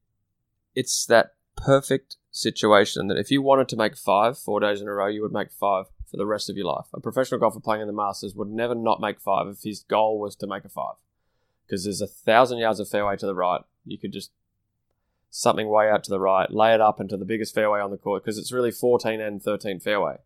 it's 0.74 1.04
that 1.06 1.34
perfect 1.56 2.16
situation 2.30 3.06
that 3.06 3.18
if 3.18 3.30
you 3.30 3.40
wanted 3.40 3.68
to 3.68 3.76
make 3.76 3.96
five 3.96 4.38
four 4.38 4.60
days 4.60 4.80
in 4.80 4.88
a 4.88 4.92
row, 4.92 5.06
you 5.06 5.22
would 5.22 5.32
make 5.32 5.52
five 5.52 5.86
for 6.10 6.16
the 6.16 6.26
rest 6.26 6.48
of 6.48 6.56
your 6.56 6.66
life. 6.66 6.86
A 6.94 7.00
professional 7.00 7.40
golfer 7.40 7.60
playing 7.60 7.82
in 7.82 7.86
the 7.86 7.92
Masters 7.92 8.34
would 8.34 8.48
never 8.48 8.74
not 8.74 9.00
make 9.00 9.20
five 9.20 9.48
if 9.48 9.62
his 9.62 9.82
goal 9.82 10.18
was 10.18 10.36
to 10.36 10.46
make 10.46 10.64
a 10.64 10.68
five, 10.68 10.94
because 11.66 11.84
there's 11.84 12.00
a 12.00 12.06
thousand 12.06 12.58
yards 12.58 12.80
of 12.80 12.88
fairway 12.88 13.16
to 13.16 13.26
the 13.26 13.34
right. 13.34 13.62
You 13.84 13.98
could 13.98 14.12
just 14.12 14.30
something 15.36 15.68
way 15.68 15.90
out 15.90 16.04
to 16.04 16.10
the 16.10 16.20
right, 16.20 16.48
lay 16.52 16.72
it 16.72 16.80
up 16.80 17.00
into 17.00 17.16
the 17.16 17.24
biggest 17.24 17.52
fairway 17.54 17.80
on 17.80 17.90
the 17.90 17.96
court 17.96 18.22
because 18.22 18.38
it's 18.38 18.52
really 18.52 18.70
14 18.70 19.20
and 19.20 19.42
13 19.42 19.80
fairway. 19.80 20.16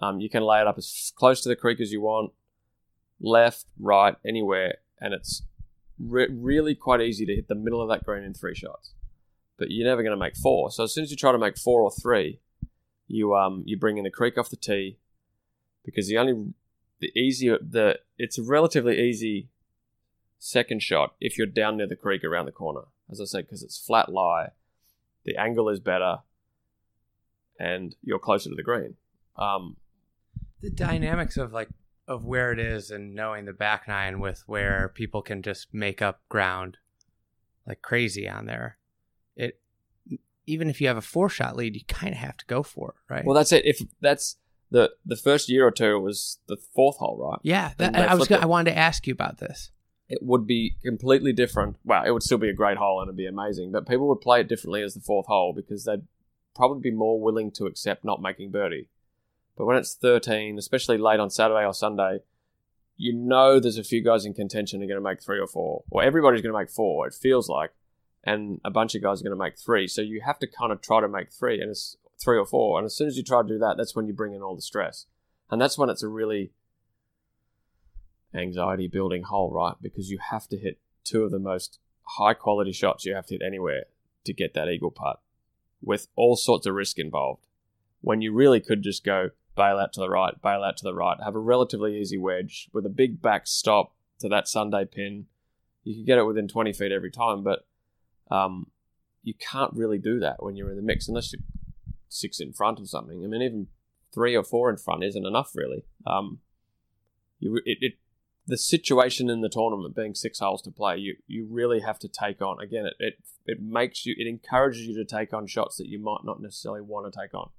Um, 0.00 0.20
you 0.20 0.30
can 0.30 0.44
lay 0.44 0.60
it 0.60 0.68
up 0.68 0.78
as 0.78 1.12
close 1.16 1.40
to 1.40 1.48
the 1.48 1.56
creek 1.56 1.80
as 1.80 1.90
you 1.90 2.00
want, 2.00 2.32
left, 3.20 3.66
right, 3.78 4.16
anywhere, 4.24 4.76
and 5.00 5.14
it's 5.14 5.42
re- 5.98 6.28
really 6.30 6.74
quite 6.74 7.00
easy 7.00 7.26
to 7.26 7.34
hit 7.34 7.48
the 7.48 7.54
middle 7.54 7.82
of 7.82 7.88
that 7.88 8.04
green 8.04 8.24
in 8.24 8.34
three 8.34 8.54
shots. 8.54 8.92
But 9.58 9.70
you're 9.70 9.86
never 9.86 10.02
going 10.02 10.16
to 10.16 10.20
make 10.20 10.36
four. 10.36 10.70
So 10.70 10.84
as 10.84 10.94
soon 10.94 11.04
as 11.04 11.10
you 11.10 11.16
try 11.16 11.32
to 11.32 11.38
make 11.38 11.58
four 11.58 11.82
or 11.82 11.90
three, 11.90 12.40
you 13.06 13.34
um 13.34 13.62
you 13.66 13.76
bring 13.76 13.98
in 13.98 14.04
the 14.04 14.10
creek 14.10 14.38
off 14.38 14.50
the 14.50 14.56
tee 14.56 14.96
because 15.84 16.06
the 16.06 16.16
only 16.16 16.54
the 17.00 17.10
easier 17.18 17.58
the 17.60 17.98
it's 18.18 18.38
a 18.38 18.42
relatively 18.42 19.00
easy 19.00 19.48
second 20.38 20.80
shot 20.80 21.14
if 21.20 21.36
you're 21.36 21.46
down 21.46 21.76
near 21.76 21.88
the 21.88 21.96
creek 21.96 22.24
around 22.24 22.46
the 22.46 22.52
corner. 22.52 22.82
As 23.10 23.20
I 23.20 23.24
said, 23.24 23.46
because 23.46 23.62
it's 23.62 23.76
flat 23.76 24.10
lie, 24.10 24.50
the 25.24 25.36
angle 25.36 25.68
is 25.68 25.80
better, 25.80 26.18
and 27.58 27.96
you're 28.02 28.20
closer 28.20 28.48
to 28.48 28.54
the 28.54 28.62
green. 28.62 28.94
Um, 29.36 29.76
the 30.60 30.70
dynamics 30.70 31.36
of 31.36 31.52
like 31.52 31.68
of 32.10 32.24
where 32.24 32.52
it 32.52 32.58
is 32.58 32.90
and 32.90 33.14
knowing 33.14 33.44
the 33.44 33.52
back 33.52 33.86
nine 33.86 34.18
with 34.18 34.42
where 34.46 34.90
people 34.92 35.22
can 35.22 35.42
just 35.42 35.72
make 35.72 36.02
up 36.02 36.20
ground 36.28 36.76
like 37.66 37.80
crazy 37.82 38.28
on 38.28 38.46
there. 38.46 38.78
It 39.36 39.60
even 40.44 40.68
if 40.68 40.80
you 40.80 40.88
have 40.88 40.96
a 40.96 41.02
four 41.02 41.28
shot 41.28 41.54
lead, 41.56 41.76
you 41.76 41.84
kind 41.86 42.12
of 42.12 42.18
have 42.18 42.36
to 42.38 42.44
go 42.46 42.64
for 42.64 42.90
it, 42.90 43.12
right? 43.12 43.24
Well, 43.24 43.36
that's 43.36 43.52
it. 43.52 43.64
If 43.64 43.80
that's 44.00 44.36
the 44.72 44.90
the 45.06 45.14
first 45.14 45.48
year 45.48 45.64
or 45.64 45.70
two, 45.70 46.00
was 46.00 46.40
the 46.48 46.56
fourth 46.74 46.96
hole, 46.96 47.30
right? 47.30 47.38
yeah, 47.44 47.72
that, 47.78 47.94
I 47.94 48.16
was 48.16 48.26
gonna. 48.26 48.42
I 48.42 48.46
wanted 48.46 48.72
to 48.72 48.76
ask 48.76 49.06
you 49.06 49.12
about 49.12 49.38
this. 49.38 49.70
It 50.08 50.18
would 50.20 50.48
be 50.48 50.74
completely 50.82 51.32
different. 51.32 51.76
Well, 51.84 52.02
it 52.04 52.10
would 52.10 52.24
still 52.24 52.38
be 52.38 52.48
a 52.48 52.54
great 52.54 52.76
hole 52.76 53.00
and 53.00 53.08
it'd 53.08 53.16
be 53.16 53.28
amazing, 53.28 53.70
but 53.70 53.86
people 53.86 54.08
would 54.08 54.20
play 54.20 54.40
it 54.40 54.48
differently 54.48 54.82
as 54.82 54.94
the 54.94 55.00
fourth 55.00 55.26
hole 55.26 55.52
because 55.54 55.84
they'd 55.84 56.02
probably 56.56 56.80
be 56.80 56.90
more 56.90 57.20
willing 57.20 57.52
to 57.52 57.66
accept 57.66 58.04
not 58.04 58.20
making 58.20 58.50
birdie. 58.50 58.88
But 59.60 59.66
when 59.66 59.76
it's 59.76 59.94
13, 59.94 60.56
especially 60.56 60.96
late 60.96 61.20
on 61.20 61.28
Saturday 61.28 61.66
or 61.66 61.74
Sunday, 61.74 62.20
you 62.96 63.12
know 63.12 63.60
there's 63.60 63.76
a 63.76 63.84
few 63.84 64.02
guys 64.02 64.24
in 64.24 64.32
contention 64.32 64.82
are 64.82 64.86
going 64.86 64.96
to 64.96 65.02
make 65.02 65.22
three 65.22 65.38
or 65.38 65.46
four, 65.46 65.84
or 65.90 66.02
everybody's 66.02 66.40
going 66.40 66.54
to 66.54 66.58
make 66.58 66.70
four. 66.70 67.06
It 67.06 67.12
feels 67.12 67.46
like, 67.46 67.72
and 68.24 68.62
a 68.64 68.70
bunch 68.70 68.94
of 68.94 69.02
guys 69.02 69.20
are 69.20 69.24
going 69.24 69.36
to 69.36 69.44
make 69.44 69.58
three. 69.58 69.86
So 69.86 70.00
you 70.00 70.22
have 70.24 70.38
to 70.38 70.46
kind 70.46 70.72
of 70.72 70.80
try 70.80 71.02
to 71.02 71.08
make 71.08 71.30
three, 71.30 71.60
and 71.60 71.68
it's 71.68 71.98
three 72.18 72.38
or 72.38 72.46
four. 72.46 72.78
And 72.78 72.86
as 72.86 72.96
soon 72.96 73.06
as 73.06 73.18
you 73.18 73.22
try 73.22 73.42
to 73.42 73.48
do 73.48 73.58
that, 73.58 73.74
that's 73.76 73.94
when 73.94 74.06
you 74.06 74.14
bring 74.14 74.32
in 74.32 74.40
all 74.40 74.56
the 74.56 74.62
stress, 74.62 75.04
and 75.50 75.60
that's 75.60 75.76
when 75.76 75.90
it's 75.90 76.02
a 76.02 76.08
really 76.08 76.52
anxiety 78.34 78.88
building 78.88 79.24
hole, 79.24 79.52
right? 79.52 79.74
Because 79.82 80.08
you 80.08 80.20
have 80.30 80.48
to 80.48 80.56
hit 80.56 80.78
two 81.04 81.22
of 81.22 81.30
the 81.30 81.38
most 81.38 81.80
high 82.16 82.32
quality 82.32 82.72
shots 82.72 83.04
you 83.04 83.14
have 83.14 83.26
to 83.26 83.34
hit 83.34 83.42
anywhere 83.46 83.84
to 84.24 84.32
get 84.32 84.54
that 84.54 84.68
eagle 84.70 84.90
putt 84.90 85.20
with 85.82 86.08
all 86.16 86.34
sorts 86.34 86.64
of 86.64 86.74
risk 86.74 86.98
involved. 86.98 87.46
When 88.00 88.22
you 88.22 88.32
really 88.32 88.60
could 88.60 88.80
just 88.80 89.04
go 89.04 89.32
bail 89.60 89.76
out 89.76 89.92
to 89.92 90.00
the 90.00 90.08
right, 90.08 90.40
bail 90.40 90.62
out 90.62 90.78
to 90.78 90.84
the 90.84 90.94
right, 90.94 91.18
have 91.22 91.34
a 91.34 91.38
relatively 91.38 92.00
easy 92.00 92.16
wedge 92.16 92.70
with 92.72 92.86
a 92.86 92.90
big 92.90 93.20
back 93.20 93.46
stop 93.46 93.94
to 94.18 94.28
that 94.28 94.48
Sunday 94.48 94.86
pin. 94.86 95.26
You 95.84 95.94
can 95.94 96.04
get 96.06 96.18
it 96.18 96.24
within 96.24 96.48
20 96.48 96.72
feet 96.72 96.92
every 96.92 97.10
time, 97.10 97.44
but 97.44 97.66
um, 98.30 98.70
you 99.22 99.34
can't 99.34 99.74
really 99.74 99.98
do 99.98 100.18
that 100.20 100.42
when 100.42 100.56
you're 100.56 100.70
in 100.70 100.76
the 100.76 100.82
mix 100.82 101.08
unless 101.08 101.32
you're 101.32 101.42
six 102.08 102.40
in 102.40 102.54
front 102.54 102.78
of 102.78 102.88
something. 102.88 103.22
I 103.22 103.26
mean, 103.26 103.42
even 103.42 103.66
three 104.14 104.34
or 104.34 104.42
four 104.42 104.70
in 104.70 104.78
front 104.78 105.04
isn't 105.04 105.26
enough, 105.26 105.52
really. 105.54 105.84
Um, 106.06 106.38
you, 107.38 107.56
it, 107.66 107.78
it 107.80 107.92
the 108.46 108.56
situation 108.56 109.28
in 109.28 109.42
the 109.42 109.48
tournament 109.50 109.94
being 109.94 110.14
six 110.14 110.38
holes 110.38 110.62
to 110.62 110.70
play, 110.70 110.96
you 110.96 111.16
you 111.26 111.46
really 111.48 111.80
have 111.80 111.98
to 112.00 112.08
take 112.08 112.40
on. 112.40 112.60
Again, 112.60 112.86
it, 112.86 112.94
it 112.98 113.14
it 113.46 113.62
makes 113.62 114.06
you, 114.06 114.14
it 114.18 114.26
encourages 114.26 114.86
you 114.86 114.96
to 114.96 115.04
take 115.04 115.34
on 115.34 115.46
shots 115.46 115.76
that 115.76 115.86
you 115.86 115.98
might 115.98 116.24
not 116.24 116.40
necessarily 116.40 116.80
want 116.80 117.12
to 117.12 117.20
take 117.20 117.34
on. 117.34 117.50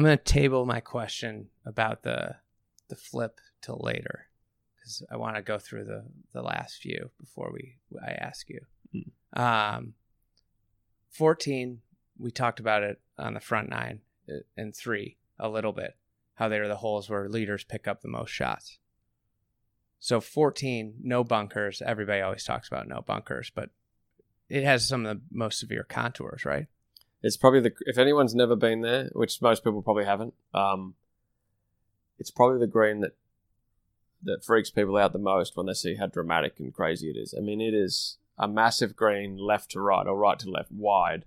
I'm 0.00 0.06
going 0.06 0.16
to 0.16 0.24
table 0.24 0.64
my 0.64 0.80
question 0.80 1.48
about 1.66 2.04
the 2.04 2.36
the 2.88 2.96
flip 2.96 3.38
till 3.60 3.78
later 3.82 4.28
because 4.74 5.02
I 5.12 5.18
want 5.18 5.36
to 5.36 5.42
go 5.42 5.58
through 5.58 5.84
the 5.84 6.04
the 6.32 6.40
last 6.40 6.80
few 6.80 7.10
before 7.20 7.50
we 7.52 7.76
I 8.02 8.12
ask 8.12 8.48
you. 8.48 8.60
Mm. 8.94 9.38
Um, 9.38 9.94
14, 11.10 11.82
we 12.18 12.30
talked 12.30 12.60
about 12.60 12.82
it 12.82 12.98
on 13.18 13.34
the 13.34 13.40
front 13.40 13.68
nine 13.68 14.00
uh, 14.26 14.38
and 14.56 14.74
three 14.74 15.18
a 15.38 15.50
little 15.50 15.72
bit. 15.72 15.98
How 16.36 16.48
they 16.48 16.60
are 16.60 16.68
the 16.68 16.76
holes 16.76 17.10
where 17.10 17.28
leaders 17.28 17.64
pick 17.64 17.86
up 17.86 18.00
the 18.00 18.08
most 18.08 18.30
shots. 18.30 18.78
So 19.98 20.22
14, 20.22 20.94
no 21.02 21.24
bunkers. 21.24 21.82
Everybody 21.84 22.22
always 22.22 22.44
talks 22.44 22.68
about 22.68 22.88
no 22.88 23.02
bunkers, 23.02 23.52
but 23.54 23.68
it 24.48 24.64
has 24.64 24.88
some 24.88 25.04
of 25.04 25.18
the 25.18 25.22
most 25.30 25.60
severe 25.60 25.84
contours, 25.86 26.46
right? 26.46 26.68
It's 27.22 27.36
probably 27.36 27.60
the 27.60 27.72
if 27.80 27.98
anyone's 27.98 28.34
never 28.34 28.56
been 28.56 28.80
there, 28.80 29.10
which 29.12 29.42
most 29.42 29.62
people 29.62 29.82
probably 29.82 30.04
haven't. 30.04 30.34
Um, 30.54 30.94
it's 32.18 32.30
probably 32.30 32.58
the 32.58 32.66
green 32.66 33.00
that 33.00 33.16
that 34.22 34.44
freaks 34.44 34.70
people 34.70 34.96
out 34.96 35.12
the 35.12 35.18
most 35.18 35.56
when 35.56 35.66
they 35.66 35.72
see 35.72 35.96
how 35.96 36.06
dramatic 36.06 36.54
and 36.58 36.74
crazy 36.74 37.10
it 37.10 37.16
is. 37.16 37.34
I 37.36 37.40
mean, 37.40 37.60
it 37.60 37.74
is 37.74 38.18
a 38.38 38.46
massive 38.48 38.96
green 38.96 39.36
left 39.36 39.70
to 39.72 39.80
right 39.80 40.06
or 40.06 40.16
right 40.16 40.38
to 40.38 40.50
left, 40.50 40.70
wide. 40.70 41.24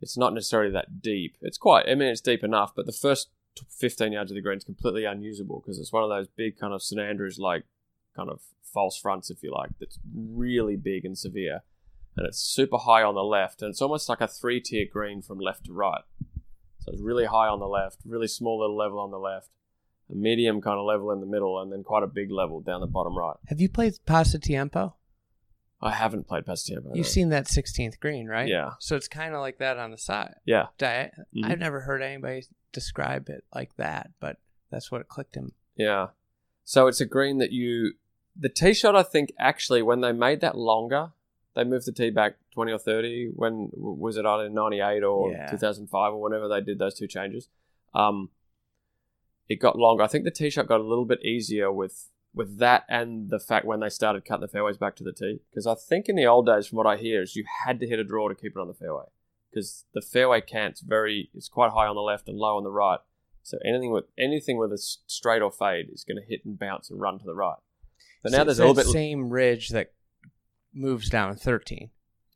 It's 0.00 0.16
not 0.16 0.32
necessarily 0.32 0.70
that 0.72 1.02
deep. 1.02 1.36
It's 1.42 1.58
quite. 1.58 1.88
I 1.88 1.94
mean, 1.94 2.08
it's 2.08 2.22
deep 2.22 2.42
enough, 2.42 2.74
but 2.74 2.86
the 2.86 2.92
first 2.92 3.28
15 3.68 4.12
yards 4.12 4.30
of 4.30 4.34
the 4.34 4.40
green 4.40 4.58
is 4.58 4.64
completely 4.64 5.04
unusable 5.04 5.60
because 5.60 5.78
it's 5.78 5.92
one 5.92 6.02
of 6.02 6.08
those 6.08 6.28
big 6.28 6.58
kind 6.58 6.72
of 6.72 6.82
St 6.82 7.00
Andrews 7.00 7.38
like 7.38 7.64
kind 8.16 8.30
of 8.30 8.40
false 8.62 8.98
fronts, 8.98 9.30
if 9.30 9.42
you 9.42 9.52
like, 9.52 9.70
that's 9.78 9.98
really 10.14 10.76
big 10.76 11.04
and 11.04 11.18
severe. 11.18 11.62
And 12.16 12.26
it's 12.26 12.38
super 12.38 12.78
high 12.78 13.02
on 13.02 13.14
the 13.14 13.22
left, 13.22 13.62
and 13.62 13.70
it's 13.70 13.80
almost 13.80 14.08
like 14.08 14.20
a 14.20 14.26
three 14.26 14.60
tier 14.60 14.86
green 14.90 15.22
from 15.22 15.38
left 15.38 15.64
to 15.66 15.72
right. 15.72 16.02
So 16.78 16.92
it's 16.92 17.00
really 17.00 17.26
high 17.26 17.48
on 17.48 17.60
the 17.60 17.68
left, 17.68 17.98
really 18.04 18.26
small 18.26 18.60
little 18.60 18.76
level 18.76 18.98
on 18.98 19.10
the 19.10 19.18
left, 19.18 19.48
a 20.10 20.14
medium 20.14 20.60
kind 20.60 20.78
of 20.78 20.84
level 20.86 21.10
in 21.12 21.20
the 21.20 21.26
middle, 21.26 21.60
and 21.60 21.70
then 21.72 21.84
quite 21.84 22.02
a 22.02 22.06
big 22.08 22.30
level 22.30 22.60
down 22.60 22.80
the 22.80 22.86
bottom 22.86 23.16
right. 23.16 23.36
Have 23.46 23.60
you 23.60 23.68
played 23.68 23.94
Pasatiempo? 24.06 24.94
I 25.82 25.92
haven't 25.92 26.26
played 26.26 26.44
Pasatiempo. 26.44 26.94
You've 26.94 27.06
seen 27.06 27.30
that 27.30 27.46
16th 27.46 28.00
green, 28.00 28.26
right? 28.26 28.48
Yeah. 28.48 28.72
So 28.80 28.96
it's 28.96 29.08
kind 29.08 29.34
of 29.34 29.40
like 29.40 29.58
that 29.58 29.78
on 29.78 29.90
the 29.90 29.98
side. 29.98 30.34
Yeah. 30.44 30.66
I, 30.82 31.10
Mhm. 31.34 31.44
I've 31.44 31.58
never 31.58 31.80
heard 31.80 32.02
anybody 32.02 32.44
describe 32.72 33.28
it 33.28 33.44
like 33.54 33.74
that, 33.76 34.10
but 34.20 34.36
that's 34.70 34.90
what 34.90 35.00
it 35.00 35.08
clicked 35.08 35.36
him. 35.36 35.52
Yeah. 35.76 36.08
So 36.64 36.86
it's 36.86 37.00
a 37.00 37.06
green 37.06 37.38
that 37.38 37.52
you. 37.52 37.94
The 38.36 38.48
tee 38.48 38.74
shot, 38.74 38.94
I 38.94 39.02
think, 39.02 39.32
actually, 39.38 39.82
when 39.82 40.00
they 40.02 40.12
made 40.12 40.40
that 40.40 40.56
longer, 40.56 41.12
they 41.54 41.64
moved 41.64 41.86
the 41.86 41.92
tee 41.92 42.10
back 42.10 42.36
20 42.54 42.72
or 42.72 42.78
30. 42.78 43.30
When 43.34 43.70
was 43.74 44.16
it 44.16 44.24
either 44.26 44.46
in 44.46 44.54
98 44.54 45.02
or 45.02 45.30
Yeah. 45.32 45.50
2005 45.50 46.12
or 46.14 46.20
whenever 46.20 46.48
they 46.48 46.60
did 46.60 46.78
those 46.78 46.94
two 46.94 47.06
changes? 47.08 47.48
Um, 47.94 48.30
it 49.48 49.56
got 49.60 49.76
longer. 49.76 50.02
I 50.02 50.06
think 50.06 50.24
the 50.24 50.30
tee 50.30 50.50
shot 50.50 50.68
got 50.68 50.80
a 50.80 50.84
little 50.84 51.04
bit 51.04 51.24
easier 51.24 51.72
with 51.72 52.08
with 52.32 52.58
that 52.58 52.84
and 52.88 53.28
the 53.28 53.40
fact 53.40 53.66
when 53.66 53.80
they 53.80 53.88
started 53.88 54.24
cutting 54.24 54.42
the 54.42 54.46
fairways 54.48 54.78
back 54.78 54.94
to 54.94 55.02
the 55.02 55.12
tee. 55.12 55.40
Because 55.50 55.66
I 55.66 55.74
think 55.74 56.08
in 56.08 56.14
the 56.14 56.26
old 56.26 56.46
days, 56.46 56.68
from 56.68 56.76
what 56.76 56.86
I 56.86 56.96
hear, 56.96 57.22
is 57.22 57.34
you 57.34 57.44
had 57.66 57.80
to 57.80 57.88
hit 57.88 57.98
a 57.98 58.04
draw 58.04 58.28
to 58.28 58.36
keep 58.36 58.52
it 58.54 58.60
on 58.60 58.68
the 58.68 58.74
fairway. 58.74 59.06
Because 59.50 59.84
the 59.94 60.00
fairway 60.00 60.40
cant's 60.40 60.80
very, 60.80 61.28
it's 61.34 61.48
quite 61.48 61.72
high 61.72 61.88
on 61.88 61.96
the 61.96 62.02
left 62.02 62.28
and 62.28 62.38
low 62.38 62.56
on 62.56 62.62
the 62.62 62.70
right. 62.70 63.00
So 63.42 63.58
anything 63.64 63.90
with 63.90 64.04
anything 64.16 64.58
with 64.58 64.70
a 64.72 64.78
straight 64.78 65.42
or 65.42 65.50
fade 65.50 65.88
is 65.92 66.04
going 66.04 66.18
to 66.22 66.24
hit 66.24 66.44
and 66.44 66.56
bounce 66.56 66.88
and 66.88 67.00
run 67.00 67.18
to 67.18 67.24
the 67.24 67.34
right. 67.34 67.58
But 68.22 68.30
now 68.30 68.38
So 68.38 68.44
there's 68.44 68.58
it's 68.60 68.64
a 68.64 68.68
little 68.68 68.74
bit. 68.84 68.86
same 68.92 69.28
ridge 69.30 69.70
that 69.70 69.92
moves 70.72 71.08
down 71.08 71.36
13. 71.36 71.90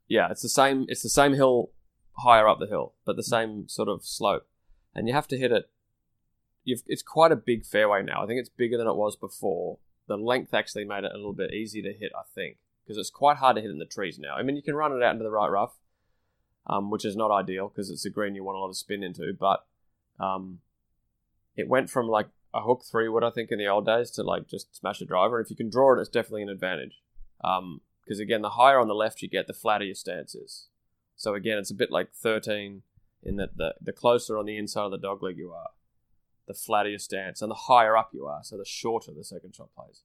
Yeah, 0.09 0.31
it's 0.31 0.43
the 0.43 0.49
same. 0.49 0.87
It's 0.89 1.03
the 1.03 1.09
same 1.09 1.33
hill 1.33 1.71
higher 2.19 2.47
up 2.47 2.59
the 2.59 2.67
hill, 2.67 2.95
but 3.05 3.17
the 3.17 3.23
same 3.23 3.69
sort 3.69 3.89
of 3.89 4.05
slope, 4.05 4.47
and 4.95 5.09
you 5.09 5.15
have 5.15 5.29
to 5.29 5.39
hit 5.39 5.53
it. 5.53 5.71
You've, 6.63 6.83
it's 6.87 7.03
quite 7.03 7.33
a 7.33 7.37
big 7.37 7.65
fairway 7.65 8.03
now. 8.03 8.23
I 8.23 8.27
think 8.27 8.41
it's 8.41 8.49
bigger 8.49 8.79
than 8.79 8.87
it 8.87 8.97
was 8.97 9.17
before. 9.17 9.79
The 10.07 10.17
length 10.17 10.55
actually 10.55 10.85
made 10.85 11.05
it 11.05 11.13
a 11.13 11.17
little 11.17 11.33
bit 11.33 11.53
easy 11.53 11.83
to 11.83 11.93
hit. 11.93 12.13
I 12.15 12.23
think 12.35 12.59
because 12.85 12.99
it's 12.99 13.11
quite 13.11 13.39
hard 13.39 13.57
to 13.57 13.63
hit 13.63 13.71
in 13.71 13.79
the 13.79 13.87
trees 13.87 14.19
now. 14.19 14.35
I 14.35 14.43
mean, 14.43 14.57
you 14.57 14.63
can 14.63 14.75
run 14.75 14.93
it 14.93 15.03
out 15.03 15.13
into 15.13 15.25
the 15.25 15.31
right 15.31 15.49
rough, 15.49 15.75
um, 16.67 16.91
which 16.91 17.05
is 17.05 17.17
not 17.17 17.31
ideal 17.31 17.69
because 17.69 17.91
it's 17.91 18.05
a 18.05 18.11
green 18.11 18.35
you 18.35 18.45
want 18.45 18.57
a 18.57 18.61
lot 18.61 18.69
of 18.69 18.77
spin 18.77 19.03
into. 19.03 19.33
But 19.39 19.65
um, 20.21 20.61
it 21.57 21.69
went 21.69 21.91
from 21.91 22.09
like 22.09 22.29
a 22.53 22.61
hook 22.61 22.85
three 22.91 23.09
wood, 23.09 23.25
I 23.25 23.31
think, 23.31 23.51
in 23.51 23.59
the 23.59 23.67
old 23.67 23.87
days 23.87 24.11
to 24.13 24.23
like 24.23 24.49
just 24.49 24.77
smash 24.77 25.01
a 25.01 25.07
driver. 25.07 25.39
And 25.39 25.47
if 25.47 25.51
you 25.51 25.57
can 25.57 25.71
draw 25.71 25.97
it, 25.97 26.01
it's 26.01 26.11
definitely 26.11 26.43
an 26.43 26.51
advantage. 26.51 27.01
Um, 27.43 27.81
because 28.05 28.21
again, 28.21 28.43
the 28.43 28.51
higher 28.51 28.79
on 28.79 28.89
the 28.89 28.95
left 28.95 29.23
you 29.23 29.29
get, 29.29 29.47
the 29.47 29.55
flatter 29.55 29.85
your 29.85 29.95
stance 29.95 30.35
is. 30.35 30.69
So 31.17 31.35
again, 31.35 31.59
it's 31.59 31.71
a 31.71 31.75
bit 31.75 31.91
like 31.91 32.13
13 32.13 32.83
in 33.23 33.37
that 33.37 33.57
the, 33.57 33.75
the 33.81 33.93
closer 33.93 34.37
on 34.37 34.47
the 34.47 34.59
inside 34.59 34.85
of 34.85 34.91
the 34.91 34.99
dog 34.99 35.23
leg 35.23 35.39
you 35.39 35.53
are, 35.53 35.71
the 36.47 36.55
flatter 36.55 36.91
your 36.91 36.99
stance, 36.99 37.41
and 37.41 37.51
the 37.51 37.55
higher 37.55 37.97
up 37.97 38.11
you 38.13 38.27
are, 38.27 38.41
so 38.43 38.59
the 38.59 38.65
shorter 38.65 39.13
the 39.13 39.25
second 39.25 39.55
shot 39.55 39.71
plays. 39.75 40.03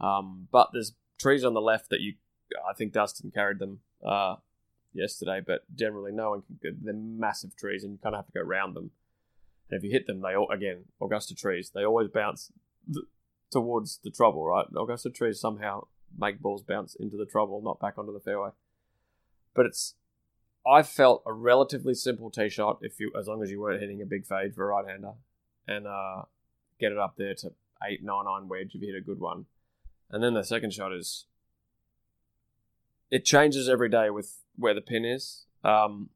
Um, 0.00 0.48
but 0.52 0.70
there's 0.72 0.92
trees 1.18 1.44
on 1.44 1.54
the 1.54 1.60
left 1.60 1.88
that 1.90 2.00
you, 2.00 2.14
I 2.68 2.74
think 2.74 2.92
Dustin 2.92 3.30
carried 3.30 3.58
them 3.58 3.80
uh, 4.04 4.36
yesterday, 4.92 5.40
but 5.44 5.62
generally 5.74 6.12
no 6.12 6.30
one 6.30 6.42
can. 6.60 6.78
They're 6.82 6.94
massive 6.94 7.56
trees, 7.56 7.84
and 7.84 7.92
you 7.92 7.98
kind 8.02 8.14
of 8.14 8.18
have 8.18 8.26
to 8.26 8.32
go 8.32 8.40
around 8.40 8.74
them. 8.74 8.90
And 9.70 9.78
if 9.78 9.84
you 9.84 9.90
hit 9.90 10.06
them, 10.06 10.20
they 10.20 10.34
all 10.34 10.50
again 10.50 10.84
Augusta 11.00 11.34
trees. 11.34 11.70
They 11.74 11.84
always 11.84 12.08
bounce 12.08 12.52
th- 12.92 13.06
towards 13.50 14.00
the 14.04 14.10
trouble, 14.10 14.44
right? 14.44 14.66
Augusta 14.76 15.10
trees 15.10 15.40
somehow 15.40 15.86
make 16.18 16.40
balls 16.40 16.62
bounce 16.62 16.94
into 16.94 17.16
the 17.16 17.26
trouble, 17.26 17.62
not 17.62 17.80
back 17.80 17.98
onto 17.98 18.12
the 18.12 18.20
fairway. 18.20 18.50
But 19.54 19.66
it's 19.66 19.94
I 20.66 20.82
felt 20.82 21.22
a 21.26 21.32
relatively 21.32 21.94
simple 21.94 22.30
tee 22.30 22.48
shot 22.48 22.78
if 22.80 22.98
you 22.98 23.12
as 23.18 23.28
long 23.28 23.42
as 23.42 23.50
you 23.50 23.60
weren't 23.60 23.80
hitting 23.80 24.00
a 24.00 24.06
big 24.06 24.26
fade 24.26 24.54
for 24.54 24.64
a 24.64 24.74
right 24.74 24.88
hander. 24.88 25.12
And 25.66 25.86
uh, 25.86 26.22
get 26.78 26.92
it 26.92 26.98
up 26.98 27.14
there 27.16 27.34
to 27.34 27.52
eight, 27.82 28.02
nine 28.02 28.24
iron 28.28 28.48
wedge 28.48 28.74
if 28.74 28.82
you 28.82 28.92
hit 28.92 28.98
a 28.98 29.04
good 29.04 29.20
one. 29.20 29.46
And 30.10 30.22
then 30.22 30.34
the 30.34 30.42
second 30.42 30.72
shot 30.72 30.92
is 30.92 31.26
it 33.10 33.24
changes 33.24 33.68
every 33.68 33.88
day 33.88 34.10
with 34.10 34.38
where 34.56 34.74
the 34.74 34.80
pin 34.80 35.04
is. 35.04 35.46
Um, 35.62 36.10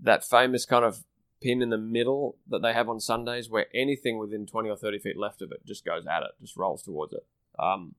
that 0.00 0.24
famous 0.24 0.64
kind 0.64 0.84
of 0.84 1.04
pin 1.40 1.62
in 1.62 1.70
the 1.70 1.78
middle 1.78 2.36
that 2.48 2.62
they 2.62 2.72
have 2.72 2.88
on 2.88 2.98
Sundays, 3.00 3.48
where 3.48 3.66
anything 3.74 4.18
within 4.18 4.46
twenty 4.46 4.68
or 4.68 4.76
thirty 4.76 4.98
feet 4.98 5.16
left 5.16 5.42
of 5.42 5.52
it 5.52 5.64
just 5.64 5.84
goes 5.84 6.06
at 6.06 6.22
it, 6.22 6.30
just 6.40 6.56
rolls 6.56 6.82
towards 6.82 7.12
it. 7.12 7.24
Um, 7.58 7.94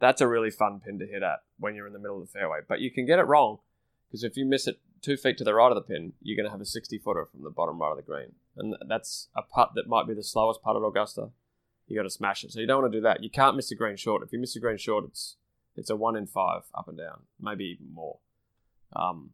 that's 0.00 0.20
a 0.20 0.28
really 0.28 0.50
fun 0.50 0.80
pin 0.80 0.98
to 0.98 1.06
hit 1.06 1.22
at 1.22 1.40
when 1.58 1.74
you're 1.74 1.86
in 1.86 1.92
the 1.92 1.98
middle 1.98 2.20
of 2.20 2.26
the 2.26 2.38
fairway. 2.38 2.60
But 2.66 2.80
you 2.80 2.90
can 2.90 3.06
get 3.06 3.18
it 3.18 3.26
wrong 3.26 3.58
because 4.08 4.24
if 4.24 4.36
you 4.36 4.44
miss 4.44 4.66
it 4.66 4.80
two 5.02 5.16
feet 5.16 5.38
to 5.38 5.44
the 5.44 5.54
right 5.54 5.70
of 5.70 5.76
the 5.76 5.82
pin, 5.82 6.12
you're 6.22 6.36
going 6.36 6.46
to 6.46 6.50
have 6.50 6.60
a 6.60 6.66
60 6.66 6.98
footer 6.98 7.26
from 7.26 7.42
the 7.42 7.50
bottom 7.50 7.80
right 7.80 7.90
of 7.90 7.96
the 7.96 8.02
green. 8.02 8.32
And 8.56 8.76
that's 8.88 9.28
a 9.36 9.42
putt 9.42 9.72
that 9.74 9.88
might 9.88 10.06
be 10.06 10.14
the 10.14 10.22
slowest 10.22 10.62
putt 10.62 10.76
at 10.76 10.82
Augusta. 10.82 11.30
You 11.86 11.96
got 11.96 12.04
to 12.04 12.10
smash 12.10 12.44
it. 12.44 12.52
So 12.52 12.60
you 12.60 12.66
don't 12.66 12.82
want 12.82 12.92
to 12.92 12.98
do 12.98 13.02
that. 13.02 13.22
You 13.22 13.30
can't 13.30 13.56
miss 13.56 13.70
a 13.70 13.74
green 13.74 13.96
short. 13.96 14.22
If 14.22 14.32
you 14.32 14.38
miss 14.38 14.56
a 14.56 14.60
green 14.60 14.78
short, 14.78 15.04
it's 15.04 15.36
it's 15.76 15.90
a 15.90 15.96
one 15.96 16.16
in 16.16 16.26
five 16.26 16.62
up 16.74 16.88
and 16.88 16.96
down, 16.96 17.22
maybe 17.40 17.64
even 17.64 17.92
more. 17.92 18.18
Um, 18.94 19.30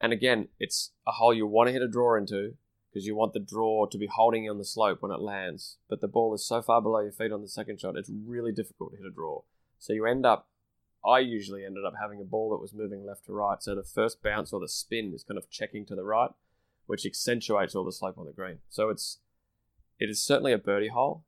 and 0.00 0.12
again, 0.12 0.48
it's 0.60 0.90
a 1.06 1.12
hole 1.12 1.32
you 1.32 1.46
want 1.46 1.68
to 1.68 1.72
hit 1.72 1.82
a 1.82 1.88
draw 1.88 2.16
into 2.16 2.56
because 2.94 3.06
you 3.08 3.16
want 3.16 3.32
the 3.32 3.40
draw 3.40 3.86
to 3.86 3.98
be 3.98 4.06
holding 4.06 4.44
you 4.44 4.50
on 4.52 4.58
the 4.58 4.64
slope 4.64 5.02
when 5.02 5.10
it 5.10 5.20
lands. 5.20 5.78
But 5.90 6.00
the 6.00 6.06
ball 6.06 6.32
is 6.32 6.46
so 6.46 6.62
far 6.62 6.80
below 6.80 7.00
your 7.00 7.10
feet 7.10 7.32
on 7.32 7.42
the 7.42 7.48
second 7.48 7.80
shot, 7.80 7.96
it's 7.96 8.10
really 8.24 8.52
difficult 8.52 8.92
to 8.92 8.98
hit 8.98 9.06
a 9.06 9.10
draw. 9.10 9.42
So 9.80 9.92
you 9.92 10.06
end 10.06 10.24
up, 10.24 10.48
I 11.04 11.18
usually 11.18 11.64
ended 11.64 11.84
up 11.84 11.94
having 12.00 12.20
a 12.20 12.24
ball 12.24 12.50
that 12.50 12.62
was 12.62 12.72
moving 12.72 13.04
left 13.04 13.26
to 13.26 13.32
right. 13.32 13.60
So 13.60 13.74
the 13.74 13.82
first 13.82 14.22
bounce 14.22 14.52
or 14.52 14.60
the 14.60 14.68
spin 14.68 15.12
is 15.12 15.24
kind 15.24 15.36
of 15.36 15.50
checking 15.50 15.84
to 15.86 15.96
the 15.96 16.04
right, 16.04 16.30
which 16.86 17.04
accentuates 17.04 17.74
all 17.74 17.84
the 17.84 17.90
slope 17.90 18.16
on 18.16 18.26
the 18.26 18.32
green. 18.32 18.58
So 18.68 18.90
it's, 18.90 19.18
it 19.98 20.08
is 20.08 20.22
certainly 20.22 20.52
a 20.52 20.58
birdie 20.58 20.88
hole 20.88 21.24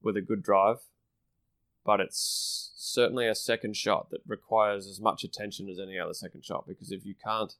with 0.00 0.16
a 0.16 0.22
good 0.22 0.44
drive, 0.44 0.76
but 1.84 1.98
it's 1.98 2.70
certainly 2.76 3.26
a 3.26 3.34
second 3.34 3.76
shot 3.76 4.10
that 4.10 4.20
requires 4.24 4.86
as 4.86 5.00
much 5.00 5.24
attention 5.24 5.68
as 5.68 5.80
any 5.80 5.98
other 5.98 6.14
second 6.14 6.44
shot 6.44 6.64
because 6.68 6.92
if 6.92 7.04
you 7.04 7.14
can't, 7.20 7.54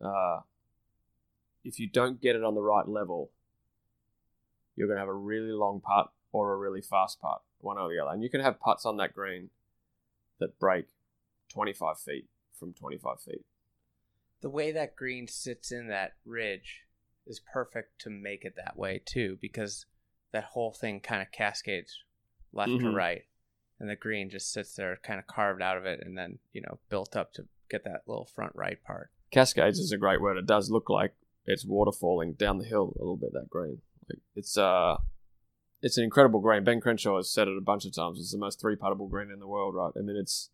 uh, 0.00 0.40
if 1.64 1.78
you 1.78 1.88
don't 1.88 2.20
get 2.20 2.36
it 2.36 2.44
on 2.44 2.54
the 2.54 2.62
right 2.62 2.88
level, 2.88 3.30
you're 4.76 4.88
going 4.88 4.96
to 4.96 5.00
have 5.00 5.08
a 5.08 5.14
really 5.14 5.52
long 5.52 5.80
putt 5.80 6.12
or 6.32 6.52
a 6.52 6.56
really 6.56 6.80
fast 6.80 7.20
putt, 7.20 7.42
one 7.58 7.78
or 7.78 7.88
the 7.88 7.98
other. 8.00 8.12
And 8.12 8.22
you 8.22 8.30
can 8.30 8.40
have 8.40 8.60
putts 8.60 8.86
on 8.86 8.96
that 8.96 9.14
green 9.14 9.50
that 10.40 10.58
break 10.58 10.86
25 11.52 11.98
feet 11.98 12.26
from 12.58 12.72
25 12.72 13.20
feet. 13.20 13.44
The 14.40 14.50
way 14.50 14.72
that 14.72 14.96
green 14.96 15.28
sits 15.28 15.70
in 15.70 15.88
that 15.88 16.14
ridge 16.24 16.82
is 17.26 17.40
perfect 17.52 18.00
to 18.00 18.10
make 18.10 18.44
it 18.44 18.56
that 18.56 18.76
way 18.76 19.00
too, 19.04 19.38
because 19.40 19.86
that 20.32 20.44
whole 20.44 20.72
thing 20.72 21.00
kind 21.00 21.22
of 21.22 21.30
cascades 21.30 22.02
left 22.52 22.70
to 22.72 22.76
Mhm. 22.78 22.94
right, 22.94 23.26
and 23.78 23.88
the 23.88 23.94
green 23.94 24.30
just 24.30 24.50
sits 24.50 24.74
there, 24.74 24.96
kind 24.96 25.20
of 25.20 25.26
carved 25.26 25.62
out 25.62 25.76
of 25.76 25.86
it, 25.86 26.00
and 26.00 26.18
then 26.18 26.38
you 26.52 26.60
know 26.62 26.80
built 26.88 27.14
up 27.14 27.32
to 27.34 27.46
get 27.68 27.84
that 27.84 28.08
little 28.08 28.24
front 28.24 28.54
right 28.56 28.82
part. 28.82 29.10
Cascades 29.30 29.78
is 29.78 29.92
a 29.92 29.96
great 29.96 30.20
word. 30.20 30.36
It 30.36 30.46
does 30.46 30.70
look 30.70 30.90
like 30.90 31.14
it's 31.46 31.64
water 31.64 31.92
falling 31.92 32.34
down 32.34 32.58
the 32.58 32.64
hill 32.64 32.94
a 32.96 33.02
little 33.02 33.16
bit. 33.16 33.32
That 33.32 33.50
green, 33.50 33.78
like 34.08 34.20
it's 34.34 34.56
uh, 34.56 34.96
it's 35.80 35.98
an 35.98 36.04
incredible 36.04 36.40
green. 36.40 36.64
Ben 36.64 36.80
Crenshaw 36.80 37.16
has 37.16 37.30
said 37.30 37.48
it 37.48 37.56
a 37.56 37.62
bunch 37.62 37.84
of 37.84 37.94
times. 37.94 38.18
It's 38.18 38.32
the 38.32 38.38
most 38.38 38.60
three 38.60 38.76
puttable 38.76 39.10
green 39.10 39.30
in 39.30 39.40
the 39.40 39.48
world, 39.48 39.74
right? 39.74 39.92
I 39.96 40.00
mean, 40.00 40.16
it's 40.16 40.50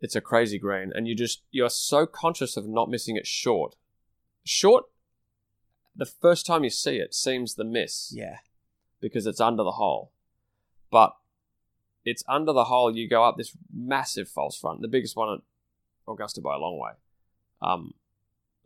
it's 0.00 0.16
a 0.16 0.20
crazy 0.20 0.58
green, 0.58 0.92
and 0.94 1.06
you 1.06 1.14
just 1.14 1.42
you 1.50 1.64
are 1.64 1.70
so 1.70 2.06
conscious 2.06 2.56
of 2.56 2.66
not 2.66 2.90
missing 2.90 3.16
it 3.16 3.26
short. 3.26 3.76
Short. 4.44 4.84
The 5.96 6.06
first 6.06 6.44
time 6.44 6.64
you 6.64 6.70
see 6.70 6.96
it 6.96 7.14
seems 7.14 7.54
the 7.54 7.64
miss. 7.64 8.12
Yeah, 8.14 8.38
because 9.00 9.26
it's 9.26 9.40
under 9.40 9.62
the 9.62 9.72
hole. 9.72 10.12
But 10.90 11.14
it's 12.04 12.24
under 12.28 12.52
the 12.52 12.64
hole. 12.64 12.94
You 12.94 13.08
go 13.08 13.24
up 13.24 13.36
this 13.36 13.56
massive 13.72 14.28
false 14.28 14.56
front, 14.58 14.82
the 14.82 14.88
biggest 14.88 15.16
one 15.16 15.34
at 15.34 15.40
Augusta 16.12 16.40
by 16.40 16.54
a 16.54 16.58
long 16.58 16.78
way. 16.78 16.90
Um, 17.62 17.94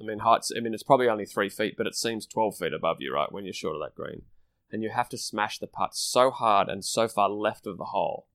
I 0.01 0.05
mean, 0.05 0.21
heights. 0.21 0.53
I 0.57 0.61
mean, 0.61 0.75
it's 0.75 0.83
probably 0.83 1.09
only 1.09 1.27
three 1.27 1.49
feet, 1.49 1.75
but 1.77 1.87
it 1.87 1.95
seems 1.95 2.27
twelve 2.27 2.57
feet 2.57 2.73
above 2.73 2.99
you, 3.01 3.13
right? 3.13 3.33
When 3.33 3.45
you're 3.45 3.53
short 3.53 3.77
of 3.77 3.83
that 3.83 3.95
green, 3.95 4.23
and 4.71 4.83
you 4.83 4.91
have 4.91 5.09
to 5.09 5.19
smash 5.19 5.59
the 5.59 5.67
putt 5.67 5.95
so 5.95 6.31
hard 6.31 6.69
and 6.69 6.85
so 6.85 7.09
far 7.09 7.29
left 7.29 7.67
of 7.67 7.79
the 7.79 7.87
hole 7.87 8.27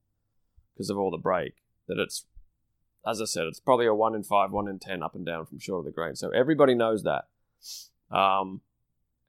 because 0.73 0.89
of 0.89 0.97
all 0.97 1.11
the 1.11 1.17
break 1.17 1.55
that 1.87 1.99
it's, 1.99 2.25
as 3.07 3.21
I 3.21 3.25
said, 3.25 3.45
it's 3.45 3.59
probably 3.59 3.85
a 3.85 3.93
one 3.93 4.15
in 4.15 4.23
five, 4.23 4.51
one 4.51 4.67
in 4.67 4.79
ten 4.79 5.03
up 5.03 5.15
and 5.15 5.25
down 5.25 5.45
from 5.45 5.59
short 5.59 5.79
of 5.79 5.85
the 5.85 5.91
green. 5.91 6.15
So 6.15 6.29
everybody 6.31 6.73
knows 6.73 7.03
that. 7.03 7.25
Um, 8.09 8.61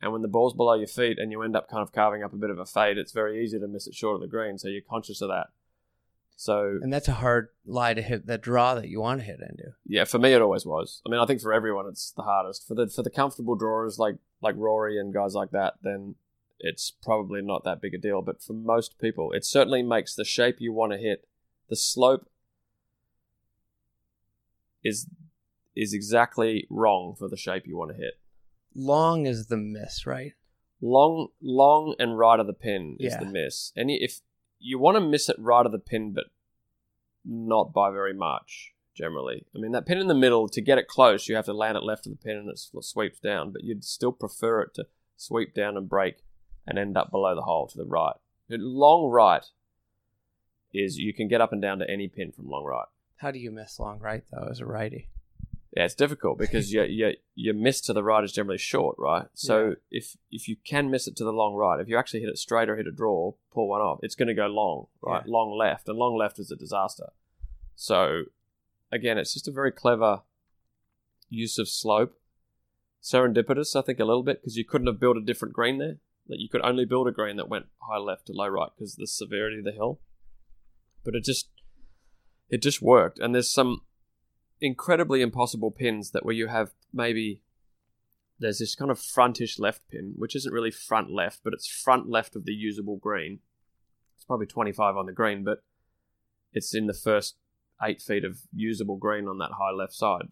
and 0.00 0.12
when 0.12 0.22
the 0.22 0.28
ball's 0.28 0.54
below 0.54 0.74
your 0.74 0.86
feet 0.86 1.18
and 1.18 1.30
you 1.30 1.42
end 1.42 1.56
up 1.56 1.68
kind 1.68 1.82
of 1.82 1.92
carving 1.92 2.22
up 2.22 2.32
a 2.32 2.36
bit 2.36 2.50
of 2.50 2.58
a 2.58 2.66
fade, 2.66 2.98
it's 2.98 3.12
very 3.12 3.42
easy 3.42 3.58
to 3.58 3.68
miss 3.68 3.86
it 3.86 3.94
short 3.94 4.16
of 4.16 4.20
the 4.20 4.26
green. 4.26 4.58
So 4.58 4.68
you're 4.68 4.82
conscious 4.82 5.20
of 5.20 5.28
that. 5.28 5.48
So 6.36 6.78
and 6.82 6.92
that's 6.92 7.06
a 7.08 7.12
hard 7.14 7.48
lie 7.64 7.94
to 7.94 8.02
hit 8.02 8.26
that 8.26 8.40
draw 8.42 8.74
that 8.74 8.88
you 8.88 9.00
want 9.00 9.20
to 9.20 9.24
hit 9.26 9.38
into. 9.40 9.72
yeah, 9.86 10.04
for 10.04 10.18
me 10.18 10.32
it 10.32 10.42
always 10.42 10.66
was. 10.66 11.00
I 11.06 11.10
mean, 11.10 11.20
I 11.20 11.26
think 11.26 11.40
for 11.40 11.52
everyone 11.52 11.86
it's 11.86 12.10
the 12.10 12.22
hardest. 12.22 12.66
For 12.66 12.74
the 12.74 12.88
for 12.88 13.02
the 13.02 13.10
comfortable 13.10 13.54
drawers 13.54 13.98
like 13.98 14.16
like 14.42 14.56
Rory 14.56 14.98
and 14.98 15.14
guys 15.14 15.34
like 15.34 15.50
that, 15.52 15.74
then 15.82 16.16
it's 16.58 16.90
probably 17.02 17.40
not 17.42 17.62
that 17.64 17.80
big 17.80 17.94
a 17.94 17.98
deal. 17.98 18.20
But 18.20 18.42
for 18.42 18.52
most 18.52 18.98
people, 18.98 19.32
it 19.32 19.44
certainly 19.44 19.82
makes 19.82 20.14
the 20.14 20.24
shape 20.24 20.56
you 20.58 20.72
want 20.72 20.92
to 20.92 20.98
hit, 20.98 21.26
the 21.68 21.76
slope 21.76 22.28
is 24.82 25.06
is 25.76 25.92
exactly 25.94 26.66
wrong 26.70 27.14
for 27.18 27.28
the 27.28 27.36
shape 27.36 27.66
you 27.66 27.76
want 27.76 27.90
to 27.92 27.96
hit. 27.96 28.14
Long 28.74 29.26
is 29.26 29.46
the 29.46 29.56
miss, 29.56 30.06
right? 30.06 30.32
long 30.80 31.28
long 31.40 31.94
and 31.98 32.18
right 32.18 32.38
of 32.38 32.46
the 32.46 32.52
pin 32.52 32.96
is 33.00 33.12
Yeah. 33.14 33.20
the 33.20 33.26
miss 33.26 33.72
any 33.74 34.02
if 34.02 34.20
you 34.64 34.78
want 34.78 34.96
to 34.96 35.00
miss 35.00 35.28
it 35.28 35.36
right 35.38 35.66
of 35.66 35.72
the 35.72 35.78
pin 35.78 36.12
but 36.12 36.24
not 37.24 37.72
by 37.72 37.90
very 37.90 38.14
much 38.14 38.72
generally. 38.94 39.44
I 39.54 39.58
mean 39.58 39.72
that 39.72 39.86
pin 39.86 39.98
in 39.98 40.08
the 40.08 40.14
middle 40.14 40.48
to 40.48 40.60
get 40.60 40.78
it 40.78 40.88
close 40.88 41.28
you 41.28 41.36
have 41.36 41.44
to 41.46 41.52
land 41.52 41.76
it 41.76 41.82
left 41.82 42.06
of 42.06 42.12
the 42.12 42.18
pin 42.18 42.36
and 42.36 42.48
it 42.48 42.58
sweeps 42.58 43.18
down 43.18 43.52
but 43.52 43.62
you'd 43.62 43.84
still 43.84 44.12
prefer 44.12 44.62
it 44.62 44.74
to 44.74 44.86
sweep 45.16 45.54
down 45.54 45.76
and 45.76 45.88
break 45.88 46.16
and 46.66 46.78
end 46.78 46.96
up 46.96 47.10
below 47.10 47.34
the 47.34 47.42
hole 47.42 47.66
to 47.68 47.76
the 47.76 47.84
right. 47.84 48.16
Long 48.48 49.10
right 49.10 49.44
is 50.72 50.98
you 50.98 51.12
can 51.12 51.28
get 51.28 51.40
up 51.40 51.52
and 51.52 51.62
down 51.62 51.78
to 51.78 51.90
any 51.90 52.08
pin 52.08 52.32
from 52.32 52.48
long 52.48 52.64
right. 52.64 52.86
How 53.16 53.30
do 53.30 53.38
you 53.38 53.50
miss 53.50 53.78
long 53.78 53.98
right 54.00 54.24
though 54.32 54.48
as 54.50 54.60
a 54.60 54.66
righty? 54.66 55.08
Yeah, 55.76 55.84
it's 55.84 55.94
difficult 55.94 56.38
because 56.38 56.72
your 56.76 56.84
your 56.84 57.12
your 57.34 57.54
miss 57.54 57.80
to 57.82 57.92
the 57.92 58.02
right 58.02 58.22
is 58.24 58.32
generally 58.32 58.58
short, 58.58 58.96
right? 58.98 59.26
So 59.34 59.68
Yeah. 59.68 59.74
if 59.90 60.16
if 60.30 60.48
you 60.48 60.56
can 60.64 60.90
miss 60.90 61.06
it 61.08 61.16
to 61.16 61.24
the 61.24 61.32
long 61.32 61.54
right, 61.54 61.80
if 61.80 61.88
you 61.88 61.96
actually 61.98 62.20
hit 62.20 62.28
it 62.28 62.38
straight 62.38 62.68
or 62.68 62.76
hit 62.76 62.86
a 62.86 62.92
draw, 62.92 63.32
pull 63.52 63.68
one 63.68 63.80
off, 63.80 63.98
it's 64.02 64.14
going 64.14 64.28
to 64.28 64.34
go 64.34 64.46
long, 64.46 64.86
right? 65.02 65.22
Yeah. 65.26 65.32
Long 65.32 65.56
left, 65.56 65.88
and 65.88 65.98
long 65.98 66.16
left 66.16 66.38
is 66.38 66.50
a 66.50 66.56
disaster. 66.56 67.10
So 67.74 68.24
again, 68.92 69.18
it's 69.18 69.34
just 69.34 69.48
a 69.48 69.52
very 69.52 69.72
clever 69.72 70.22
use 71.28 71.58
of 71.58 71.68
slope. 71.68 72.18
Serendipitous, 73.02 73.76
I 73.76 73.82
think, 73.82 73.98
a 74.00 74.04
little 74.04 74.22
bit 74.22 74.40
because 74.40 74.56
you 74.56 74.64
couldn't 74.64 74.86
have 74.86 75.00
built 75.00 75.16
a 75.16 75.20
different 75.20 75.54
green 75.54 75.78
there. 75.78 75.96
That 76.28 76.38
you 76.38 76.48
could 76.48 76.62
only 76.64 76.86
build 76.86 77.06
a 77.06 77.12
green 77.12 77.36
that 77.36 77.50
went 77.50 77.66
high 77.86 77.98
left 77.98 78.26
to 78.26 78.32
low 78.32 78.48
right 78.48 78.70
because 78.74 78.94
the 78.96 79.06
severity 79.06 79.58
of 79.58 79.64
the 79.64 79.72
hill. 79.72 80.00
But 81.04 81.14
it 81.14 81.22
just 81.24 81.50
it 82.48 82.62
just 82.62 82.80
worked, 82.80 83.18
and 83.18 83.34
there's 83.34 83.52
some 83.52 83.82
incredibly 84.60 85.20
impossible 85.20 85.70
pins 85.70 86.10
that 86.12 86.24
where 86.24 86.34
you 86.34 86.48
have 86.48 86.70
maybe 86.92 87.40
there's 88.38 88.58
this 88.58 88.74
kind 88.74 88.90
of 88.90 88.98
frontish 88.98 89.58
left 89.58 89.88
pin, 89.88 90.14
which 90.16 90.34
isn't 90.34 90.52
really 90.52 90.70
front 90.70 91.10
left, 91.10 91.40
but 91.44 91.52
it's 91.52 91.66
front 91.66 92.08
left 92.08 92.34
of 92.34 92.44
the 92.44 92.52
usable 92.52 92.96
green. 92.96 93.40
It's 94.16 94.24
probably 94.24 94.46
25 94.46 94.96
on 94.96 95.06
the 95.06 95.12
green, 95.12 95.44
but 95.44 95.62
it's 96.52 96.74
in 96.74 96.86
the 96.86 96.94
first 96.94 97.36
eight 97.82 98.00
feet 98.00 98.24
of 98.24 98.40
usable 98.52 98.96
green 98.96 99.28
on 99.28 99.38
that 99.38 99.52
high 99.58 99.70
left 99.70 99.94
side. 99.94 100.28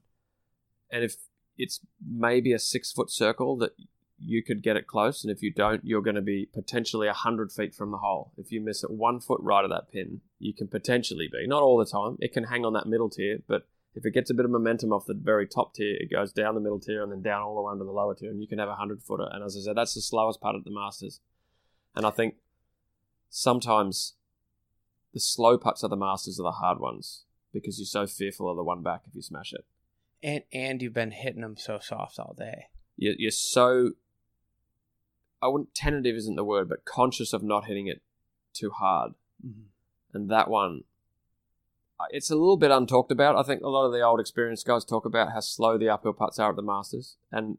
And 0.90 1.04
if 1.04 1.16
it's 1.58 1.80
maybe 2.04 2.52
a 2.52 2.58
six 2.58 2.92
foot 2.92 3.10
circle 3.10 3.56
that 3.58 3.72
you 4.18 4.42
could 4.42 4.62
get 4.62 4.76
it 4.76 4.86
close, 4.86 5.24
and 5.24 5.30
if 5.30 5.42
you 5.42 5.52
don't, 5.52 5.84
you're 5.84 6.02
going 6.02 6.16
to 6.16 6.22
be 6.22 6.48
potentially 6.52 7.06
100 7.08 7.52
feet 7.52 7.74
from 7.74 7.90
the 7.90 7.98
hole. 7.98 8.32
If 8.36 8.52
you 8.52 8.60
miss 8.60 8.84
it 8.84 8.90
one 8.90 9.20
foot 9.20 9.40
right 9.42 9.64
of 9.64 9.70
that 9.70 9.90
pin, 9.90 10.20
you 10.38 10.54
can 10.54 10.68
potentially 10.68 11.28
be. 11.30 11.46
Not 11.46 11.62
all 11.62 11.78
the 11.78 11.86
time, 11.86 12.16
it 12.20 12.32
can 12.32 12.44
hang 12.44 12.64
on 12.64 12.72
that 12.74 12.86
middle 12.86 13.10
tier, 13.10 13.38
but 13.46 13.66
if 13.95 14.07
it 14.07 14.12
gets 14.12 14.30
a 14.30 14.34
bit 14.34 14.45
of 14.45 14.51
momentum 14.51 14.93
off 14.93 15.07
the 15.07 15.14
very 15.14 15.47
top 15.47 15.74
tier, 15.74 15.97
it 15.99 16.11
goes 16.11 16.32
down 16.32 16.55
the 16.55 16.61
middle 16.61 16.80
tier 16.80 17.03
and 17.03 17.12
then 17.12 17.22
down 17.22 17.43
all 17.43 17.55
the 17.57 17.62
way 17.62 17.72
under 17.72 17.84
the 17.84 17.90
lower 17.90 18.14
tier, 18.14 18.30
and 18.30 18.40
you 18.40 18.49
can 18.49 18.59
have 18.59 18.68
a 18.68 18.76
hundred 18.76 19.03
footer. 19.03 19.28
And 19.30 19.45
as 19.45 19.57
I 19.57 19.61
said, 19.61 19.76
that's 19.76 19.95
the 19.95 20.01
slowest 20.01 20.40
part 20.40 20.57
of 20.57 20.64
the 20.64 20.70
Masters. 20.70 21.20
And 21.95 22.07
I 22.07 22.11
think 22.11 22.36
sometimes 23.28 24.14
the 25.12 25.20
slow 25.20 25.59
putts 25.59 25.82
of 25.82 25.90
the 25.90 25.97
Masters 25.97 26.40
are 26.40 26.45
the 26.45 26.53
hard 26.53 26.80
ones 26.80 27.24
because 27.53 27.78
you're 27.78 27.86
so 27.86 28.07
fearful 28.07 28.51
of 28.51 28.57
the 28.57 28.62
one 28.62 28.82
back 28.82 29.03
if 29.07 29.14
you 29.14 29.22
smash 29.22 29.53
it. 29.53 29.64
And 30.22 30.43
and 30.53 30.80
you've 30.80 30.95
been 30.95 31.11
hitting 31.11 31.43
them 31.43 31.57
so 31.57 31.78
soft 31.80 32.18
all 32.18 32.34
day. 32.38 32.66
You're, 32.97 33.14
you're 33.18 33.30
so 33.30 33.93
I 35.43 35.49
wouldn't 35.49 35.74
tentative 35.74 36.16
isn't 36.16 36.36
the 36.36 36.45
word, 36.45 36.68
but 36.68 36.84
conscious 36.84 37.32
of 37.32 37.43
not 37.43 37.66
hitting 37.66 37.88
it 37.88 38.01
too 38.55 38.70
hard. 38.70 39.12
Mm-hmm. 39.45 40.16
and 40.16 40.30
that 40.30 40.49
one 40.49 40.84
it's 42.11 42.30
a 42.30 42.36
little 42.36 42.57
bit 42.57 42.70
untalked 42.70 43.11
about. 43.11 43.36
I 43.36 43.42
think 43.42 43.62
a 43.62 43.68
lot 43.68 43.86
of 43.86 43.92
the 43.92 44.03
old 44.03 44.20
experienced 44.20 44.66
guys 44.66 44.84
talk 44.84 45.05
about 45.05 45.32
how 45.32 45.40
slow 45.40 45.78
the 45.78 45.88
uphill 45.88 46.12
putts 46.12 46.38
are 46.38 46.50
at 46.50 46.57
the 46.57 46.62
Masters, 46.62 47.16
and 47.30 47.59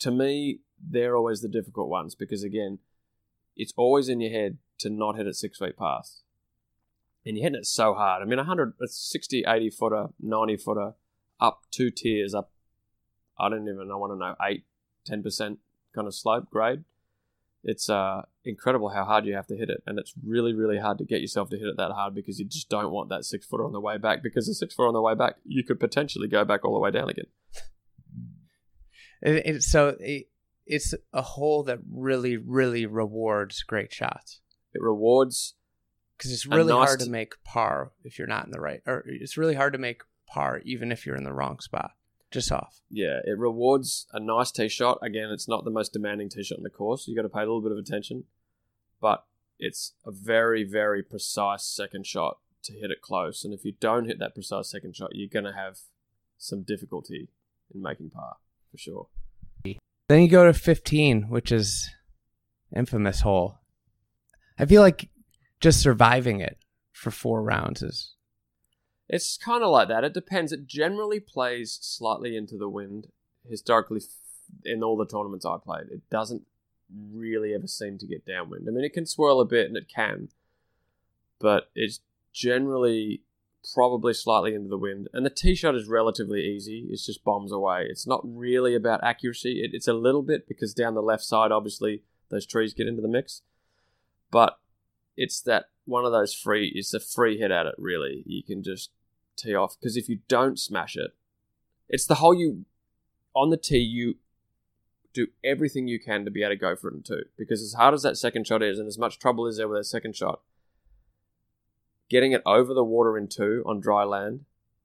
to 0.00 0.10
me, 0.10 0.60
they're 0.82 1.16
always 1.16 1.40
the 1.40 1.48
difficult 1.48 1.88
ones 1.88 2.14
because 2.14 2.42
again, 2.42 2.78
it's 3.56 3.72
always 3.76 4.08
in 4.08 4.20
your 4.20 4.32
head 4.32 4.58
to 4.78 4.90
not 4.90 5.16
hit 5.16 5.26
it 5.26 5.36
six 5.36 5.58
feet 5.58 5.76
past, 5.76 6.22
and 7.24 7.36
you're 7.36 7.44
hitting 7.44 7.60
it 7.60 7.66
so 7.66 7.94
hard. 7.94 8.22
I 8.22 8.24
mean, 8.24 8.38
100, 8.38 8.74
a 8.82 8.88
60, 8.88 9.44
80 9.46 9.70
footer, 9.70 10.06
90 10.20 10.56
footer, 10.56 10.92
up 11.40 11.62
two 11.70 11.90
tiers, 11.90 12.34
up. 12.34 12.52
I 13.38 13.48
don't 13.48 13.68
even. 13.68 13.90
I 13.90 13.96
want 13.96 14.12
to 14.12 14.18
know 14.18 14.34
eight, 14.42 14.64
ten 15.04 15.22
percent 15.22 15.58
kind 15.94 16.06
of 16.06 16.14
slope 16.14 16.48
grade 16.50 16.84
it's 17.64 17.88
uh, 17.88 18.22
incredible 18.44 18.88
how 18.90 19.04
hard 19.04 19.24
you 19.26 19.34
have 19.34 19.46
to 19.48 19.56
hit 19.56 19.70
it, 19.70 19.82
and 19.86 19.98
it's 19.98 20.12
really, 20.24 20.52
really 20.52 20.78
hard 20.78 20.98
to 20.98 21.04
get 21.04 21.20
yourself 21.20 21.50
to 21.50 21.58
hit 21.58 21.66
it 21.68 21.76
that 21.76 21.92
hard 21.92 22.14
because 22.14 22.38
you 22.38 22.46
just 22.46 22.68
don't 22.68 22.90
want 22.90 23.08
that 23.10 23.24
six 23.24 23.46
footer 23.46 23.64
on 23.64 23.72
the 23.72 23.80
way 23.80 23.98
back. 23.98 24.22
Because 24.22 24.46
the 24.46 24.54
six 24.54 24.74
footer 24.74 24.88
on 24.88 24.94
the 24.94 25.02
way 25.02 25.14
back, 25.14 25.36
you 25.44 25.64
could 25.64 25.78
potentially 25.80 26.28
go 26.28 26.44
back 26.44 26.64
all 26.64 26.74
the 26.74 26.80
way 26.80 26.90
down 26.90 27.08
again. 27.08 27.26
It, 29.22 29.46
it, 29.46 29.62
so 29.62 29.96
it, 30.00 30.28
it's 30.66 30.94
a 31.12 31.22
hole 31.22 31.62
that 31.64 31.78
really, 31.90 32.36
really 32.36 32.86
rewards 32.86 33.62
great 33.62 33.92
shots 33.92 34.40
It 34.74 34.82
rewards. 34.82 35.54
because 36.16 36.32
it's 36.32 36.46
really 36.46 36.72
nice 36.72 36.88
hard 36.88 37.00
to 37.00 37.10
make 37.10 37.34
par 37.44 37.92
if 38.04 38.18
you're 38.18 38.26
not 38.28 38.44
in 38.46 38.50
the 38.50 38.60
right, 38.60 38.80
or 38.86 39.04
it's 39.06 39.36
really 39.36 39.54
hard 39.54 39.72
to 39.74 39.78
make 39.78 40.02
par 40.26 40.60
even 40.64 40.90
if 40.90 41.06
you're 41.06 41.16
in 41.16 41.24
the 41.24 41.32
wrong 41.32 41.60
spot, 41.60 41.92
just 42.32 42.50
off. 42.50 42.80
Yeah, 42.90 43.20
it 43.24 43.38
rewards 43.38 44.06
a 44.12 44.20
nice 44.20 44.50
tee 44.50 44.68
shot. 44.68 44.98
Again, 45.02 45.30
it's 45.30 45.48
not 45.48 45.64
the 45.64 45.70
most 45.70 45.92
demanding 45.92 46.28
tee 46.28 46.42
shot 46.42 46.58
in 46.58 46.64
the 46.64 46.70
course. 46.70 47.06
You 47.06 47.16
got 47.16 47.22
to 47.22 47.28
pay 47.28 47.40
a 47.40 47.46
little 47.46 47.62
bit 47.62 47.72
of 47.72 47.78
attention, 47.78 48.24
but 49.00 49.24
it's 49.58 49.92
a 50.04 50.10
very, 50.10 50.64
very 50.64 51.02
precise 51.02 51.64
second 51.64 52.06
shot 52.06 52.38
to 52.64 52.72
hit 52.72 52.90
it 52.90 53.00
close. 53.00 53.44
And 53.44 53.54
if 53.54 53.64
you 53.64 53.72
don't 53.80 54.06
hit 54.06 54.18
that 54.18 54.34
precise 54.34 54.70
second 54.70 54.96
shot, 54.96 55.10
you're 55.14 55.28
going 55.28 55.44
to 55.44 55.58
have 55.58 55.78
some 56.38 56.62
difficulty 56.62 57.28
in 57.72 57.82
making 57.82 58.10
par 58.10 58.36
for 58.70 58.78
sure. 58.78 59.06
Then 60.08 60.20
you 60.22 60.28
go 60.28 60.44
to 60.44 60.52
15, 60.52 61.28
which 61.28 61.52
is 61.52 61.88
infamous 62.74 63.20
hole. 63.20 63.60
I 64.58 64.66
feel 64.66 64.82
like 64.82 65.08
just 65.60 65.80
surviving 65.80 66.40
it 66.40 66.58
for 66.92 67.10
four 67.10 67.42
rounds 67.42 67.82
is 67.82 68.14
It's 69.08 69.36
kind 69.36 69.62
of 69.62 69.70
like 69.70 69.88
that. 69.88 70.04
It 70.04 70.14
depends. 70.14 70.52
It 70.52 70.66
generally 70.66 71.20
plays 71.20 71.78
slightly 71.82 72.36
into 72.36 72.56
the 72.56 72.68
wind 72.68 73.08
historically 73.48 74.00
in 74.64 74.82
all 74.82 74.96
the 74.96 75.06
tournaments 75.06 75.44
I 75.44 75.56
played. 75.62 75.88
It 75.90 76.08
doesn't 76.10 76.42
really 77.12 77.54
ever 77.54 77.66
seem 77.66 77.98
to 77.98 78.06
get 78.06 78.26
downwind. 78.26 78.66
I 78.68 78.72
mean, 78.72 78.84
it 78.84 78.92
can 78.92 79.06
swirl 79.06 79.40
a 79.40 79.44
bit, 79.44 79.66
and 79.66 79.76
it 79.76 79.90
can, 79.94 80.28
but 81.38 81.70
it's 81.74 82.00
generally 82.32 83.22
probably 83.74 84.12
slightly 84.12 84.54
into 84.54 84.68
the 84.68 84.78
wind. 84.78 85.08
And 85.12 85.24
the 85.24 85.30
tee 85.30 85.54
shot 85.54 85.74
is 85.74 85.86
relatively 85.88 86.42
easy. 86.42 86.88
It's 86.90 87.06
just 87.06 87.24
bombs 87.24 87.52
away. 87.52 87.86
It's 87.88 88.06
not 88.06 88.20
really 88.24 88.74
about 88.74 89.04
accuracy. 89.04 89.62
It, 89.62 89.70
it's 89.72 89.88
a 89.88 89.92
little 89.92 90.22
bit 90.22 90.48
because 90.48 90.74
down 90.74 90.94
the 90.94 91.02
left 91.02 91.22
side, 91.22 91.52
obviously, 91.52 92.02
those 92.28 92.46
trees 92.46 92.74
get 92.74 92.88
into 92.88 93.02
the 93.02 93.08
mix. 93.08 93.42
But 94.30 94.58
it's 95.16 95.40
that 95.42 95.66
one 95.84 96.04
of 96.04 96.12
those 96.12 96.34
free. 96.34 96.72
It's 96.74 96.94
a 96.94 97.00
free 97.00 97.38
hit 97.38 97.50
at 97.50 97.66
it. 97.66 97.74
Really, 97.78 98.22
you 98.26 98.42
can 98.42 98.62
just 98.62 98.90
tee 99.36 99.54
off 99.54 99.76
because 99.78 99.96
if 99.96 100.08
you 100.08 100.20
don't 100.28 100.58
smash 100.58 100.96
it, 100.96 101.12
it's 101.88 102.06
the 102.06 102.16
whole 102.16 102.34
you 102.34 102.64
on 103.34 103.50
the 103.50 103.56
tee 103.56 103.78
you 103.78 104.16
do 105.12 105.28
everything 105.44 105.88
you 105.88 106.00
can 106.00 106.24
to 106.24 106.30
be 106.30 106.42
able 106.42 106.52
to 106.52 106.56
go 106.56 106.74
for 106.76 106.88
it 106.88 106.94
in 106.94 107.02
two. 107.02 107.24
Because 107.36 107.62
as 107.62 107.74
hard 107.74 107.94
as 107.94 108.02
that 108.02 108.16
second 108.16 108.46
shot 108.46 108.62
is, 108.62 108.78
and 108.78 108.88
as 108.88 108.98
much 108.98 109.18
trouble 109.18 109.46
is 109.46 109.58
there 109.58 109.68
with 109.68 109.78
that 109.78 109.84
second 109.84 110.16
shot, 110.16 110.40
getting 112.08 112.32
it 112.32 112.42
over 112.46 112.72
the 112.72 112.84
water 112.84 113.18
in 113.18 113.28
two 113.28 113.62
on 113.66 113.80
dry 113.80 114.04
land 114.04 114.44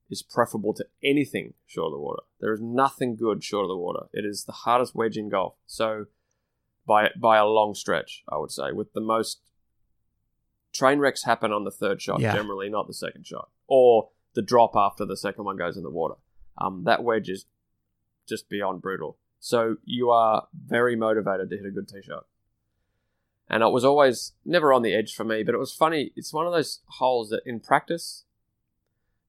is 0.10 0.22
preferable 0.22 0.74
to 0.74 0.86
anything 1.04 1.54
short 1.66 1.88
of 1.88 1.92
the 1.94 2.00
water. 2.00 2.24
There 2.40 2.54
is 2.54 2.62
nothing 2.62 3.16
good 3.16 3.44
short 3.44 3.64
of 3.64 3.70
the 3.70 3.78
water. 3.78 4.08
It 4.14 4.26
is 4.26 4.46
the 4.46 4.52
hardest 4.52 4.96
wedge 4.96 5.18
in 5.18 5.30
golf. 5.30 5.56
So 5.66 6.06
by 6.86 7.10
by 7.20 7.38
a 7.38 7.46
long 7.46 7.74
stretch, 7.74 8.24
I 8.30 8.38
would 8.38 8.52
say, 8.52 8.72
with 8.72 8.94
the 8.94 9.02
most 9.02 9.42
train 10.78 11.00
wrecks 11.00 11.24
happen 11.24 11.52
on 11.52 11.64
the 11.64 11.72
third 11.72 12.02
shot 12.02 12.20
Yeah. 12.20 12.34
generally, 12.36 12.70
not 12.70 12.88
the 12.88 12.94
second 12.94 13.26
shot, 13.26 13.50
or 13.68 14.10
the 14.34 14.42
drop 14.42 14.76
after 14.76 15.06
the 15.06 15.18
second 15.18 15.44
one 15.46 15.58
goes 15.58 15.76
in 15.78 15.84
the 15.84 15.90
water. 15.90 16.16
Um, 16.58 16.84
that 16.86 17.04
wedge 17.04 17.30
is 17.30 17.46
just 18.28 18.50
beyond 18.50 18.82
brutal. 18.82 19.18
So 19.40 19.78
you 19.84 20.10
are 20.10 20.48
very 20.54 20.96
motivated 20.96 21.50
to 21.50 21.58
hit 21.58 21.66
a 21.66 21.72
good 21.72 21.88
tee 21.88 22.02
shot. 22.04 22.26
And 23.50 23.64
it 23.64 23.72
was 23.72 23.86
always 23.86 24.34
never 24.46 24.74
on 24.74 24.82
the 24.82 24.94
edge 24.94 25.14
for 25.16 25.24
me, 25.24 25.42
but 25.44 25.56
it 25.56 25.60
was 25.60 25.74
funny. 25.74 26.12
It's 26.16 26.34
one 26.34 26.46
of 26.46 26.52
those 26.52 26.82
holes 27.00 27.30
that 27.30 27.44
in 27.46 27.60
practice, 27.62 28.26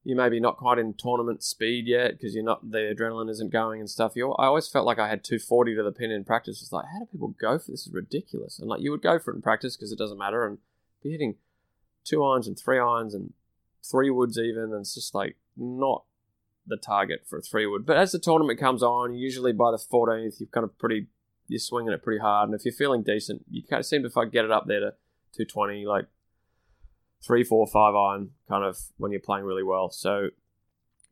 you 0.03 0.16
maybe 0.16 0.40
not 0.40 0.57
quite 0.57 0.78
in 0.78 0.94
tournament 0.94 1.42
speed 1.44 1.86
yet 1.86 2.12
because 2.12 2.34
you're 2.34 2.42
not 2.42 2.70
the 2.70 2.78
adrenaline 2.78 3.30
isn't 3.30 3.53
going 3.53 3.78
and 3.80 3.88
stuff. 3.88 4.12
You, 4.16 4.32
I 4.32 4.46
always 4.46 4.66
felt 4.66 4.86
like 4.86 4.99
I 4.99 5.09
had 5.09 5.22
240 5.22 5.76
to 5.76 5.82
the 5.84 5.92
pin 5.92 6.11
in 6.11 6.24
practice. 6.24 6.61
It's 6.62 6.72
like, 6.72 6.86
how 6.92 6.99
do 7.01 7.05
people 7.07 7.34
go 7.40 7.59
for 7.59 7.70
this? 7.70 7.86
Is 7.86 7.92
ridiculous. 7.92 8.59
And 8.59 8.68
like 8.68 8.80
you 8.80 8.90
would 8.90 9.03
go 9.03 9.18
for 9.18 9.32
it 9.32 9.36
in 9.36 9.42
practice 9.42 9.76
because 9.76 9.92
it 9.92 9.99
doesn't 9.99 10.18
matter, 10.18 10.44
and 10.46 10.59
be 11.03 11.11
hitting 11.11 11.36
two 12.05 12.24
irons 12.24 12.46
and 12.46 12.59
three 12.59 12.78
irons 12.78 13.14
and 13.14 13.32
three 13.88 14.11
woods 14.11 14.38
even, 14.38 14.64
and 14.64 14.80
it's 14.80 14.94
just 14.94 15.14
like 15.14 15.36
not 15.57 16.05
the 16.66 16.76
target 16.76 17.24
for 17.26 17.38
a 17.38 17.42
three 17.42 17.66
wood. 17.66 17.86
But 17.86 17.96
as 17.96 18.12
the 18.12 18.18
tournament 18.18 18.59
comes 18.59 18.82
on, 18.82 19.14
usually 19.14 19.53
by 19.53 19.70
the 19.70 19.78
14th, 19.78 20.40
you've 20.40 20.51
kind 20.51 20.64
of 20.64 20.78
pretty 20.78 21.07
you're 21.49 21.59
swinging 21.59 21.92
it 21.92 22.03
pretty 22.03 22.20
hard, 22.20 22.49
and 22.49 22.55
if 22.55 22.64
you're 22.64 22.74
feeling 22.74 23.03
decent, 23.03 23.44
you 23.51 23.62
kind 23.62 23.80
of 23.80 23.86
seem 23.86 24.03
to 24.03 24.26
get 24.30 24.44
it 24.44 24.51
up 24.51 24.66
there 24.66 24.80
to 24.80 24.90
220, 25.32 25.86
like 25.86 26.05
three, 27.26 27.42
four, 27.42 27.66
five 27.66 27.94
iron, 27.94 28.30
kind 28.49 28.64
of 28.64 28.78
when 28.99 29.12
you're 29.12 29.20
playing 29.20 29.44
really 29.44 29.62
well. 29.62 29.90
So 29.90 30.28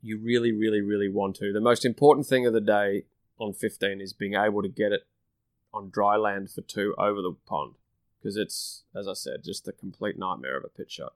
you 0.01 0.19
really, 0.19 0.51
really, 0.51 0.81
really 0.81 1.09
want 1.09 1.35
to. 1.37 1.51
The 1.51 1.59
most 1.59 1.85
important 1.85 2.27
thing 2.27 2.45
of 2.45 2.53
the 2.53 2.61
day 2.61 3.05
on 3.39 3.53
15 3.53 3.99
is 3.99 4.13
being 4.13 4.35
able 4.35 4.61
to 4.61 4.69
get 4.69 4.91
it 4.91 5.07
on 5.73 5.89
dry 5.89 6.15
land 6.15 6.51
for 6.51 6.61
two 6.61 6.93
over 6.97 7.21
the 7.21 7.35
pond, 7.47 7.73
because 8.19 8.37
it's, 8.37 8.83
as 8.95 9.07
I 9.07 9.13
said, 9.13 9.43
just 9.43 9.67
a 9.67 9.71
complete 9.71 10.17
nightmare 10.17 10.57
of 10.57 10.63
a 10.63 10.69
pitch 10.69 10.91
shot. 10.91 11.13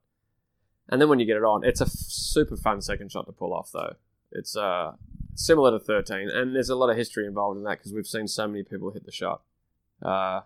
And 0.90 1.02
then 1.02 1.10
when 1.10 1.20
you 1.20 1.26
get 1.26 1.38
it 1.38 1.44
on, 1.44 1.64
it's 1.64 1.82
a 1.82 1.86
f- 1.86 1.92
super 1.92 2.58
fun 2.58 2.82
second 2.82 3.12
shot 3.12 3.26
to 3.26 3.32
pull 3.32 3.54
off, 3.54 3.72
though. 3.72 3.96
It's 4.32 4.56
uh, 4.56 4.94
similar 5.36 5.72
to 5.72 5.80
13, 5.80 6.30
and 6.30 6.56
there's 6.56 6.70
a 6.70 6.76
lot 6.76 6.90
of 6.90 6.98
history 6.98 7.26
involved 7.26 7.58
in 7.58 7.64
that 7.64 7.80
because 7.80 7.94
we've 7.94 8.08
seen 8.08 8.28
so 8.28 8.48
many 8.48 8.64
people 8.64 8.92
hit 8.92 9.06
the 9.06 9.12
shot. 9.12 9.42
Uh, 10.02 10.42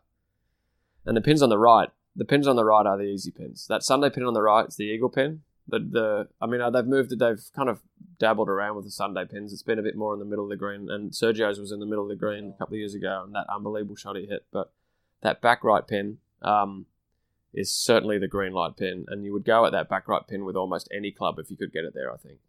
and 1.06 1.16
the 1.16 1.22
pins 1.22 1.42
on 1.42 1.50
the 1.50 1.58
right, 1.58 1.90
the 2.16 2.26
pins 2.26 2.48
on 2.48 2.56
the 2.56 2.66
right 2.66 2.86
are 2.86 2.98
the 2.98 3.04
easy 3.04 3.32
pins. 3.32 3.68
That 3.68 3.84
Sunday 3.84 4.10
pin 4.10 4.24
on 4.24 4.34
the 4.34 4.42
right 4.42 4.68
is 4.68 4.76
the 4.76 4.86
eagle 4.86 5.10
pin. 5.10 5.42
The, 5.68 5.80
the 5.80 6.28
I 6.40 6.46
mean, 6.46 6.62
uh, 6.62 6.70
they've 6.70 6.86
moved 6.86 7.12
it. 7.12 7.20
They've 7.20 7.44
kind 7.56 7.70
of 7.70 7.82
dabbled 8.20 8.50
around 8.50 8.76
with 8.76 8.86
the 8.86 8.92
Sunday 8.92 9.26
pins. 9.26 9.52
It's 9.52 9.64
been 9.64 9.80
a 9.80 9.84
bit 9.84 9.96
more 9.96 10.14
in 10.14 10.20
the 10.20 10.26
middle 10.26 10.46
of 10.46 10.50
the 10.50 10.56
green, 10.56 10.90
and 10.90 11.12
Sergio's 11.12 11.60
was 11.60 11.72
in 11.72 11.80
the 11.80 11.86
middle 11.86 12.04
of 12.04 12.10
the 12.10 12.16
green 12.16 12.54
a 12.56 12.58
couple 12.58 12.76
of 12.76 12.80
years 12.80 12.96
ago, 12.96 13.24
and 13.26 13.34
that 13.34 13.48
unbelievable 13.54 13.96
shot 13.96 14.16
he 14.16 14.28
hit. 14.28 14.46
But 14.52 14.72
that 15.22 15.42
back 15.42 15.64
right 15.64 15.86
pin 15.88 16.20
um, 16.42 16.86
is 17.54 17.72
certainly 17.74 18.18
the 18.18 18.28
green 18.28 18.54
light 18.54 18.76
pin, 18.78 19.06
and 19.08 19.24
you 19.24 19.32
would 19.34 19.46
go 19.46 19.66
at 19.66 19.72
that 19.72 19.90
back 19.90 20.08
right 20.08 20.28
pin 20.28 20.46
with 20.46 20.56
almost 20.56 20.90
any 20.96 21.12
club 21.12 21.40
if 21.40 21.50
you 21.50 21.58
could 21.58 21.72
get 21.74 21.86
it 21.86 21.94
there. 21.94 22.12
I 22.14 22.18
think. 22.18 22.40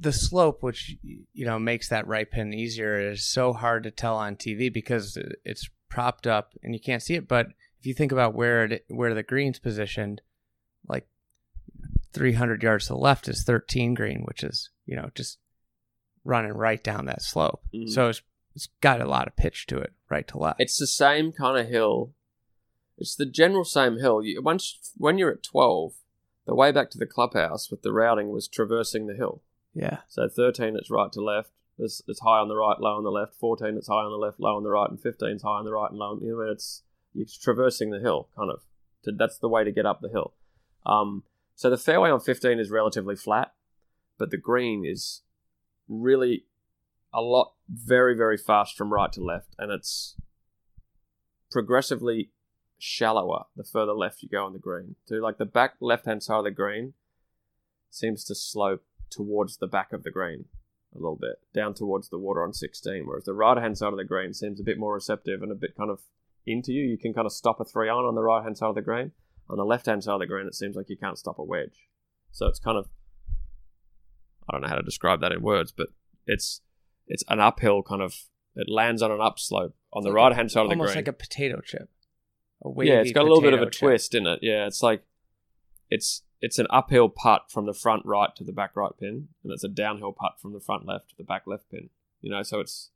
the 0.00 0.12
slope, 0.12 0.62
which 0.62 0.96
you 1.02 1.44
know 1.46 1.58
makes 1.58 1.88
that 1.88 2.06
right 2.06 2.30
pin 2.30 2.52
easier, 2.54 3.10
is 3.10 3.24
so 3.24 3.52
hard 3.52 3.82
to 3.84 3.90
tell 3.90 4.16
on 4.16 4.36
TV 4.36 4.72
because 4.72 5.18
it's 5.44 5.68
propped 5.88 6.26
up 6.26 6.54
and 6.62 6.74
you 6.74 6.80
can't 6.80 7.02
see 7.02 7.14
it. 7.14 7.26
But 7.28 7.48
if 7.80 7.86
you 7.86 7.94
think 7.94 8.12
about 8.12 8.34
where 8.34 8.64
it, 8.64 8.84
where 8.88 9.14
the 9.14 9.22
green's 9.22 9.58
positioned, 9.58 10.20
like 10.88 11.06
300 12.12 12.62
yards 12.62 12.86
to 12.86 12.92
the 12.92 12.98
left 12.98 13.28
is 13.28 13.44
13 13.44 13.94
green, 13.94 14.22
which 14.22 14.42
is 14.42 14.70
you 14.86 14.96
know 14.96 15.10
just 15.14 15.38
running 16.24 16.52
right 16.52 16.82
down 16.82 17.06
that 17.06 17.22
slope. 17.22 17.62
Mhm. 17.74 17.88
So 17.88 18.08
it's 18.08 18.22
it's 18.58 18.70
got 18.80 19.00
a 19.00 19.06
lot 19.06 19.28
of 19.28 19.36
pitch 19.36 19.68
to 19.68 19.78
it, 19.78 19.92
right 20.10 20.26
to 20.26 20.36
left. 20.36 20.60
It's 20.60 20.78
the 20.78 20.88
same 20.88 21.30
kind 21.30 21.56
of 21.56 21.68
hill. 21.68 22.12
It's 22.96 23.14
the 23.14 23.24
general 23.24 23.64
same 23.64 23.98
hill. 23.98 24.20
You, 24.20 24.42
once 24.42 24.92
when 24.96 25.16
you're 25.16 25.30
at 25.30 25.44
twelve, 25.44 25.92
the 26.44 26.56
way 26.56 26.72
back 26.72 26.90
to 26.90 26.98
the 26.98 27.06
clubhouse 27.06 27.70
with 27.70 27.82
the 27.82 27.92
routing 27.92 28.30
was 28.30 28.48
traversing 28.48 29.06
the 29.06 29.14
hill. 29.14 29.42
yeah, 29.74 29.98
So 30.08 30.28
thirteen, 30.28 30.74
it's 30.74 30.90
right 30.90 31.12
to 31.12 31.20
left. 31.20 31.50
It's, 31.78 32.02
it's 32.08 32.18
high 32.18 32.40
on 32.40 32.48
the 32.48 32.56
right, 32.56 32.80
low 32.80 32.96
on 32.96 33.04
the 33.04 33.12
left. 33.12 33.36
Fourteen, 33.36 33.76
it's 33.76 33.86
high 33.86 34.02
on 34.02 34.10
the 34.10 34.16
left, 34.16 34.40
low 34.40 34.56
on 34.56 34.64
the 34.64 34.70
right, 34.70 34.90
and 34.90 35.00
fifteen, 35.00 35.34
it's 35.34 35.44
high 35.44 35.60
on 35.60 35.64
the 35.64 35.70
right 35.70 35.90
and 35.90 35.98
low. 36.00 36.10
On, 36.10 36.20
you 36.20 36.32
know, 36.32 36.50
it's 36.50 36.82
you're 37.14 37.26
traversing 37.40 37.90
the 37.90 38.00
hill, 38.00 38.28
kind 38.36 38.50
of. 38.50 38.62
To, 39.04 39.12
that's 39.12 39.38
the 39.38 39.48
way 39.48 39.62
to 39.62 39.70
get 39.70 39.86
up 39.86 40.00
the 40.00 40.08
hill. 40.08 40.34
Um, 40.84 41.22
so 41.54 41.70
the 41.70 41.78
fairway 41.78 42.10
on 42.10 42.18
fifteen 42.18 42.58
is 42.58 42.70
relatively 42.72 43.14
flat, 43.14 43.52
but 44.18 44.32
the 44.32 44.36
green 44.36 44.84
is 44.84 45.22
really 45.88 46.46
a 47.12 47.20
lot, 47.20 47.54
very, 47.68 48.16
very 48.16 48.36
fast 48.36 48.76
from 48.76 48.92
right 48.92 49.12
to 49.12 49.22
left, 49.22 49.54
and 49.58 49.72
it's 49.72 50.16
progressively 51.50 52.30
shallower 52.78 53.44
the 53.56 53.64
further 53.64 53.92
left 53.92 54.22
you 54.22 54.28
go 54.28 54.44
on 54.44 54.52
the 54.52 54.58
green. 54.58 54.94
So 55.06 55.16
like 55.16 55.38
the 55.38 55.44
back 55.44 55.74
left 55.80 56.06
hand 56.06 56.22
side 56.22 56.38
of 56.38 56.44
the 56.44 56.50
green 56.50 56.94
seems 57.90 58.24
to 58.24 58.34
slope 58.34 58.84
towards 59.10 59.56
the 59.56 59.66
back 59.66 59.92
of 59.92 60.04
the 60.04 60.10
green 60.10 60.44
a 60.94 60.98
little 60.98 61.16
bit, 61.16 61.40
down 61.52 61.74
towards 61.74 62.08
the 62.08 62.18
water 62.18 62.42
on 62.42 62.52
16, 62.52 63.04
whereas 63.06 63.24
the 63.24 63.34
right 63.34 63.58
hand 63.58 63.76
side 63.76 63.92
of 63.92 63.98
the 63.98 64.04
green 64.04 64.32
seems 64.32 64.60
a 64.60 64.64
bit 64.64 64.78
more 64.78 64.94
receptive 64.94 65.42
and 65.42 65.52
a 65.52 65.56
bit 65.56 65.76
kind 65.76 65.90
of 65.90 66.00
into 66.46 66.72
you. 66.72 66.84
You 66.84 66.98
can 66.98 67.12
kind 67.12 67.26
of 67.26 67.32
stop 67.32 67.60
a 67.60 67.64
three 67.64 67.88
on 67.88 68.04
on 68.04 68.14
the 68.14 68.22
right 68.22 68.42
hand 68.42 68.56
side 68.56 68.68
of 68.68 68.74
the 68.74 68.82
green. 68.82 69.12
On 69.50 69.56
the 69.56 69.64
left 69.64 69.86
hand 69.86 70.04
side 70.04 70.14
of 70.14 70.20
the 70.20 70.26
green, 70.26 70.46
it 70.46 70.54
seems 70.54 70.76
like 70.76 70.88
you 70.88 70.96
can't 70.96 71.18
stop 71.18 71.38
a 71.38 71.44
wedge. 71.44 71.88
So 72.30 72.46
it's 72.46 72.58
kind 72.58 72.78
of 72.78 72.88
I 74.48 74.52
don't 74.52 74.62
know 74.62 74.68
how 74.68 74.76
to 74.76 74.82
describe 74.82 75.20
that 75.20 75.32
in 75.32 75.42
words, 75.42 75.72
but 75.72 75.88
it's 76.26 76.62
it's 77.08 77.24
an 77.28 77.40
uphill 77.40 77.82
kind 77.82 78.02
of 78.02 78.14
it 78.54 78.68
lands 78.68 79.02
on 79.02 79.10
an 79.10 79.20
upslope 79.20 79.74
on 79.92 80.02
the 80.02 80.12
right 80.12 80.34
hand 80.34 80.50
side 80.50 80.62
of 80.62 80.68
the 80.68 80.74
green. 80.74 80.80
almost 80.80 80.96
like 80.96 81.08
a 81.08 81.12
potato 81.12 81.60
chip. 81.64 81.88
A 82.64 82.84
yeah, 82.84 83.00
it's 83.00 83.12
got 83.12 83.22
a 83.22 83.28
little 83.28 83.40
bit 83.40 83.54
of 83.54 83.62
a 83.62 83.70
chip. 83.70 83.80
twist 83.80 84.14
in 84.14 84.26
it. 84.26 84.40
Yeah, 84.42 84.66
it's 84.66 84.82
like 84.82 85.04
it's 85.90 86.22
it's 86.40 86.58
an 86.58 86.66
uphill 86.70 87.08
putt 87.08 87.42
from 87.50 87.66
the 87.66 87.74
front 87.74 88.02
right 88.04 88.34
to 88.36 88.44
the 88.44 88.52
back 88.52 88.76
right 88.76 88.92
pin, 88.98 89.28
and 89.42 89.52
it's 89.52 89.64
a 89.64 89.68
downhill 89.68 90.12
putt 90.12 90.34
from 90.40 90.52
the 90.52 90.60
front 90.60 90.86
left 90.86 91.10
to 91.10 91.14
the 91.16 91.24
back 91.24 91.42
left 91.46 91.70
pin. 91.70 91.90
You 92.20 92.30
know, 92.30 92.42
so 92.42 92.60
it's 92.60 92.90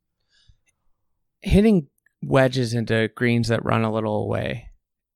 hitting 1.41 1.87
wedges 2.21 2.73
into 2.73 3.09
greens 3.15 3.47
that 3.47 3.63
run 3.63 3.83
a 3.83 3.93
little 3.93 4.23
away. 4.23 4.69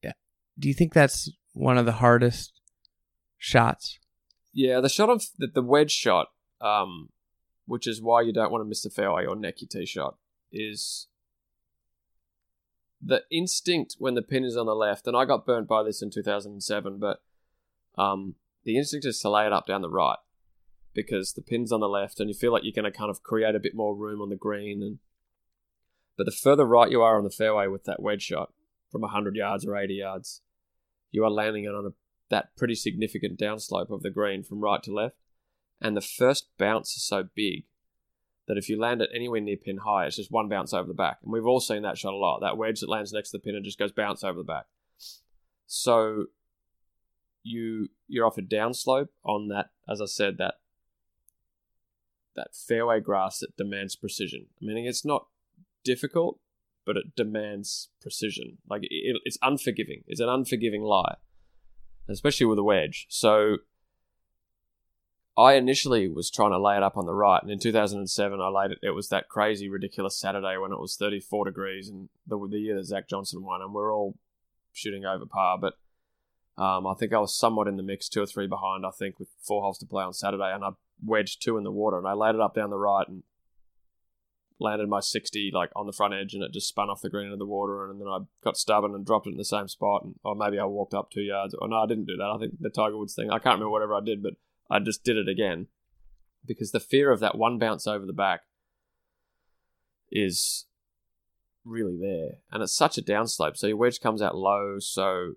Yeah. 0.03 0.13
Do 0.57 0.67
you 0.67 0.73
think 0.73 0.93
that's 0.93 1.29
one 1.53 1.77
of 1.77 1.85
the 1.85 1.93
hardest 1.93 2.61
shots? 3.37 3.99
yeah, 4.57 4.81
the 4.81 4.89
shot 4.89 5.09
of 5.09 5.23
the, 5.37 5.47
the 5.47 5.61
wedge 5.61 5.91
shot, 5.91 6.29
um, 6.61 7.09
which 7.67 7.85
is 7.85 8.01
why 8.01 8.21
you 8.21 8.33
don't 8.33 8.51
want 8.51 8.63
to 8.63 8.67
miss 8.67 8.81
the 8.81 8.89
fairway 8.89 9.25
or 9.25 9.35
neck 9.35 9.61
your 9.61 9.67
tee 9.67 9.85
shot, 9.85 10.15
is 10.51 11.07
the 13.01 13.21
instinct 13.29 13.97
when 13.99 14.15
the 14.15 14.21
pin 14.21 14.43
is 14.43 14.57
on 14.57 14.65
the 14.65 14.73
left. 14.73 15.05
And 15.05 15.15
I 15.15 15.25
got 15.25 15.45
burnt 15.45 15.67
by 15.67 15.83
this 15.83 16.01
in 16.01 16.09
2007, 16.09 16.97
but 16.97 17.21
um, 17.97 18.35
the 18.63 18.77
instinct 18.77 19.05
is 19.05 19.19
to 19.19 19.29
lay 19.29 19.45
it 19.45 19.53
up 19.53 19.67
down 19.67 19.81
the 19.81 19.89
right 19.89 20.17
because 20.93 21.33
the 21.33 21.43
pin's 21.43 21.71
on 21.71 21.79
the 21.79 21.87
left, 21.87 22.19
and 22.19 22.27
you 22.27 22.33
feel 22.33 22.51
like 22.51 22.63
you're 22.63 22.73
going 22.73 22.91
to 22.91 22.97
kind 22.97 23.11
of 23.11 23.21
create 23.21 23.53
a 23.53 23.59
bit 23.59 23.75
more 23.75 23.95
room 23.95 24.19
on 24.19 24.29
the 24.29 24.35
green. 24.35 24.81
And 24.81 24.97
but 26.17 26.25
the 26.25 26.31
further 26.31 26.65
right 26.65 26.89
you 26.89 27.01
are 27.01 27.17
on 27.17 27.23
the 27.23 27.29
fairway 27.29 27.67
with 27.67 27.83
that 27.83 28.01
wedge 28.01 28.23
shot 28.23 28.51
from 28.91 29.01
100 29.01 29.35
yards 29.35 29.65
or 29.65 29.77
80 29.77 29.93
yards, 29.93 30.41
you 31.11 31.23
are 31.23 31.29
landing 31.29 31.65
it 31.65 31.75
on 31.75 31.85
a 31.85 31.89
that 32.29 32.55
pretty 32.57 32.75
significant 32.75 33.39
downslope 33.39 33.89
of 33.89 34.01
the 34.01 34.09
green 34.09 34.43
from 34.43 34.59
right 34.59 34.81
to 34.83 34.93
left. 34.93 35.15
And 35.81 35.95
the 35.95 36.01
first 36.01 36.47
bounce 36.57 36.95
is 36.95 37.03
so 37.03 37.23
big 37.35 37.65
that 38.47 38.57
if 38.57 38.69
you 38.69 38.79
land 38.79 39.01
it 39.01 39.09
anywhere 39.13 39.41
near 39.41 39.57
pin 39.57 39.77
high, 39.77 40.05
it's 40.05 40.15
just 40.15 40.31
one 40.31 40.49
bounce 40.49 40.73
over 40.73 40.87
the 40.87 40.93
back. 40.93 41.17
And 41.21 41.31
we've 41.31 41.45
all 41.45 41.59
seen 41.59 41.83
that 41.83 41.97
shot 41.97 42.13
a 42.13 42.17
lot. 42.17 42.39
That 42.39 42.57
wedge 42.57 42.79
that 42.79 42.89
lands 42.89 43.13
next 43.13 43.31
to 43.31 43.37
the 43.37 43.41
pin 43.41 43.55
and 43.55 43.65
just 43.65 43.77
goes 43.77 43.91
bounce 43.91 44.23
over 44.23 44.39
the 44.39 44.43
back. 44.43 44.65
So 45.67 46.27
you 47.43 47.89
you're 48.07 48.25
off 48.25 48.37
a 48.37 48.41
downslope 48.41 49.09
on 49.23 49.49
that, 49.49 49.69
as 49.87 50.01
I 50.01 50.05
said, 50.05 50.37
that 50.37 50.55
that 52.35 52.55
fairway 52.55 52.99
grass 52.99 53.39
that 53.39 53.57
demands 53.57 53.95
precision. 53.95 54.47
I 54.61 54.65
mean, 54.65 54.85
it's 54.85 55.03
not 55.03 55.27
difficult, 55.83 56.39
but 56.85 56.95
it 56.95 57.15
demands 57.15 57.89
precision. 58.01 58.59
Like 58.69 58.83
it, 58.83 59.17
it's 59.25 59.37
unforgiving. 59.41 60.03
It's 60.07 60.21
an 60.21 60.29
unforgiving 60.29 60.83
lie, 60.83 61.15
especially 62.07 62.45
with 62.45 62.59
a 62.59 62.63
wedge. 62.63 63.07
So 63.09 63.57
I 65.37 65.53
initially 65.53 66.07
was 66.07 66.31
trying 66.31 66.49
to 66.49 66.59
lay 66.59 66.77
it 66.77 66.83
up 66.83 66.97
on 66.97 67.05
the 67.05 67.13
right, 67.13 67.41
and 67.41 67.51
in 67.51 67.59
2007 67.59 68.41
I 68.41 68.47
laid 68.47 68.71
it. 68.71 68.79
It 68.81 68.95
was 68.95 69.09
that 69.09 69.29
crazy, 69.29 69.69
ridiculous 69.69 70.17
Saturday 70.17 70.57
when 70.57 70.71
it 70.71 70.79
was 70.79 70.95
34 70.95 71.45
degrees, 71.45 71.89
and 71.89 72.09
the, 72.25 72.39
the 72.49 72.57
year 72.57 72.75
that 72.75 72.85
Zach 72.85 73.07
Johnson 73.07 73.43
won, 73.43 73.61
and 73.61 73.71
we're 73.71 73.93
all 73.93 74.17
shooting 74.73 75.05
over 75.05 75.27
par. 75.27 75.59
But 75.59 75.73
um, 76.61 76.87
I 76.87 76.95
think 76.95 77.13
I 77.13 77.19
was 77.19 77.37
somewhat 77.37 77.67
in 77.67 77.77
the 77.77 77.83
mix, 77.83 78.09
two 78.09 78.23
or 78.23 78.25
three 78.25 78.47
behind. 78.47 78.83
I 78.83 78.89
think 78.89 79.19
with 79.19 79.29
four 79.39 79.61
holes 79.61 79.77
to 79.79 79.85
play 79.85 80.03
on 80.03 80.13
Saturday, 80.13 80.51
and 80.51 80.63
I 80.63 80.69
wedged 81.05 81.43
two 81.43 81.57
in 81.57 81.63
the 81.63 81.71
water, 81.71 81.99
and 81.99 82.07
I 82.07 82.13
laid 82.13 82.33
it 82.33 82.41
up 82.41 82.55
down 82.55 82.71
the 82.71 82.77
right 82.77 83.07
and 83.07 83.21
landed 84.59 84.89
my 84.89 84.99
60 84.99 85.51
like 85.53 85.69
on 85.75 85.85
the 85.85 85.93
front 85.93 86.15
edge, 86.15 86.33
and 86.33 86.41
it 86.41 86.51
just 86.51 86.67
spun 86.67 86.89
off 86.89 87.01
the 87.03 87.11
green 87.11 87.25
into 87.25 87.37
the 87.37 87.45
water, 87.45 87.91
and 87.91 88.01
then 88.01 88.07
I 88.07 88.21
got 88.43 88.57
stubborn 88.57 88.95
and 88.95 89.05
dropped 89.05 89.27
it 89.27 89.33
in 89.33 89.37
the 89.37 89.45
same 89.45 89.67
spot, 89.67 90.03
and 90.03 90.15
or 90.23 90.35
maybe 90.35 90.57
I 90.57 90.65
walked 90.65 90.95
up 90.95 91.11
two 91.11 91.21
yards. 91.21 91.53
Or 91.53 91.67
no, 91.67 91.83
I 91.83 91.85
didn't 91.85 92.05
do 92.05 92.17
that. 92.17 92.31
I 92.35 92.39
think 92.39 92.55
the 92.59 92.71
Tiger 92.71 92.97
Woods 92.97 93.13
thing. 93.13 93.29
I 93.29 93.37
can't 93.37 93.59
remember 93.59 93.69
whatever 93.69 93.93
I 93.93 94.01
did, 94.03 94.23
but 94.23 94.33
I 94.69 94.79
just 94.79 95.03
did 95.03 95.17
it 95.17 95.27
again 95.29 95.67
because 96.45 96.71
the 96.71 96.79
fear 96.79 97.11
of 97.11 97.19
that 97.19 97.37
one 97.37 97.57
bounce 97.59 97.87
over 97.87 98.05
the 98.05 98.13
back 98.13 98.41
is 100.11 100.65
really 101.65 101.97
there, 101.99 102.37
and 102.51 102.63
it's 102.63 102.75
such 102.75 102.97
a 102.97 103.01
downslope. 103.01 103.57
So 103.57 103.67
your 103.67 103.77
wedge 103.77 103.99
comes 103.99 104.21
out 104.21 104.35
low, 104.35 104.77
so 104.79 105.33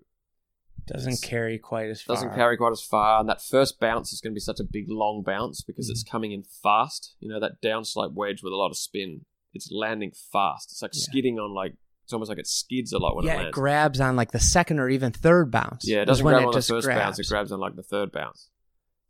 Doesn't 0.87 1.21
carry 1.21 1.57
quite 1.57 1.89
as 1.89 2.01
far. 2.01 2.15
doesn't 2.15 2.33
carry 2.35 2.57
quite 2.57 2.71
as 2.71 2.81
far. 2.81 3.19
And 3.19 3.27
that 3.29 3.41
first 3.41 3.79
bounce 3.79 4.13
is 4.13 4.21
going 4.21 4.31
to 4.31 4.35
be 4.35 4.39
such 4.41 4.59
a 4.59 4.63
big, 4.63 4.85
long 4.87 5.23
bounce 5.25 5.61
because 5.61 5.89
it's 5.89 6.03
Mm-hmm. 6.03 6.11
coming 6.11 6.31
in 6.31 6.43
fast. 6.43 7.15
You 7.19 7.29
know, 7.29 7.39
that 7.39 7.61
downslope 7.61 8.13
wedge 8.13 8.41
with 8.43 8.53
a 8.53 8.55
lot 8.55 8.69
of 8.71 8.77
spin, 8.77 9.25
it's 9.53 9.69
landing 9.71 10.11
fast. 10.31 10.71
It's 10.71 10.81
like 10.81 10.91
Yeah. 10.93 11.01
skidding 11.03 11.37
on 11.39 11.53
like, 11.53 11.73
it's 12.05 12.13
almost 12.13 12.29
like 12.29 12.39
it 12.39 12.47
skids 12.47 12.93
a 12.93 12.97
lot 12.97 13.15
when 13.15 13.25
it 13.25 13.27
lands. 13.27 13.41
yeah, 13.43 13.47
it 13.49 13.51
grabs 13.53 13.99
on 14.01 14.15
like 14.15 14.31
the 14.31 14.39
second 14.39 14.79
or 14.79 14.89
even 14.89 15.11
third 15.11 15.51
bounce. 15.51 15.87
yeah, 15.87 16.01
it 16.01 16.05
doesn't 16.05 16.25
grab 16.25 16.45
on 16.45 16.51
the 16.53 16.61
first 16.61 16.87
bounce, 16.87 17.19
it 17.19 17.27
grabs 17.27 17.51
on 17.51 17.59
like 17.59 17.75
the 17.75 17.83
third 17.83 18.11
bounce. 18.11 18.49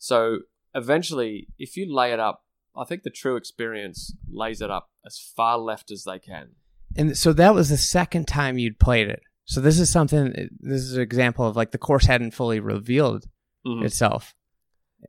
So 0.03 0.39
eventually, 0.73 1.47
if 1.59 1.77
you 1.77 1.93
lay 1.93 2.11
it 2.11 2.19
up, 2.19 2.43
I 2.75 2.85
think 2.85 3.03
the 3.03 3.11
true 3.11 3.35
experience 3.35 4.15
lays 4.31 4.59
it 4.59 4.71
up 4.71 4.89
as 5.05 5.19
far 5.19 5.59
left 5.59 5.91
as 5.91 6.05
they 6.05 6.17
can. 6.17 6.55
And 6.97 7.15
so 7.15 7.33
that 7.33 7.53
was 7.53 7.69
the 7.69 7.77
second 7.77 8.27
time 8.27 8.57
you'd 8.57 8.79
played 8.79 9.09
it. 9.09 9.21
So 9.45 9.61
this 9.61 9.79
is 9.79 9.91
something. 9.91 10.33
This 10.59 10.81
is 10.81 10.95
an 10.95 11.01
example 11.03 11.45
of 11.45 11.55
like 11.55 11.69
the 11.71 11.77
course 11.77 12.05
hadn't 12.07 12.31
fully 12.31 12.59
revealed 12.59 13.27
Mhm. 13.65 13.85
itself. 13.85 14.33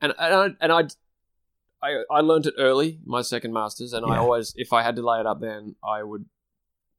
and 0.02 0.12
and 0.18 0.34
I 0.34 0.46
and 0.60 0.72
I, 0.72 0.82
I 1.86 2.02
I 2.10 2.20
learned 2.20 2.44
it 2.46 2.54
early, 2.58 3.00
my 3.06 3.22
second 3.22 3.52
masters, 3.54 3.94
and 3.94 4.04
I 4.04 4.18
always, 4.18 4.52
if 4.56 4.72
I 4.74 4.82
had 4.82 4.96
to 4.96 5.02
lay 5.02 5.20
it 5.20 5.26
up, 5.26 5.40
then 5.40 5.76
I 5.82 6.02
would 6.02 6.26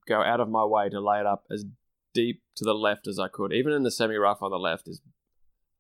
go 0.08 0.22
out 0.24 0.40
of 0.40 0.50
my 0.50 0.66
way 0.66 0.90
to 0.90 1.00
lay 1.00 1.20
it 1.20 1.26
up 1.28 1.46
as 1.52 1.64
deep 2.14 2.42
to 2.56 2.64
the 2.66 2.74
left 2.74 3.06
as 3.08 3.20
I 3.20 3.28
could, 3.28 3.54
even 3.54 3.72
in 3.72 3.84
the 3.84 3.92
semi 3.92 4.16
rough 4.16 4.42
on 4.42 4.50
the 4.52 4.58
left 4.60 4.88
is 4.88 5.02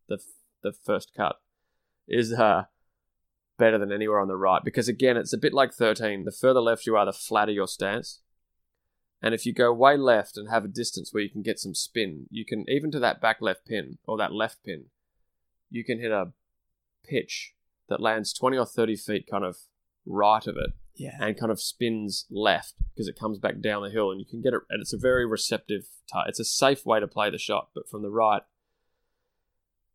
the 0.07 0.19
the 0.61 0.72
first 0.73 1.14
cut 1.15 1.38
is 2.08 2.34
uh 2.34 2.64
better 3.58 3.78
than 3.78 3.92
anywhere 3.92 4.20
on 4.20 4.28
the 4.28 4.36
right 4.36 4.64
because 4.64 4.88
again 4.88 5.16
it's 5.16 5.34
a 5.34 5.38
bit 5.38 5.54
like 5.54 5.72
13 5.74 6.26
the 6.26 6.32
further 6.32 6.60
left 6.60 6.86
you 6.86 6.96
are 6.98 7.06
the 7.06 7.14
flatter 7.14 7.52
your 7.52 7.68
stance 7.68 8.22
and 9.22 9.34
if 9.34 9.46
you 9.46 9.54
go 9.54 9.72
way 9.72 9.96
left 9.96 10.36
and 10.38 10.50
have 10.50 10.66
a 10.66 10.68
distance 10.68 11.14
where 11.14 11.24
you 11.24 11.30
can 11.30 11.42
get 11.44 11.60
some 11.60 11.76
spin 11.76 12.26
you 12.30 12.44
can 12.46 12.66
even 12.68 12.92
to 12.92 13.00
that 13.00 13.22
back 13.22 13.38
left 13.42 13.66
pin 13.66 13.98
or 14.06 14.18
that 14.18 14.34
left 14.34 14.64
pin 14.66 14.86
you 15.70 15.84
can 15.84 16.00
hit 16.00 16.12
a 16.12 16.32
pitch 17.08 17.54
that 17.90 18.02
lands 18.02 18.34
20 18.34 18.58
or 18.58 18.66
30 18.66 18.96
feet 18.96 19.28
kind 19.30 19.46
of 19.46 19.58
right 20.06 20.48
of 20.48 20.58
it 20.58 20.72
Yeah. 20.96 21.18
and 21.22 21.38
kind 21.40 21.52
of 21.52 21.62
spins 21.62 22.26
left 22.32 22.74
because 22.94 23.08
it 23.08 23.18
comes 23.20 23.38
back 23.38 23.62
down 23.62 23.84
the 23.84 23.90
hill 23.92 24.10
and 24.12 24.20
you 24.20 24.26
can 24.26 24.42
get 24.42 24.54
it 24.54 24.62
and 24.70 24.82
it's 24.82 24.94
a 24.94 24.98
very 24.98 25.26
receptive. 25.26 25.84
It's 26.28 26.40
a 26.40 26.44
safe 26.46 26.86
way 26.86 27.00
to 27.00 27.08
play 27.08 27.30
the 27.30 27.38
shot, 27.38 27.70
but 27.76 27.88
from 27.90 28.02
the 28.02 28.10
right 28.10 28.42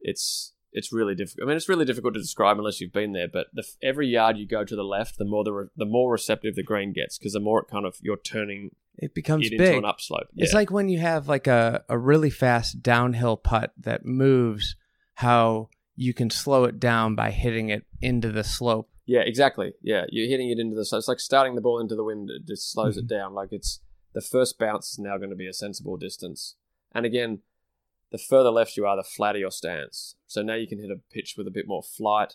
it's 0.01 0.55
it's 0.73 0.93
really 0.93 1.15
difficult. 1.15 1.47
I 1.47 1.49
mean, 1.49 1.57
it's 1.57 1.69
really 1.69 1.85
difficult 1.85 2.15
to 2.15 2.21
describe 2.21 2.59
unless 2.59 2.81
you've 2.81 2.93
been 2.93 3.13
there. 3.13 3.29
But 3.33 3.47
the, 3.53 3.65
every 3.83 4.09
yard 4.09 4.37
you 4.37 4.47
go 4.47 4.65
to 4.65 4.77
the 4.77 4.83
left, 4.85 5.19
the 5.19 5.25
more 5.25 5.45
the 5.45 5.53
re- 5.53 5.69
the 5.77 5.87
more 5.87 6.13
receptive 6.13 6.55
the 6.57 6.63
green 6.63 6.93
gets 6.93 7.19
because 7.19 7.33
the 7.33 7.41
more 7.41 7.61
it 7.61 7.69
kind 7.71 7.87
of 7.87 7.97
you're 8.03 8.19
turning 8.19 8.71
It 8.99 9.15
becomes 9.15 9.47
it 9.47 9.51
big. 9.57 9.61
into 9.61 9.79
an 9.79 9.85
upslope. 9.85 10.29
It's 10.37 10.53
Yeah. 10.53 10.59
like 10.59 10.71
when 10.71 10.89
you 10.89 10.99
have 10.99 11.29
like 11.29 11.47
a, 11.47 11.85
a 11.89 11.97
really 11.99 12.31
fast 12.31 12.83
downhill 12.83 13.37
putt 13.37 13.73
that 13.79 14.05
moves 14.05 14.77
how 15.15 15.69
you 15.97 16.15
can 16.15 16.31
slow 16.31 16.65
it 16.65 16.79
down 16.79 17.15
by 17.15 17.31
hitting 17.31 17.71
it 17.71 17.85
into 18.01 18.31
the 18.31 18.45
slope. 18.45 18.89
Yeah, 19.07 19.21
exactly. 19.21 19.73
Yeah, 19.83 20.05
you're 20.11 20.29
hitting 20.29 20.51
it 20.51 20.59
into 20.59 20.77
the. 20.77 20.85
So 20.85 20.99
it's 20.99 21.09
like 21.09 21.19
starting 21.21 21.55
the 21.55 21.61
ball 21.63 21.81
into 21.81 21.95
the 21.97 22.05
wind. 22.05 22.31
It 22.31 22.47
just 22.47 22.71
slows 22.71 22.97
it 22.97 23.07
Mm-hmm. 23.07 23.17
down. 23.17 23.35
Like 23.35 23.49
it's 23.53 23.81
the 24.13 24.21
first 24.21 24.59
bounce 24.59 24.93
is 24.93 24.99
now 24.99 25.17
going 25.17 25.31
to 25.31 25.37
be 25.37 25.49
a 25.49 25.53
sensible 25.53 25.97
distance. 25.97 26.57
And 26.93 27.05
again, 27.07 27.41
the 28.11 28.19
further 28.19 28.51
left 28.51 28.77
you 28.77 28.87
are, 28.87 28.97
the 28.97 29.03
flatter 29.03 29.39
your 29.39 29.51
stance. 29.51 30.17
So 30.27 30.43
now 30.43 30.55
you 30.55 30.67
can 30.67 30.81
hit 30.81 30.91
a 30.91 31.01
pitch 31.13 31.35
with 31.37 31.47
a 31.47 31.53
bit 31.53 31.69
more 31.69 31.83
flight. 31.83 32.35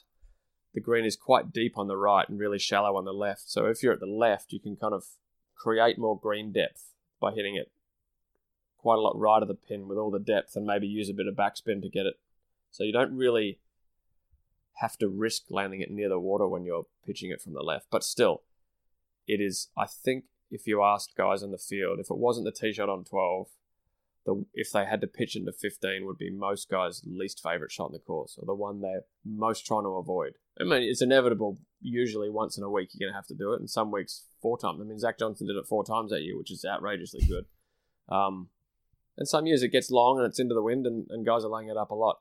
The 0.74 0.82
green 0.82 1.06
is 1.06 1.16
quite 1.16 1.54
deep 1.54 1.78
on 1.78 1.88
the 1.88 1.98
right 1.98 2.28
and 2.28 2.40
really 2.40 2.60
shallow 2.60 2.95
on 2.98 3.06
the 3.06 3.14
left. 3.14 3.50
So 3.50 3.66
if 3.66 3.84
you're 3.84 3.94
at 3.94 4.00
the 4.00 4.06
left, 4.06 4.52
you 4.52 4.60
can 4.60 4.76
kind 4.76 4.94
of 4.94 5.06
create 5.56 5.98
more 5.98 6.20
green 6.20 6.52
depth 6.52 6.94
by 7.20 7.32
hitting 7.32 7.56
it 7.56 7.72
quite 8.78 8.98
a 8.98 9.02
lot 9.02 9.18
right 9.18 9.41
of 9.41 9.48
the 9.48 9.54
pin 9.54 9.88
with 9.88 9.98
all 9.98 10.12
the 10.12 10.20
depth 10.20 10.58
and 10.58 10.66
maybe 10.66 10.86
use 10.86 11.10
a 11.10 11.14
bit 11.14 11.28
of 11.28 11.36
backspin 11.36 11.82
to 11.82 11.90
get 11.90 12.06
it. 12.06 12.16
So 12.70 12.84
you 12.84 12.91
don't 12.91 13.16
really 13.16 13.60
have 14.78 14.98
to 14.98 15.08
risk 15.08 15.44
landing 15.50 15.80
it 15.80 15.90
near 15.90 16.10
the 16.10 16.20
water 16.20 16.48
when 16.48 16.66
you're 16.66 16.88
pitching 17.06 17.32
it 17.32 17.41
from 17.41 17.54
the 17.54 17.62
left. 17.62 17.86
But 17.90 18.04
still, 18.04 18.41
it 19.26 19.40
is. 19.40 19.70
I 19.78 19.86
think 19.86 20.26
if 20.52 20.68
you 20.68 20.84
asked 20.84 21.16
guys 21.16 21.44
on 21.44 21.52
the 21.52 21.58
field, 21.58 22.00
if 22.00 22.10
it 22.10 22.18
wasn't 22.18 22.45
the 22.45 22.52
tee 22.52 22.74
shot 22.74 22.90
on 22.90 23.06
twelve, 23.06 23.48
the 24.26 24.45
if 24.54 24.72
they 24.72 24.86
had 24.86 25.02
to 25.02 25.08
pitch 25.08 25.36
into 25.36 25.52
fifteen, 25.52 26.06
would 26.06 26.18
be 26.18 26.30
most 26.30 26.70
guys' 26.70 27.02
least 27.06 27.41
favorite 27.44 27.72
shot 27.72 27.88
in 27.88 27.94
the 27.94 28.00
course, 28.00 28.38
or 28.38 28.45
the 28.45 28.54
one 28.54 28.82
they're 28.82 29.04
most 29.26 29.66
trying 29.66 29.84
to 29.84 29.90
avoid. 29.90 30.34
I 30.60 30.64
mean, 30.64 30.84
it's 30.84 31.02
inevitable. 31.02 31.60
Usually, 31.82 32.30
once 32.30 32.58
in 32.58 32.64
a 32.64 32.70
week, 32.70 32.90
you're 32.94 33.08
going 33.08 33.14
to 33.14 33.18
have 33.18 33.28
to 33.28 33.36
do 33.36 33.54
it, 33.54 33.60
and 33.60 33.70
some 33.70 33.91
weeks 33.91 34.26
four 34.41 34.58
times. 34.58 34.80
I 34.82 34.86
mean, 34.86 35.00
Zach 35.00 35.20
Johnson 35.20 35.48
did 35.48 35.58
it 35.58 35.68
four 35.68 35.84
times 35.84 36.12
that 36.12 36.22
year, 36.22 36.38
which 36.38 36.52
is 36.52 36.66
outrageously 36.66 37.26
good. 37.28 37.45
Um, 38.10 38.50
and 39.18 39.28
some 39.28 39.45
years 39.45 39.64
it 39.64 39.70
gets 39.70 39.91
long 39.91 40.18
and 40.18 40.28
it's 40.28 40.40
into 40.40 40.56
the 40.56 40.64
wind, 40.64 40.86
and, 40.86 41.08
and 41.10 41.26
guys 41.26 41.44
are 41.44 41.50
laying 41.50 41.70
it 41.70 41.78
up 41.78 41.91
a 41.91 41.95
lot. 41.95 42.20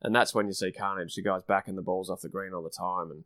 And 0.00 0.14
that's 0.14 0.34
when 0.34 0.46
you 0.46 0.52
see 0.52 0.72
carnage. 0.72 1.14
The 1.14 1.22
guys 1.22 1.42
backing 1.46 1.76
the 1.76 1.82
balls 1.82 2.10
off 2.10 2.22
the 2.22 2.28
green 2.28 2.52
all 2.52 2.62
the 2.62 2.70
time, 2.70 3.10
and 3.10 3.24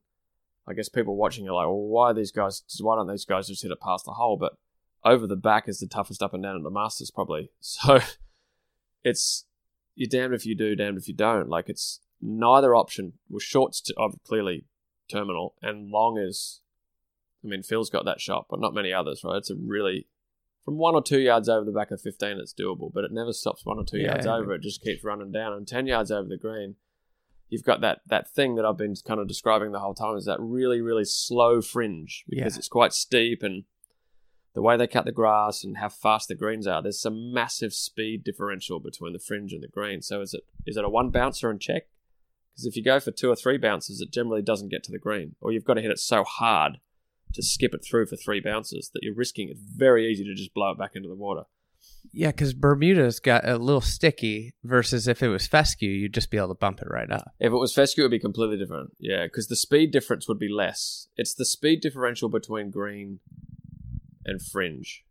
I 0.66 0.74
guess 0.74 0.88
people 0.88 1.16
watching 1.16 1.48
are 1.48 1.54
like, 1.54 1.66
"Well, 1.66 1.76
why 1.76 2.10
are 2.10 2.14
these 2.14 2.32
guys? 2.32 2.64
Why 2.80 2.96
don't 2.96 3.08
these 3.08 3.24
guys 3.24 3.46
just 3.46 3.62
hit 3.62 3.70
it 3.70 3.80
past 3.80 4.04
the 4.04 4.12
hole?" 4.12 4.36
But 4.36 4.56
over 5.06 5.26
the 5.26 5.36
back 5.36 5.68
is 5.68 5.78
the 5.78 5.86
toughest 5.86 6.22
up 6.22 6.34
and 6.34 6.42
down 6.42 6.56
at 6.56 6.62
the 6.62 6.70
Masters, 6.70 7.10
probably. 7.10 7.50
So 7.60 8.00
it's 9.04 9.44
you're 9.94 10.08
damned 10.10 10.34
if 10.34 10.44
you 10.44 10.54
do, 10.54 10.74
damned 10.76 10.98
if 10.98 11.08
you 11.08 11.14
don't. 11.14 11.48
Like 11.48 11.68
it's 11.68 12.00
neither 12.20 12.74
option. 12.74 13.14
Well, 13.28 13.38
shorts 13.40 13.80
to, 13.82 13.94
of 13.96 14.16
clearly 14.26 14.64
terminal, 15.10 15.54
and 15.62 15.90
long 15.90 16.18
is. 16.18 16.60
I 17.44 17.48
mean, 17.48 17.62
Phil's 17.62 17.90
got 17.90 18.04
that 18.06 18.20
shot, 18.20 18.46
but 18.50 18.60
not 18.60 18.74
many 18.74 18.92
others, 18.92 19.22
right? 19.22 19.36
It's 19.36 19.50
a 19.50 19.54
really 19.54 20.08
from 20.64 20.78
one 20.78 20.96
or 20.96 21.02
two 21.02 21.20
yards 21.20 21.48
over 21.48 21.64
the 21.64 21.70
back 21.70 21.92
of 21.92 22.00
15, 22.00 22.38
it's 22.40 22.52
doable, 22.52 22.92
but 22.92 23.04
it 23.04 23.12
never 23.12 23.32
stops 23.32 23.64
one 23.64 23.78
or 23.78 23.84
two 23.84 23.98
Yeah. 23.98 24.06
yards 24.14 24.26
over. 24.26 24.52
It 24.52 24.62
just 24.62 24.82
keeps 24.82 25.04
running 25.04 25.30
down. 25.30 25.52
And 25.52 25.68
10 25.68 25.86
yards 25.86 26.10
over 26.10 26.28
the 26.28 26.36
green, 26.36 26.74
you've 27.48 27.62
got 27.62 27.80
that, 27.82 28.00
that 28.08 28.28
thing 28.28 28.56
that 28.56 28.64
I've 28.64 28.76
been 28.76 28.96
kind 29.06 29.20
of 29.20 29.28
describing 29.28 29.70
the 29.70 29.78
whole 29.78 29.94
time 29.94 30.16
is 30.16 30.24
that 30.24 30.40
really, 30.40 30.80
really 30.80 31.04
slow 31.04 31.62
fringe 31.62 32.24
because 32.28 32.54
Yeah. 32.54 32.58
it's 32.58 32.66
quite 32.66 32.92
steep 32.92 33.44
and 33.44 33.62
the 34.56 34.62
way 34.62 34.74
they 34.74 34.86
cut 34.86 35.04
the 35.04 35.12
grass 35.12 35.62
and 35.62 35.76
how 35.76 35.90
fast 35.90 36.28
the 36.28 36.34
greens 36.34 36.66
are, 36.66 36.82
there's 36.82 36.98
some 36.98 37.30
massive 37.30 37.74
speed 37.74 38.24
differential 38.24 38.80
between 38.80 39.12
the 39.12 39.18
fringe 39.18 39.52
and 39.52 39.62
the 39.62 39.68
green. 39.68 40.00
So 40.00 40.22
is 40.22 40.32
it 40.32 40.44
is 40.66 40.78
it 40.78 40.84
a 40.84 40.88
one 40.88 41.10
bouncer 41.10 41.50
and 41.50 41.60
check? 41.60 41.88
Because 42.54 42.64
if 42.64 42.74
you 42.74 42.82
go 42.82 42.98
for 42.98 43.10
two 43.10 43.28
or 43.28 43.36
three 43.36 43.58
bounces, 43.58 44.00
it 44.00 44.10
generally 44.10 44.40
doesn't 44.40 44.70
get 44.70 44.82
to 44.84 44.90
the 44.90 44.98
green, 44.98 45.36
or 45.42 45.52
you've 45.52 45.66
got 45.66 45.74
to 45.74 45.82
hit 45.82 45.90
it 45.90 45.98
so 45.98 46.24
hard 46.24 46.78
to 47.34 47.42
skip 47.42 47.74
it 47.74 47.84
through 47.84 48.06
for 48.06 48.16
three 48.16 48.40
bounces 48.40 48.90
that 48.94 49.02
you're 49.02 49.14
risking 49.14 49.50
it's 49.50 49.60
very 49.60 50.10
easy 50.10 50.24
to 50.24 50.34
just 50.34 50.54
blow 50.54 50.70
it 50.70 50.78
back 50.78 50.92
into 50.94 51.08
the 51.10 51.14
water. 51.14 51.42
Yeah, 52.10 52.30
because 52.30 52.54
Bermuda's 52.54 53.20
got 53.20 53.46
a 53.46 53.58
little 53.58 53.82
sticky 53.82 54.54
versus 54.64 55.06
if 55.06 55.22
it 55.22 55.28
was 55.28 55.46
fescue, 55.46 55.90
you'd 55.90 56.14
just 56.14 56.30
be 56.30 56.38
able 56.38 56.48
to 56.48 56.54
bump 56.54 56.80
it 56.80 56.88
right 56.88 57.10
up. 57.10 57.34
If 57.38 57.52
it 57.52 57.56
was 57.56 57.74
fescue, 57.74 58.04
it 58.04 58.06
would 58.06 58.12
be 58.12 58.18
completely 58.18 58.56
different. 58.56 58.92
Yeah, 58.98 59.24
because 59.24 59.48
the 59.48 59.56
speed 59.56 59.90
difference 59.90 60.26
would 60.26 60.38
be 60.38 60.48
less. 60.48 61.08
It's 61.18 61.34
the 61.34 61.44
speed 61.44 61.82
differential 61.82 62.30
between 62.30 62.70
green 62.70 63.20
and 64.26 64.42
fringe 64.42 65.04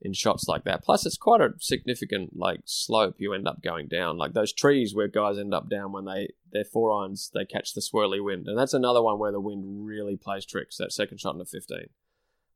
in 0.00 0.12
shots 0.12 0.46
like 0.48 0.64
that. 0.64 0.82
Plus, 0.82 1.06
it's 1.06 1.16
quite 1.16 1.40
a 1.40 1.54
significant 1.58 2.36
like 2.36 2.60
slope 2.64 3.16
you 3.18 3.32
end 3.32 3.48
up 3.48 3.62
going 3.62 3.88
down. 3.88 4.16
Like 4.16 4.34
those 4.34 4.52
trees 4.52 4.94
where 4.94 5.08
guys 5.08 5.38
end 5.38 5.54
up 5.54 5.68
down 5.68 5.92
when 5.92 6.04
they 6.04 6.28
their 6.52 6.64
four 6.64 6.92
irons 6.92 7.30
they 7.34 7.44
catch 7.44 7.74
the 7.74 7.80
swirly 7.80 8.22
wind, 8.22 8.46
and 8.46 8.56
that's 8.56 8.74
another 8.74 9.02
one 9.02 9.18
where 9.18 9.32
the 9.32 9.40
wind 9.40 9.86
really 9.86 10.16
plays 10.16 10.46
tricks. 10.46 10.76
That 10.76 10.92
second 10.92 11.20
shot 11.20 11.34
in 11.34 11.40
into 11.40 11.50
fifteen, 11.50 11.88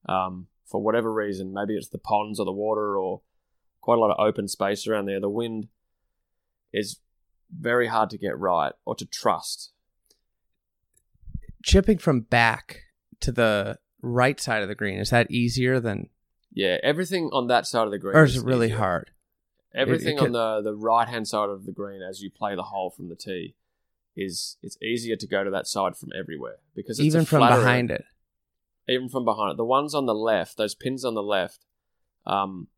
um, 0.08 0.46
for 0.66 0.82
whatever 0.82 1.12
reason, 1.12 1.52
maybe 1.52 1.74
it's 1.74 1.88
the 1.88 1.98
ponds 1.98 2.38
or 2.38 2.44
the 2.44 2.52
water 2.52 2.98
or 2.98 3.22
quite 3.80 3.96
a 3.96 4.00
lot 4.00 4.10
of 4.10 4.20
open 4.20 4.46
space 4.46 4.86
around 4.86 5.06
there. 5.06 5.20
The 5.20 5.30
wind 5.30 5.68
is 6.72 7.00
very 7.50 7.86
hard 7.86 8.10
to 8.10 8.18
get 8.18 8.38
right 8.38 8.72
or 8.84 8.94
to 8.94 9.06
trust. 9.06 9.72
Chipping 11.64 11.98
from 11.98 12.20
back 12.20 12.80
to 13.20 13.32
the 13.32 13.78
right 14.02 14.38
side 14.40 14.62
of 14.62 14.68
the 14.68 14.74
green, 14.74 14.98
is 14.98 15.10
that 15.10 15.30
easier 15.30 15.80
than 15.80 16.08
Yeah, 16.52 16.78
everything 16.82 17.30
on 17.32 17.46
that 17.48 17.66
side 17.66 17.84
of 17.84 17.90
the 17.90 17.98
green. 17.98 18.16
or 18.16 18.24
is 18.24 18.36
it 18.36 18.44
really 18.44 18.66
easier. 18.68 18.78
hard? 18.78 19.10
Everything 19.74 20.16
it 20.18 20.22
on 20.22 20.32
the 20.32 20.62
the 20.62 20.74
right 20.74 21.08
hand 21.08 21.28
side 21.28 21.50
of 21.50 21.66
the 21.66 21.72
green 21.72 22.00
as 22.02 22.22
you 22.22 22.30
play 22.30 22.54
the 22.54 22.62
hole 22.64 22.90
from 22.90 23.08
the 23.08 23.16
tee 23.16 23.54
is 24.16 24.56
it's 24.62 24.76
easier 24.82 25.14
to 25.16 25.26
go 25.26 25.44
to 25.44 25.50
that 25.50 25.66
side 25.66 25.96
from 25.96 26.08
everywhere 26.18 26.56
because 26.74 26.98
it's 26.98 27.06
Even 27.06 27.24
from 27.24 27.40
behind 27.46 27.90
it. 27.90 28.04
even 28.88 29.08
from 29.08 29.24
behind 29.24 29.52
it. 29.52 29.56
The 29.56 29.64
ones 29.64 29.94
on 29.94 30.06
the 30.06 30.14
left, 30.14 30.56
those 30.56 30.74
pins 30.74 31.04
on 31.04 31.14
the 31.14 31.22
left, 31.22 31.64
um, 32.26 32.68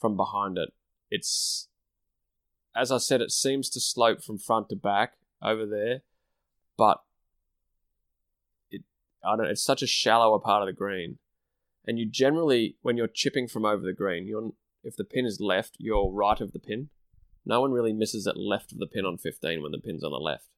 from 0.00 0.16
behind 0.16 0.56
it, 0.56 0.70
it's 1.10 1.68
as 2.74 2.92
I 2.92 2.98
said, 2.98 3.20
it 3.20 3.32
seems 3.32 3.68
to 3.70 3.80
slope 3.80 4.22
from 4.22 4.38
front 4.38 4.68
to 4.68 4.76
back 4.76 5.14
over 5.42 5.66
there, 5.66 6.02
but 6.76 6.98
it 6.98 7.05
I 9.26 9.36
don't. 9.36 9.46
It's 9.46 9.64
such 9.64 9.82
a 9.82 9.86
shallower 9.86 10.38
part 10.38 10.62
of 10.62 10.66
the 10.66 10.72
green, 10.72 11.18
and 11.86 11.98
you 11.98 12.06
generally 12.08 12.76
when 12.82 12.96
you're 12.96 13.08
chipping 13.08 13.48
from 13.48 13.64
over 13.64 13.84
the 13.84 13.92
green, 13.92 14.26
you're 14.26 14.50
if 14.82 14.96
the 14.96 15.04
pin 15.04 15.26
is 15.26 15.40
left, 15.40 15.76
you're 15.78 16.10
right 16.10 16.40
of 16.40 16.52
the 16.52 16.58
pin. 16.58 16.90
No 17.44 17.60
one 17.60 17.72
really 17.72 17.92
misses 17.92 18.26
at 18.26 18.36
left 18.36 18.72
of 18.72 18.78
the 18.78 18.86
pin 18.86 19.04
on 19.04 19.18
15 19.18 19.62
when 19.62 19.70
the 19.70 19.78
pin's 19.78 20.02
on 20.02 20.10
the 20.10 20.18
left 20.18 20.48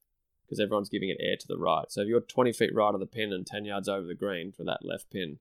because 0.49 0.61
everyone's 0.61 0.89
giving 0.89 1.11
it 1.11 1.19
air 1.21 1.37
to 1.39 1.47
the 1.47 1.59
right. 1.59 1.85
So 1.91 2.01
if 2.01 2.09
you're 2.09 2.21
20 2.21 2.53
feet 2.55 2.75
right 2.75 2.95
of 2.95 3.01
the 3.01 3.07
pin 3.07 3.33
and 3.33 3.47
10 3.47 3.67
yards 3.67 3.89
over 3.89 4.07
the 4.07 4.15
green 4.15 4.53
for 4.53 4.65
that 4.65 4.81
left 4.83 5.11
pin, 5.11 5.39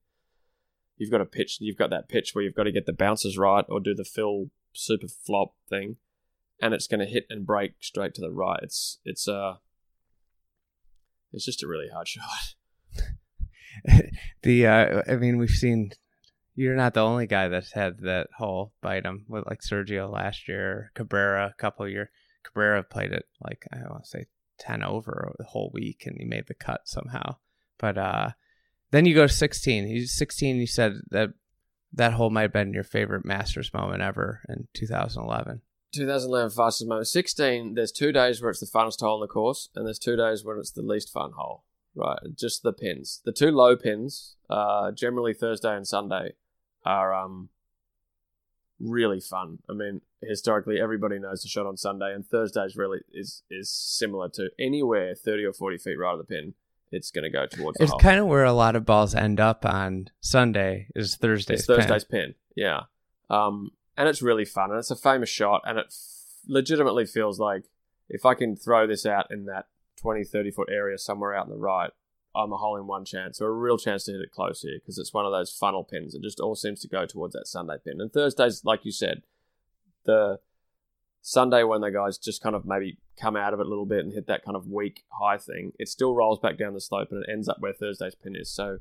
you've 0.97 1.11
got 1.11 1.21
a 1.21 1.25
pitch. 1.25 1.57
You've 1.61 1.77
got 1.77 1.89
that 1.91 2.09
pitch 2.09 2.33
where 2.33 2.43
you've 2.43 2.55
got 2.55 2.63
to 2.63 2.71
get 2.71 2.85
the 2.85 2.93
bounces 2.93 3.37
right 3.37 3.63
or 3.69 3.79
do 3.79 3.95
the 3.95 4.03
Phil 4.03 4.49
super 4.73 5.07
flop 5.07 5.53
thing, 5.69 5.95
and 6.61 6.73
it's 6.73 6.87
going 6.87 6.99
to 6.99 7.05
hit 7.05 7.25
and 7.29 7.45
break 7.45 7.75
straight 7.79 8.13
to 8.15 8.21
the 8.21 8.31
right. 8.31 8.59
It's 8.61 8.99
it's 9.05 9.27
uh 9.27 9.55
it's 11.31 11.45
just 11.45 11.63
a 11.63 11.67
really 11.67 11.89
hard 11.93 12.07
shot. 12.09 12.55
the 14.43 14.67
uh, 14.67 15.01
I 15.07 15.15
mean, 15.15 15.37
we've 15.37 15.49
seen. 15.49 15.91
You're 16.55 16.75
not 16.75 16.95
the 16.95 17.01
only 17.01 17.27
guy 17.27 17.49
that's 17.49 17.73
had 17.73 17.99
that 17.99 18.29
hole 18.35 18.73
bite 18.81 19.05
him 19.05 19.25
with 19.27 19.45
like 19.45 19.61
Sergio 19.61 20.11
last 20.11 20.47
year, 20.47 20.91
Cabrera 20.95 21.53
a 21.53 21.61
couple 21.61 21.85
of 21.85 21.91
years. 21.91 22.09
Cabrera 22.43 22.83
played 22.83 23.11
it 23.11 23.25
like 23.43 23.65
I 23.71 23.77
want 23.89 24.05
to 24.05 24.09
say 24.09 24.25
ten 24.57 24.83
over 24.83 25.35
the 25.37 25.45
whole 25.45 25.69
week, 25.73 26.03
and 26.05 26.17
he 26.17 26.25
made 26.25 26.47
the 26.47 26.55
cut 26.55 26.81
somehow. 26.85 27.35
But 27.77 27.97
uh, 27.97 28.29
then 28.91 29.05
you 29.05 29.13
go 29.13 29.27
to 29.27 29.33
16. 29.33 29.87
He's 29.87 30.17
16. 30.17 30.57
You 30.57 30.67
said 30.67 30.93
that 31.11 31.29
that 31.93 32.13
hole 32.13 32.29
might 32.29 32.43
have 32.43 32.53
been 32.53 32.73
your 32.73 32.83
favorite 32.83 33.25
Masters 33.25 33.73
moment 33.73 34.01
ever 34.01 34.41
in 34.49 34.67
2011. 34.73 35.61
2011 35.93 36.51
fastest 36.51 36.87
moment. 36.87 37.07
16. 37.07 37.73
There's 37.73 37.91
two 37.91 38.11
days 38.11 38.41
where 38.41 38.51
it's 38.51 38.59
the 38.59 38.65
funnest 38.65 38.99
hole 38.99 39.15
on 39.15 39.21
the 39.21 39.27
course, 39.27 39.69
and 39.75 39.85
there's 39.85 39.99
two 39.99 40.15
days 40.15 40.43
when 40.43 40.57
it's 40.57 40.71
the 40.71 40.81
least 40.81 41.11
fun 41.11 41.31
hole. 41.35 41.63
Right, 41.97 42.19
just 42.35 42.61
the 42.61 42.73
pins. 42.73 43.21
The 43.25 43.31
two 43.31 43.49
low 43.49 43.75
pins, 43.75 44.35
uh, 44.49 44.91
generally 44.91 45.33
Thursday 45.33 45.75
and 45.75 45.87
Sunday, 45.87 46.33
are 46.85 47.13
um 47.13 47.49
really 48.79 49.19
fun. 49.19 49.59
I 49.67 49.73
mean, 49.73 50.01
historically, 50.21 50.79
everybody 50.79 51.17
knows 51.19 51.41
the 51.41 51.49
shot 51.49 51.65
on 51.65 51.77
Sunday, 51.77 52.13
and 52.13 52.25
Thursday's 52.25 52.75
really 52.75 52.99
is 53.11 53.43
is 53.49 53.71
similar 53.71 54.29
to 54.29 54.49
anywhere 54.59 55.15
30 55.15 55.45
or 55.45 55.53
40 55.53 55.77
feet 55.77 55.97
right 55.99 56.13
of 56.13 56.19
the 56.19 56.23
pin. 56.23 56.53
It's 56.91 57.11
going 57.11 57.23
to 57.23 57.29
go 57.29 57.45
towards 57.47 57.77
the 57.77 57.83
It's 57.83 57.93
kind 57.99 58.19
of 58.19 58.27
where 58.27 58.45
a 58.45 58.53
lot 58.53 58.75
of 58.75 58.85
balls 58.85 59.13
end 59.13 59.39
up 59.39 59.65
on 59.65 60.07
Sunday. 60.21 60.87
Is 60.95 61.15
Thursday's 61.15 61.65
pin. 61.65 61.75
It's 61.75 61.85
Thursday's 61.87 62.05
pin. 62.05 62.35
Yeah. 62.55 62.81
Um, 63.29 63.71
and 63.97 64.07
it's 64.07 64.21
really 64.21 64.45
fun, 64.45 64.69
and 64.69 64.79
it's 64.79 64.91
a 64.91 64.95
famous 64.95 65.29
shot, 65.29 65.61
and 65.65 65.77
it 65.77 65.87
f- 65.89 65.95
legitimately 66.47 67.05
feels 67.07 67.39
like 67.39 67.63
if 68.07 68.25
I 68.25 68.35
can 68.35 68.55
throw 68.55 68.87
this 68.87 69.05
out 69.05 69.27
in 69.31 69.45
that 69.45 69.65
20, 70.01 70.23
30 70.23 70.51
foot 70.51 70.69
area 70.71 70.97
somewhere 70.97 71.35
out 71.35 71.45
in 71.45 71.51
the 71.51 71.57
right, 71.57 71.91
I'm 72.35 72.53
a 72.53 72.57
hole 72.57 72.77
in 72.77 72.87
one 72.87 73.05
chance, 73.05 73.41
or 73.41 73.47
a 73.47 73.53
real 73.53 73.77
chance 73.77 74.03
to 74.05 74.11
hit 74.11 74.21
it 74.21 74.31
close 74.31 74.61
here, 74.61 74.77
because 74.79 74.97
it's 74.97 75.13
one 75.13 75.25
of 75.25 75.31
those 75.31 75.51
funnel 75.51 75.83
pins. 75.83 76.13
It 76.13 76.21
just 76.21 76.39
all 76.39 76.55
seems 76.55 76.81
to 76.81 76.87
go 76.87 77.05
towards 77.05 77.33
that 77.33 77.47
Sunday 77.47 77.77
pin. 77.83 77.99
And 77.99 78.13
Thursdays, 78.13 78.63
like 78.63 78.85
you 78.85 78.91
said, 78.91 79.23
the 80.05 80.39
Sunday 81.21 81.63
when 81.63 81.81
the 81.81 81.91
guys 81.91 82.17
just 82.17 82.41
kind 82.41 82.55
of 82.55 82.65
maybe 82.65 82.99
come 83.19 83.35
out 83.35 83.53
of 83.53 83.59
it 83.59 83.65
a 83.65 83.69
little 83.69 83.85
bit 83.85 84.05
and 84.05 84.13
hit 84.13 84.27
that 84.27 84.45
kind 84.45 84.55
of 84.55 84.67
weak 84.67 85.03
high 85.19 85.37
thing, 85.37 85.71
it 85.79 85.89
still 85.89 86.13
rolls 86.13 86.39
back 86.39 86.57
down 86.57 86.73
the 86.73 86.81
slope 86.81 87.09
and 87.11 87.23
it 87.23 87.31
ends 87.31 87.49
up 87.49 87.57
where 87.59 87.73
Thursday's 87.73 88.15
pin 88.15 88.35
is. 88.35 88.53
So 88.53 88.77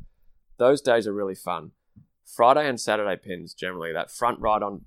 those 0.58 0.80
days 0.80 1.06
are 1.06 1.12
really 1.12 1.34
fun. 1.34 1.72
Friday 2.24 2.68
and 2.68 2.80
Saturday 2.80 3.16
pins 3.16 3.54
generally, 3.54 3.92
that 3.92 4.10
front 4.10 4.38
right 4.38 4.62
on 4.62 4.82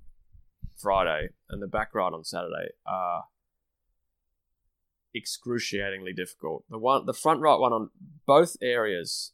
Friday 0.76 1.30
and 1.50 1.60
the 1.60 1.66
back 1.66 1.94
right 1.94 2.12
on 2.12 2.24
Saturday 2.24 2.70
are 2.86 3.24
excruciatingly 5.14 6.12
difficult. 6.12 6.64
The 6.70 6.78
one 6.78 7.06
the 7.06 7.14
front 7.14 7.40
right 7.40 7.58
one 7.58 7.72
on 7.72 7.90
both 8.26 8.56
areas 8.62 9.32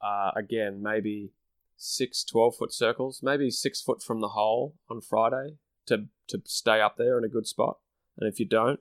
are 0.00 0.32
again 0.36 0.82
maybe 0.82 1.32
six 1.76 2.24
12 2.24 2.56
foot 2.56 2.72
circles, 2.72 3.20
maybe 3.22 3.50
six 3.50 3.80
foot 3.80 4.02
from 4.02 4.20
the 4.20 4.28
hole 4.28 4.74
on 4.90 5.00
Friday 5.00 5.56
to 5.86 6.06
to 6.28 6.40
stay 6.44 6.80
up 6.80 6.96
there 6.96 7.18
in 7.18 7.24
a 7.24 7.28
good 7.28 7.46
spot. 7.46 7.78
And 8.18 8.32
if 8.32 8.38
you 8.38 8.46
don't, 8.46 8.80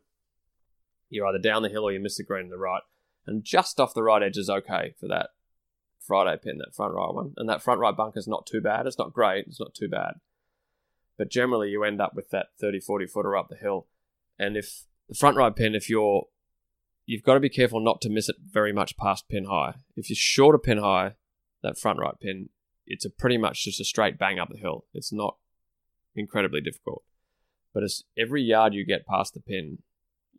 you're 1.09 1.27
either 1.27 1.39
down 1.39 1.63
the 1.63 1.69
hill 1.69 1.83
or 1.83 1.91
you 1.91 1.99
miss 1.99 2.17
the 2.17 2.23
green 2.23 2.45
on 2.45 2.49
the 2.49 2.57
right. 2.57 2.83
And 3.25 3.43
just 3.43 3.79
off 3.79 3.93
the 3.93 4.03
right 4.03 4.23
edge 4.23 4.37
is 4.37 4.49
okay 4.49 4.93
for 4.99 5.07
that 5.07 5.29
Friday 5.99 6.37
pin, 6.41 6.57
that 6.57 6.75
front 6.75 6.93
right 6.93 7.13
one. 7.13 7.33
And 7.37 7.47
that 7.49 7.61
front 7.61 7.79
right 7.79 7.95
bunker 7.95 8.19
is 8.19 8.27
not 8.27 8.45
too 8.45 8.61
bad. 8.61 8.85
It's 8.85 8.97
not 8.97 9.13
great, 9.13 9.47
it's 9.47 9.59
not 9.59 9.73
too 9.73 9.87
bad. 9.87 10.15
But 11.17 11.29
generally 11.29 11.69
you 11.69 11.83
end 11.83 12.01
up 12.01 12.15
with 12.15 12.29
that 12.31 12.47
30, 12.59 12.79
40 12.79 13.05
footer 13.07 13.37
up 13.37 13.49
the 13.49 13.55
hill. 13.55 13.87
And 14.37 14.57
if 14.57 14.83
the 15.09 15.15
front 15.15 15.37
right 15.37 15.55
pin, 15.55 15.75
if 15.75 15.89
you're 15.89 16.27
you've 17.05 17.23
got 17.23 17.33
to 17.33 17.39
be 17.39 17.49
careful 17.49 17.79
not 17.79 18.01
to 18.01 18.09
miss 18.09 18.29
it 18.29 18.37
very 18.45 18.71
much 18.71 18.97
past 18.97 19.27
pin 19.27 19.45
high. 19.45 19.75
If 19.95 20.09
you're 20.09 20.15
short 20.15 20.55
of 20.55 20.63
pin 20.63 20.77
high, 20.77 21.13
that 21.61 21.77
front 21.77 21.99
right 21.99 22.17
pin, 22.19 22.49
it's 22.85 23.05
a 23.05 23.09
pretty 23.09 23.37
much 23.37 23.63
just 23.63 23.79
a 23.79 23.85
straight 23.85 24.17
bang 24.17 24.39
up 24.39 24.49
the 24.49 24.57
hill. 24.57 24.85
It's 24.93 25.11
not 25.11 25.37
incredibly 26.15 26.61
difficult. 26.61 27.03
But 27.73 27.83
as 27.83 28.03
every 28.17 28.43
yard 28.43 28.73
you 28.73 28.85
get 28.85 29.07
past 29.07 29.33
the 29.33 29.39
pin, 29.39 29.79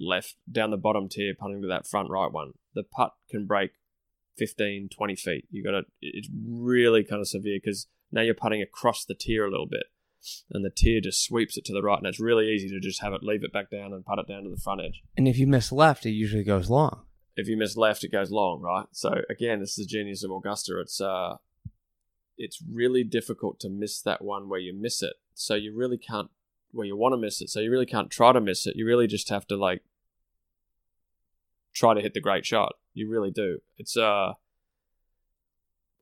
left 0.00 0.36
down 0.50 0.70
the 0.70 0.76
bottom 0.76 1.08
tier, 1.08 1.34
putting 1.38 1.62
to 1.62 1.68
that 1.68 1.86
front 1.86 2.10
right 2.10 2.30
one, 2.30 2.52
the 2.74 2.82
putt 2.82 3.14
can 3.30 3.46
break 3.46 3.72
15, 4.38 4.88
20 4.88 5.16
feet. 5.16 5.46
You 5.50 5.62
got 5.64 5.72
to, 5.72 5.82
it's 6.00 6.28
really 6.46 7.04
kind 7.04 7.20
of 7.20 7.28
severe 7.28 7.58
because 7.62 7.86
now 8.12 8.22
you're 8.22 8.34
putting 8.34 8.62
across 8.62 9.04
the 9.04 9.14
tier 9.14 9.46
a 9.46 9.50
little 9.50 9.66
bit, 9.66 9.84
and 10.50 10.64
the 10.64 10.70
tier 10.70 11.00
just 11.00 11.24
sweeps 11.24 11.56
it 11.56 11.64
to 11.66 11.72
the 11.72 11.82
right, 11.82 11.98
and 11.98 12.06
it's 12.06 12.20
really 12.20 12.48
easy 12.50 12.68
to 12.68 12.80
just 12.80 13.02
have 13.02 13.12
it 13.12 13.22
leave 13.22 13.44
it 13.44 13.52
back 13.52 13.70
down 13.70 13.92
and 13.92 14.04
putt 14.04 14.18
it 14.18 14.28
down 14.28 14.44
to 14.44 14.50
the 14.50 14.60
front 14.60 14.80
edge. 14.80 15.02
And 15.16 15.28
if 15.28 15.38
you 15.38 15.46
miss 15.46 15.72
left, 15.72 16.06
it 16.06 16.10
usually 16.10 16.44
goes 16.44 16.70
long. 16.70 17.02
If 17.36 17.48
you 17.48 17.56
miss 17.56 17.76
left, 17.76 18.04
it 18.04 18.12
goes 18.12 18.30
long, 18.30 18.60
right? 18.60 18.86
So 18.92 19.22
again, 19.28 19.60
this 19.60 19.70
is 19.70 19.86
the 19.86 19.90
genius 19.90 20.22
of 20.22 20.30
Augusta. 20.30 20.80
It's 20.80 21.00
uh, 21.00 21.36
it's 22.38 22.62
really 22.70 23.04
difficult 23.04 23.60
to 23.60 23.68
miss 23.68 24.00
that 24.02 24.22
one 24.22 24.48
where 24.48 24.60
you 24.60 24.72
miss 24.72 25.02
it. 25.02 25.14
So 25.34 25.54
you 25.54 25.74
really 25.74 25.98
can't 25.98 26.30
where 26.70 26.86
you 26.86 26.96
want 26.96 27.12
to 27.12 27.16
miss 27.16 27.40
it. 27.40 27.50
So 27.50 27.60
you 27.60 27.70
really 27.70 27.86
can't 27.86 28.10
try 28.10 28.32
to 28.32 28.40
miss 28.40 28.66
it. 28.66 28.76
You 28.76 28.86
really 28.86 29.06
just 29.06 29.28
have 29.28 29.46
to 29.48 29.56
like 29.56 29.82
try 31.72 31.94
to 31.94 32.00
hit 32.00 32.14
the 32.14 32.20
great 32.20 32.46
shot. 32.46 32.74
You 32.92 33.08
really 33.08 33.30
do. 33.30 33.58
It's 33.78 33.96
uh 33.96 34.34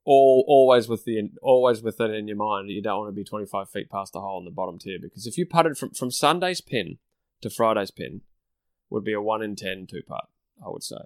all 0.05 0.45
always 0.49 0.89
with 0.89 1.05
the 1.05 1.31
always 1.41 1.83
with 1.83 2.01
it 2.01 2.11
in 2.11 2.27
your 2.27 2.37
mind. 2.37 2.71
You 2.71 2.83
don't 2.83 2.99
want 2.99 3.09
to 3.09 3.19
be 3.19 3.25
25 3.25 3.71
feet 3.71 3.91
past 3.91 4.13
the 4.13 4.21
hole 4.21 4.39
in 4.39 4.45
the 4.45 4.51
bottom 4.51 4.79
tier 4.79 4.99
because 5.01 5.27
if 5.27 5.39
you 5.39 5.47
putted 5.47 5.79
from 5.79 5.91
from 5.91 6.11
Sunday's 6.11 6.61
pin 6.61 6.99
to 7.41 7.51
Friday's 7.51 7.91
pin, 7.91 8.23
would 8.91 9.05
be 9.05 9.13
a 9.13 9.21
one 9.21 9.43
in 9.43 9.57
10 9.57 9.87
two 9.89 10.03
putt. 10.07 10.29
I 10.65 10.71
would 10.71 10.83
say 10.83 10.97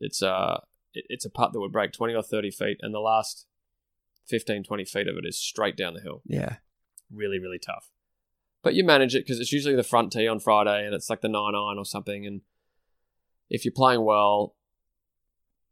it's 0.00 0.22
uh 0.22 0.60
it, 0.94 1.04
it's 1.08 1.24
a 1.24 1.30
putt 1.30 1.52
that 1.52 1.60
would 1.60 1.72
break 1.72 1.92
20 1.92 2.14
or 2.14 2.22
30 2.22 2.50
feet, 2.50 2.78
and 2.80 2.92
the 2.92 3.00
last 3.00 3.46
15 4.28 4.64
20 4.64 4.84
feet 4.84 5.08
of 5.08 5.16
it 5.16 5.26
is 5.26 5.38
straight 5.38 5.76
down 5.76 5.94
the 5.94 6.00
hill. 6.00 6.22
Yeah. 6.26 6.56
Really 7.10 7.38
really 7.38 7.58
tough. 7.58 7.90
But 8.62 8.74
you 8.74 8.84
manage 8.84 9.14
it 9.14 9.24
because 9.24 9.40
it's 9.40 9.52
usually 9.52 9.74
the 9.74 9.82
front 9.82 10.12
tee 10.12 10.28
on 10.28 10.38
Friday, 10.38 10.84
and 10.84 10.94
it's 10.94 11.10
like 11.10 11.20
the 11.20 11.28
nine 11.28 11.54
iron 11.54 11.78
or 11.78 11.84
something, 11.84 12.26
and 12.26 12.42
if 13.50 13.64
you're 13.64 13.72
playing 13.72 14.04
well, 14.04 14.54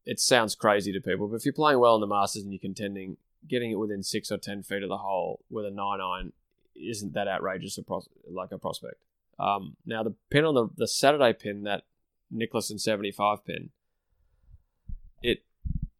it 0.04 0.18
sounds 0.18 0.54
crazy 0.54 0.92
to 0.92 1.00
people, 1.00 1.28
but 1.28 1.36
if 1.36 1.44
you're 1.44 1.52
playing 1.52 1.78
well 1.78 1.94
in 1.94 2.00
the 2.00 2.06
Masters 2.06 2.42
and 2.42 2.52
you're 2.52 2.58
contending, 2.58 3.16
getting 3.48 3.70
it 3.70 3.78
within 3.78 4.02
six 4.02 4.30
or 4.30 4.38
ten 4.38 4.62
feet 4.62 4.82
of 4.82 4.88
the 4.88 4.98
hole 4.98 5.44
with 5.50 5.66
a 5.66 5.70
nine 5.70 6.00
iron 6.00 6.32
isn't 6.74 7.12
that 7.14 7.28
outrageous 7.28 7.78
a 7.78 7.82
pros- 7.82 8.08
like 8.28 8.52
a 8.52 8.58
prospect. 8.58 8.96
Um, 9.38 9.76
now 9.86 10.02
the 10.02 10.14
pin 10.30 10.44
on 10.44 10.54
the 10.54 10.68
the 10.76 10.88
Saturday 10.88 11.32
pin, 11.32 11.64
that 11.64 11.84
and 12.30 12.80
seventy 12.80 13.10
five 13.10 13.44
pin, 13.44 13.70
it 15.22 15.44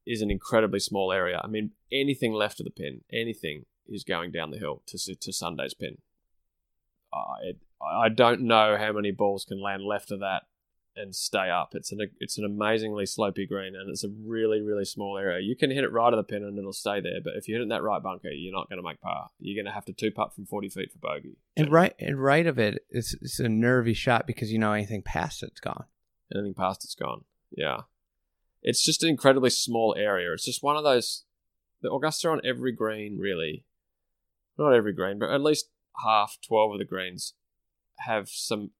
is 0.07 0.23
an 0.23 0.31
incredibly 0.31 0.81
small 0.81 1.13
area. 1.13 1.41
I 1.43 1.47
mean, 1.47 1.73
anything 1.93 2.33
left 2.33 2.61
of 2.61 2.65
the 2.65 2.71
pin, 2.71 3.03
anything 3.13 3.67
is 3.89 4.05
going 4.05 4.31
down 4.31 4.51
the 4.51 4.59
hill 4.59 4.83
to 4.87 5.15
to 5.15 5.33
Sunday's 5.33 5.75
pin. 5.75 5.99
Uh, 7.13 7.35
it, 7.43 7.59
I 7.83 8.09
don't 8.09 8.43
know 8.43 8.77
how 8.79 8.93
many 8.93 9.11
balls 9.11 9.45
can 9.45 9.61
land 9.61 9.83
left 9.83 10.11
of 10.11 10.21
that 10.21 10.43
and 11.01 11.15
stay 11.15 11.51
up. 11.51 11.75
It's 11.75 11.93
an 11.93 12.01
it's 12.21 12.39
an 12.39 12.45
amazingly 12.45 13.05
slopey 13.05 13.49
green, 13.49 13.75
and 13.75 13.89
it's 13.91 14.05
a 14.05 14.09
really 14.09 14.61
really 14.61 14.85
small 14.85 15.19
area. 15.19 15.41
You 15.41 15.57
can 15.57 15.71
hit 15.71 15.85
it 15.85 15.93
right 15.93 16.13
of 16.13 16.17
the 16.17 16.23
pin 16.25 16.45
and 16.45 16.59
it'll 16.59 16.73
stay 16.73 17.01
there, 17.01 17.21
but 17.23 17.35
if 17.37 17.49
you 17.49 17.55
hit 17.55 17.61
it 17.61 17.65
in 17.65 17.69
that 17.71 17.83
right 17.83 18.03
bunker, 18.03 18.31
you're 18.31 18.53
not 18.53 18.69
going 18.69 18.79
to 18.79 18.87
make 18.87 19.01
par. 19.01 19.31
You're 19.39 19.61
going 19.61 19.71
to 19.71 19.75
have 19.75 19.85
to 19.87 19.93
two 19.93 20.11
putt 20.11 20.35
from 20.35 20.47
forty 20.47 20.69
feet 20.69 20.93
for 20.93 20.99
bogey. 20.99 21.37
And 21.57 21.71
right 21.71 21.95
and 21.99 22.23
right 22.23 22.47
of 22.47 22.59
it, 22.59 22.85
it's, 22.91 23.15
it's 23.15 23.41
a 23.41 23.49
nervy 23.49 23.95
shot 23.95 24.27
because 24.27 24.53
you 24.53 24.59
know 24.59 24.73
anything 24.73 25.03
past 25.03 25.43
it's 25.43 25.61
gone. 25.61 25.85
Anything 26.35 26.55
past 26.55 26.85
it's 26.85 26.95
gone. 26.95 27.25
Yeah, 27.51 27.83
it's 28.63 28.85
just 28.85 29.03
an 29.03 29.09
incredibly 29.09 29.51
small 29.51 29.95
area. 29.99 30.33
It's 30.33 30.45
just 30.45 30.63
one 30.63 30.77
of 30.77 30.85
those. 30.85 31.25
The 31.83 31.91
Augusta 31.91 32.29
on 32.29 32.43
every 32.45 32.73
green 32.73 33.19
really. 33.19 33.65
not 34.59 34.75
every 34.75 34.93
green, 34.93 35.19
but 35.19 35.31
at 35.31 35.41
least 35.41 35.71
half, 36.05 36.39
12 36.47 36.73
of 36.73 36.79
the 36.79 36.85
greens 36.85 37.35
have 38.01 38.29
some 38.29 38.71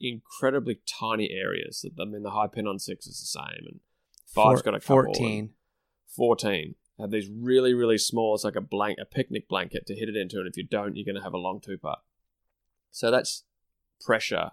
incredibly 0.00 0.80
tiny 0.86 1.30
areas. 1.30 1.84
I 2.00 2.04
mean, 2.04 2.22
the 2.22 2.30
high 2.30 2.46
pin 2.46 2.66
on 2.66 2.78
six 2.78 3.06
is 3.06 3.20
the 3.20 3.40
same, 3.40 3.66
and 3.66 3.80
five's 4.26 4.60
Four- 4.60 4.72
got 4.72 4.74
a 4.74 4.80
couple. 4.80 5.14
14. 5.14 5.50
14 6.14 6.74
have 6.98 7.10
these 7.10 7.28
really, 7.30 7.74
really 7.74 7.98
small, 7.98 8.34
it's 8.34 8.44
like 8.44 8.56
a 8.56 8.60
blank, 8.60 8.98
a 9.00 9.04
picnic 9.04 9.48
blanket 9.48 9.86
to 9.86 9.94
hit 9.94 10.08
it 10.08 10.16
into, 10.16 10.38
and 10.38 10.48
if 10.48 10.56
you 10.56 10.64
don't, 10.64 10.96
you're 10.96 11.04
going 11.04 11.14
to 11.14 11.22
have 11.22 11.34
a 11.34 11.38
long 11.38 11.60
two 11.60 11.78
putt. 11.78 12.00
So 12.90 13.10
that's 13.10 13.44
pressure 14.00 14.50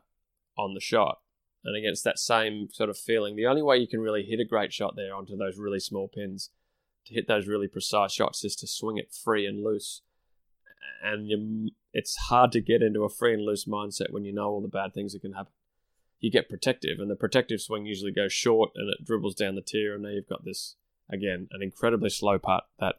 on 0.58 0.74
the 0.74 0.82
shot. 0.82 1.20
And 1.64 1.76
against 1.76 2.04
that 2.04 2.20
same 2.20 2.68
sort 2.72 2.92
of 2.92 2.98
feeling, 2.98 3.36
the 3.36 3.48
only 3.48 3.64
way 3.64 3.78
you 3.78 3.88
can 3.88 4.00
really 4.00 4.24
hit 4.24 4.40
a 4.40 4.46
great 4.46 4.72
shot 4.72 4.96
there 4.96 5.16
onto 5.16 5.36
those 5.36 5.58
really 5.58 5.80
small 5.80 6.08
pins 6.08 6.52
to 7.08 7.14
hit 7.14 7.28
those 7.28 7.48
really 7.48 7.68
precise 7.68 8.14
shots 8.14 8.44
is 8.44 8.56
to 8.58 8.68
swing 8.68 8.98
it 8.98 9.12
free 9.12 9.48
and 9.48 9.64
loose. 9.64 10.02
And 11.04 11.28
you, 11.28 11.72
it's 11.96 12.16
hard 12.30 12.52
to 12.52 12.62
get 12.62 12.82
into 12.82 13.04
a 13.04 13.10
free 13.10 13.34
and 13.34 13.44
loose 13.44 13.66
mindset 13.66 14.12
when 14.12 14.26
you 14.26 14.34
know 14.34 14.50
all 14.50 14.62
the 14.62 14.68
bad 14.68 14.94
things 14.94 15.14
that 15.14 15.22
can 15.22 15.32
happen. 15.34 15.54
You 16.20 16.30
get 16.30 16.50
protective, 16.50 17.00
and 17.00 17.10
the 17.10 17.16
protective 17.16 17.62
swing 17.62 17.86
usually 17.86 18.12
goes 18.12 18.34
short 18.34 18.72
and 18.76 18.90
it 18.90 19.06
dribbles 19.06 19.36
down 19.36 19.56
the 19.56 19.62
tier, 19.62 19.94
and 19.94 20.04
now 20.04 20.10
you've 20.10 20.28
got 20.28 20.44
this, 20.44 20.76
again, 21.10 21.48
an 21.52 21.62
incredibly 21.64 22.10
slow 22.10 22.38
putt 22.38 22.66
that 22.80 22.96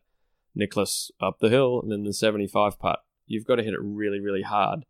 Nicklaus 0.55 1.11
up 1.21 1.39
the 1.41 1.51
hill, 1.51 1.81
and 1.83 1.93
then 1.93 2.05
the 2.05 2.13
75 2.15 2.79
putt. 2.79 3.01
You've 3.27 3.45
got 3.45 3.57
to 3.57 3.63
hit 3.63 3.75
it 3.75 3.81
really, 3.83 4.21
really 4.21 4.43
hard 4.43 4.87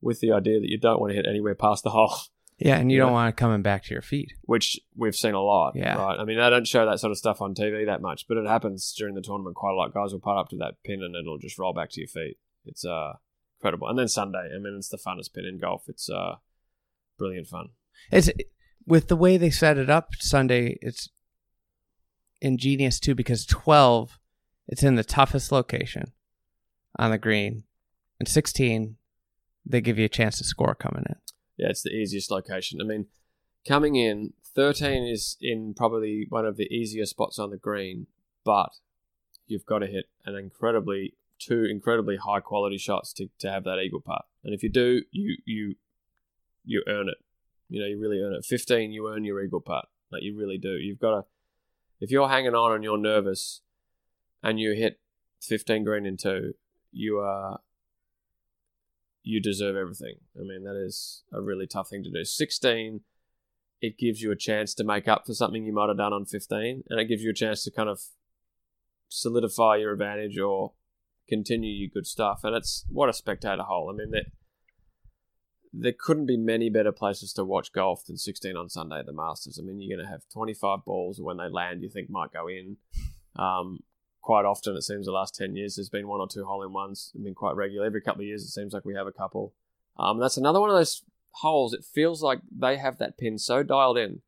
with 0.00 0.20
the 0.20 0.30
idea 0.32 0.60
that 0.60 0.70
you 0.70 0.78
don't 0.78 1.00
want 1.00 1.10
to 1.10 1.16
hit 1.16 1.26
anywhere 1.26 1.54
past 1.54 1.82
the 1.82 1.90
hole 1.90 2.14
Yeah, 2.58 2.76
and 2.76 2.92
you 2.92 2.98
don't 2.98 3.12
want 3.12 3.30
it 3.30 3.36
coming 3.36 3.62
back 3.62 3.84
to 3.84 3.94
your 3.94 4.02
feet. 4.02 4.32
which 4.42 4.78
we've 4.94 5.16
seen 5.16 5.34
a 5.34 5.40
lot. 5.40 5.72
Yeah. 5.74 5.96
Right. 5.96 6.20
I 6.20 6.24
mean, 6.24 6.36
they 6.36 6.50
don't 6.50 6.68
show 6.68 6.84
that 6.86 7.00
sort 7.00 7.10
of 7.10 7.18
stuff 7.18 7.40
on 7.40 7.54
TV 7.54 7.86
that 7.86 8.02
much, 8.02 8.26
but 8.28 8.36
it 8.36 8.46
happens 8.46 8.94
during 8.96 9.14
the 9.14 9.22
tournament 9.22 9.56
quite 9.56 9.72
a 9.72 9.76
lot. 9.76 9.92
Guys 9.94 10.12
will 10.12 10.20
putt 10.20 10.36
up 10.36 10.50
to 10.50 10.56
that 10.58 10.74
pin 10.84 11.02
and 11.02 11.16
it'll 11.16 11.38
just 11.38 11.58
roll 11.58 11.72
back 11.72 11.90
to 11.90 12.00
your 12.00 12.08
feet. 12.08 12.36
It's 12.66 12.84
uh 12.84 13.14
incredible. 13.64 13.88
And 13.88 13.98
then 13.98 14.08
Sunday, 14.08 14.50
I 14.54 14.58
mean, 14.58 14.74
it's 14.76 14.88
the 14.88 14.98
funnest 14.98 15.32
pin 15.32 15.44
in 15.44 15.58
golf. 15.58 15.84
It's 15.88 16.10
uh 16.10 16.36
brilliant 17.18 17.48
fun. 17.48 17.70
It's 18.10 18.30
with 18.86 19.08
the 19.08 19.16
way 19.16 19.36
they 19.36 19.50
set 19.50 19.78
it 19.78 19.88
up 19.88 20.10
Sunday. 20.18 20.78
It's 20.82 21.08
ingenious 22.40 23.00
too 23.00 23.14
because 23.14 23.46
twelve, 23.46 24.18
it's 24.68 24.82
in 24.82 24.96
the 24.96 25.04
toughest 25.04 25.50
location 25.50 26.12
on 26.98 27.10
the 27.10 27.18
green, 27.18 27.64
and 28.20 28.28
sixteen, 28.28 28.96
they 29.64 29.80
give 29.80 29.98
you 29.98 30.04
a 30.04 30.10
chance 30.10 30.38
to 30.38 30.44
score 30.44 30.74
coming 30.74 31.04
in. 31.08 31.16
Yeah, 31.56 31.70
it's 31.70 31.82
the 31.82 31.90
easiest 31.90 32.30
location. 32.30 32.80
I 32.80 32.84
mean, 32.84 33.06
coming 33.66 33.94
in, 33.94 34.32
13 34.56 35.04
is 35.04 35.36
in 35.40 35.72
probably 35.76 36.26
one 36.28 36.44
of 36.44 36.56
the 36.56 36.64
easier 36.64 37.06
spots 37.06 37.38
on 37.38 37.50
the 37.50 37.56
green, 37.56 38.08
but 38.44 38.70
you've 39.46 39.64
got 39.64 39.78
to 39.78 39.86
hit 39.86 40.06
an 40.26 40.34
incredibly 40.34 41.14
two 41.38 41.64
incredibly 41.64 42.16
high 42.16 42.40
quality 42.40 42.78
shots 42.78 43.12
to, 43.14 43.28
to 43.38 43.50
have 43.50 43.64
that 43.64 43.78
eagle 43.78 44.00
putt. 44.00 44.24
And 44.42 44.54
if 44.54 44.62
you 44.62 44.68
do, 44.68 45.02
you 45.10 45.36
you 45.44 45.74
you 46.64 46.82
earn 46.88 47.08
it. 47.08 47.18
You 47.68 47.80
know, 47.80 47.86
you 47.86 47.98
really 47.98 48.20
earn 48.20 48.34
it. 48.34 48.44
15, 48.44 48.92
you 48.92 49.08
earn 49.08 49.24
your 49.24 49.42
eagle 49.42 49.60
putt. 49.60 49.86
Like 50.12 50.22
you 50.22 50.36
really 50.36 50.58
do. 50.58 50.76
You've 50.76 50.98
got 50.98 51.10
to 51.10 51.24
if 52.00 52.10
you're 52.10 52.28
hanging 52.28 52.54
on 52.54 52.72
and 52.72 52.84
you're 52.84 52.98
nervous 52.98 53.62
and 54.42 54.60
you 54.60 54.74
hit 54.74 55.00
15 55.42 55.84
green 55.84 56.06
in 56.06 56.16
two, 56.16 56.54
you 56.92 57.18
are 57.18 57.60
you 59.22 59.40
deserve 59.40 59.74
everything. 59.74 60.16
I 60.38 60.42
mean, 60.42 60.64
that 60.64 60.76
is 60.76 61.24
a 61.32 61.40
really 61.40 61.66
tough 61.66 61.88
thing 61.88 62.04
to 62.04 62.10
do. 62.10 62.24
16, 62.24 63.00
it 63.80 63.98
gives 63.98 64.20
you 64.20 64.30
a 64.30 64.36
chance 64.36 64.74
to 64.74 64.84
make 64.84 65.08
up 65.08 65.26
for 65.26 65.32
something 65.32 65.64
you 65.64 65.72
might 65.72 65.88
have 65.88 65.96
done 65.96 66.12
on 66.12 66.26
15, 66.26 66.84
and 66.88 67.00
it 67.00 67.06
gives 67.06 67.22
you 67.22 67.30
a 67.30 67.34
chance 67.34 67.64
to 67.64 67.70
kind 67.70 67.88
of 67.88 68.02
solidify 69.08 69.76
your 69.76 69.92
advantage 69.92 70.38
or 70.38 70.72
continue 71.28 71.70
your 71.70 71.90
good 71.92 72.06
stuff. 72.06 72.40
And 72.44 72.54
it's 72.54 72.84
what 72.88 73.08
a 73.08 73.12
spectator 73.12 73.62
hole. 73.62 73.90
I 73.90 73.96
mean, 73.96 74.10
that 74.10 74.26
there 75.72 75.94
couldn't 75.98 76.26
be 76.26 76.36
many 76.36 76.70
better 76.70 76.92
places 76.92 77.32
to 77.32 77.44
watch 77.44 77.72
golf 77.72 78.04
than 78.06 78.16
16 78.16 78.56
on 78.56 78.68
Sunday 78.68 79.00
at 79.00 79.06
the 79.06 79.12
Masters. 79.12 79.58
I 79.58 79.64
mean, 79.64 79.80
you're 79.80 79.96
going 79.96 80.06
to 80.06 80.12
have 80.12 80.22
25 80.32 80.84
balls 80.84 81.20
when 81.20 81.36
they 81.36 81.48
land 81.48 81.82
you 81.82 81.88
think 81.88 82.08
might 82.08 82.32
go 82.32 82.46
in. 82.48 82.76
Um, 83.36 83.80
quite 84.22 84.44
often, 84.44 84.76
it 84.76 84.82
seems 84.82 85.06
the 85.06 85.12
last 85.12 85.34
10 85.34 85.56
years, 85.56 85.74
there's 85.76 85.88
been 85.88 86.06
one 86.06 86.20
or 86.20 86.28
two 86.28 86.44
hole 86.44 86.62
in 86.62 86.72
ones. 86.72 87.10
They've 87.14 87.24
been 87.24 87.34
quite 87.34 87.56
regular. 87.56 87.86
Every 87.86 88.00
couple 88.00 88.22
of 88.22 88.28
years, 88.28 88.42
it 88.42 88.50
seems 88.50 88.72
like 88.72 88.84
we 88.84 88.94
have 88.94 89.08
a 89.08 89.12
couple. 89.12 89.54
Um, 89.96 90.20
that's 90.20 90.36
another 90.36 90.60
one 90.60 90.70
of 90.70 90.76
those 90.76 91.02
holes. 91.32 91.72
It 91.72 91.84
feels 91.84 92.22
like 92.22 92.40
they 92.56 92.76
have 92.76 92.98
that 92.98 93.18
pin 93.18 93.38
so 93.38 93.64
dialed 93.64 93.98
in 93.98 94.22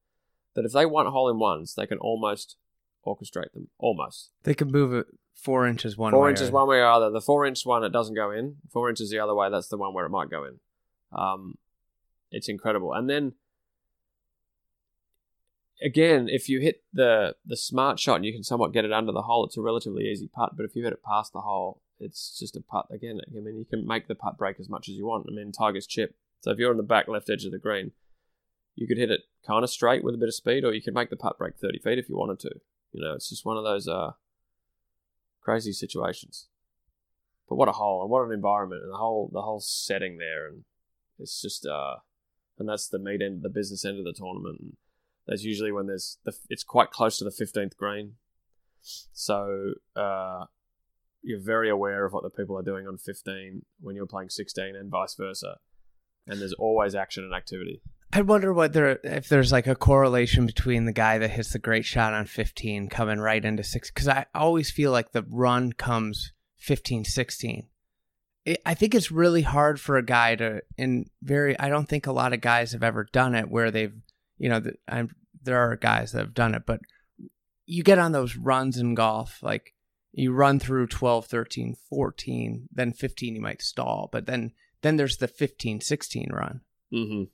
that 0.55 0.65
if 0.65 0.73
they 0.73 0.87
want 0.87 1.09
hole 1.09 1.31
in 1.31 1.39
ones, 1.39 1.75
they 1.75 1.87
can 1.87 1.99
almost 1.99 2.57
orchestrate 3.07 3.53
them. 3.53 3.69
Almost. 3.79 4.31
They 4.43 4.55
can 4.55 4.73
move 4.73 4.93
it 4.93 5.07
four 5.37 5.67
inches 5.67 5.97
one 5.97 6.13
four 6.13 6.25
way. 6.25 6.31
inches 6.31 6.49
or- 6.49 6.53
one 6.53 6.69
way 6.69 6.79
or 6.79 6.87
other. 6.87 7.11
The 7.11 7.21
four 7.21 7.47
inch 7.47 7.65
one, 7.65 7.85
it 7.85 7.93
doesn't 7.93 8.15
go 8.15 8.31
in. 8.31 8.57
Four 8.73 8.89
inches 8.89 9.11
the 9.11 9.19
other 9.19 9.35
way, 9.35 9.49
that's 9.51 9.69
the 9.69 9.77
one 9.77 9.95
where 9.95 10.07
it 10.07 10.11
might 10.11 10.31
go 10.31 10.45
in. 10.45 10.59
Um, 11.13 11.59
it's 12.31 12.49
incredible. 12.49 12.93
And 12.93 13.09
then 13.09 13.35
again, 15.83 16.29
if 16.29 16.49
you 16.49 16.61
hit 16.61 16.83
the 16.93 17.37
the 17.45 17.57
smart 17.57 18.01
shot 18.01 18.17
and 18.17 18.25
you 18.25 18.33
can 18.33 18.43
somewhat 18.43 18.73
get 18.73 18.85
it 18.85 18.93
under 18.93 19.13
the 19.13 19.23
hole, 19.23 19.45
it's 19.45 19.57
a 19.57 19.63
relatively 19.63 20.05
easy 20.05 20.29
putt. 20.29 20.57
But 20.57 20.65
if 20.65 20.75
you 20.75 20.83
hit 20.85 20.93
it 20.93 21.03
past 21.03 21.33
the 21.33 21.43
hole, 21.43 21.81
it's 21.99 22.39
just 22.39 22.57
a 22.57 22.61
putt. 22.61 22.87
Again, 22.91 23.21
I 23.27 23.41
mean, 23.41 23.57
you 23.57 23.65
can 23.65 23.87
make 23.87 24.09
the 24.09 24.15
putt 24.15 24.39
break 24.39 24.59
as 24.61 24.69
much 24.69 24.89
as 24.89 24.97
you 24.97 25.07
want. 25.07 25.27
I 25.29 25.35
mean, 25.35 25.53
Tiger's 25.53 25.87
chip. 25.87 26.17
So 26.41 26.51
if 26.51 26.59
you're 26.59 26.71
on 26.71 26.77
the 26.77 26.83
back 26.83 27.09
left 27.09 27.31
edge 27.31 27.45
of 27.45 27.53
the 27.53 27.59
green, 27.59 27.93
you 28.75 28.87
could 28.87 28.99
hit 28.99 29.11
it 29.11 29.23
kind 29.47 29.65
of 29.65 29.71
straight 29.71 30.05
with 30.05 30.15
a 30.15 30.19
bit 30.19 30.29
of 30.29 30.35
speed, 30.35 30.65
or 30.65 30.73
you 30.73 30.83
could 30.83 30.95
make 30.95 31.11
the 31.11 31.17
putt 31.17 31.39
break 31.39 31.57
30 31.57 31.79
feet 31.79 31.99
if 31.99 32.09
you 32.09 32.17
wanted 32.17 32.39
to. 32.41 32.51
You 32.93 33.03
know, 33.03 33.15
it's 33.15 33.29
just 33.31 33.45
one 33.45 33.57
of 33.57 33.65
those 33.65 33.89
uh, 33.89 34.13
crazy 35.47 35.73
situations. 35.73 36.49
But 37.49 37.55
what 37.55 37.69
a 37.69 37.73
hole 37.73 38.03
and 38.03 38.11
what 38.11 38.25
an 38.27 38.33
environment 38.33 38.83
and 38.83 38.93
the 38.93 38.97
whole 38.97 39.31
the 39.33 39.43
whole 39.43 39.61
setting 39.61 40.19
there 40.19 40.49
and 40.49 40.65
it's 41.21 41.41
just 41.41 41.65
uh 41.65 41.97
and 42.59 42.69
that's 42.69 42.89
the 42.89 42.99
meat 42.99 43.23
end 43.23 43.43
the 43.43 43.49
business 43.49 43.85
end 43.85 44.01
of 44.01 44.05
the 44.05 44.13
tournament 44.13 44.59
and 44.61 44.73
that's 45.29 45.45
usually 45.45 45.71
when 45.71 45.87
there's 45.87 46.19
the 46.25 46.33
it's 46.51 46.65
quite 46.65 46.91
close 46.91 47.17
to 47.19 47.25
the 47.25 47.31
15th 47.31 47.77
green 47.77 48.15
so 49.13 49.75
uh 49.95 50.47
you're 51.23 51.41
very 51.41 51.71
aware 51.71 52.05
of 52.05 52.13
what 52.13 52.25
the 52.25 52.31
people 52.31 52.59
are 52.59 52.63
doing 52.63 52.89
on 52.89 52.99
15 52.99 53.65
when 53.81 53.95
you're 53.95 54.07
playing 54.07 54.29
16 54.29 54.75
and 54.75 54.91
vice 54.91 55.15
versa 55.15 55.59
and 56.27 56.41
there's 56.41 56.55
always 56.55 56.97
action 56.97 57.23
and 57.23 57.33
activity 57.33 57.81
I 58.17 58.23
wonder 58.23 58.51
what 58.51 58.73
there 58.73 58.99
if 59.05 59.29
there's 59.29 59.53
like 59.53 59.67
a 59.67 59.75
correlation 59.75 60.47
between 60.47 60.87
the 60.87 60.93
guy 60.93 61.19
that 61.19 61.33
hits 61.33 61.53
the 61.53 61.59
great 61.59 61.85
shot 61.85 62.15
on 62.15 62.25
15 62.25 62.89
coming 62.89 63.19
right 63.19 63.45
into 63.45 63.63
six 63.63 63.91
because 63.91 64.09
I 64.09 64.25
always 64.35 64.71
feel 64.71 64.91
like 64.91 65.13
the 65.13 65.27
run 65.29 65.75
comes 65.75 66.33
15 66.57 67.05
16. 67.05 67.69
It, 68.47 68.63
I 68.65 68.73
think 68.73 68.95
it's 68.95 69.11
really 69.11 69.43
hard 69.43 69.79
for 69.79 69.99
a 69.99 70.03
guy 70.03 70.35
to 70.37 70.63
and 70.79 71.11
very 71.23 71.61
I 71.61 71.69
don't 71.69 71.91
think 71.91 72.07
a 72.07 72.13
lot 72.13 72.33
of 72.33 72.41
guys 72.41 72.73
have 72.73 72.83
ever 72.83 73.07
done 73.13 73.35
it 73.35 73.51
where 73.51 73.71
they've 73.71 73.93
you 74.39 74.49
know 74.49 74.61
the, 74.61 74.77
I'm, 74.89 75.15
there 75.43 75.59
are 75.59 75.77
guys 75.77 76.13
that 76.13 76.21
have 76.21 76.33
done 76.33 76.55
it 76.55 76.63
but 76.65 76.81
you 77.67 77.83
get 77.83 77.99
on 77.99 78.13
those 78.13 78.35
runs 78.35 78.79
in 78.79 78.95
golf 78.95 79.41
like 79.43 79.75
you 80.13 80.33
run 80.33 80.59
through 80.59 80.87
12 80.87 81.27
13 81.27 81.77
14 81.91 82.69
then 82.73 82.95
15 82.95 83.35
you 83.35 83.43
might 83.43 83.61
stall 83.61 84.09
but 84.11 84.25
then 84.25 84.53
then 84.81 84.97
there's 84.97 85.19
the 85.19 85.29
15 85.29 85.83
16 85.83 86.31
run 86.33 86.63
mm-hmm. 86.91 87.25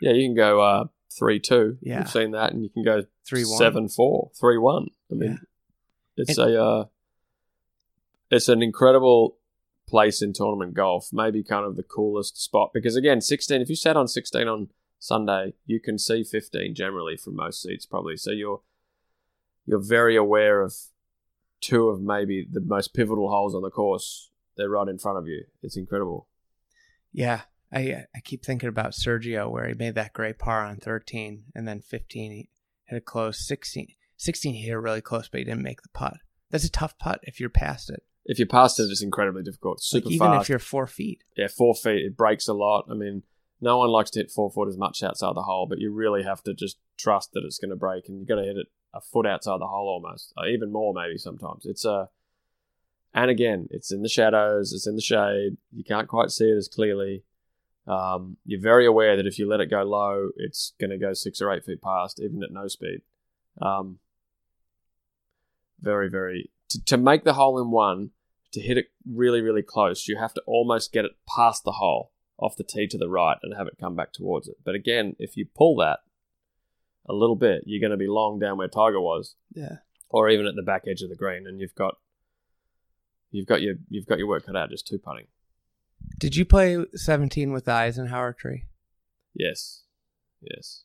Yeah 0.00 0.12
you 0.12 0.26
can 0.28 0.34
go 0.34 0.60
uh 0.60 0.84
3-2 1.20 1.78
Yeah. 1.82 2.00
you've 2.00 2.10
seen 2.10 2.30
that 2.32 2.52
and 2.52 2.62
you 2.62 2.70
can 2.70 2.82
go 2.84 3.04
3 3.26 3.44
1 3.44 3.58
seven 3.58 3.88
four, 3.88 4.30
three 4.38 4.58
one. 4.58 4.88
I 5.10 5.14
mean, 5.14 5.38
it's 6.16 6.36
a 6.38 6.60
uh, 6.62 6.84
it's 8.30 8.48
an 8.48 8.62
incredible 8.62 9.36
place 9.86 10.22
in 10.22 10.32
tournament 10.32 10.74
golf. 10.74 11.10
Maybe 11.12 11.42
kind 11.44 11.64
of 11.64 11.76
the 11.76 11.82
coolest 11.82 12.42
spot 12.42 12.70
because 12.74 12.96
again, 12.96 13.20
sixteen. 13.20 13.60
If 13.60 13.68
you 13.68 13.76
sat 13.76 13.96
on 13.96 14.08
sixteen 14.08 14.48
on 14.48 14.68
Sunday, 14.98 15.54
you 15.66 15.78
can 15.80 15.98
see 15.98 16.24
fifteen 16.24 16.74
generally 16.74 17.16
from 17.16 17.36
most 17.36 17.62
seats, 17.62 17.86
probably. 17.86 18.16
So 18.16 18.30
you're 18.32 18.62
you're 19.66 19.78
very 19.82 20.16
aware 20.16 20.62
of 20.62 20.74
two 21.60 21.88
of 21.88 22.00
maybe 22.00 22.46
the 22.50 22.60
most 22.60 22.94
pivotal 22.94 23.30
holes 23.30 23.54
on 23.54 23.62
the 23.62 23.70
course. 23.70 24.30
They're 24.56 24.70
right 24.70 24.88
in 24.88 24.98
front 24.98 25.18
of 25.18 25.26
you. 25.28 25.44
It's 25.62 25.76
incredible. 25.76 26.26
Yeah, 27.12 27.42
I 27.72 27.92
uh, 27.92 28.02
I 28.14 28.20
keep 28.20 28.44
thinking 28.44 28.68
about 28.68 28.92
Sergio 28.92 29.50
where 29.50 29.68
he 29.68 29.74
made 29.74 29.94
that 29.94 30.12
great 30.12 30.38
par 30.38 30.64
on 30.64 30.76
13 30.76 31.44
and 31.54 31.66
then 31.68 31.80
15 31.80 32.32
he 32.32 32.48
hit 32.84 32.96
a 32.96 33.00
close 33.00 33.46
16 33.46 33.88
16 34.16 34.54
he 34.54 34.62
hit 34.62 34.72
it 34.72 34.78
really 34.78 35.00
close 35.00 35.28
but 35.28 35.38
he 35.38 35.44
didn't 35.44 35.62
make 35.62 35.82
the 35.82 35.88
putt. 35.90 36.18
That's 36.50 36.64
a 36.64 36.70
tough 36.70 36.98
putt 36.98 37.20
if 37.22 37.38
you're 37.38 37.48
past 37.48 37.90
it. 37.90 38.02
If 38.24 38.38
you're 38.38 38.48
past 38.48 38.78
it, 38.78 38.84
it's 38.84 39.02
incredibly 39.02 39.42
difficult. 39.42 39.82
Super 39.82 40.06
like 40.06 40.14
even 40.14 40.26
fast. 40.32 40.42
if 40.42 40.48
you're 40.48 40.58
4 40.58 40.86
feet. 40.86 41.24
yeah, 41.36 41.48
four 41.48 41.74
feet, 41.74 42.04
it 42.04 42.16
breaks 42.16 42.48
a 42.48 42.52
lot. 42.52 42.86
I 42.90 42.94
mean, 42.94 43.22
no 43.60 43.78
one 43.78 43.90
likes 43.90 44.10
to 44.10 44.20
hit 44.20 44.30
four 44.30 44.50
foot 44.50 44.68
as 44.68 44.76
much 44.76 45.02
outside 45.02 45.36
the 45.36 45.42
hole, 45.42 45.66
but 45.66 45.78
you 45.78 45.92
really 45.92 46.22
have 46.22 46.42
to 46.44 46.54
just 46.54 46.78
trust 46.96 47.32
that 47.32 47.44
it's 47.44 47.58
going 47.58 47.70
to 47.70 47.76
break, 47.76 48.08
and 48.08 48.18
you've 48.18 48.28
got 48.28 48.36
to 48.36 48.44
hit 48.44 48.56
it 48.56 48.68
a 48.92 49.00
foot 49.00 49.26
outside 49.26 49.60
the 49.60 49.66
hole 49.66 49.88
almost, 49.88 50.32
or 50.36 50.46
even 50.46 50.72
more 50.72 50.92
maybe 50.94 51.18
sometimes. 51.18 51.66
It's 51.66 51.84
a, 51.84 52.08
and 53.14 53.30
again, 53.30 53.68
it's 53.70 53.92
in 53.92 54.02
the 54.02 54.08
shadows, 54.08 54.72
it's 54.72 54.86
in 54.86 54.96
the 54.96 55.02
shade. 55.02 55.58
You 55.72 55.84
can't 55.84 56.08
quite 56.08 56.30
see 56.30 56.46
it 56.46 56.56
as 56.56 56.68
clearly. 56.68 57.24
Um, 57.90 58.36
you're 58.44 58.60
very 58.60 58.86
aware 58.86 59.16
that 59.16 59.26
if 59.26 59.38
you 59.38 59.48
let 59.48 59.60
it 59.60 59.66
go 59.70 59.82
low, 59.82 60.28
it's 60.36 60.74
going 60.80 60.90
to 60.90 60.98
go 60.98 61.12
six 61.12 61.40
or 61.40 61.52
eight 61.52 61.64
feet 61.64 61.82
past, 61.82 62.20
even 62.20 62.42
at 62.42 62.52
no 62.52 62.68
speed. 62.68 63.00
Um, 63.60 63.98
very, 65.80 66.08
very 66.08 66.50
to, 66.68 66.84
to 66.84 66.96
make 66.96 67.24
the 67.24 67.32
hole 67.34 67.60
in 67.60 67.70
one 67.70 68.10
to 68.52 68.60
hit 68.60 68.78
it 68.78 68.86
really, 69.10 69.40
really 69.40 69.62
close, 69.62 70.06
you 70.08 70.18
have 70.18 70.34
to 70.34 70.42
almost 70.46 70.92
get 70.92 71.04
it 71.04 71.12
past 71.36 71.64
the 71.64 71.72
hole 71.72 72.12
off 72.38 72.56
the 72.56 72.64
tee 72.64 72.86
to 72.86 72.98
the 72.98 73.08
right 73.08 73.36
and 73.42 73.54
have 73.56 73.66
it 73.66 73.76
come 73.80 73.94
back 73.96 74.12
towards 74.12 74.48
it. 74.48 74.56
But 74.64 74.74
again, 74.74 75.16
if 75.18 75.36
you 75.36 75.46
pull 75.54 75.76
that 75.76 76.00
a 77.08 77.12
little 77.12 77.36
bit, 77.36 77.62
you're 77.66 77.80
going 77.80 77.90
to 77.90 77.96
be 77.96 78.08
long 78.08 78.38
down 78.38 78.56
where 78.58 78.68
Tiger 78.68 79.00
was, 79.00 79.34
Yeah. 79.54 79.76
or 80.08 80.28
even 80.28 80.46
at 80.46 80.54
the 80.56 80.62
back 80.62 80.84
edge 80.88 81.02
of 81.02 81.10
the 81.10 81.16
green, 81.16 81.46
and 81.46 81.60
you've 81.60 81.74
got 81.74 81.94
you've 83.30 83.46
got 83.46 83.62
your 83.62 83.74
you've 83.88 84.06
got 84.06 84.18
your 84.18 84.26
work 84.28 84.46
cut 84.46 84.56
out 84.56 84.70
just 84.70 84.86
two 84.86 84.98
putting. 84.98 85.26
Did 86.20 86.36
you 86.36 86.44
play 86.44 86.76
17 86.94 87.50
with 87.50 87.64
the 87.64 87.72
Eisenhower 87.72 88.34
tree? 88.34 88.64
Yes, 89.34 89.84
yes. 90.42 90.84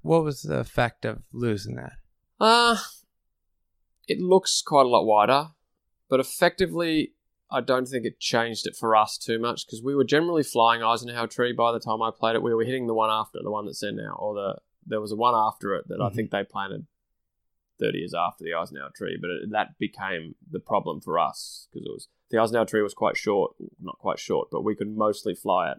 What 0.00 0.24
was 0.24 0.40
the 0.40 0.58
effect 0.58 1.04
of 1.04 1.22
losing 1.32 1.76
that? 1.76 1.92
Uh 2.40 2.78
it 4.08 4.18
looks 4.20 4.62
quite 4.62 4.86
a 4.86 4.88
lot 4.88 5.04
wider, 5.04 5.48
but 6.08 6.18
effectively, 6.18 7.12
I 7.50 7.60
don't 7.60 7.86
think 7.86 8.06
it 8.06 8.18
changed 8.18 8.66
it 8.66 8.74
for 8.74 8.96
us 8.96 9.18
too 9.18 9.38
much 9.38 9.66
because 9.66 9.82
we 9.82 9.94
were 9.94 10.02
generally 10.04 10.42
flying 10.42 10.82
Eisenhower 10.82 11.26
tree 11.26 11.52
by 11.52 11.70
the 11.70 11.78
time 11.78 12.00
I 12.00 12.10
played 12.10 12.34
it. 12.34 12.42
We 12.42 12.54
were 12.54 12.64
hitting 12.64 12.86
the 12.86 12.94
one 12.94 13.10
after 13.10 13.38
the 13.42 13.50
one 13.50 13.66
that's 13.66 13.80
there 13.80 13.92
now, 13.92 14.16
or 14.18 14.34
the 14.34 14.56
there 14.86 15.00
was 15.02 15.12
a 15.12 15.16
one 15.16 15.34
after 15.36 15.74
it 15.74 15.86
that 15.88 16.00
I 16.00 16.08
Mhm. 16.08 16.14
think 16.14 16.30
they 16.30 16.42
planted 16.42 16.86
thirty 17.78 17.98
years 17.98 18.14
after 18.14 18.44
the 18.44 18.54
Eisenhower 18.54 18.92
tree, 18.96 19.18
but 19.20 19.28
it, 19.28 19.50
that 19.50 19.78
became 19.78 20.36
the 20.50 20.58
problem 20.58 21.02
for 21.02 21.18
us 21.18 21.68
because 21.70 21.86
it 21.86 21.92
was 21.92 22.08
the 22.32 22.38
Eisenhower 22.38 22.64
tree 22.64 22.82
was 22.82 22.94
quite 22.94 23.16
short, 23.16 23.54
not 23.80 23.98
quite 23.98 24.18
short, 24.18 24.48
but 24.50 24.64
we 24.64 24.74
could 24.74 24.88
mostly 24.96 25.34
fly 25.34 25.70
it. 25.70 25.78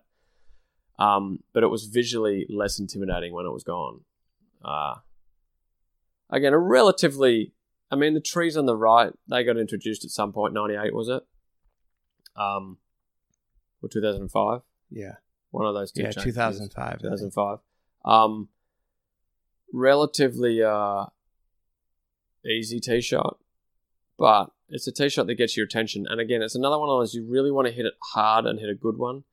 Um, 0.98 1.44
but 1.52 1.64
it 1.64 1.68
was 1.68 1.86
visually 1.86 2.46
less 2.50 2.80
intimidating 2.80 3.34
when 3.34 3.46
it 3.46 3.52
was 3.52 3.64
gone. 3.64 4.02
Uh, 4.64 4.96
again, 6.30 6.54
a 6.54 6.58
relatively 6.58 7.54
I 7.94 7.96
mean, 7.96 8.16
the 8.16 8.22
trees 8.22 8.58
on 8.58 8.66
the 8.66 8.76
right, 8.76 9.14
they 9.30 9.44
got 9.44 9.56
introduced 9.56 10.04
at 10.04 10.10
some 10.10 10.34
point, 10.34 10.56
98, 10.56 10.96
was 10.96 11.10
it? 11.10 11.22
Um, 12.36 12.80
or 13.84 13.90
2005? 13.90 14.62
Yeah. 14.90 15.18
One 15.52 15.68
of 15.68 15.76
those 15.76 15.92
two. 15.92 16.02
Yeah, 16.02 16.10
changes. 16.10 16.24
2005. 16.24 17.02
2005. 17.02 17.60
Um, 18.04 18.50
relatively 19.72 20.64
uh, 20.64 21.06
easy 22.44 22.80
tee 22.80 23.02
shot, 23.02 23.38
but 24.18 24.52
it's 24.70 24.88
a 24.88 24.92
tee 24.92 25.10
shot 25.10 25.28
that 25.28 25.36
gets 25.36 25.56
your 25.58 25.66
attention. 25.66 26.06
And 26.10 26.20
again, 26.20 26.42
it's 26.42 26.56
another 26.56 26.80
one 26.80 26.90
of 26.90 27.00
those 27.00 27.14
you 27.14 27.26
really 27.28 27.52
want 27.52 27.68
to 27.68 27.74
hit 27.74 27.86
it 27.86 27.94
hard 28.14 28.46
and 28.46 28.60
hit 28.60 28.70
a 28.70 28.76
good 28.76 28.98
one. 28.98 29.24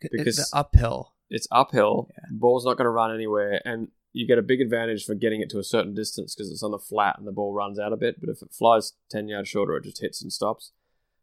Because- 0.00 0.38
it's 0.38 0.52
uphill. 0.54 1.14
It's 1.30 1.48
uphill, 1.50 2.08
Yeah. 2.10 2.24
ball's 2.32 2.64
not 2.66 2.76
going 2.76 2.84
to 2.84 2.90
run 2.90 3.14
anywhere, 3.14 3.62
and 3.64 3.88
you 4.12 4.26
get 4.26 4.36
a 4.38 4.42
big 4.42 4.60
advantage 4.60 5.06
for 5.06 5.14
getting 5.14 5.40
it 5.40 5.48
to 5.50 5.58
a 5.58 5.64
certain 5.64 5.94
distance 5.94 6.34
because 6.34 6.50
it's 6.52 6.62
on 6.62 6.72
the 6.72 6.78
flat 6.78 7.16
and 7.16 7.26
the 7.26 7.32
ball 7.32 7.54
runs 7.54 7.78
out 7.78 7.92
a 7.94 7.96
bit. 7.96 8.20
But 8.20 8.28
if 8.28 8.42
it 8.42 8.52
flies 8.52 8.92
10 9.10 9.28
yards 9.28 9.48
shorter, 9.48 9.74
it 9.76 9.84
just 9.84 10.02
hits 10.02 10.20
and 10.20 10.30
stops. 10.30 10.72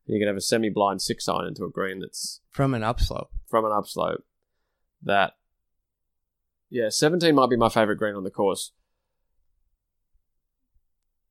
And 0.08 0.16
you 0.16 0.20
can 0.22 0.28
have 0.28 0.36
a 0.38 0.42
semi 0.42 0.70
blind 0.72 1.04
six 1.04 1.28
iron 1.30 1.46
into 1.48 1.64
a 1.66 1.70
green 1.70 2.00
that's 2.00 2.42
From 2.50 2.74
an 2.74 2.82
upslope. 2.82 3.30
from 3.48 3.66
an 3.66 3.72
upslope 3.72 4.24
that 5.04 5.34
yeah 6.72 6.90
17 6.90 7.34
might 7.36 7.50
be 7.50 7.56
my 7.56 7.70
favorite 7.70 7.98
green 7.98 8.16
on 8.16 8.24
the 8.24 8.32
course 8.32 8.72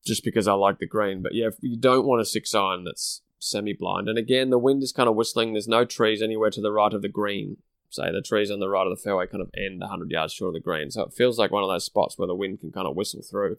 just 0.05 0.25
because 0.25 0.47
i 0.49 0.53
like 0.53 0.79
the 0.79 0.87
green. 0.87 1.23
But 1.23 1.35
yeah 1.35 1.47
if 1.49 1.55
you 1.61 1.77
don't 1.77 2.07
want 2.07 2.21
a 2.23 2.25
six 2.25 2.55
iron 2.55 2.85
that's 2.85 3.23
semi 3.41 3.73
blind 3.73 4.09
and 4.09 4.19
again 4.19 4.51
the 4.51 4.59
wind 4.59 4.83
is 4.83 4.93
kind 4.93 5.09
of 5.09 5.15
whistling. 5.15 5.53
There's 5.53 5.69
no 5.69 5.85
trees 5.85 6.23
anywhere 6.23 6.51
to 6.51 6.61
the 6.61 6.73
right 6.73 6.93
of 6.93 7.03
the 7.03 7.09
green. 7.09 7.59
Say 7.91 8.11
the 8.13 8.21
trees 8.23 8.51
on 8.51 8.59
the 8.61 8.69
right 8.69 8.87
of 8.87 8.91
the 8.97 9.03
fairway 9.03 9.27
kind 9.27 9.41
of 9.41 9.51
end 9.57 9.81
100 9.81 10.11
yards 10.11 10.33
short 10.35 10.49
of 10.49 10.55
the 10.55 10.61
green. 10.61 10.91
So 10.91 11.03
it 11.03 11.15
feels 11.15 11.39
like 11.39 11.51
one 11.51 11.63
of 11.63 11.71
those 11.71 11.85
spots 11.87 12.19
where 12.19 12.27
the 12.29 12.35
wind 12.35 12.61
can 12.61 12.71
kind 12.71 12.87
of 12.87 12.95
whistle 12.97 13.23
through. 13.23 13.57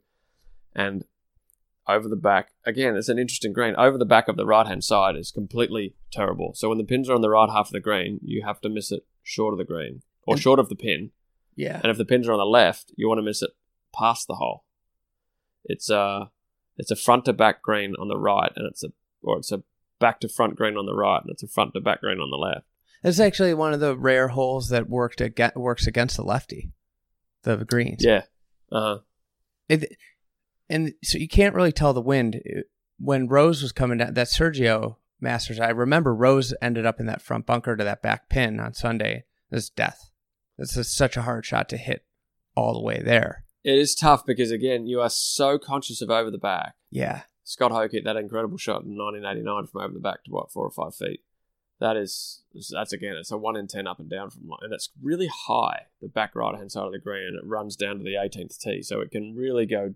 And 0.76 1.06
over 1.88 2.08
the 2.08 2.16
back 2.16 2.52
again 2.66 2.96
it's 2.96 3.10
an 3.10 3.18
interesting 3.20 3.54
green. 3.54 3.76
Over 3.76 3.98
the 3.98 4.06
back 4.06 4.28
of 4.28 4.38
the 4.38 4.46
right 4.46 4.68
hand 4.68 4.84
side 4.84 5.16
is 5.16 5.32
completely 5.32 5.96
terrible. 6.12 6.54
So 6.56 6.70
when 6.70 6.78
the 6.78 6.84
pins 6.84 7.10
are 7.10 7.16
on 7.16 7.22
the 7.22 7.30
right 7.30 7.50
half 7.50 7.68
of 7.68 7.72
the 7.74 7.80
green 7.80 8.20
you 8.24 8.44
have 8.44 8.62
to 8.62 8.70
miss 8.70 8.92
it 8.92 9.06
short 9.24 9.54
of 9.54 9.58
the 9.58 9.66
green 9.66 10.02
or 10.28 10.36
And- 10.36 10.42
short 10.42 10.60
of 10.60 10.70
the 10.70 10.76
pin. 10.76 11.12
Yeah. 11.56 11.82
and 11.84 11.92
if 11.92 11.98
the 11.98 12.06
pins 12.06 12.28
are 12.28 12.32
on 12.34 12.38
the 12.40 12.46
left 12.46 12.92
you 12.96 13.08
want 13.08 13.18
to 13.18 13.24
miss 13.24 13.42
it 13.42 13.50
past 13.98 14.28
the 14.28 14.36
hole 14.36 14.64
it's 15.66 15.90
a 15.90 16.32
it's 16.78 16.92
a 16.92 16.96
front 16.96 17.26
to 17.26 17.34
back 17.34 17.62
green 17.62 17.94
on 18.00 18.08
the 18.08 18.18
right 18.18 18.52
and 18.56 18.66
it's 18.70 18.84
a 18.84 18.90
or 19.22 19.38
it's 19.38 19.52
a 19.52 19.64
back 20.00 20.20
to 20.22 20.30
front 20.30 20.56
green 20.56 20.78
on 20.78 20.86
the 20.86 20.96
right 20.96 21.22
and 21.22 21.32
it's 21.32 21.44
a 21.44 21.48
front 21.48 21.74
to 21.74 21.82
back 21.82 22.02
green 22.02 22.20
on 22.20 22.30
the 22.30 22.38
left 22.38 22.66
It's 23.04 23.20
actually 23.20 23.54
one 23.54 23.74
of 23.74 23.80
the 23.80 23.98
rare 23.98 24.30
holes 24.30 24.70
that 24.70 24.90
worked 24.90 25.22
against, 25.22 25.56
works 25.56 25.88
against 25.88 26.18
the 26.18 26.24
lefty. 26.24 26.72
The 27.44 27.58
greens. 27.58 28.04
yeah 28.04 28.24
uh-huh 28.72 29.00
It, 29.68 29.96
and 30.70 30.94
so 31.04 31.18
you 31.18 31.28
can't 31.28 31.56
really 31.56 31.72
tell 31.72 31.94
the 31.94 32.02
wind. 32.02 32.42
When 33.00 33.28
Rose 33.28 33.62
was 33.62 33.72
coming 33.72 33.98
down, 33.98 34.14
that 34.14 34.28
Sergio 34.28 34.98
Masters, 35.22 35.60
I 35.60 35.70
remember 35.70 36.14
Rose 36.14 36.54
ended 36.62 36.86
up 36.86 37.00
in 37.00 37.06
that 37.08 37.22
front 37.22 37.46
bunker 37.46 37.76
to 37.76 37.84
that 37.84 38.02
back 38.02 38.30
pin 38.30 38.60
on 38.60 38.74
Sunday. 38.74 39.24
It's 39.52 39.70
death. 39.70 40.12
This 40.58 40.76
is 40.78 40.94
such 40.94 41.18
a 41.18 41.24
hard 41.24 41.46
shot 41.46 41.70
to 41.70 41.78
hit 41.78 42.06
all 42.56 42.74
the 42.74 42.84
way 42.84 43.02
there. 43.02 43.46
It 43.64 43.78
is 43.78 43.96
tough 43.96 44.26
because 44.26 44.52
again 44.52 44.88
you 44.88 45.02
are 45.02 45.10
so 45.10 45.58
conscious 45.58 46.02
of 46.02 46.10
over 46.10 46.32
the 46.32 46.38
back 46.38 46.76
Yeah. 46.90 47.24
Scott 47.44 47.72
Hoch 47.72 47.92
hit 47.92 48.04
that 48.04 48.16
incredible 48.16 48.58
shot 48.58 48.84
in 48.84 48.96
1989 48.96 49.68
from 49.68 49.82
over 49.82 49.94
the 49.94 50.00
back 50.00 50.24
to 50.24 50.32
what 50.32 50.52
four 50.52 50.66
or 50.66 50.72
five 50.72 50.96
feet. 50.96 51.22
That 51.80 51.96
is 51.96 52.44
that's 52.72 52.94
again 52.94 53.16
it's 53.18 53.32
a 53.32 53.38
one 53.38 53.56
in 53.56 53.68
ten 53.68 53.88
up 53.88 54.00
and 54.00 54.10
down 54.10 54.30
from 54.30 54.50
and 54.62 54.74
it's 54.74 54.90
really 55.02 55.30
high 55.48 55.88
the 56.02 56.10
back 56.10 56.36
right 56.36 56.56
hand 56.56 56.72
side 56.72 56.86
of 56.86 56.92
the 56.92 57.00
green 57.00 57.28
and 57.28 57.38
it 57.38 57.46
runs 57.46 57.76
down 57.76 57.98
to 57.98 58.04
the 58.04 58.16
18th 58.16 58.58
tee 58.60 58.82
so 58.82 59.00
it 59.00 59.12
can 59.12 59.36
really 59.36 59.66
go 59.66 59.94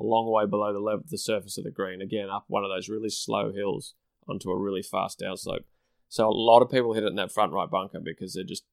a 0.00 0.02
long 0.02 0.30
way 0.30 0.46
below 0.46 0.72
the 0.72 0.80
level 0.80 1.04
the 1.08 1.18
surface 1.18 1.58
of 1.58 1.64
the 1.64 1.70
green 1.70 2.02
again 2.02 2.28
up 2.28 2.44
one 2.48 2.64
of 2.64 2.70
those 2.70 2.88
really 2.88 3.10
slow 3.10 3.52
hills 3.52 3.94
onto 4.28 4.50
a 4.50 4.58
really 4.58 4.82
fast 4.82 5.20
downslope. 5.20 5.64
So 6.08 6.28
a 6.28 6.30
lot 6.30 6.60
of 6.60 6.70
people 6.70 6.92
hit 6.92 7.04
it 7.04 7.08
in 7.08 7.16
that 7.16 7.32
front 7.32 7.52
right 7.52 7.70
bunker 7.70 8.00
because 8.00 8.34
they're 8.34 8.44
just 8.44 8.64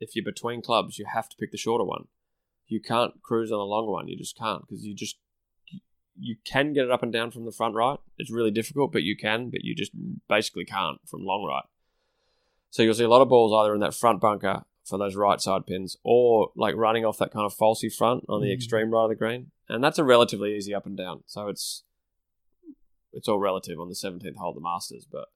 if 0.00 0.16
you're 0.16 0.24
between 0.24 0.62
clubs 0.62 0.98
you 0.98 1.06
have 1.06 1.28
to 1.28 1.36
pick 1.36 1.52
the 1.52 1.58
shorter 1.58 1.84
one. 1.84 2.06
You 2.66 2.80
can't 2.80 3.22
cruise 3.22 3.52
on 3.52 3.58
the 3.58 3.64
longer 3.64 3.90
one. 3.92 4.08
You 4.08 4.16
just 4.16 4.36
can't 4.36 4.62
because 4.66 4.84
you 4.84 4.94
just 4.94 5.16
you 6.18 6.36
can 6.44 6.72
get 6.72 6.84
it 6.84 6.90
up 6.92 7.02
and 7.02 7.12
down 7.12 7.30
from 7.32 7.44
the 7.44 7.50
front 7.52 7.74
right. 7.74 7.98
It's 8.18 8.30
really 8.30 8.52
difficult, 8.52 8.92
but 8.92 9.02
you 9.02 9.16
can, 9.16 9.50
but 9.50 9.64
you 9.64 9.74
just 9.74 9.90
basically 10.28 10.64
can't 10.64 10.98
from 11.08 11.24
long 11.24 11.44
right. 11.44 11.64
So 12.70 12.82
you'll 12.82 12.94
see 12.94 13.02
a 13.04 13.08
lot 13.08 13.20
of 13.22 13.28
balls 13.28 13.52
either 13.52 13.74
in 13.74 13.80
that 13.80 13.94
front 13.94 14.20
bunker 14.20 14.64
for 14.84 14.96
those 14.98 15.16
right 15.16 15.40
side 15.40 15.66
pins 15.66 15.96
or 16.04 16.50
like 16.56 16.76
running 16.76 17.04
off 17.04 17.18
that 17.18 17.32
kind 17.32 17.44
of 17.46 17.54
falsy 17.56 17.92
front 17.92 18.24
on 18.28 18.42
the 18.42 18.48
Mhm. 18.48 18.54
extreme 18.54 18.90
right 18.90 19.04
of 19.04 19.08
the 19.08 19.14
green. 19.16 19.50
And 19.68 19.82
that's 19.82 19.98
a 19.98 20.04
relatively 20.04 20.54
easy 20.56 20.74
up 20.74 20.86
and 20.86 20.96
down. 20.96 21.24
So 21.26 21.48
it's 21.48 21.82
it's 23.12 23.28
all 23.28 23.38
relative 23.38 23.78
on 23.78 23.88
the 23.88 23.94
17th 23.94 24.36
hole 24.36 24.50
of 24.50 24.54
the 24.56 24.60
Masters, 24.60 25.06
but 25.10 25.28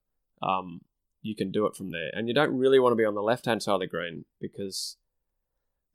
um, 0.42 0.80
you 1.22 1.34
can 1.36 1.50
do 1.52 1.64
it 1.66 1.76
from 1.76 1.90
there. 1.90 2.10
And 2.12 2.26
you 2.28 2.34
don't 2.34 2.56
really 2.56 2.78
want 2.80 2.92
to 2.92 2.96
be 2.96 3.04
on 3.04 3.14
the 3.14 3.22
left 3.22 3.46
hand 3.46 3.62
side 3.62 3.74
of 3.74 3.80
the 3.80 3.86
green 3.86 4.24
because 4.40 4.96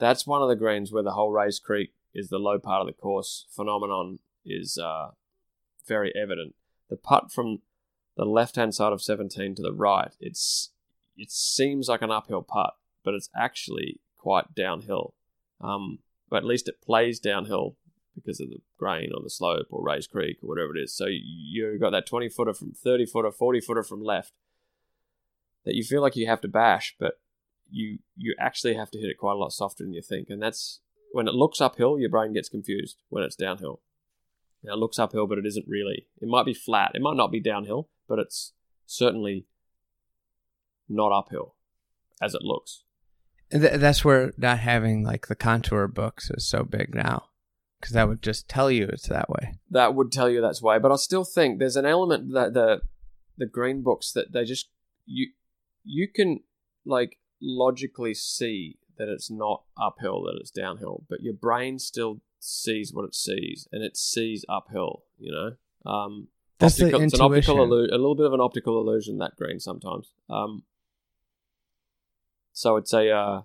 that's 0.04 0.28
one 0.28 0.42
of 0.42 0.50
the 0.50 0.56
greens 0.56 0.92
where 0.92 1.04
the 1.04 1.12
whole 1.12 1.32
Rae's 1.32 1.60
Creek 1.60 1.94
is 2.14 2.30
the 2.30 2.38
low 2.38 2.60
part 2.60 2.82
of 2.82 2.88
the 2.88 2.94
course 2.94 3.46
phenomenon 3.50 4.20
is 4.46 4.78
uh, 4.78 5.12
very 5.88 6.14
evident. 6.16 6.56
The 6.90 6.98
putt 6.98 7.32
from 7.32 7.62
the 8.16 8.26
left 8.26 8.56
hand 8.56 8.76
side 8.76 8.94
of 8.94 9.02
17 9.02 9.56
to 9.56 9.62
the 9.62 9.74
right, 9.74 10.12
it's 10.20 10.72
it 11.16 11.32
seems 11.32 11.88
like 11.88 12.02
an 12.02 12.12
uphill 12.12 12.42
putt, 12.42 12.76
but 13.04 13.14
it's 13.14 13.30
actually 13.36 14.00
quite 14.18 14.56
downhill. 14.56 15.14
Um, 15.62 16.00
but 16.30 16.38
at 16.38 16.46
least 16.46 16.68
it 16.68 16.82
plays 16.82 17.20
downhill 17.20 17.76
because 18.16 18.40
of 18.40 18.50
the 18.50 18.62
grain 18.78 19.12
or 19.16 19.22
the 19.22 19.30
slope 19.30 19.68
or 19.70 19.84
Rae's 19.84 20.08
Creek 20.08 20.38
or 20.42 20.48
whatever 20.48 20.76
it 20.76 20.82
is. 20.82 20.94
So 20.94 21.06
you've 21.08 21.80
got 21.80 21.92
that 21.92 22.06
20 22.06 22.30
footer 22.30 22.54
from 22.54 22.72
30 22.72 23.06
footer, 23.06 23.32
40 23.32 23.62
footer 23.62 23.84
from 23.84 24.04
left 24.04 24.34
that 25.66 25.76
you 25.76 25.84
feel 25.84 26.02
like 26.02 26.16
you 26.16 26.28
have 26.28 26.42
to 26.42 26.48
bash, 26.48 26.96
but 27.00 27.20
you 27.70 28.00
you 28.16 28.36
actually 28.40 28.76
have 28.76 28.92
to 28.92 29.00
hit 29.00 29.10
it 29.10 29.18
quite 29.18 29.34
a 29.34 29.38
lot 29.38 29.52
softer 29.52 29.84
than 29.84 29.94
you 29.94 30.02
think. 30.02 30.30
And 30.30 30.42
that's 30.42 30.80
when 31.12 31.28
it 31.28 31.34
looks 31.34 31.62
uphill, 31.62 32.00
your 32.00 32.10
brain 32.10 32.34
gets 32.34 32.50
confused 32.50 32.98
when 33.10 33.24
it's 33.24 33.36
downhill. 33.36 33.82
Now, 34.64 34.74
it 34.74 34.80
looks 34.80 34.98
uphill, 34.98 35.28
but 35.28 35.38
it 35.38 35.46
isn't 35.46 35.68
really. 35.68 36.08
It 36.22 36.30
might 36.30 36.46
be 36.46 36.54
flat. 36.54 36.92
It 36.96 37.02
might 37.02 37.18
not 37.18 37.32
be 37.32 37.42
downhill, 37.42 37.90
but 38.08 38.18
it's 38.18 38.54
certainly 38.86 39.46
not 40.88 41.12
uphill 41.12 41.56
as 42.22 42.34
it 42.34 42.42
looks. 42.42 42.84
And 43.52 43.62
th- 43.62 43.80
that's 43.80 44.06
where 44.06 44.32
not 44.38 44.60
having 44.60 45.04
like 45.04 45.28
the 45.28 45.36
contour 45.36 45.88
books 45.88 46.32
is 46.32 46.48
so 46.48 46.64
big 46.64 46.96
now 46.96 47.26
because 47.80 47.94
that 47.94 48.08
would 48.08 48.24
just 48.24 48.48
tell 48.48 48.72
you 48.72 48.86
it's 48.86 49.08
that 49.10 49.30
way. 49.30 49.56
That 49.70 49.94
would 49.94 50.12
tell 50.12 50.30
you 50.30 50.40
that's 50.42 50.62
why. 50.62 50.80
But 50.80 50.92
I 50.92 50.96
still 50.96 51.26
think 51.26 51.60
there's 51.60 51.76
an 51.76 51.86
element 51.86 52.34
that 52.34 52.54
the 52.54 52.82
the 53.38 53.46
green 53.46 53.84
books 53.84 54.12
that 54.14 54.32
they 54.32 54.46
just 54.46 54.70
you 55.06 55.32
you 55.84 56.08
can 56.08 56.40
like 56.86 57.18
logically 57.44 58.14
see 58.14 58.78
that 58.98 59.10
it's 59.10 59.30
not 59.30 59.64
uphill, 59.78 60.24
that 60.24 60.38
it's 60.40 60.52
downhill, 60.52 61.04
but 61.10 61.22
your 61.22 61.34
brain 61.34 61.78
still 61.80 62.22
sees 62.40 62.94
what 62.94 63.06
it 63.06 63.14
sees, 63.16 63.68
and 63.72 63.84
it 63.84 63.98
sees 63.98 64.46
uphill. 64.48 65.04
You 65.20 65.32
know, 65.32 65.92
um, 65.92 66.28
That's 66.60 66.76
the 66.76 66.86
optical, 66.86 67.02
it's 67.02 67.14
an 67.14 67.22
optical 67.22 67.64
intuition. 67.64 67.70
illu- 67.72 67.92
a 67.94 67.98
little 67.98 68.16
bit 68.16 68.26
of 68.26 68.34
an 68.34 68.42
optical 68.42 68.80
illusion 68.80 69.18
that 69.18 69.36
green 69.36 69.60
sometimes. 69.60 70.14
Um, 70.30 70.64
so 72.52 72.78
it's 72.78 72.94
a 72.94 73.10
uh, 73.10 73.42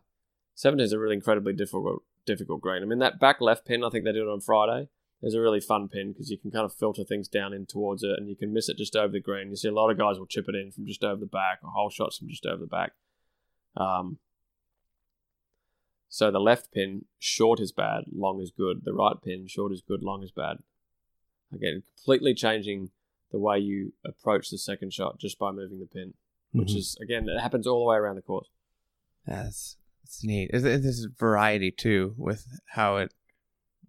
17 0.55 0.85
is 0.85 0.93
a 0.93 0.99
really 0.99 1.17
incredibly 1.17 1.53
difficult 1.53 2.03
difficult 2.27 2.61
green. 2.61 2.83
I 2.83 2.87
mean 2.87 2.99
that 2.99 3.19
back 3.19 3.41
left 3.41 3.65
pin, 3.67 3.83
I 3.83 3.91
think 3.91 4.05
they 4.05 4.13
did 4.13 4.23
it 4.23 4.29
on 4.29 4.41
Friday. 4.41 4.89
is 5.23 5.35
a 5.35 5.41
really 5.41 5.61
fun 5.61 5.89
pin 5.89 6.13
because 6.13 6.31
you 6.31 6.37
can 6.39 6.51
kind 6.51 6.65
of 6.65 6.75
filter 6.75 7.05
things 7.05 7.27
down 7.27 7.53
in 7.55 7.65
towards 7.67 8.03
it, 8.03 8.19
and 8.19 8.29
you 8.29 8.37
can 8.37 8.53
miss 8.53 8.69
it 8.69 8.77
just 8.77 8.95
over 8.95 9.13
the 9.13 9.21
green. 9.21 9.49
You 9.51 9.57
see 9.57 9.69
a 9.69 9.73
lot 9.73 9.91
of 9.91 9.99
guys 9.99 10.19
will 10.19 10.27
chip 10.27 10.47
it 10.49 10.55
in 10.55 10.71
from 10.71 10.87
just 10.87 11.03
over 11.03 11.21
the 11.21 11.27
back, 11.27 11.61
or 11.63 11.71
hole 11.71 11.91
shots 11.91 12.19
from 12.19 12.29
just 12.29 12.45
over 12.45 12.61
the 12.61 12.67
back. 12.67 12.93
Um, 13.79 14.19
so 16.09 16.31
the 16.31 16.41
left 16.41 16.73
pin, 16.73 17.05
short 17.19 17.61
is 17.61 17.71
bad, 17.73 18.05
long 18.15 18.41
is 18.41 18.51
good. 18.51 18.83
The 18.85 18.93
right 18.95 19.17
pin, 19.23 19.47
short 19.47 19.73
is 19.73 19.83
good, 19.87 20.03
long 20.03 20.23
is 20.23 20.31
bad. 20.33 20.59
Again, 21.53 21.83
completely 21.97 22.35
changing 22.35 22.91
the 23.31 23.39
way 23.39 23.59
you 23.59 23.93
approach 24.05 24.51
the 24.51 24.59
second 24.59 24.93
shot 24.93 25.19
just 25.19 25.39
by 25.39 25.53
moving 25.53 25.81
the 25.81 25.87
pin, 25.87 26.15
which 26.53 26.71
Mhm. 26.73 26.77
is 26.77 26.97
again 27.01 27.29
it 27.29 27.41
happens 27.41 27.67
all 27.67 27.81
the 27.81 27.89
way 27.91 27.97
around 27.97 28.17
the 28.17 28.23
course. 28.23 28.49
That's 29.27 29.77
it's 30.03 30.25
neat. 30.25 30.51
There's 30.53 31.05
variety 31.19 31.71
too 31.71 32.15
with 32.17 32.61
how 32.69 32.97
it 32.97 33.13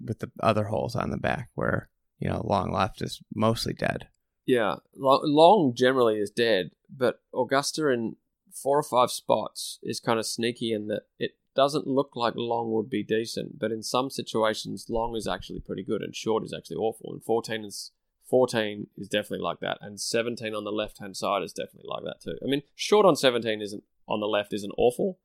with 0.06 0.20
the 0.20 0.32
other 0.42 0.66
holes 0.66 0.96
on 0.96 1.10
the 1.12 1.18
back 1.18 1.50
where 1.56 1.90
you 2.20 2.30
know 2.30 2.42
long 2.46 2.72
left 2.72 3.02
is 3.02 3.22
mostly 3.34 3.74
dead. 3.74 4.10
Yeah, 4.46 4.78
long 4.96 5.74
generally 5.74 6.18
is 6.20 6.32
dead, 6.32 6.72
but 6.90 7.22
Augusta 7.34 7.88
in 7.90 8.18
four 8.62 8.78
or 8.78 8.84
five 8.84 9.12
spots 9.12 9.80
is 9.84 10.00
kind 10.00 10.20
of 10.20 10.26
sneaky 10.26 10.72
in 10.74 10.88
that 10.88 11.04
it 11.18 11.32
doesn't 11.56 11.88
look 11.88 12.12
like 12.16 12.34
long 12.36 12.72
would 12.72 12.90
be 12.90 13.04
decent, 13.04 13.60
but 13.60 13.72
in 13.72 13.84
some 13.84 14.10
situations, 14.10 14.86
long 14.90 15.16
is 15.16 15.28
actually 15.28 15.60
pretty 15.60 15.84
good 15.84 16.02
and 16.02 16.16
short 16.16 16.44
is 16.44 16.54
actually 16.54 16.78
awful. 16.78 17.12
And 17.12 17.24
fourteen 17.24 17.66
is 17.66 17.92
fourteen 18.30 18.88
is 18.98 19.10
definitely 19.10 19.44
like 19.44 19.60
that, 19.60 19.78
and 19.82 20.00
seventeen 20.00 20.54
on 20.54 20.64
the 20.64 20.72
left 20.72 21.00
hand 21.00 21.18
side 21.18 21.44
is 21.44 21.54
definitely 21.54 21.90
like 21.90 22.04
that 22.04 22.22
too. 22.22 22.38
I 22.44 22.48
mean, 22.48 22.62
short 22.76 23.06
on 23.06 23.16
seventeen 23.16 23.62
isn't 23.62 23.84
on 24.08 24.20
the 24.20 24.28
left 24.28 24.54
isn't 24.54 24.74
awful, 24.78 25.20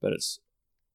but 0.00 0.12
it's 0.12 0.40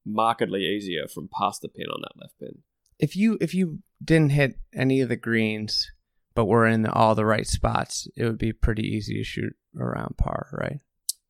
markedly 0.04 0.62
easier 0.62 1.06
from 1.06 1.28
past 1.28 1.62
the 1.62 1.68
pin 1.68 1.86
on 1.92 2.02
that 2.02 2.20
left 2.20 2.38
pin. 2.38 2.62
If 2.98 3.16
you 3.16 3.38
if 3.40 3.54
you 3.54 3.80
didn't 4.02 4.32
hit 4.32 4.58
any 4.74 5.00
of 5.00 5.08
the 5.08 5.16
greens 5.16 5.90
but 6.34 6.44
were 6.44 6.66
in 6.66 6.86
all 6.86 7.14
the 7.14 7.26
right 7.26 7.46
spots, 7.46 8.06
it 8.16 8.24
would 8.24 8.38
be 8.38 8.52
pretty 8.52 8.86
easy 8.86 9.14
to 9.14 9.24
shoot 9.24 9.56
around 9.76 10.16
par, 10.16 10.48
right? 10.52 10.80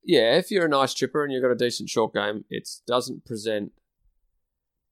Yeah, 0.02 0.36
if 0.36 0.50
you're 0.50 0.66
a 0.66 0.68
nice 0.68 0.94
chipper 0.94 1.22
and 1.24 1.32
you've 1.32 1.42
got 1.42 1.50
a 1.50 1.54
decent 1.56 1.88
short 1.88 2.14
game, 2.14 2.44
it 2.50 2.68
doesn't 2.86 3.24
present 3.24 3.72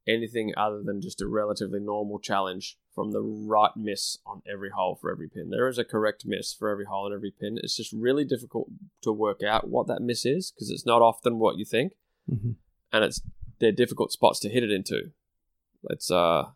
anything 0.06 0.54
other 0.56 0.82
than 0.82 1.00
just 1.02 1.20
a 1.20 1.26
relatively 1.26 1.80
normal 1.80 2.18
challenge 2.18 2.78
from 2.94 3.12
the 3.12 3.20
right 3.20 3.72
miss 3.76 4.16
on 4.26 4.40
every 4.50 4.70
hole 4.70 4.96
for 5.00 5.10
every 5.10 5.28
pin. 5.28 5.50
There 5.50 5.68
is 5.68 5.78
a 5.78 5.84
correct 5.84 6.24
miss 6.26 6.54
for 6.54 6.70
every 6.70 6.86
hole 6.86 7.06
and 7.06 7.14
every 7.14 7.30
pin. 7.30 7.58
It's 7.62 7.76
just 7.76 7.92
really 7.92 8.24
difficult 8.24 8.68
to 9.02 9.12
work 9.12 9.42
out 9.42 9.68
what 9.68 9.86
that 9.88 10.00
miss 10.00 10.24
is 10.24 10.50
because 10.50 10.70
it's 10.70 10.86
not 10.86 11.02
often 11.02 11.38
what 11.38 11.58
you 11.58 11.64
think, 11.64 11.92
Mm-hmm. 12.30 12.52
and 12.92 13.04
it's 13.04 13.22
they're 13.58 13.72
difficult 13.72 14.12
spots 14.12 14.38
to 14.40 14.48
hit 14.50 14.62
it 14.62 14.70
into. 14.70 15.12
It's 15.84 16.10
uh, 16.10 16.50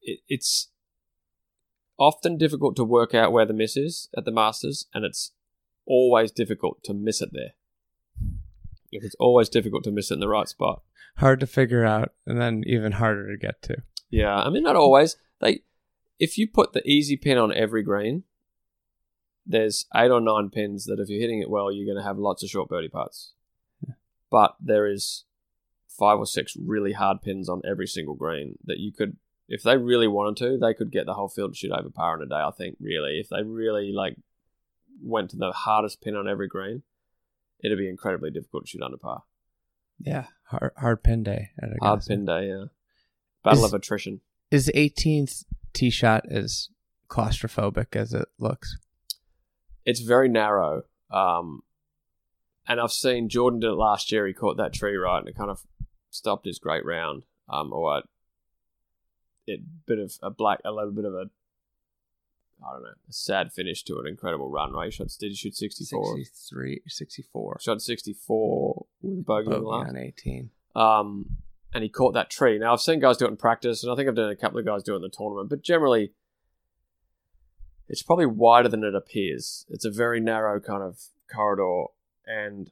it, 0.00 0.20
it's 0.28 0.70
often 1.98 2.38
difficult 2.38 2.76
to 2.76 2.84
work 2.84 3.14
out 3.14 3.32
where 3.32 3.44
the 3.46 3.52
miss 3.52 3.76
is 3.76 4.08
at 4.16 4.24
the 4.24 4.30
Masters, 4.30 4.86
and 4.94 5.04
it's 5.04 5.32
always 5.88 6.30
difficult 6.30 6.84
to 6.84 6.94
miss 6.94 7.20
it 7.20 7.30
there. 7.32 7.54
It's 8.92 9.16
always 9.18 9.48
difficult 9.48 9.84
to 9.84 9.90
miss 9.90 10.10
it 10.10 10.14
in 10.14 10.20
the 10.20 10.28
right 10.28 10.48
spot. 10.48 10.82
Hard 11.16 11.40
to 11.40 11.46
figure 11.46 11.84
out, 11.84 12.12
and 12.26 12.40
then 12.40 12.62
even 12.66 12.92
harder 12.92 13.30
to 13.30 13.36
get 13.36 13.60
to. 13.62 13.82
Yeah, 14.10 14.36
I 14.36 14.50
mean 14.50 14.62
not 14.62 14.76
always. 14.76 15.16
They 15.40 15.62
if 16.18 16.38
you 16.38 16.48
put 16.48 16.72
the 16.72 16.88
easy 16.88 17.16
pin 17.16 17.38
on 17.38 17.52
every 17.52 17.82
green, 17.82 18.24
there's 19.46 19.86
eight 19.94 20.10
or 20.10 20.20
nine 20.20 20.50
pins 20.50 20.84
that 20.84 21.00
if 21.00 21.08
you're 21.08 21.20
hitting 21.20 21.40
it 21.40 21.50
well, 21.50 21.72
you're 21.72 21.86
going 21.86 22.02
to 22.02 22.08
have 22.08 22.18
lots 22.18 22.42
of 22.42 22.50
short 22.50 22.68
birdie 22.68 22.88
putts. 22.88 23.32
But 24.30 24.56
there 24.60 24.86
is 24.86 25.24
five 25.88 26.18
or 26.18 26.26
six 26.26 26.54
really 26.56 26.92
hard 26.92 27.22
pins 27.22 27.48
on 27.48 27.62
every 27.68 27.86
single 27.86 28.14
green 28.14 28.58
that 28.64 28.78
you 28.78 28.92
could, 28.92 29.16
if 29.48 29.62
they 29.62 29.76
really 29.76 30.06
wanted 30.06 30.36
to, 30.36 30.58
they 30.58 30.74
could 30.74 30.92
get 30.92 31.06
the 31.06 31.14
whole 31.14 31.30
field 31.30 31.54
to 31.54 31.58
shoot 31.58 31.72
over 31.72 31.88
par 31.88 32.16
in 32.16 32.22
a 32.22 32.26
day. 32.26 32.36
I 32.36 32.50
think 32.56 32.76
really, 32.78 33.20
if 33.20 33.30
they 33.30 33.42
really 33.42 33.90
like 33.90 34.16
went 35.02 35.30
to 35.30 35.36
the 35.36 35.52
hardest 35.52 36.00
pin 36.00 36.16
on 36.16 36.28
every 36.28 36.48
green, 36.48 36.82
it'd 37.62 37.78
be 37.78 37.88
incredibly 37.88 38.30
difficult 38.30 38.64
to 38.64 38.70
shoot 38.70 38.82
under 38.82 38.96
par. 38.96 39.24
Yeah, 39.98 40.26
hard 40.44 40.72
hard 40.76 41.02
pin 41.02 41.22
day. 41.22 41.50
At 41.60 41.70
Hard 41.80 42.02
pin 42.06 42.24
day, 42.24 42.48
yeah. 42.48 42.64
Battle 43.42 43.64
Is- 43.64 43.72
of 43.72 43.78
attrition. 43.78 44.20
Is 44.50 44.66
the 44.66 44.72
18th 44.72 45.44
tee 45.74 45.90
shot 45.90 46.24
as 46.30 46.70
claustrophobic 47.10 47.94
as 47.94 48.14
it 48.14 48.28
looks? 48.38 48.76
it's 49.84 50.00
very 50.00 50.28
narrow. 50.28 50.82
Um, 51.10 51.62
and 52.66 52.78
I've 52.78 52.92
seen 52.92 53.30
Jordan 53.30 53.60
did 53.60 53.70
it 53.70 53.74
last 53.74 54.12
year. 54.12 54.26
He 54.26 54.34
caught 54.34 54.58
that 54.58 54.74
tree 54.74 54.96
right, 54.96 55.18
and 55.18 55.26
it 55.28 55.34
kind 55.34 55.50
of 55.50 55.62
stopped 56.10 56.44
his 56.44 56.58
great 56.58 56.84
round. 56.84 57.22
Um, 57.48 57.72
or 57.72 57.96
a, 57.98 58.02
it 59.46 59.60
bit 59.86 59.98
of 59.98 60.12
a 60.22 60.28
black, 60.30 60.60
a 60.64 60.70
little 60.72 60.92
bit 60.92 61.06
of 61.06 61.14
a, 61.14 61.24
I 62.66 62.72
don't 62.72 62.82
know, 62.82 62.88
a 62.88 63.12
sad 63.12 63.52
finish 63.52 63.82
to 63.84 63.98
an 63.98 64.06
incredible 64.06 64.50
run. 64.50 64.72
Right, 64.72 64.86
he 64.86 64.90
shot 64.90 65.08
did 65.18 65.30
he 65.30 65.34
shoot 65.34 65.56
sixty 65.56 65.84
four? 65.84 66.16
63, 66.16 66.82
64. 66.86 67.58
Shot 67.60 67.82
sixty 67.82 68.12
four 68.12 68.86
with 69.02 69.20
a 69.20 69.22
bogey 69.22 69.52
on 69.52 69.62
Bogey 69.62 69.88
on 69.90 69.96
18. 69.96 70.50
Um, 70.74 71.26
and 71.72 71.82
he 71.82 71.88
caught 71.88 72.14
that 72.14 72.30
tree. 72.30 72.58
Now 72.58 72.72
I've 72.72 72.80
seen 72.80 73.00
guys 73.00 73.16
do 73.16 73.26
it 73.26 73.28
in 73.28 73.36
practice, 73.36 73.82
and 73.82 73.92
I 73.92 73.96
think 73.96 74.08
I've 74.08 74.16
done 74.16 74.30
a 74.30 74.36
couple 74.36 74.58
of 74.58 74.66
guys 74.66 74.82
do 74.82 74.94
it 74.94 74.96
in 74.96 75.02
the 75.02 75.08
tournament. 75.08 75.50
But 75.50 75.62
generally, 75.62 76.12
it's 77.88 78.02
probably 78.02 78.26
wider 78.26 78.68
than 78.68 78.84
it 78.84 78.94
appears. 78.94 79.66
It's 79.68 79.84
a 79.84 79.90
very 79.90 80.20
narrow 80.20 80.60
kind 80.60 80.82
of 80.82 80.98
corridor, 81.32 81.86
and 82.26 82.70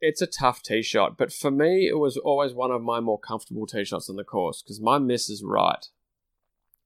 it's 0.00 0.22
a 0.22 0.26
tough 0.26 0.62
tee 0.62 0.82
shot. 0.82 1.16
But 1.16 1.32
for 1.32 1.50
me, 1.50 1.88
it 1.88 1.98
was 1.98 2.16
always 2.16 2.54
one 2.54 2.70
of 2.70 2.82
my 2.82 3.00
more 3.00 3.18
comfortable 3.18 3.66
tee 3.66 3.84
shots 3.84 4.08
on 4.08 4.16
the 4.16 4.24
course 4.24 4.62
because 4.62 4.80
my 4.80 4.98
miss 4.98 5.28
is 5.28 5.42
right, 5.44 5.86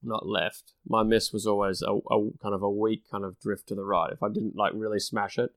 not 0.02 0.26
left. 0.26 0.72
My 0.86 1.02
miss 1.02 1.32
was 1.32 1.46
always 1.46 1.82
a, 1.82 1.92
a 1.92 2.30
kind 2.42 2.54
of 2.54 2.62
a 2.62 2.70
weak 2.70 3.04
kind 3.10 3.24
of 3.24 3.38
drift 3.40 3.68
to 3.68 3.74
the 3.74 3.84
right. 3.84 4.12
If 4.12 4.22
I 4.22 4.28
didn't 4.28 4.56
like 4.56 4.72
really 4.74 4.98
smash 4.98 5.38
it, 5.38 5.50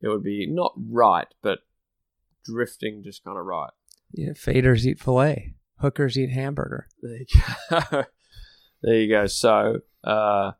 it 0.00 0.08
would 0.08 0.22
be 0.22 0.46
not 0.48 0.74
right, 0.90 1.28
but 1.42 1.60
drifting 2.44 3.02
just 3.02 3.24
kind 3.24 3.38
of 3.38 3.44
right. 3.44 3.70
Yeah, 4.12 4.30
faders 4.30 4.84
eat 4.86 5.00
filet. 5.00 5.54
Hookers 5.80 6.18
eat 6.18 6.30
hamburger. 6.30 6.88
There 7.02 7.18
you 7.18 7.26
go. 7.70 8.04
there 8.82 8.96
you 8.96 9.08
go. 9.08 9.26
So, 9.26 9.80
uh, 10.02 10.52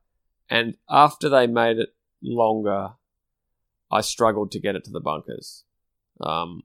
and 0.48 0.76
after 0.88 1.28
they 1.28 1.46
made 1.46 1.78
it 1.78 1.90
longer, 2.22 2.90
I 3.90 4.00
struggled 4.00 4.52
to 4.52 4.60
get 4.60 4.76
it 4.76 4.84
to 4.84 4.90
the 4.90 5.00
bunkers. 5.00 5.64
Um, 6.20 6.62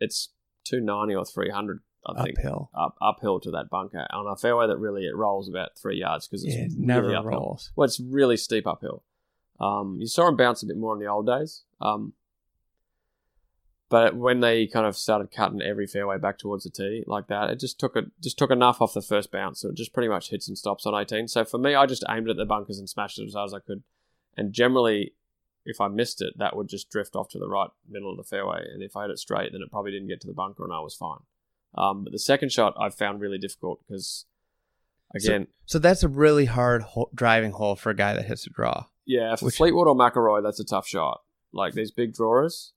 it's 0.00 0.32
290 0.64 1.14
or 1.14 1.24
300, 1.24 1.80
I 2.04 2.24
think, 2.24 2.38
Uphill. 2.38 2.70
up, 2.74 2.96
uphill 3.00 3.38
to 3.40 3.50
that 3.52 3.70
bunker 3.70 4.06
on 4.10 4.26
a 4.26 4.36
fairway 4.36 4.66
that 4.66 4.78
really 4.78 5.04
it 5.06 5.14
rolls 5.14 5.48
about 5.48 5.78
three 5.78 5.98
yards 5.98 6.26
because 6.26 6.44
it's 6.44 6.54
Yeah, 6.56 6.62
it 6.62 6.72
really 6.76 6.86
never 6.86 7.14
uphill. 7.14 7.30
rolls. 7.30 7.70
Well, 7.76 7.84
it's 7.84 8.00
really 8.00 8.36
steep 8.36 8.66
uphill. 8.66 9.04
Um, 9.60 9.98
you 10.00 10.08
saw 10.08 10.26
him 10.28 10.36
bounce 10.36 10.62
a 10.62 10.66
bit 10.66 10.76
more 10.76 10.94
in 10.94 11.00
the 11.00 11.06
old 11.06 11.26
days. 11.26 11.62
Um, 11.80 12.14
but 13.88 14.16
when 14.16 14.40
they 14.40 14.66
kind 14.66 14.86
of 14.86 14.96
started 14.96 15.30
cutting 15.30 15.60
every 15.60 15.86
fairway 15.86 16.16
back 16.18 16.38
towards 16.38 16.64
the 16.64 16.70
tee 16.70 17.04
like 17.06 17.26
that, 17.26 17.50
it 17.50 17.60
just 17.60 17.78
took 17.78 17.94
it 17.94 18.06
just 18.22 18.38
took 18.38 18.50
enough 18.50 18.80
off 18.80 18.94
the 18.94 19.02
first 19.02 19.30
bounce, 19.30 19.60
so 19.60 19.68
it 19.68 19.76
just 19.76 19.92
pretty 19.92 20.08
much 20.08 20.30
hits 20.30 20.48
and 20.48 20.56
stops 20.56 20.86
on 20.86 20.94
18. 21.00 21.28
So 21.28 21.44
for 21.44 21.58
me, 21.58 21.74
I 21.74 21.84
just 21.86 22.02
aimed 22.08 22.30
at 22.30 22.36
the 22.36 22.46
bunkers 22.46 22.78
and 22.78 22.88
smashed 22.88 23.18
it 23.18 23.26
as 23.26 23.34
hard 23.34 23.48
as 23.50 23.54
I 23.54 23.58
could. 23.60 23.82
And 24.36 24.52
generally, 24.54 25.12
if 25.66 25.78
I 25.78 25.88
missed 25.88 26.22
it, 26.22 26.32
that 26.38 26.56
would 26.56 26.68
just 26.68 26.88
drift 26.90 27.14
off 27.14 27.28
to 27.30 27.38
the 27.38 27.48
right 27.48 27.68
middle 27.86 28.10
of 28.10 28.16
the 28.16 28.24
fairway. 28.24 28.64
And 28.72 28.82
if 28.82 28.96
I 28.96 29.02
hit 29.02 29.10
it 29.10 29.18
straight, 29.18 29.52
then 29.52 29.60
it 29.60 29.70
probably 29.70 29.92
didn't 29.92 30.08
get 30.08 30.22
to 30.22 30.26
the 30.26 30.32
bunker, 30.32 30.64
and 30.64 30.72
I 30.72 30.80
was 30.80 30.94
fine. 30.96 31.20
Um, 31.74 32.04
but 32.04 32.12
the 32.12 32.18
second 32.18 32.52
shot 32.52 32.74
I 32.78 32.90
found 32.90 33.20
really 33.20 33.38
difficult 33.38 33.80
because, 33.86 34.26
again, 35.14 35.46
So 35.66 35.78
that's 35.78 36.02
a 36.02 36.08
really 36.08 36.44
hard 36.44 36.82
ho- 36.82 37.10
driving 37.14 37.52
hole 37.52 37.76
for 37.76 37.90
a 37.90 37.94
guy 37.96 38.12
that 38.14 38.26
hits 38.26 38.46
a 38.46 38.50
draw. 38.50 38.86
Yeah, 39.06 39.36
for 39.36 39.46
Which- 39.46 39.56
Fleetwood 39.56 39.88
or 39.88 39.94
McIlroy, 39.96 40.42
that's 40.42 40.60
a 40.60 40.64
tough 40.64 40.86
shot. 40.86 41.22
Like 41.52 41.74
these 41.74 41.90
big 41.90 42.14
drawers, 42.14 42.72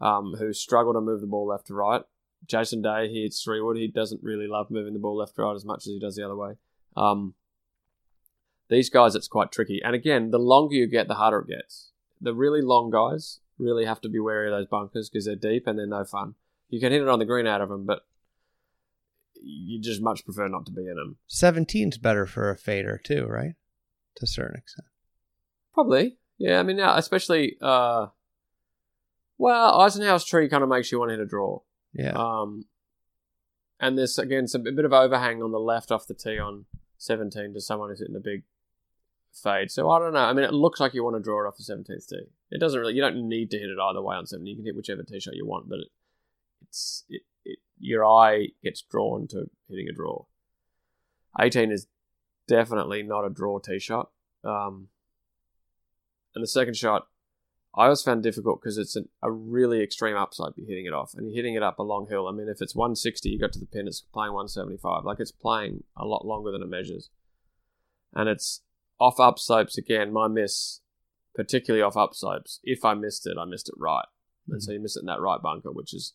um, 0.00 0.34
who 0.38 0.52
struggle 0.52 0.92
to 0.94 1.00
move 1.00 1.20
the 1.20 1.26
ball 1.26 1.46
left 1.46 1.68
to 1.68 1.74
right. 1.74 2.02
Jason 2.46 2.82
Day, 2.82 3.08
he 3.08 3.22
hits 3.22 3.42
three 3.42 3.60
wood. 3.60 3.76
He 3.76 3.86
doesn't 3.86 4.22
really 4.22 4.48
love 4.48 4.70
moving 4.70 4.94
the 4.94 4.98
ball 4.98 5.16
left 5.16 5.36
to 5.36 5.42
right 5.42 5.54
as 5.54 5.64
much 5.64 5.78
as 5.86 5.92
he 5.92 6.00
does 6.00 6.16
the 6.16 6.24
other 6.24 6.34
way. 6.36 6.54
Um, 6.96 7.34
these 8.68 8.90
guys, 8.90 9.14
it's 9.14 9.28
quite 9.28 9.52
tricky. 9.52 9.80
And 9.84 9.94
again, 9.94 10.30
the 10.30 10.38
longer 10.38 10.74
you 10.74 10.86
get, 10.86 11.06
the 11.08 11.14
harder 11.14 11.40
it 11.40 11.48
gets. 11.48 11.90
The 12.20 12.34
really 12.34 12.62
long 12.62 12.90
guys 12.90 13.40
really 13.58 13.84
have 13.84 14.00
to 14.00 14.08
be 14.08 14.18
wary 14.18 14.48
of 14.48 14.58
those 14.58 14.66
bunkers 14.66 15.08
because 15.08 15.26
they're 15.26 15.36
deep 15.36 15.66
and 15.66 15.78
they're 15.78 15.86
no 15.86 16.04
fun. 16.04 16.34
You 16.68 16.80
can 16.80 16.90
hit 16.92 17.02
it 17.02 17.08
on 17.08 17.18
the 17.18 17.24
green 17.24 17.46
out 17.46 17.60
of 17.60 17.68
them, 17.68 17.84
but 17.84 18.04
you 19.42 19.80
just 19.80 20.02
much 20.02 20.24
prefer 20.24 20.48
not 20.48 20.66
to 20.66 20.72
be 20.72 20.86
in 20.86 20.96
them. 20.96 21.16
17's 21.28 21.98
better 21.98 22.26
for 22.26 22.50
a 22.50 22.56
fader 22.56 23.00
too, 23.02 23.26
right? 23.26 23.54
To 24.16 24.24
a 24.24 24.26
certain 24.26 24.58
extent. 24.58 24.88
Probably. 25.74 26.18
Yeah, 26.38 26.58
I 26.58 26.62
mean, 26.62 26.76
now, 26.76 26.96
especially, 26.96 27.56
uh, 27.60 28.06
well, 29.38 29.80
Eisenhower's 29.80 30.24
tree 30.24 30.48
kind 30.48 30.62
of 30.62 30.68
makes 30.68 30.90
you 30.90 30.98
want 30.98 31.10
to 31.10 31.16
hit 31.16 31.22
a 31.22 31.26
draw. 31.26 31.60
Yeah. 31.92 32.12
Um, 32.12 32.66
and 33.80 33.98
there's, 33.98 34.18
again, 34.18 34.46
some 34.46 34.66
a 34.66 34.72
bit 34.72 34.84
of 34.84 34.92
overhang 34.92 35.42
on 35.42 35.52
the 35.52 35.60
left 35.60 35.90
off 35.90 36.06
the 36.06 36.14
tee 36.14 36.38
on 36.38 36.66
17 36.98 37.54
to 37.54 37.60
someone 37.60 37.90
who's 37.90 38.00
hitting 38.00 38.16
a 38.16 38.20
big 38.20 38.44
fade. 39.32 39.70
So 39.70 39.90
I 39.90 39.98
don't 39.98 40.12
know. 40.12 40.20
I 40.20 40.32
mean, 40.32 40.44
it 40.44 40.54
looks 40.54 40.80
like 40.80 40.94
you 40.94 41.04
want 41.04 41.16
to 41.16 41.22
draw 41.22 41.44
it 41.44 41.48
off 41.48 41.56
the 41.56 41.62
17th 41.62 42.08
tee. 42.08 42.26
It 42.50 42.60
doesn't 42.60 42.78
really, 42.78 42.94
you 42.94 43.00
don't 43.00 43.28
need 43.28 43.50
to 43.50 43.58
hit 43.58 43.70
it 43.70 43.78
either 43.80 44.02
way 44.02 44.16
on 44.16 44.26
17. 44.26 44.46
You 44.46 44.56
can 44.56 44.64
hit 44.64 44.76
whichever 44.76 45.02
tee 45.02 45.20
shot 45.20 45.34
you 45.34 45.46
want, 45.46 45.68
but 45.68 45.80
it, 45.80 45.88
it's, 46.62 47.04
it, 47.08 47.22
it, 47.22 47.22
your 47.82 48.04
eye 48.04 48.48
gets 48.62 48.80
drawn 48.80 49.26
to 49.28 49.50
hitting 49.68 49.88
a 49.88 49.92
draw. 49.92 50.24
18 51.40 51.72
is 51.72 51.88
definitely 52.46 53.02
not 53.02 53.24
a 53.24 53.30
draw 53.30 53.58
tee 53.58 53.78
shot. 53.78 54.10
Um, 54.44 54.88
and 56.34 56.42
the 56.42 56.48
second 56.48 56.76
shot, 56.76 57.08
I 57.74 57.84
always 57.84 58.02
found 58.02 58.22
difficult 58.22 58.60
because 58.60 58.78
it's 58.78 58.96
an, 58.96 59.08
a 59.22 59.30
really 59.30 59.82
extreme 59.82 60.16
upside. 60.16 60.52
You're 60.56 60.68
hitting 60.68 60.86
it 60.86 60.92
off, 60.92 61.12
and 61.14 61.26
you're 61.26 61.36
hitting 61.36 61.54
it 61.54 61.62
up 61.62 61.78
a 61.78 61.82
long 61.82 62.06
hill. 62.08 62.28
I 62.28 62.32
mean, 62.32 62.48
if 62.48 62.60
it's 62.60 62.74
160, 62.74 63.28
you 63.28 63.38
got 63.38 63.52
to 63.52 63.58
the 63.58 63.66
pin, 63.66 63.88
it's 63.88 64.02
playing 64.12 64.32
175. 64.32 65.04
Like 65.04 65.20
it's 65.20 65.32
playing 65.32 65.84
a 65.96 66.04
lot 66.04 66.26
longer 66.26 66.52
than 66.52 66.62
it 66.62 66.68
measures, 66.68 67.10
and 68.12 68.28
it's 68.28 68.62
off 69.00 69.16
upslopes 69.16 69.76
again. 69.76 70.12
My 70.12 70.28
miss, 70.28 70.80
particularly 71.34 71.82
off 71.82 71.94
upslopes. 71.94 72.58
If 72.62 72.84
I 72.84 72.94
missed 72.94 73.26
it, 73.26 73.38
I 73.38 73.46
missed 73.46 73.68
it 73.68 73.74
right, 73.78 74.04
mm-hmm. 74.04 74.52
and 74.52 74.62
so 74.62 74.72
you 74.72 74.80
miss 74.80 74.96
it 74.96 75.00
in 75.00 75.06
that 75.06 75.20
right 75.20 75.40
bunker, 75.40 75.72
which 75.72 75.94
is 75.94 76.14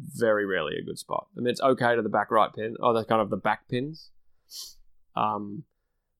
very 0.00 0.46
rarely 0.46 0.76
a 0.76 0.84
good 0.84 0.98
spot. 0.98 1.26
I 1.36 1.40
mean, 1.40 1.48
it's 1.48 1.60
okay 1.60 1.94
to 1.94 2.02
the 2.02 2.08
back 2.08 2.30
right 2.30 2.52
pin, 2.52 2.76
or 2.80 2.92
the 2.92 3.04
kind 3.04 3.20
of 3.20 3.30
the 3.30 3.36
back 3.36 3.68
pins. 3.68 4.10
Um, 5.16 5.64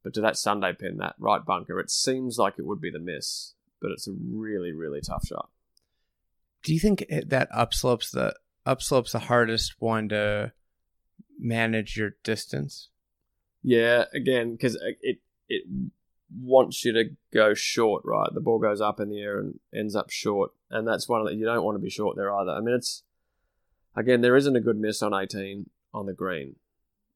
but 0.03 0.15
to 0.15 0.21
that 0.21 0.37
Sunday 0.37 0.73
pin, 0.73 0.99
that 0.99 1.15
right 1.19 1.45
bunker, 1.45 1.79
it 1.81 1.91
seems 1.91 2.39
like 2.39 2.55
it 2.59 2.67
would 2.67 2.81
be 2.81 2.91
the 2.91 2.99
miss, 2.99 3.55
but 3.81 3.91
it's 3.91 4.09
a 4.09 4.13
really, 4.13 4.73
really 4.73 5.01
tough 5.01 5.27
shot. 5.27 5.51
Do 6.63 6.75
you 6.75 6.81
think 6.81 7.07
that 7.27 7.51
upslopes 7.53 8.11
the 8.11 8.35
upslopes 8.67 9.13
the 9.13 9.21
hardest 9.21 9.77
one 9.79 10.09
to 10.11 10.53
manage 11.39 11.97
your 11.97 12.17
distance? 12.23 12.89
Yeah, 13.63 14.05
again, 14.15 14.53
because 14.53 14.77
it 15.01 15.19
it 15.49 15.65
wants 16.39 16.85
you 16.85 16.93
to 16.93 17.05
go 17.33 17.55
short, 17.55 18.03
right? 18.05 18.29
The 18.33 18.41
ball 18.41 18.59
goes 18.59 18.81
up 18.81 19.01
in 19.01 19.11
the 19.11 19.21
air 19.21 19.39
and 19.39 19.59
ends 19.75 19.97
up 19.97 20.11
short, 20.11 20.53
and 20.71 20.87
that's 20.87 21.09
one 21.09 21.25
that 21.25 21.35
you 21.35 21.45
don't 21.45 21.65
want 21.65 21.77
to 21.77 21.83
be 21.83 21.91
short 21.91 22.17
there 22.17 22.35
either. 22.35 22.53
I 22.53 22.61
mean, 22.61 22.75
it's 22.75 23.03
again 23.97 24.21
there 24.21 24.37
isn't 24.37 24.57
a 24.57 24.61
good 24.61 24.79
miss 24.79 25.03
on 25.03 25.15
eighteen 25.15 25.71
on 25.93 26.07
the 26.07 26.13
green. 26.13 26.57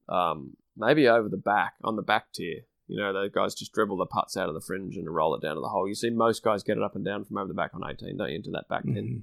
Um, 0.07 0.57
maybe 0.77 1.07
over 1.07 1.29
the 1.29 1.37
back 1.37 1.75
on 1.83 1.95
the 1.95 2.01
back 2.01 2.31
tier. 2.33 2.61
You 2.87 2.97
know, 2.97 3.13
those 3.13 3.31
guys 3.31 3.55
just 3.55 3.73
dribble 3.73 3.97
the 3.97 4.05
putts 4.05 4.37
out 4.37 4.47
of 4.47 4.53
the 4.53 4.61
fringe 4.61 4.95
and 4.95 5.13
roll 5.13 5.33
it 5.33 5.41
down 5.41 5.55
to 5.55 5.61
the 5.61 5.69
hole. 5.69 5.87
You 5.87 5.95
see 5.95 6.11
most 6.11 6.43
guys 6.43 6.61
get 6.61 6.77
it 6.77 6.83
up 6.83 6.95
and 6.95 7.03
down 7.03 7.25
from 7.25 7.37
over 7.37 7.47
the 7.47 7.55
back 7.55 7.71
on 7.73 7.83
18, 7.83 8.17
don't 8.17 8.29
you, 8.29 8.35
into 8.35 8.51
that 8.51 8.69
back 8.69 8.83
pin. 8.83 8.93
Mm-hmm. 8.93 9.19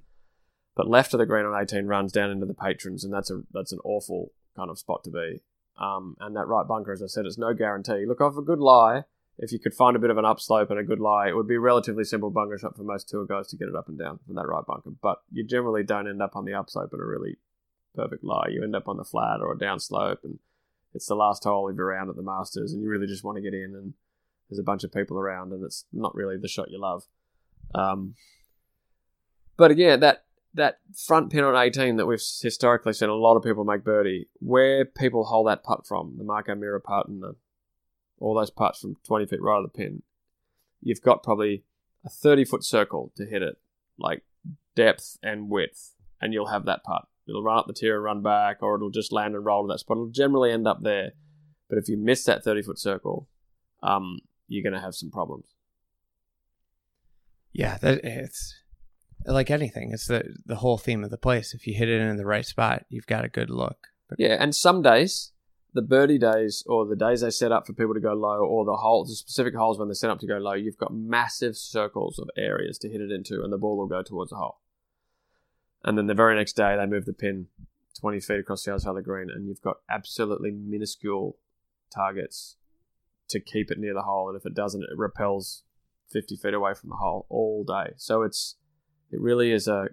But 0.74 0.89
left 0.89 1.15
of 1.15 1.19
the 1.19 1.27
green 1.27 1.45
on 1.45 1.61
18 1.61 1.87
runs 1.87 2.11
down 2.11 2.31
into 2.31 2.47
the 2.47 2.55
patrons, 2.55 3.05
and 3.05 3.12
that's 3.12 3.31
a 3.31 3.43
that's 3.53 3.73
an 3.73 3.79
awful 3.85 4.33
kind 4.57 4.70
of 4.70 4.79
spot 4.79 5.05
to 5.05 5.11
be. 5.11 5.43
Um, 5.79 6.16
and 6.20 6.35
that 6.37 6.47
right 6.47 6.66
bunker, 6.66 6.93
as 6.93 7.03
I 7.03 7.07
said, 7.07 7.27
is 7.27 7.39
no 7.39 7.55
guarantee. 7.55 8.05
Look 8.07 8.20
off 8.20 8.37
a 8.37 8.43
good 8.43 8.59
lie. 8.59 9.05
If 9.39 9.51
you 9.51 9.59
could 9.59 9.75
find 9.75 9.97
a 9.97 9.99
bit 9.99 10.11
of 10.11 10.19
an 10.19 10.25
upslope 10.25 10.71
and 10.71 10.79
a 10.79 10.85
good 10.85 11.01
lie, 11.01 11.29
it 11.29 11.37
would 11.37 11.49
be 11.49 11.55
a 11.55 11.61
relatively 11.61 12.05
simple 12.05 12.31
bunker 12.31 12.59
shot 12.59 12.77
for 12.77 12.85
most 12.85 13.09
tour 13.09 13.25
guys 13.25 13.49
to 13.49 13.57
get 13.57 13.69
it 13.69 13.75
up 13.75 13.89
and 13.89 13.99
down 13.99 14.19
from 14.25 14.35
that 14.37 14.47
right 14.47 14.65
bunker. 14.67 14.91
But 15.03 15.23
you 15.33 15.45
generally 15.45 15.83
don't 15.83 16.09
end 16.09 16.23
up 16.23 16.37
on 16.37 16.45
the 16.45 16.55
upslope 16.55 16.93
in 16.93 17.01
a 17.01 17.05
really 17.05 17.39
perfect 17.95 18.25
lie. 18.25 18.49
You 18.51 18.63
end 18.63 18.77
up 18.77 18.89
on 18.89 18.99
the 18.99 19.05
flat 19.05 19.41
or 19.41 19.53
a 19.53 19.59
downslope, 19.59 20.23
and 20.23 20.39
it's 20.95 21.07
the 21.07 21.15
last 21.15 21.45
hole 21.45 21.69
of 21.69 21.77
your 21.77 21.87
round 21.87 22.11
at 22.11 22.17
the 22.17 22.23
Masters, 22.23 22.73
and 22.73 22.83
you 22.83 22.89
really 22.89 23.07
just 23.07 23.25
want 23.25 23.37
to 23.37 23.43
get 23.43 23.55
in, 23.55 23.75
and 23.75 23.95
there's 24.49 24.59
a 24.59 24.65
bunch 24.65 24.85
of 24.85 24.93
people 24.93 25.19
around, 25.19 25.53
and 25.53 25.65
it's 25.65 25.87
not 25.93 26.15
really 26.15 26.37
the 26.37 26.49
shot 26.49 26.71
you 26.71 26.81
love. 26.81 27.05
Um, 27.75 28.15
but 29.57 29.71
again, 29.71 30.01
that 30.01 30.25
that 30.55 30.81
front 30.95 31.31
pin 31.31 31.45
on 31.45 31.57
18 31.57 31.97
that 31.97 32.07
we've 32.07 32.21
historically 32.43 32.93
seen 32.93 33.09
a 33.09 33.15
lot 33.15 33.37
of 33.37 33.43
people 33.43 33.65
make 33.65 33.85
birdie, 33.85 34.29
where 34.41 34.85
people 34.85 35.25
hold 35.25 35.47
that 35.47 35.65
putt 35.65 35.87
from, 35.87 36.17
the 36.19 36.25
Mark 36.25 36.49
O'Meara 36.49 36.81
putt 36.81 37.09
and 37.09 37.23
the, 37.23 37.35
all 38.23 38.35
those 38.35 38.51
putts 38.51 38.81
from 38.81 38.97
20 39.05 39.27
feet 39.27 39.43
right 39.43 39.59
of 39.59 39.65
the 39.65 39.69
pin, 39.69 40.03
you've 40.81 41.03
got 41.03 41.23
probably 41.23 41.65
a 42.05 42.09
30 42.09 42.44
foot 42.44 42.65
circle 42.65 43.12
to 43.16 43.27
hit 43.27 43.43
it, 43.43 43.57
like 43.99 44.23
depth 44.74 45.19
and 45.23 45.49
width, 45.49 45.94
and 46.20 46.32
you'll 46.32 46.47
have 46.47 46.65
that 46.66 46.85
putt. 46.85 47.07
It'll 47.28 47.43
run 47.43 47.59
up 47.59 47.66
the 47.66 47.73
tier 47.73 47.97
and 47.97 48.05
run 48.05 48.23
back, 48.23 48.62
or 48.62 48.74
it'll 48.74 48.90
just 48.90 49.12
land 49.12 49.35
and 49.35 49.44
roll 49.44 49.66
to 49.66 49.73
that 49.73 49.78
spot. 49.78 49.97
It'll 49.97 50.09
generally 50.09 50.51
end 50.51 50.66
up 50.66 50.82
there. 50.82 51.12
But 51.69 51.78
if 51.78 51.89
you 51.89 51.97
miss 51.97 52.24
that 52.24 52.44
30 52.44 52.62
foot 52.62 52.78
circle, 52.78 53.28
um, 53.82 54.20
you're 54.49 54.62
going 54.62 54.74
to 54.74 54.81
have 54.81 54.94
some 54.94 55.11
problems. 55.11 55.47
Yeah, 57.53 57.78
that 57.78 58.01
it's 58.03 58.55
like 59.27 59.51
anything. 59.51 59.93
It's 59.93 60.07
the 60.07 60.35
the 60.44 60.57
whole 60.57 60.78
theme 60.78 61.05
of 61.05 61.11
the 61.11 61.19
place. 61.19 61.55
If 61.55 61.66
you 61.66 61.74
hit 61.74 61.89
it 61.89 62.01
in 62.01 62.16
the 62.16 62.24
right 62.24 62.47
spot, 62.47 62.85
you've 62.89 63.07
got 63.07 63.24
a 63.24 63.28
good 63.28 63.51
look. 63.51 63.89
Yeah, 64.19 64.36
and 64.40 64.55
some 64.55 64.82
days, 64.82 65.32
the 65.74 65.82
birdie 65.82 66.19
days 66.19 66.62
or 66.66 66.86
the 66.86 66.97
days 66.97 67.23
they 67.23 67.31
set 67.31 67.53
up 67.53 67.66
for 67.66 67.73
people 67.73 67.94
to 67.94 68.01
go 68.01 68.12
low, 68.12 68.39
or 68.39 68.65
the 68.65 68.77
holes, 68.77 69.09
the 69.09 69.16
specific 69.16 69.55
holes 69.55 69.78
when 69.78 69.89
they're 69.89 69.94
set 69.94 70.11
up 70.11 70.20
to 70.20 70.27
go 70.27 70.36
low, 70.36 70.53
you've 70.53 70.77
got 70.77 70.94
massive 70.94 71.57
circles 71.57 72.19
of 72.19 72.28
areas 72.36 72.78
to 72.78 72.89
hit 72.89 73.01
it 73.01 73.11
into, 73.11 73.43
and 73.43 73.53
the 73.53 73.59
ball 73.59 73.78
will 73.78 73.86
go 73.86 74.03
towards 74.03 74.31
the 74.31 74.36
hole. 74.36 74.61
And 75.85 75.97
then 75.97 76.07
the 76.07 76.15
very 76.15 76.36
next 76.36 76.55
day, 76.55 76.77
they 76.77 76.86
move 76.86 77.07
the 77.07 77.12
pin 77.12 77.47
20 78.01 78.20
feet 78.20 78.40
across 78.40 78.65
the 78.65 78.73
other 78.73 78.81
side 78.81 78.90
of 78.90 78.97
the 78.97 79.03
green, 79.03 79.31
and 79.31 79.47
you've 79.47 79.62
got 79.62 79.78
absolutely 79.89 80.51
minuscule 80.51 81.39
targets 81.94 82.57
to 83.28 83.40
keep 83.40 83.70
it 83.70 83.78
near 83.78 83.94
the 83.94 84.03
hole. 84.03 84.28
And 84.28 84.36
if 84.36 84.47
it 84.47 84.55
doesn't, 84.55 84.82
it 84.82 84.97
repels 84.97 85.65
50 86.12 86.36
feet 86.36 86.55
away 86.55 86.74
from 86.74 86.90
the 86.90 86.97
hole 86.97 87.27
all 87.28 87.65
day. 87.65 87.94
So 87.97 88.23
it's 88.23 88.57
it 89.11 89.20
really 89.20 89.53
is 89.53 89.66
a 89.66 89.89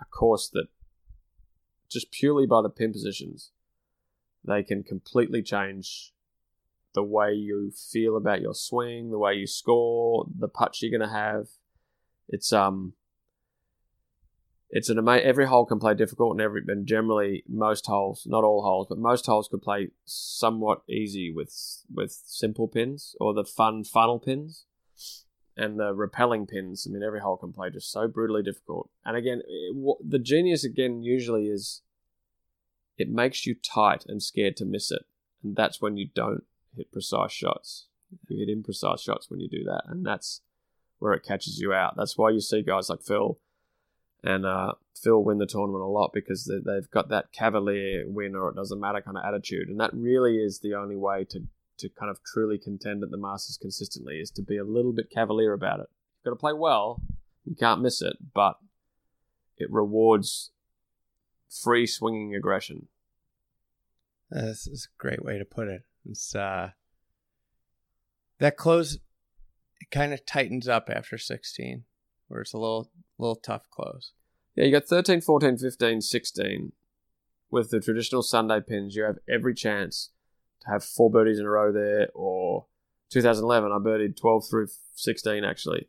a 0.00 0.04
course 0.10 0.48
that 0.52 0.66
just 1.88 2.10
purely 2.10 2.46
by 2.46 2.62
the 2.62 2.70
pin 2.70 2.92
positions, 2.92 3.50
they 4.44 4.62
can 4.62 4.82
completely 4.82 5.42
change 5.42 6.12
the 6.94 7.02
way 7.02 7.32
you 7.32 7.70
feel 7.70 8.16
about 8.16 8.42
your 8.42 8.54
swing, 8.54 9.10
the 9.10 9.18
way 9.18 9.34
you 9.34 9.46
score, 9.46 10.26
the 10.38 10.48
putts 10.48 10.82
you're 10.82 10.96
going 10.96 11.08
to 11.08 11.14
have. 11.14 11.48
It's 12.28 12.52
um 12.52 12.94
it's 14.74 14.88
an 14.88 14.98
amazing. 14.98 15.26
Every 15.26 15.46
hole 15.46 15.66
can 15.66 15.78
play 15.78 15.94
difficult, 15.94 16.32
and 16.32 16.40
every 16.40 16.62
and 16.66 16.86
generally 16.86 17.44
most 17.46 17.86
holes, 17.86 18.26
not 18.26 18.42
all 18.42 18.62
holes, 18.62 18.86
but 18.88 18.98
most 18.98 19.26
holes 19.26 19.48
could 19.48 19.60
play 19.60 19.90
somewhat 20.06 20.82
easy 20.88 21.30
with 21.30 21.84
with 21.92 22.18
simple 22.24 22.68
pins 22.68 23.14
or 23.20 23.34
the 23.34 23.44
fun 23.44 23.84
funnel 23.84 24.18
pins, 24.18 24.64
and 25.56 25.78
the 25.78 25.94
repelling 25.94 26.46
pins. 26.46 26.86
I 26.88 26.92
mean, 26.92 27.02
every 27.02 27.20
hole 27.20 27.36
can 27.36 27.52
play 27.52 27.68
just 27.68 27.92
so 27.92 28.08
brutally 28.08 28.42
difficult. 28.42 28.88
And 29.04 29.14
again, 29.14 29.42
it, 29.46 29.96
the 30.02 30.18
genius 30.18 30.64
again 30.64 31.02
usually 31.02 31.48
is 31.48 31.82
it 33.02 33.10
makes 33.10 33.46
you 33.46 33.54
tight 33.54 34.04
and 34.06 34.22
scared 34.22 34.56
to 34.58 34.64
miss 34.64 34.90
it, 34.90 35.02
and 35.42 35.56
that's 35.56 35.80
when 35.80 35.96
you 35.96 36.08
don't 36.14 36.44
hit 36.76 36.92
precise 36.92 37.32
shots. 37.32 37.86
You 38.28 38.46
hit 38.46 38.56
imprecise 38.56 39.00
shots 39.00 39.30
when 39.30 39.40
you 39.40 39.48
do 39.48 39.64
that, 39.64 39.82
and 39.86 40.06
that's 40.06 40.40
where 40.98 41.12
it 41.12 41.24
catches 41.24 41.58
you 41.58 41.72
out. 41.72 41.94
That's 41.96 42.16
why 42.16 42.30
you 42.30 42.40
see 42.40 42.62
guys 42.62 42.88
like 42.88 43.02
Phil 43.02 43.38
and 44.22 44.46
uh, 44.46 44.74
Phil 44.94 45.22
win 45.22 45.38
the 45.38 45.46
tournament 45.46 45.82
a 45.82 45.86
lot 45.86 46.12
because 46.14 46.44
they, 46.44 46.74
have 46.74 46.90
got 46.90 47.08
that 47.08 47.32
cavalier 47.32 48.04
win 48.06 48.36
or 48.36 48.50
it 48.50 48.56
doesn't 48.56 48.80
matter 48.80 49.02
kind 49.02 49.16
of 49.16 49.24
attitude, 49.24 49.68
and 49.68 49.80
that 49.80 49.92
really 49.92 50.36
is 50.36 50.60
the 50.60 50.74
only 50.74 50.96
way 50.96 51.24
to 51.30 51.40
to 51.78 51.88
kind 51.88 52.10
of 52.10 52.22
truly 52.22 52.58
contend 52.58 53.02
at 53.02 53.10
the 53.10 53.16
Masters 53.16 53.58
consistently 53.60 54.18
is 54.20 54.30
to 54.30 54.42
be 54.42 54.56
a 54.56 54.64
little 54.64 54.92
bit 54.92 55.10
cavalier 55.10 55.52
about 55.52 55.80
it. 55.80 55.86
You've 56.18 56.24
got 56.24 56.30
to 56.30 56.40
play 56.40 56.52
well, 56.52 57.00
you 57.44 57.56
can't 57.56 57.80
miss 57.80 58.00
it, 58.00 58.16
but 58.34 58.58
it 59.56 59.72
rewards 59.72 60.52
free 61.50 61.86
swinging 61.86 62.34
aggression. 62.34 62.88
This 64.32 64.66
is 64.66 64.88
a 64.88 64.96
great 64.98 65.22
way 65.22 65.38
to 65.38 65.44
put 65.44 65.68
it. 65.68 65.82
It's 66.08 66.34
uh, 66.34 66.70
that 68.38 68.56
close 68.56 68.98
it 69.80 69.90
kind 69.90 70.14
of 70.14 70.24
tightens 70.24 70.68
up 70.68 70.88
after 70.88 71.18
16 71.18 71.84
where 72.28 72.40
it's 72.40 72.54
a 72.54 72.58
little 72.58 72.90
little 73.18 73.36
tough 73.36 73.68
close. 73.70 74.12
Yeah, 74.56 74.64
you 74.64 74.72
got 74.72 74.84
13, 74.84 75.20
14, 75.20 75.58
15, 75.58 76.00
16. 76.00 76.72
With 77.50 77.70
the 77.70 77.80
traditional 77.80 78.22
Sunday 78.22 78.60
pins, 78.66 78.96
you 78.96 79.02
have 79.02 79.18
every 79.28 79.54
chance 79.54 80.10
to 80.62 80.70
have 80.70 80.82
four 80.82 81.10
birdies 81.10 81.38
in 81.38 81.44
a 81.44 81.50
row 81.50 81.70
there, 81.70 82.08
or 82.14 82.66
2011, 83.10 83.70
I 83.70 83.76
birdied 83.76 84.16
12 84.16 84.48
through 84.48 84.68
16 84.94 85.44
actually. 85.44 85.88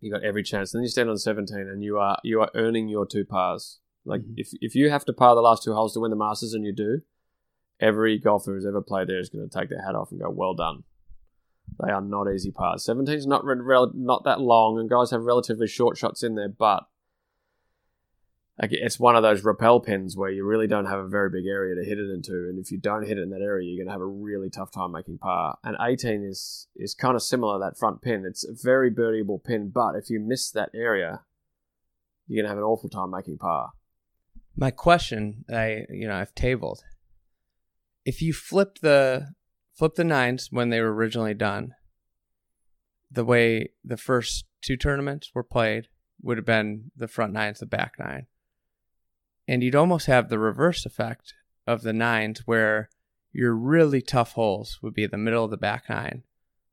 You 0.00 0.10
got 0.10 0.22
every 0.22 0.42
chance. 0.42 0.72
Then 0.72 0.82
you 0.82 0.88
stand 0.88 1.10
on 1.10 1.18
17 1.18 1.56
and 1.58 1.82
you 1.82 1.98
are 1.98 2.18
you 2.24 2.40
are 2.40 2.50
earning 2.54 2.88
your 2.88 3.04
two 3.04 3.26
pars. 3.26 3.80
Like 4.06 4.22
mm-hmm. 4.22 4.34
if 4.38 4.52
if 4.62 4.74
you 4.74 4.88
have 4.88 5.04
to 5.04 5.12
par 5.12 5.34
the 5.34 5.42
last 5.42 5.64
two 5.64 5.74
holes 5.74 5.92
to 5.92 6.00
win 6.00 6.10
the 6.10 6.16
Masters 6.16 6.54
and 6.54 6.64
you 6.64 6.72
do, 6.72 7.02
every 7.80 8.18
golfer 8.18 8.52
who's 8.52 8.66
ever 8.66 8.82
played 8.82 9.08
there 9.08 9.18
is 9.18 9.28
going 9.28 9.48
to 9.48 9.58
take 9.58 9.70
their 9.70 9.84
hat 9.84 9.94
off 9.94 10.10
and 10.10 10.20
go, 10.20 10.30
"Well 10.30 10.54
done." 10.54 10.84
They 11.80 11.92
are 11.92 12.00
not 12.00 12.32
easy 12.32 12.50
pars. 12.50 12.84
17 12.84 13.14
is 13.14 13.26
not 13.26 13.44
re- 13.44 13.86
not 13.94 14.24
that 14.24 14.40
long, 14.40 14.78
and 14.78 14.88
guys 14.88 15.10
have 15.10 15.22
relatively 15.22 15.68
short 15.68 15.96
shots 15.96 16.22
in 16.22 16.34
there, 16.34 16.48
but 16.48 16.88
it's 18.60 18.98
one 18.98 19.14
of 19.14 19.22
those 19.22 19.44
repel 19.44 19.78
pins 19.78 20.16
where 20.16 20.30
you 20.30 20.44
really 20.44 20.66
don't 20.66 20.86
have 20.86 20.98
a 20.98 21.08
very 21.08 21.30
big 21.30 21.46
area 21.46 21.76
to 21.76 21.88
hit 21.88 21.98
it 21.98 22.10
into, 22.10 22.32
and 22.32 22.58
if 22.58 22.72
you 22.72 22.78
don't 22.78 23.06
hit 23.06 23.18
it 23.18 23.22
in 23.22 23.30
that 23.30 23.42
area, 23.42 23.68
you're 23.68 23.84
going 23.84 23.86
to 23.86 23.92
have 23.92 24.00
a 24.00 24.06
really 24.06 24.50
tough 24.50 24.72
time 24.72 24.92
making 24.92 25.18
par. 25.18 25.58
And 25.62 25.76
18 25.80 26.24
is 26.24 26.66
is 26.74 26.94
kind 26.94 27.14
of 27.14 27.22
similar 27.22 27.58
that 27.58 27.78
front 27.78 28.02
pin. 28.02 28.24
It's 28.26 28.44
a 28.44 28.52
very 28.52 28.90
birdieable 28.90 29.42
pin, 29.44 29.70
but 29.72 29.94
if 29.94 30.10
you 30.10 30.18
miss 30.18 30.50
that 30.50 30.70
area, 30.74 31.20
you're 32.26 32.42
going 32.42 32.50
to 32.50 32.50
have 32.50 32.58
an 32.58 32.64
awful 32.64 32.88
time 32.88 33.10
making 33.10 33.38
par. 33.38 33.70
My 34.56 34.72
question, 34.72 35.44
I 35.48 35.84
you 35.90 36.08
know 36.08 36.16
I've 36.16 36.34
tabled. 36.34 36.82
If 38.08 38.22
you 38.22 38.32
flip 38.32 38.78
the 38.80 39.02
flip 39.76 39.94
the 39.96 40.04
nines 40.04 40.48
when 40.50 40.70
they 40.70 40.80
were 40.80 40.94
originally 40.94 41.34
done. 41.34 41.74
The 43.10 43.24
way 43.32 43.48
the 43.84 43.96
first 43.98 44.44
two 44.62 44.76
tournaments 44.76 45.30
were 45.34 45.44
played 45.44 45.88
would 46.22 46.36
have 46.38 46.46
been 46.46 46.90
the 46.96 47.06
front 47.08 47.32
nines, 47.32 47.58
the 47.60 47.66
back 47.66 47.92
nine. 47.98 48.26
and 49.50 49.62
you'd 49.62 49.74
almost 49.82 50.06
have 50.06 50.28
the 50.28 50.38
reverse 50.38 50.84
effect 50.84 51.32
of 51.66 51.82
the 51.82 51.92
nines 51.92 52.40
where 52.46 52.90
your 53.32 53.54
really 53.54 54.02
tough 54.02 54.32
holes 54.32 54.78
would 54.82 54.94
be 54.94 55.06
the 55.06 55.16
middle 55.26 55.44
of 55.44 55.50
the 55.50 55.56
back 55.68 55.88
nine, 55.88 56.22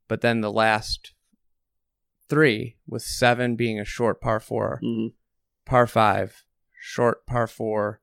but 0.10 0.22
then 0.22 0.42
the 0.42 0.52
last 0.52 1.14
three, 2.30 2.78
with 2.88 3.02
seven 3.04 3.56
being 3.56 3.80
a 3.80 3.86
short 3.86 4.20
par 4.20 4.40
4 4.40 4.80
Mhm. 4.84 5.14
par 5.66 5.88
five, 5.88 6.44
short 6.80 7.26
par 7.26 7.48
four, 7.48 8.02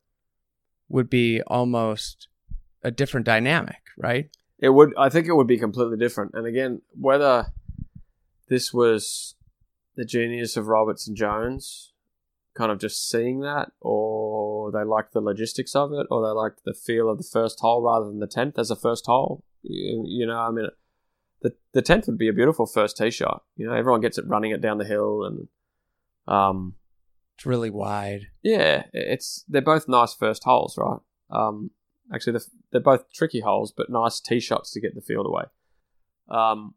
would 0.89 1.11
be 1.11 1.43
almost 1.43 2.29
a 2.83 2.91
different 2.91 3.27
dynamic, 3.27 3.81
right? 3.97 4.31
It 4.59 4.71
would. 4.71 4.93
I 4.97 5.09
think 5.09 5.27
it 5.27 5.35
would 5.35 5.47
be 5.47 5.59
completely 5.59 5.97
different. 5.97 6.33
And 6.35 6.47
again, 6.47 6.83
whether 6.93 7.47
this 8.49 8.73
was 8.73 9.35
the 9.97 10.05
genius 10.05 10.57
of 10.57 10.69
Roberts 10.69 11.07
and 11.09 11.17
Jones, 11.17 11.93
kind 12.55 12.71
of 12.71 12.79
just 12.79 13.09
seeing 13.09 13.41
that, 13.41 13.73
or 13.81 14.71
they 14.73 14.85
liked 14.85 15.13
the 15.13 15.21
logistics 15.21 15.75
of 15.75 15.93
it, 15.93 16.07
or 16.11 16.23
they 16.27 16.33
liked 16.33 16.65
the 16.65 16.75
feel 16.75 17.09
of 17.11 17.19
the 17.19 17.29
first 17.31 17.61
hole 17.61 17.83
rather 17.83 18.07
than 18.07 18.21
the 18.21 18.27
tenth 18.27 18.59
as 18.59 18.71
a 18.71 18.77
first 18.77 19.07
hole. 19.07 19.45
You, 19.63 20.05
you 20.07 20.27
know, 20.27 20.39
I 20.39 20.51
mean, 20.51 20.67
the 21.41 21.55
the 21.73 21.83
tenth 21.83 22.07
would 22.07 22.19
be 22.19 22.29
a 22.29 22.33
beautiful 22.33 22.67
first 22.67 22.97
tee 22.97 23.11
shot. 23.11 23.43
You 23.57 23.67
know, 23.67 23.75
everyone 23.75 24.01
gets 24.01 24.19
it 24.19 24.29
running 24.29 24.53
it 24.53 24.61
down 24.61 24.79
the 24.79 24.85
hill, 24.85 25.25
and 25.25 25.49
um, 26.33 26.75
It's 27.37 27.47
really 27.47 27.71
wide. 27.71 28.29
yeah, 28.43 28.85
it's 28.93 29.45
they're 29.49 29.61
both 29.61 29.89
nice 29.89 30.15
first 30.15 30.45
holes, 30.45 30.79
right? 30.79 31.01
Um, 31.31 31.71
actually, 32.13 32.33
they're, 32.35 32.43
they're 32.71 32.81
both 32.81 33.11
tricky 33.13 33.41
holes, 33.41 33.73
but 33.77 33.91
nice 33.91 34.21
tee 34.21 34.41
shots 34.41 34.71
to 34.73 34.81
get 34.81 34.95
the 34.95 35.01
field 35.01 35.27
away. 35.27 35.45
Um, 36.29 36.75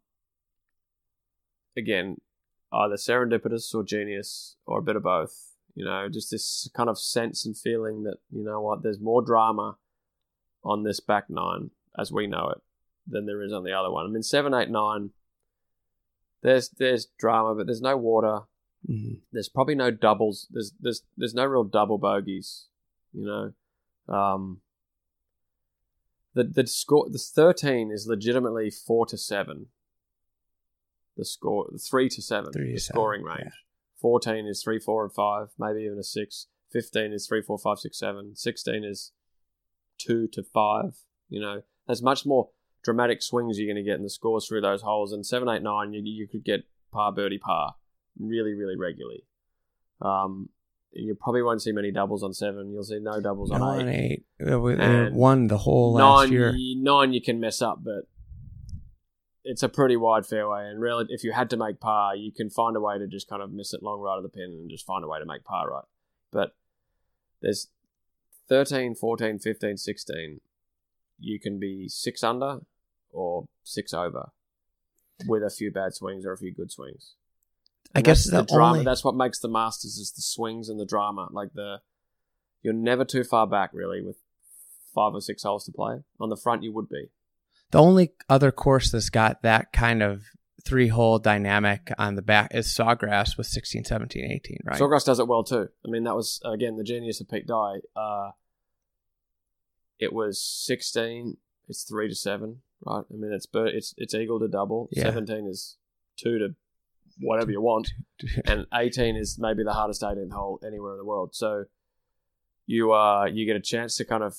again, 1.78 2.18
either 2.72 2.96
serendipitous 2.96 3.74
or 3.74 3.84
genius, 3.84 4.56
or 4.66 4.80
a 4.80 4.84
bit 4.84 4.96
of 4.96 5.04
both. 5.04 5.52
You 5.76 5.84
know, 5.86 6.08
just 6.10 6.32
this 6.32 6.70
kind 6.74 6.90
of 6.90 6.98
sense 7.00 7.46
and 7.46 7.58
feeling 7.58 8.04
that 8.04 8.18
you 8.32 8.44
know 8.44 8.62
what, 8.62 8.82
there's 8.82 9.00
more 9.00 9.22
drama 9.22 9.78
on 10.64 10.84
this 10.84 11.00
back 11.00 11.30
nine 11.30 11.72
as 12.00 12.12
we 12.12 12.28
know 12.28 12.50
it 12.50 12.62
than 13.08 13.26
there 13.26 13.44
is 13.44 13.52
on 13.54 13.64
the 13.64 13.74
other 13.74 13.92
one. 13.92 14.06
I 14.06 14.10
mean, 14.10 14.24
seven, 14.24 14.54
eight, 14.54 14.70
nine. 14.70 15.10
There's 16.42 16.70
there's 16.70 17.08
drama, 17.20 17.56
but 17.56 17.66
there's 17.68 17.82
no 17.82 17.98
water 17.98 18.42
Mhm. 18.90 19.22
there's 19.32 19.50
probably 19.50 19.74
no 19.76 19.90
doubles. 19.90 20.48
There's 20.52 20.72
there's 20.80 21.02
there's 21.18 21.34
no 21.34 21.46
real 21.46 21.64
double 21.64 21.98
bogeys. 21.98 22.68
You 23.14 23.26
know, 24.08 24.14
um, 24.14 24.62
the 26.36 26.44
the 26.44 26.68
score 26.68 27.08
the 27.10 27.18
thirteen 27.18 27.92
is 27.92 28.06
legitimately 28.08 28.70
four 28.70 29.06
to 29.08 29.18
seven. 29.18 29.68
The 31.18 31.26
score 31.26 31.70
three 31.90 32.10
to 32.10 32.22
seven. 32.22 32.52
Three 32.52 32.68
to 32.68 32.74
the 32.74 32.80
seven, 32.80 32.96
scoring 32.96 33.24
range. 33.24 33.42
yeah. 33.46 33.52
Fourteen 34.00 34.46
is 34.46 34.62
three, 34.64 34.80
four, 34.80 35.04
and 35.04 35.14
five. 35.14 35.48
Maybe 35.58 35.84
even 35.86 35.98
a 35.98 36.04
six. 36.04 36.48
Fifteen 36.72 37.14
is 37.14 37.26
three, 37.28 37.42
four, 37.42 37.58
five, 37.58 37.80
six, 37.80 37.98
seven. 37.98 38.36
Sixteen 38.36 38.84
is 38.84 39.14
two 39.98 40.28
to 40.34 40.44
five. 40.44 40.98
You 41.30 41.42
know, 41.42 41.62
there's 41.88 42.04
much 42.04 42.26
more 42.26 42.50
dramatic 42.84 43.24
swings 43.24 43.58
you're 43.58 43.74
going 43.74 43.84
to 43.84 43.90
get 43.90 43.98
in 43.98 44.04
the 44.04 44.10
scores 44.10 44.48
through 44.48 44.62
those 44.62 44.82
holes. 44.82 45.12
And 45.14 45.26
seven, 45.26 45.50
eight, 45.50 45.64
nine, 45.64 45.94
you 45.94 46.02
you 46.04 46.28
could 46.28 46.44
get 46.44 46.66
par, 46.92 47.12
birdie, 47.12 47.40
par 47.40 47.76
really, 48.20 48.54
really 48.54 48.78
regularly. 48.78 49.24
Um, 50.02 50.50
you 50.96 51.16
probably 51.16 51.42
won't 51.44 51.62
see 51.62 51.72
many 51.72 51.92
doubles 51.92 52.24
on 52.24 52.34
seven. 52.34 52.72
You'll 52.72 52.84
see 52.84 53.00
no 53.00 53.20
doubles 53.20 53.52
on 53.52 53.60
Nine, 53.60 53.88
eight. 53.90 54.24
won 55.14 55.48
the 55.48 55.58
whole 55.60 55.94
last 55.94 56.24
Nine, 56.26 56.32
year. 56.34 56.54
nine, 56.78 57.14
you 57.14 57.22
can 57.22 57.40
mess 57.40 57.62
up, 57.62 57.84
but 57.84 58.08
it's 59.44 59.62
a 59.62 59.70
pretty 59.70 59.96
wide 59.98 60.26
fairway. 60.26 60.68
And 60.70 60.82
really, 60.82 61.06
if 61.10 61.24
you 61.24 61.32
had 61.34 61.50
to 61.52 61.58
make 61.58 61.80
par, 61.80 62.16
you 62.16 62.32
can 62.32 62.50
find 62.50 62.76
a 62.76 62.80
way 62.80 62.98
to 62.98 63.08
just 63.08 63.28
kind 63.30 63.42
of 63.42 63.52
miss 63.52 63.74
it 63.74 63.84
long 63.84 64.00
right 64.00 64.18
of 64.18 64.24
the 64.24 64.30
pin 64.30 64.44
and 64.62 64.70
just 64.70 64.86
find 64.86 65.04
a 65.04 65.08
way 65.08 65.20
to 65.20 65.26
make 65.26 65.44
par 65.44 65.70
right. 65.70 65.84
But 66.32 66.56
there's 67.42 67.68
13, 68.50 68.96
14, 68.96 69.40
15, 69.40 69.78
16. 69.78 70.42
You 71.20 71.40
can 71.40 71.60
be 71.60 71.88
six 71.88 72.24
under 72.24 72.60
or 73.12 73.46
six 73.64 73.94
over 73.94 74.30
with 75.28 75.44
a 75.44 75.50
few 75.50 75.72
bad 75.72 75.94
swings 75.94 76.26
or 76.26 76.32
a 76.34 76.38
few 76.38 76.54
good 76.54 76.72
swings. 76.72 77.14
I 77.94 78.00
And 78.00 78.06
guess 78.06 78.30
that's 78.30 78.52
the 78.52 78.56
drama. 78.58 78.74
only- 78.80 78.86
That's 78.86 79.04
what 79.04 79.16
makes 79.16 79.40
the 79.40 79.48
Masters 79.48 79.98
is 79.98 80.12
the 80.12 80.22
swings 80.22 80.70
and 80.70 80.80
the 80.80 80.86
drama. 80.86 81.28
Like 81.32 81.54
the, 81.54 81.82
you're 82.62 82.74
never 82.74 83.06
too 83.06 83.24
far 83.24 83.48
back 83.48 83.72
really 83.74 84.02
with 84.02 84.18
five 84.94 85.14
or 85.14 85.22
six 85.22 85.44
holes 85.44 85.66
to 85.66 85.72
play. 85.72 86.04
On 86.20 86.30
the 86.30 86.36
front, 86.38 86.64
you 86.64 86.72
would 86.74 86.90
be. 86.90 87.10
The 87.72 87.80
only 87.82 88.14
other 88.30 88.52
course 88.52 88.92
that's 88.92 89.10
got 89.10 89.42
that 89.44 89.72
kind 89.74 90.02
of 90.04 90.24
three 90.64 90.88
hole 90.88 91.20
dynamic 91.20 91.92
on 91.98 92.16
the 92.16 92.22
back 92.22 92.54
is 92.56 92.68
Sawgrass 92.68 93.38
with 93.38 93.48
16, 93.48 93.84
17, 93.86 94.32
18, 94.32 94.58
right? 94.66 94.80
Sawgrass 94.80 95.06
does 95.06 95.20
it 95.20 95.28
well 95.28 95.44
too. 95.44 95.70
I 95.86 95.90
mean, 95.90 96.04
that 96.06 96.16
was 96.16 96.40
again 96.46 96.78
the 96.78 96.84
genius 96.84 97.22
of 97.22 97.30
Pete 97.30 97.46
Dye. 97.48 97.80
Uh, 97.96 98.32
it 100.00 100.12
was 100.14 100.42
sixteen. 100.42 101.38
It's 101.68 101.84
three 101.84 102.08
to 102.10 102.16
seven, 102.16 102.62
right? 102.86 103.04
I 103.10 103.14
mean, 103.16 103.32
it's 103.32 103.48
it's 103.54 103.94
it's 103.98 104.14
eagle 104.14 104.40
to 104.40 104.48
double. 104.48 104.90
Yeah. 104.92 105.04
Seventeen 105.04 105.48
is 105.48 105.78
two 106.18 106.38
to 106.40 106.56
whatever 107.20 107.52
you 107.52 107.62
want, 107.62 107.92
and 108.46 108.66
eighteen 108.74 109.16
is 109.16 109.38
maybe 109.40 109.64
the 109.64 109.74
hardest 109.74 110.02
18th 110.02 110.32
hole 110.32 110.60
anywhere 110.66 110.94
in 110.94 110.98
the 110.98 111.06
world. 111.06 111.36
So 111.36 111.66
you 112.66 112.94
uh 112.94 113.26
you 113.26 113.46
get 113.46 113.56
a 113.56 113.62
chance 113.62 113.96
to 113.98 114.06
kind 114.06 114.24
of 114.24 114.38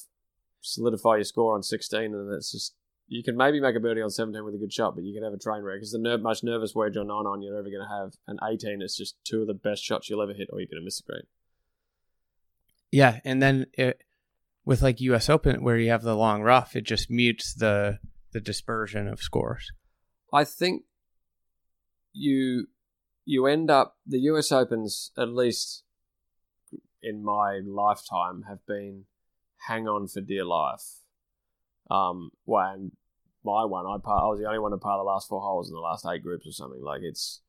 solidify 0.61 1.17
your 1.17 1.25
score 1.25 1.55
on 1.55 1.63
sixteen, 1.63 2.15
and 2.15 2.33
it's 2.35 2.53
just 2.53 2.75
you 3.09 3.23
can 3.23 3.37
maybe 3.37 3.61
make 3.61 3.77
a 3.77 3.81
birdie 3.81 4.03
on 4.03 4.11
17 4.11 4.45
with 4.45 4.55
a 4.55 4.59
good 4.59 4.73
shot, 4.73 4.95
but 4.95 5.05
you 5.05 5.15
can 5.15 5.23
have 5.23 5.33
a 5.33 5.39
train 5.39 5.63
wreck 5.63 5.77
because 5.77 5.93
the 5.93 5.99
ner- 5.99 6.19
most 6.19 6.43
nervous 6.43 6.75
wedge 6.75 6.97
on 6.97 7.07
9 7.07 7.17
on 7.17 7.41
you're 7.41 7.57
ever 7.57 7.69
going 7.69 7.87
to 7.87 7.95
have. 7.95 8.15
And 8.27 8.41
18 8.43 8.83
is 8.83 8.97
just 8.97 9.17
two 9.25 9.43
of 9.43 9.47
the 9.47 9.55
best 9.55 9.85
shots 9.85 10.11
you'll 10.11 10.23
ever 10.23 10.35
hit, 10.35 10.49
or 10.53 10.59
you're 10.59 10.67
going 10.67 10.81
to 10.81 10.85
miss 10.85 11.01
the 11.01 11.13
green. 11.13 11.23
yeah, 12.91 13.21
and 13.25 13.41
then 13.41 13.67
it, 13.75 14.03
with 14.65 14.83
like 14.83 15.01
U.S. 15.01 15.31
Open 15.31 15.63
where 15.63 15.77
you 15.79 15.91
have 15.91 16.03
the 16.03 16.17
long 16.17 16.43
rough, 16.43 16.75
it 16.75 16.85
just 16.85 17.11
mutes 17.11 17.55
the 17.55 18.01
the 18.33 18.41
dispersion 18.41 19.07
of 19.07 19.21
scores. 19.21 19.71
I 20.33 20.45
think 20.45 20.83
you 22.17 22.67
you 23.25 23.47
end 23.47 23.71
up 23.71 23.97
the 24.07 24.19
US 24.21 24.51
Opens 24.51 25.11
at 25.19 25.29
least 25.29 25.85
in 27.03 27.25
my 27.25 27.61
lifetime 27.65 28.45
have 28.49 28.65
been 28.67 29.05
hang 29.69 29.87
on 29.87 30.09
for 30.09 30.21
dear 30.21 30.45
life. 30.45 31.01
Um, 31.91 32.31
when 32.45 32.93
my 33.45 33.65
one, 33.65 33.87
I 33.87 33.97
par, 34.03 34.25
I 34.25 34.27
was 34.27 34.41
the 34.41 34.47
only 34.47 34.59
one 34.59 34.73
to 34.73 34.79
par 34.79 34.99
the 34.99 35.05
last 35.05 35.29
four 35.29 35.41
holes 35.41 35.69
in 35.69 35.75
the 35.75 35.81
last 35.81 36.05
eight 36.07 36.23
groups 36.23 36.47
or 36.47 36.53
something. 36.53 36.83
Like 36.83 37.03
it's 37.03 37.43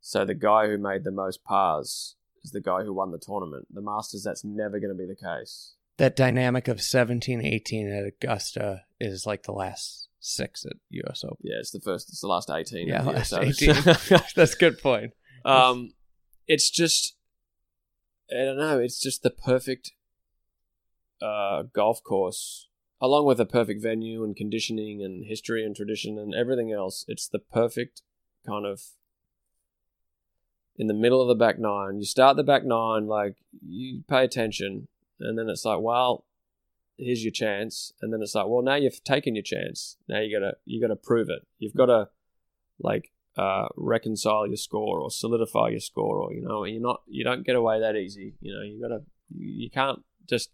so 0.00 0.24
the 0.24 0.34
guy 0.34 0.66
who 0.66 0.78
made 0.78 1.04
the 1.04 1.10
most 1.10 1.42
pars 1.44 2.16
is 2.42 2.50
the 2.50 2.60
guy 2.60 2.82
who 2.82 2.92
won 2.92 3.10
the 3.10 3.18
tournament. 3.18 3.66
The 3.72 3.82
Masters, 3.82 4.22
that's 4.24 4.44
never 4.44 4.78
going 4.78 4.94
to 4.94 4.98
be 4.98 5.06
the 5.06 5.16
case. 5.16 5.74
That 5.96 6.16
dynamic 6.16 6.68
of 6.68 6.80
17, 6.80 7.44
18 7.44 7.92
at 7.92 8.06
Augusta 8.06 8.82
is 9.00 9.26
like 9.26 9.42
the 9.42 9.52
last 9.52 10.07
six 10.20 10.64
at 10.64 10.76
U.S. 10.90 11.24
Open. 11.24 11.36
Yeah, 11.42 11.56
it's 11.60 11.70
the 11.70 11.80
first. 11.80 12.08
It's 12.08 12.20
the 12.20 12.28
last 12.28 12.50
eighteen. 12.50 12.88
Yeah, 12.88 13.02
last 13.02 13.32
US 13.32 13.60
18. 13.62 13.70
Opens. 13.70 14.08
That's 14.34 14.54
a 14.54 14.58
good 14.58 14.80
point. 14.80 15.12
Um, 15.44 15.92
it's 16.46 16.70
just, 16.70 17.16
I 18.30 18.44
don't 18.44 18.58
know. 18.58 18.78
It's 18.78 19.00
just 19.00 19.22
the 19.22 19.30
perfect 19.30 19.92
uh, 21.22 21.64
golf 21.72 22.02
course, 22.02 22.68
along 23.00 23.26
with 23.26 23.40
a 23.40 23.46
perfect 23.46 23.82
venue 23.82 24.24
and 24.24 24.36
conditioning 24.36 25.02
and 25.02 25.26
history 25.26 25.64
and 25.64 25.74
tradition 25.74 26.18
and 26.18 26.34
everything 26.34 26.72
else. 26.72 27.04
It's 27.08 27.28
the 27.28 27.38
perfect 27.38 28.02
kind 28.46 28.66
of 28.66 28.82
in 30.76 30.86
the 30.86 30.94
middle 30.94 31.20
of 31.20 31.28
the 31.28 31.34
back 31.34 31.58
nine. 31.58 31.98
You 31.98 32.04
start 32.04 32.36
the 32.36 32.44
back 32.44 32.64
nine, 32.64 33.06
like 33.06 33.36
you 33.60 34.02
pay 34.08 34.24
attention, 34.24 34.88
and 35.20 35.38
then 35.38 35.48
it's 35.48 35.64
like, 35.64 35.80
well, 35.80 36.24
here's 36.98 37.22
your 37.24 37.32
chance, 37.32 37.92
and 38.02 38.12
then 38.12 38.20
it's 38.22 38.34
like, 38.34 38.46
well, 38.48 38.62
now 38.62 38.74
you've 38.74 39.02
taken 39.04 39.34
your 39.34 39.42
chance. 39.44 39.96
Now 40.08 40.20
you 40.20 40.38
gotta 40.38 40.56
you 40.64 40.80
gotta 40.80 40.96
prove 40.96 41.28
it. 41.30 41.46
You've 41.58 41.74
got 41.74 41.86
to 41.86 42.08
like 42.80 43.12
uh, 43.36 43.68
reconcile 43.76 44.46
your 44.46 44.56
score 44.56 45.00
or 45.00 45.10
solidify 45.10 45.68
your 45.68 45.80
score, 45.80 46.16
or 46.22 46.32
you 46.32 46.42
know, 46.42 46.64
you're 46.64 46.80
not 46.82 47.02
you 47.06 47.24
don't 47.24 47.44
get 47.46 47.56
away 47.56 47.80
that 47.80 47.96
easy. 47.96 48.34
You 48.40 48.54
know, 48.54 48.62
you 48.62 48.80
gotta 48.80 49.02
you, 49.34 49.64
you 49.64 49.70
can't 49.70 50.00
just 50.28 50.50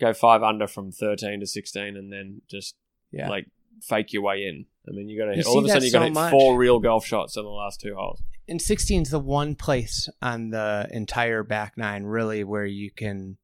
go 0.00 0.12
five 0.12 0.42
under 0.42 0.66
from 0.66 0.92
thirteen 0.92 1.40
to 1.40 1.46
sixteen 1.46 1.96
and 1.96 2.12
then 2.12 2.42
just 2.48 2.74
Yeah. 3.12 3.28
like 3.28 3.46
fake 3.82 4.12
your 4.12 4.22
way 4.22 4.44
in. 4.46 4.66
I 4.88 4.92
mean, 4.92 5.08
you 5.08 5.18
got 5.18 5.26
to 5.30 5.36
hit 5.36 5.46
all 5.46 5.58
of 5.58 5.64
a 5.64 5.68
sudden 5.68 5.84
you 5.84 5.92
got 5.92 6.06
to 6.08 6.14
so 6.14 6.20
hit 6.22 6.30
four 6.30 6.56
real 6.56 6.78
golf 6.80 7.04
shots 7.06 7.36
in 7.36 7.42
the 7.42 7.48
last 7.50 7.80
two 7.80 7.94
holes. 7.94 8.22
and 8.48 8.60
16 8.60 9.02
is 9.02 9.10
the 9.10 9.18
one 9.18 9.54
place 9.54 10.08
on 10.22 10.50
the 10.50 10.88
entire 10.90 11.42
back 11.42 11.74
nine 11.76 12.04
really 12.04 12.42
where 12.44 12.64
you 12.66 12.90
can 12.90 13.36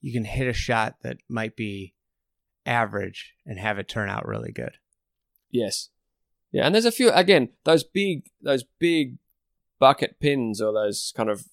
you 0.00 0.12
can 0.12 0.24
hit 0.24 0.48
a 0.48 0.52
shot 0.52 0.96
that 1.02 1.18
might 1.28 1.56
be 1.56 1.94
average 2.66 3.34
and 3.46 3.58
have 3.58 3.78
it 3.78 3.88
turn 3.88 4.08
out 4.08 4.26
really 4.26 4.52
good. 4.52 4.78
Yes. 5.50 5.88
Yeah, 6.52 6.66
and 6.66 6.74
there's 6.74 6.84
a 6.84 6.92
few 6.92 7.10
again, 7.10 7.50
those 7.64 7.84
big 7.84 8.26
those 8.42 8.64
big 8.78 9.18
bucket 9.78 10.18
pins 10.20 10.60
or 10.60 10.72
those 10.72 11.12
kind 11.16 11.30
of 11.30 11.46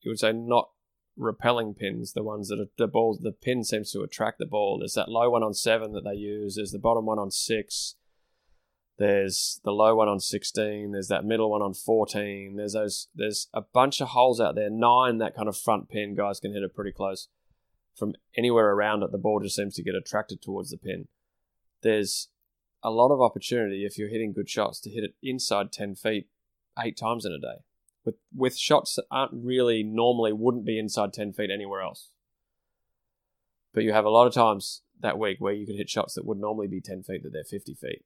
you 0.00 0.10
would 0.10 0.18
say 0.18 0.32
not 0.32 0.70
repelling 1.16 1.74
pins, 1.74 2.12
the 2.12 2.22
ones 2.22 2.48
that 2.48 2.60
are 2.60 2.70
the 2.76 2.86
ball 2.86 3.18
the 3.20 3.32
pin 3.32 3.64
seems 3.64 3.90
to 3.92 4.02
attract 4.02 4.38
the 4.38 4.46
ball. 4.46 4.78
There's 4.78 4.94
that 4.94 5.08
low 5.08 5.30
one 5.30 5.42
on 5.42 5.54
seven 5.54 5.92
that 5.92 6.04
they 6.04 6.14
use, 6.14 6.56
there's 6.56 6.72
the 6.72 6.78
bottom 6.78 7.06
one 7.06 7.18
on 7.18 7.30
six. 7.30 7.96
There's 8.98 9.60
the 9.64 9.72
low 9.72 9.96
one 9.96 10.08
on 10.08 10.20
16. 10.20 10.92
There's 10.92 11.08
that 11.08 11.24
middle 11.24 11.50
one 11.50 11.62
on 11.62 11.74
14. 11.74 12.54
There's 12.56 12.74
those. 12.74 13.08
There's 13.14 13.48
a 13.52 13.62
bunch 13.62 14.00
of 14.00 14.08
holes 14.08 14.40
out 14.40 14.54
there. 14.54 14.70
Nine 14.70 15.18
that 15.18 15.34
kind 15.34 15.48
of 15.48 15.56
front 15.56 15.88
pin 15.88 16.14
guys 16.14 16.38
can 16.38 16.52
hit 16.52 16.62
it 16.62 16.74
pretty 16.74 16.92
close. 16.92 17.26
From 17.94 18.14
anywhere 18.36 18.70
around 18.70 19.02
it, 19.02 19.12
the 19.12 19.18
ball 19.18 19.40
just 19.40 19.56
seems 19.56 19.74
to 19.74 19.82
get 19.82 19.94
attracted 19.94 20.40
towards 20.40 20.70
the 20.70 20.78
pin. 20.78 21.08
There's 21.82 22.28
a 22.82 22.90
lot 22.90 23.12
of 23.12 23.20
opportunity 23.20 23.84
if 23.84 23.98
you're 23.98 24.08
hitting 24.08 24.32
good 24.32 24.48
shots 24.48 24.80
to 24.80 24.90
hit 24.90 25.04
it 25.04 25.14
inside 25.22 25.72
10 25.72 25.94
feet 25.94 26.28
eight 26.82 26.96
times 26.96 27.24
in 27.24 27.32
a 27.32 27.38
day 27.38 27.62
with 28.04 28.16
with 28.34 28.56
shots 28.56 28.96
that 28.96 29.04
aren't 29.10 29.32
really 29.32 29.82
normally 29.82 30.32
wouldn't 30.32 30.64
be 30.64 30.78
inside 30.78 31.12
10 31.12 31.32
feet 31.34 31.50
anywhere 31.50 31.82
else 31.82 32.10
but 33.74 33.84
you 33.84 33.92
have 33.92 34.06
a 34.06 34.10
lot 34.10 34.26
of 34.26 34.34
times 34.34 34.82
that 35.00 35.18
week 35.18 35.36
where 35.38 35.52
you 35.52 35.66
can 35.66 35.76
hit 35.76 35.90
shots 35.90 36.14
that 36.14 36.24
would 36.24 36.38
normally 36.38 36.66
be 36.66 36.80
10 36.80 37.02
feet 37.02 37.22
that 37.22 37.30
they're 37.32 37.44
50 37.44 37.74
feet 37.74 38.04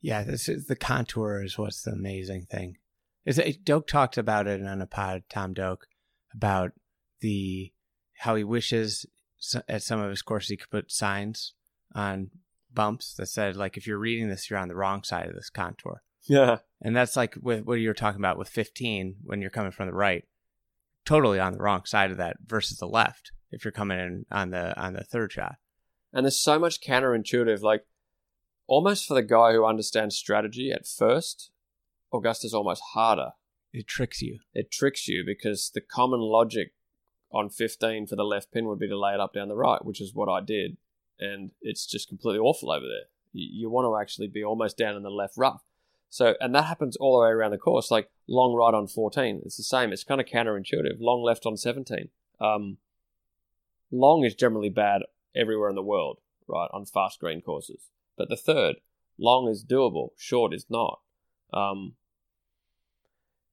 Yeah, 0.00 0.22
this 0.22 0.48
is 0.48 0.66
the 0.66 0.76
contour 0.76 1.42
is 1.42 1.58
what's 1.58 1.82
the 1.82 1.92
amazing 1.92 2.46
thing. 2.46 2.78
Is 3.24 3.38
it, 3.38 3.64
Doak 3.64 3.86
talked 3.86 4.16
about 4.16 4.46
it 4.46 4.64
on 4.64 4.80
a 4.80 4.86
pod, 4.86 5.24
Tom 5.28 5.52
Doak, 5.52 5.86
about 6.32 6.72
the 7.20 7.72
how 8.18 8.34
he 8.36 8.44
wishes 8.44 9.06
at 9.68 9.82
some 9.82 10.00
of 10.00 10.10
his 10.10 10.22
courses 10.22 10.50
he 10.50 10.56
could 10.56 10.70
put 10.70 10.90
signs 10.92 11.54
on 11.94 12.30
bumps 12.72 13.14
that 13.14 13.26
said 13.26 13.56
like 13.56 13.76
if 13.76 13.86
you're 13.86 13.98
reading 13.98 14.28
this 14.28 14.50
you're 14.50 14.58
on 14.58 14.68
the 14.68 14.74
wrong 14.76 15.02
side 15.02 15.28
of 15.28 15.34
this 15.34 15.50
contour. 15.50 16.02
yeah 16.28 16.58
And 16.82 16.94
that's 16.96 17.16
like 17.16 17.34
with 17.40 17.64
what 17.64 17.74
you 17.80 17.88
were 17.88 17.94
talking 17.94 18.20
about 18.20 18.38
with 18.38 18.48
15 18.48 19.16
when 19.24 19.40
you're 19.40 19.50
coming 19.50 19.72
from 19.72 19.86
the 19.86 19.94
right, 19.94 20.24
totally 21.04 21.40
on 21.40 21.52
the 21.52 21.58
wrong 21.62 21.84
side 21.84 22.10
of 22.10 22.16
that 22.18 22.36
versus 22.46 22.78
the 22.78 22.86
left 22.86 23.32
if 23.50 23.64
you're 23.64 23.72
coming 23.72 23.98
in 23.98 24.26
on 24.30 24.50
the 24.50 24.78
on 24.80 24.92
the 24.92 25.04
third 25.04 25.32
shot. 25.32 25.56
and 26.12 26.24
there's 26.26 26.40
so 26.42 26.58
much 26.58 26.80
counterintuitive 26.82 27.62
like 27.62 27.84
almost 28.66 29.06
for 29.06 29.14
the 29.14 29.22
guy 29.22 29.52
who 29.52 29.64
understands 29.64 30.16
strategy 30.16 30.70
at 30.70 30.86
first 30.86 31.50
augusta's 32.12 32.52
almost 32.54 32.82
harder 32.92 33.30
It 33.72 33.86
tricks 33.86 34.20
you. 34.20 34.40
it 34.52 34.70
tricks 34.70 35.08
you 35.08 35.22
because 35.24 35.70
the 35.72 35.80
common 35.80 36.20
logic 36.20 36.72
on 37.30 37.50
15 37.50 38.06
for 38.06 38.16
the 38.16 38.24
left 38.24 38.52
pin 38.52 38.66
would 38.66 38.78
be 38.78 38.88
to 38.88 38.98
lay 38.98 39.12
it 39.12 39.20
up 39.20 39.34
down 39.34 39.48
the 39.48 39.56
right, 39.56 39.84
which 39.84 40.00
is 40.00 40.14
what 40.14 40.28
I 40.28 40.40
did. 40.40 40.76
And 41.20 41.50
it's 41.60 41.86
just 41.86 42.08
completely 42.08 42.38
awful 42.38 42.70
over 42.70 42.86
there. 42.86 43.08
You, 43.32 43.68
want 43.68 43.86
to 43.86 44.00
actually 44.00 44.28
be 44.28 44.42
almost 44.42 44.78
down 44.78 44.96
in 44.96 45.02
the 45.02 45.10
left 45.10 45.34
rough. 45.36 45.62
So, 46.08 46.34
and 46.40 46.54
that 46.54 46.64
happens 46.64 46.96
all 46.96 47.18
the 47.18 47.26
way 47.26 47.30
around 47.30 47.50
the 47.50 47.58
course, 47.58 47.90
like 47.90 48.10
long 48.26 48.54
right 48.54 48.72
on 48.72 48.86
14. 48.86 49.42
It's 49.44 49.58
the 49.58 49.62
same. 49.62 49.92
It's 49.92 50.04
kind 50.04 50.20
of 50.20 50.26
counterintuitive. 50.26 50.96
Long 50.98 51.22
left 51.22 51.44
on 51.44 51.56
17. 51.56 52.08
Um, 52.40 52.78
long 53.90 54.24
is 54.24 54.34
generally 54.34 54.70
bad 54.70 55.02
everywhere 55.36 55.68
in 55.68 55.74
the 55.74 55.82
world, 55.82 56.20
right, 56.46 56.68
on 56.72 56.86
fast 56.86 57.20
green 57.20 57.42
courses. 57.42 57.90
But 58.16 58.30
the 58.30 58.36
third, 58.36 58.76
long 59.18 59.48
is 59.48 59.64
doable, 59.64 60.10
short 60.16 60.54
is 60.54 60.66
not. 60.70 61.00
Um, 61.52 61.94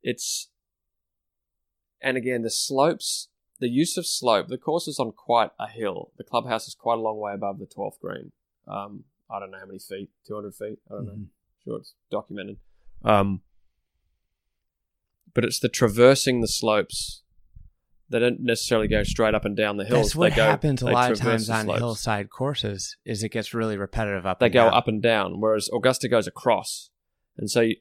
it's 0.02 0.50
and 2.02 2.16
again 2.16 2.44
the 2.44 2.50
slopes 2.52 3.30
the 3.60 3.70
use 3.70 3.98
of 3.98 4.06
slope 4.06 4.48
the 4.48 4.58
course 4.58 4.88
is 4.88 5.00
on 5.00 5.12
quite 5.12 5.52
a 5.60 5.68
hill 5.68 6.12
the 6.18 6.24
clubhouse 6.24 6.68
is 6.68 6.76
quite 6.76 6.98
a 6.98 7.02
long 7.02 7.18
way 7.20 7.34
above 7.34 7.58
the 7.60 7.66
12th 7.66 8.00
green 8.02 8.32
um 8.68 9.04
i 9.32 9.40
don't 9.40 9.52
know 9.52 9.58
how 9.60 9.66
many 9.66 9.80
feet 9.80 10.10
200 10.28 10.54
feet 10.54 10.80
i 10.90 10.94
don't 10.96 11.06
know 11.06 11.12
Mhm. 11.14 11.28
sure 11.64 11.78
it's 11.78 11.94
documented 12.12 12.58
um 13.04 13.42
but 15.34 15.44
it's 15.44 15.60
the 15.60 15.70
traversing 15.70 16.42
the 16.42 16.48
slopes 16.48 17.22
they 18.08 18.20
don't 18.20 18.40
necessarily 18.40 18.88
go 18.88 19.02
straight 19.04 19.34
up 19.34 19.46
and 19.46 19.58
down 19.58 19.78
the 19.78 19.86
hills 19.86 20.08
That's 20.10 20.16
what 20.16 20.30
they 20.32 20.36
go, 20.36 20.44
happens 20.46 20.82
a 20.84 20.86
lot 20.86 21.12
of 21.12 21.18
times 21.20 21.50
on 21.50 21.66
slopes. 21.66 21.80
hillside 21.80 22.30
courses 22.30 22.98
is 23.04 23.24
it 23.24 23.30
gets 23.30 23.52
really 23.54 23.78
repetitive 23.78 24.26
up 24.28 24.40
they 24.40 24.50
go 24.50 24.66
down. 24.66 24.74
up 24.76 24.88
and 24.88 25.02
down, 25.02 25.40
whereas 25.42 25.70
Augusta 25.74 26.08
goes 26.08 26.28
across. 26.28 26.92
And 27.36 27.50
so, 27.50 27.62
you, 27.62 27.78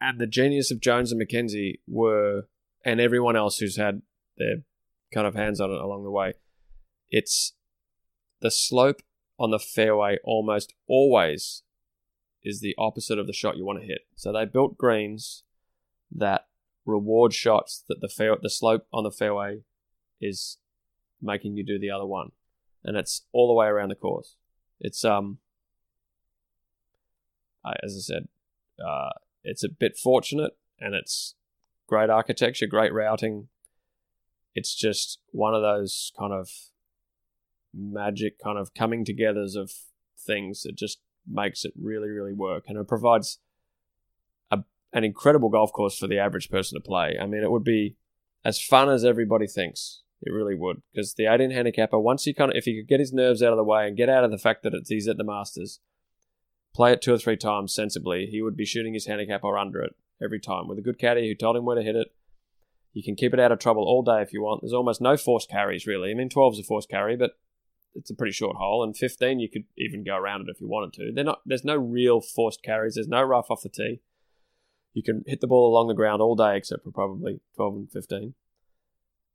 and 0.00 0.20
the 0.20 0.28
genius 0.28 0.70
of 0.70 0.80
Jones 0.80 1.10
and 1.10 1.20
MacKenzie 1.20 1.80
were, 1.88 2.42
and 2.84 3.00
everyone 3.00 3.34
else 3.34 3.58
who's 3.58 3.76
had 3.76 4.02
their 4.38 4.58
kind 5.12 5.26
of 5.26 5.34
hands 5.34 5.60
on 5.60 5.70
it 5.70 5.80
along 5.80 6.04
the 6.04 6.10
way, 6.10 6.34
it's 7.10 7.54
the 8.40 8.50
slope 8.50 9.02
on 9.38 9.50
the 9.50 9.58
fairway 9.58 10.18
almost 10.24 10.74
always 10.88 11.62
is 12.42 12.60
the 12.60 12.74
opposite 12.78 13.18
of 13.18 13.26
the 13.26 13.32
shot 13.32 13.56
you 13.56 13.64
want 13.64 13.80
to 13.80 13.86
hit. 13.86 14.02
So 14.14 14.32
they 14.32 14.44
built 14.44 14.78
greens 14.78 15.44
that 16.14 16.46
reward 16.84 17.34
shots 17.34 17.84
that 17.88 18.00
the 18.00 18.08
fair, 18.08 18.36
the 18.40 18.50
slope 18.50 18.86
on 18.92 19.04
the 19.04 19.10
fairway 19.10 19.60
is 20.20 20.58
making 21.20 21.56
you 21.56 21.64
do 21.64 21.78
the 21.78 21.90
other 21.90 22.06
one, 22.06 22.30
and 22.84 22.96
it's 22.96 23.22
all 23.32 23.48
the 23.48 23.54
way 23.54 23.66
around 23.66 23.90
the 23.90 23.94
course. 23.94 24.36
It's 24.80 25.04
um, 25.04 25.38
as 27.82 27.94
I 27.96 28.00
said, 28.00 28.28
uh, 28.84 29.10
it's 29.44 29.64
a 29.64 29.68
bit 29.68 29.96
fortunate, 29.96 30.52
and 30.80 30.94
it's 30.94 31.34
great 31.86 32.10
architecture, 32.10 32.66
great 32.66 32.92
routing. 32.92 33.48
It's 34.58 34.74
just 34.74 35.20
one 35.30 35.54
of 35.54 35.62
those 35.62 36.10
kind 36.18 36.32
of 36.32 36.50
magic 37.72 38.40
kind 38.42 38.58
of 38.58 38.74
coming 38.74 39.04
togethers 39.04 39.54
of 39.54 39.70
things 40.18 40.62
that 40.62 40.76
just 40.76 40.98
makes 41.30 41.64
it 41.64 41.72
really, 41.80 42.08
really 42.08 42.32
work, 42.32 42.64
and 42.66 42.76
it 42.76 42.88
provides 42.88 43.38
a, 44.50 44.58
an 44.92 45.04
incredible 45.04 45.48
golf 45.48 45.72
course 45.72 45.96
for 45.96 46.08
the 46.08 46.18
average 46.18 46.50
person 46.50 46.76
to 46.76 46.84
play. 46.84 47.16
I 47.20 47.26
mean, 47.26 47.44
it 47.44 47.52
would 47.52 47.62
be 47.62 47.94
as 48.44 48.60
fun 48.60 48.88
as 48.88 49.04
everybody 49.04 49.46
thinks. 49.46 50.02
It 50.20 50.32
really 50.32 50.56
would, 50.56 50.82
because 50.92 51.14
the 51.14 51.26
18 51.26 51.52
handicapper, 51.52 52.00
once 52.00 52.24
he 52.24 52.34
kind 52.34 52.50
of, 52.50 52.56
if 52.56 52.64
he 52.64 52.80
could 52.80 52.88
get 52.88 52.98
his 52.98 53.12
nerves 53.12 53.40
out 53.40 53.52
of 53.52 53.56
the 53.56 53.62
way 53.62 53.86
and 53.86 53.96
get 53.96 54.08
out 54.08 54.24
of 54.24 54.32
the 54.32 54.38
fact 54.38 54.64
that 54.64 54.74
it's, 54.74 54.90
he's 54.90 55.06
at 55.06 55.16
the 55.16 55.22
Masters, 55.22 55.78
play 56.74 56.92
it 56.92 57.00
two 57.00 57.14
or 57.14 57.18
three 57.18 57.36
times 57.36 57.72
sensibly, 57.72 58.26
he 58.26 58.42
would 58.42 58.56
be 58.56 58.64
shooting 58.64 58.94
his 58.94 59.06
handicap 59.06 59.44
or 59.44 59.56
under 59.56 59.80
it 59.80 59.94
every 60.20 60.40
time 60.40 60.66
with 60.66 60.76
a 60.76 60.82
good 60.82 60.98
caddy 60.98 61.28
who 61.28 61.36
told 61.36 61.56
him 61.56 61.64
where 61.64 61.76
to 61.76 61.82
hit 61.82 61.94
it. 61.94 62.08
You 62.92 63.02
can 63.02 63.16
keep 63.16 63.34
it 63.34 63.40
out 63.40 63.52
of 63.52 63.58
trouble 63.58 63.84
all 63.84 64.02
day 64.02 64.22
if 64.22 64.32
you 64.32 64.42
want. 64.42 64.62
There's 64.62 64.72
almost 64.72 65.00
no 65.00 65.16
forced 65.16 65.50
carries 65.50 65.86
really. 65.86 66.10
I 66.10 66.14
mean, 66.14 66.28
12 66.28 66.54
is 66.54 66.58
a 66.60 66.64
forced 66.64 66.88
carry, 66.88 67.16
but 67.16 67.32
it's 67.94 68.10
a 68.10 68.14
pretty 68.14 68.32
short 68.32 68.56
hole, 68.56 68.82
and 68.82 68.96
15 68.96 69.40
you 69.40 69.48
could 69.48 69.64
even 69.76 70.04
go 70.04 70.16
around 70.16 70.42
it 70.42 70.50
if 70.50 70.60
you 70.60 70.68
wanted 70.68 70.92
to. 70.94 71.12
They're 71.14 71.24
not. 71.24 71.40
There's 71.46 71.64
no 71.64 71.76
real 71.76 72.20
forced 72.20 72.62
carries. 72.62 72.94
There's 72.94 73.08
no 73.08 73.22
rough 73.22 73.50
off 73.50 73.62
the 73.62 73.68
tee. 73.68 74.00
You 74.94 75.02
can 75.02 75.22
hit 75.26 75.40
the 75.40 75.46
ball 75.46 75.70
along 75.70 75.88
the 75.88 75.94
ground 75.94 76.22
all 76.22 76.34
day, 76.34 76.56
except 76.56 76.84
for 76.84 76.90
probably 76.90 77.40
12 77.56 77.74
and 77.76 77.92
15 77.92 78.34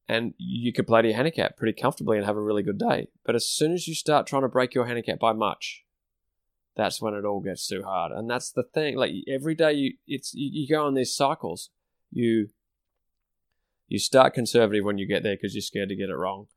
and 0.07 0.33
you 0.37 0.73
could 0.73 0.87
play 0.87 1.01
to 1.01 1.07
your 1.07 1.15
handicap 1.15 1.57
pretty 1.57 1.79
comfortably 1.79 2.17
and 2.17 2.25
have 2.25 2.35
a 2.35 2.41
really 2.41 2.63
good 2.63 2.77
day. 2.77 3.07
But 3.25 3.35
as 3.35 3.47
soon 3.47 3.73
as 3.73 3.87
you 3.87 3.95
start 3.95 4.27
trying 4.27 4.41
to 4.41 4.49
break 4.49 4.73
your 4.73 4.85
handicap 4.85 5.19
by 5.19 5.33
much, 5.33 5.85
that's 6.75 7.01
when 7.01 7.13
it 7.13 7.25
all 7.25 7.39
gets 7.39 7.67
too 7.67 7.83
hard. 7.83 8.11
And 8.11 8.29
that's 8.29 8.51
the 8.51 8.63
thing. 8.63 8.97
Like 8.97 9.11
every 9.27 9.55
day, 9.55 9.73
you 9.73 9.93
it's 10.07 10.33
you, 10.33 10.49
you 10.51 10.67
go 10.67 10.85
on 10.85 10.93
these 10.93 11.15
cycles. 11.15 11.69
You 12.11 12.49
you 13.93 13.99
start 13.99 14.33
conservative 14.33 14.83
when 14.83 14.97
you 14.97 15.07
get 15.07 15.23
there 15.23 15.35
because 15.35 15.53
you're 15.53 15.61
scared 15.61 15.89
to 15.89 15.95
get 15.95 16.09
it 16.09 16.15
wrong, 16.15 16.47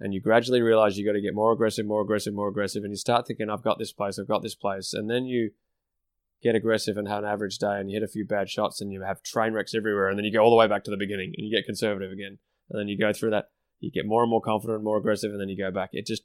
and 0.00 0.12
you 0.12 0.20
gradually 0.20 0.62
realize 0.62 0.98
you 0.98 1.06
got 1.06 1.12
to 1.12 1.20
get 1.20 1.34
more 1.34 1.52
aggressive, 1.52 1.86
more 1.86 2.02
aggressive, 2.02 2.34
more 2.34 2.48
aggressive, 2.48 2.82
and 2.82 2.92
you 2.92 2.96
start 2.96 3.26
thinking, 3.26 3.50
"I've 3.50 3.62
got 3.62 3.78
this 3.78 3.92
place, 3.92 4.18
I've 4.18 4.28
got 4.28 4.42
this 4.42 4.54
place," 4.54 4.92
and 4.92 5.08
then 5.08 5.26
you 5.26 5.50
get 6.42 6.54
aggressive 6.54 6.96
and 6.96 7.08
have 7.08 7.24
an 7.24 7.30
average 7.30 7.58
day, 7.58 7.78
and 7.78 7.90
you 7.90 7.96
hit 7.96 8.02
a 8.02 8.08
few 8.08 8.26
bad 8.26 8.48
shots, 8.50 8.80
and 8.80 8.92
you 8.92 9.02
have 9.02 9.22
train 9.22 9.52
wrecks 9.52 9.74
everywhere, 9.74 10.08
and 10.08 10.18
then 10.18 10.24
you 10.24 10.32
go 10.32 10.40
all 10.40 10.50
the 10.50 10.56
way 10.56 10.66
back 10.66 10.84
to 10.84 10.90
the 10.90 10.96
beginning, 10.96 11.32
and 11.36 11.46
you 11.46 11.56
get 11.56 11.64
conservative 11.64 12.12
again. 12.12 12.38
And 12.68 12.80
then 12.80 12.88
you 12.88 12.98
go 12.98 13.12
through 13.12 13.30
that 13.30 13.50
you 13.80 13.90
get 13.90 14.06
more 14.06 14.22
and 14.22 14.30
more 14.30 14.40
confident 14.40 14.76
and 14.76 14.84
more 14.84 14.98
aggressive 14.98 15.32
and 15.32 15.40
then 15.40 15.48
you 15.48 15.56
go 15.56 15.70
back. 15.70 15.90
It 15.92 16.06
just 16.06 16.22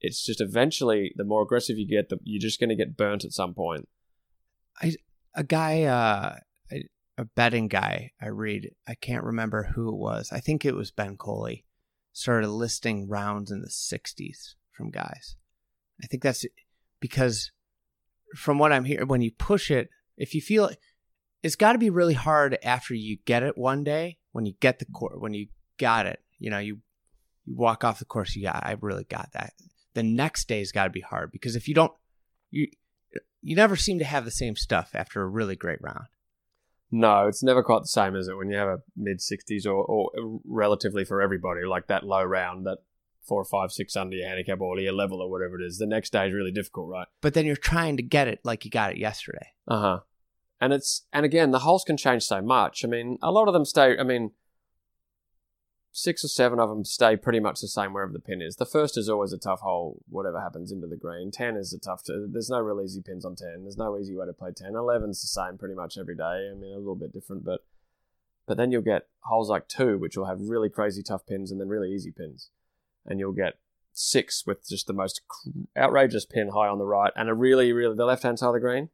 it's 0.00 0.24
just 0.24 0.40
eventually 0.40 1.12
the 1.16 1.24
more 1.24 1.42
aggressive 1.42 1.78
you 1.78 1.88
get 1.88 2.08
the, 2.08 2.18
you're 2.24 2.40
just 2.40 2.60
going 2.60 2.68
to 2.68 2.76
get 2.76 2.96
burnt 2.96 3.24
at 3.24 3.32
some 3.32 3.54
point. 3.54 3.88
A 5.34 5.42
guy, 5.42 5.82
uh, 5.82 6.36
a, 7.16 7.24
betting 7.24 7.68
guy, 7.68 8.12
I 8.20 8.28
read, 8.28 8.70
I 8.86 8.94
can't 8.94 9.24
remember 9.24 9.70
who 9.74 9.88
it 9.88 9.96
was. 9.96 10.30
I 10.32 10.40
think 10.40 10.64
it 10.64 10.74
was 10.74 10.90
Ben 10.90 11.16
Coley, 11.16 11.64
started 12.12 12.48
listing 12.48 13.08
rounds 13.08 13.50
in 13.50 13.60
the 13.60 13.68
60s 13.68 14.54
from 14.72 14.90
guys. 14.90 15.36
I 16.02 16.06
think 16.06 16.22
that's 16.22 16.44
because 17.00 17.52
from 18.34 18.58
what 18.58 18.72
I'm 18.72 18.84
hearing, 18.84 19.08
when 19.08 19.22
you 19.22 19.30
push 19.30 19.70
it, 19.70 19.88
if 20.16 20.34
you 20.34 20.40
feel 20.40 20.70
it's 21.42 21.56
got 21.56 21.72
to 21.72 21.78
be 21.78 21.90
really 21.90 22.14
hard 22.14 22.58
after 22.62 22.94
you 22.94 23.18
get 23.24 23.42
it 23.42 23.58
one 23.58 23.84
day, 23.84 24.18
when 24.32 24.46
you 24.46 24.54
get 24.60 24.78
the 24.78 24.86
course, 24.86 25.14
when 25.18 25.34
you 25.34 25.48
got 25.78 26.06
it, 26.06 26.20
you 26.38 26.50
know, 26.50 26.58
you, 26.58 26.78
you 27.44 27.54
walk 27.54 27.84
off 27.84 27.98
the 27.98 28.04
course, 28.04 28.34
you 28.34 28.42
got, 28.42 28.64
I 28.64 28.76
really 28.80 29.04
got 29.04 29.30
that. 29.34 29.52
The 29.92 30.02
next 30.02 30.48
day's 30.48 30.72
got 30.72 30.84
to 30.84 30.90
be 30.90 31.00
hard 31.00 31.30
because 31.30 31.54
if 31.54 31.68
you 31.68 31.74
don't, 31.74 31.92
you, 32.50 32.68
you 33.42 33.54
never 33.54 33.76
seem 33.76 33.98
to 33.98 34.04
have 34.04 34.24
the 34.24 34.30
same 34.30 34.56
stuff 34.56 34.90
after 34.94 35.22
a 35.22 35.28
really 35.28 35.54
great 35.54 35.80
round. 35.82 36.06
No 36.94 37.26
it's 37.26 37.42
never 37.42 37.62
quite 37.62 37.82
the 37.82 37.88
same 37.88 38.14
is 38.14 38.28
it 38.28 38.36
when 38.36 38.48
you 38.48 38.56
have 38.56 38.68
a 38.68 38.78
mid 38.96 39.18
60s 39.18 39.66
or, 39.66 39.84
or 39.84 40.10
relatively 40.44 41.04
for 41.04 41.20
everybody 41.20 41.64
like 41.64 41.86
that 41.88 42.04
low 42.04 42.22
round 42.22 42.66
that 42.66 42.78
four 43.26 43.40
or 43.40 43.44
five 43.44 43.72
six 43.72 43.96
under 43.96 44.16
your 44.16 44.28
handicap 44.28 44.60
or 44.60 44.78
your 44.78 44.92
level 44.92 45.20
or 45.20 45.30
whatever 45.30 45.58
it 45.60 45.64
is 45.64 45.78
the 45.78 45.86
next 45.86 46.12
day 46.12 46.28
is 46.28 46.34
really 46.34 46.52
difficult 46.52 46.88
right 46.88 47.08
But 47.20 47.34
then 47.34 47.46
you're 47.46 47.56
trying 47.56 47.96
to 47.96 48.02
get 48.02 48.28
it 48.28 48.40
like 48.44 48.64
you 48.64 48.70
got 48.70 48.92
it 48.92 48.98
yesterday. 48.98 49.48
Uh-huh. 49.66 50.00
And 50.60 50.72
it's 50.72 51.06
and 51.12 51.24
again, 51.26 51.50
the 51.50 51.60
holes 51.60 51.84
can 51.84 51.96
change 51.96 52.22
so 52.22 52.40
much. 52.40 52.84
I 52.84 52.88
mean, 52.88 53.18
a 53.22 53.30
lot 53.30 53.48
of 53.48 53.54
them 53.54 53.64
stay 53.64 53.98
I 53.98 54.02
mean 54.02 54.32
six 55.96 56.24
or 56.24 56.28
seven 56.28 56.58
of 56.58 56.68
them 56.68 56.84
stay 56.84 57.16
pretty 57.16 57.38
much 57.38 57.60
the 57.60 57.68
same 57.68 57.92
wherever 57.92 58.12
the 58.12 58.18
pin 58.18 58.42
is. 58.42 58.56
The 58.56 58.66
first 58.66 58.98
is 58.98 59.08
always 59.08 59.32
a 59.32 59.38
tough 59.38 59.60
hole, 59.60 60.02
whatever 60.08 60.40
happens 60.40 60.72
into 60.72 60.88
the 60.88 60.96
green. 60.96 61.30
Ten 61.30 61.56
is 61.56 61.72
a 61.72 61.78
tough. 61.78 62.02
To, 62.04 62.26
there's 62.28 62.50
no 62.50 62.58
real 62.58 62.84
easy 62.84 63.00
pins 63.00 63.24
on 63.24 63.36
ten. 63.36 63.62
There's 63.62 63.78
no 63.78 63.96
easy 63.96 64.14
way 64.14 64.26
to 64.26 64.32
play 64.32 64.50
ten. 64.54 64.74
Eleven's 64.74 65.22
the 65.22 65.28
same 65.28 65.56
pretty 65.56 65.76
much 65.76 65.96
every 65.96 66.16
day. 66.16 66.50
I 66.50 66.54
mean, 66.54 66.74
a 66.74 66.78
little 66.78 66.96
bit 66.96 67.12
different, 67.12 67.44
but 67.44 67.60
but 68.46 68.56
then 68.56 68.72
you'll 68.72 68.82
get 68.82 69.06
holes 69.20 69.48
like 69.48 69.68
two, 69.68 69.96
which 69.96 70.16
will 70.16 70.26
have 70.26 70.40
really 70.40 70.68
crazy 70.68 71.02
tough 71.02 71.26
pins 71.26 71.52
and 71.52 71.60
then 71.60 71.68
really 71.68 71.92
easy 71.92 72.10
pins, 72.10 72.50
and 73.06 73.20
you'll 73.20 73.32
get 73.32 73.54
six 73.92 74.44
with 74.44 74.68
just 74.68 74.88
the 74.88 74.92
most 74.92 75.20
outrageous 75.78 76.26
pin 76.26 76.48
high 76.48 76.66
on 76.66 76.78
the 76.78 76.84
right 76.84 77.12
and 77.14 77.28
a 77.28 77.34
really, 77.34 77.72
really 77.72 77.94
the 77.94 78.04
left 78.04 78.24
hand 78.24 78.40
side 78.40 78.48
of 78.48 78.54
the 78.54 78.60
green. 78.60 78.88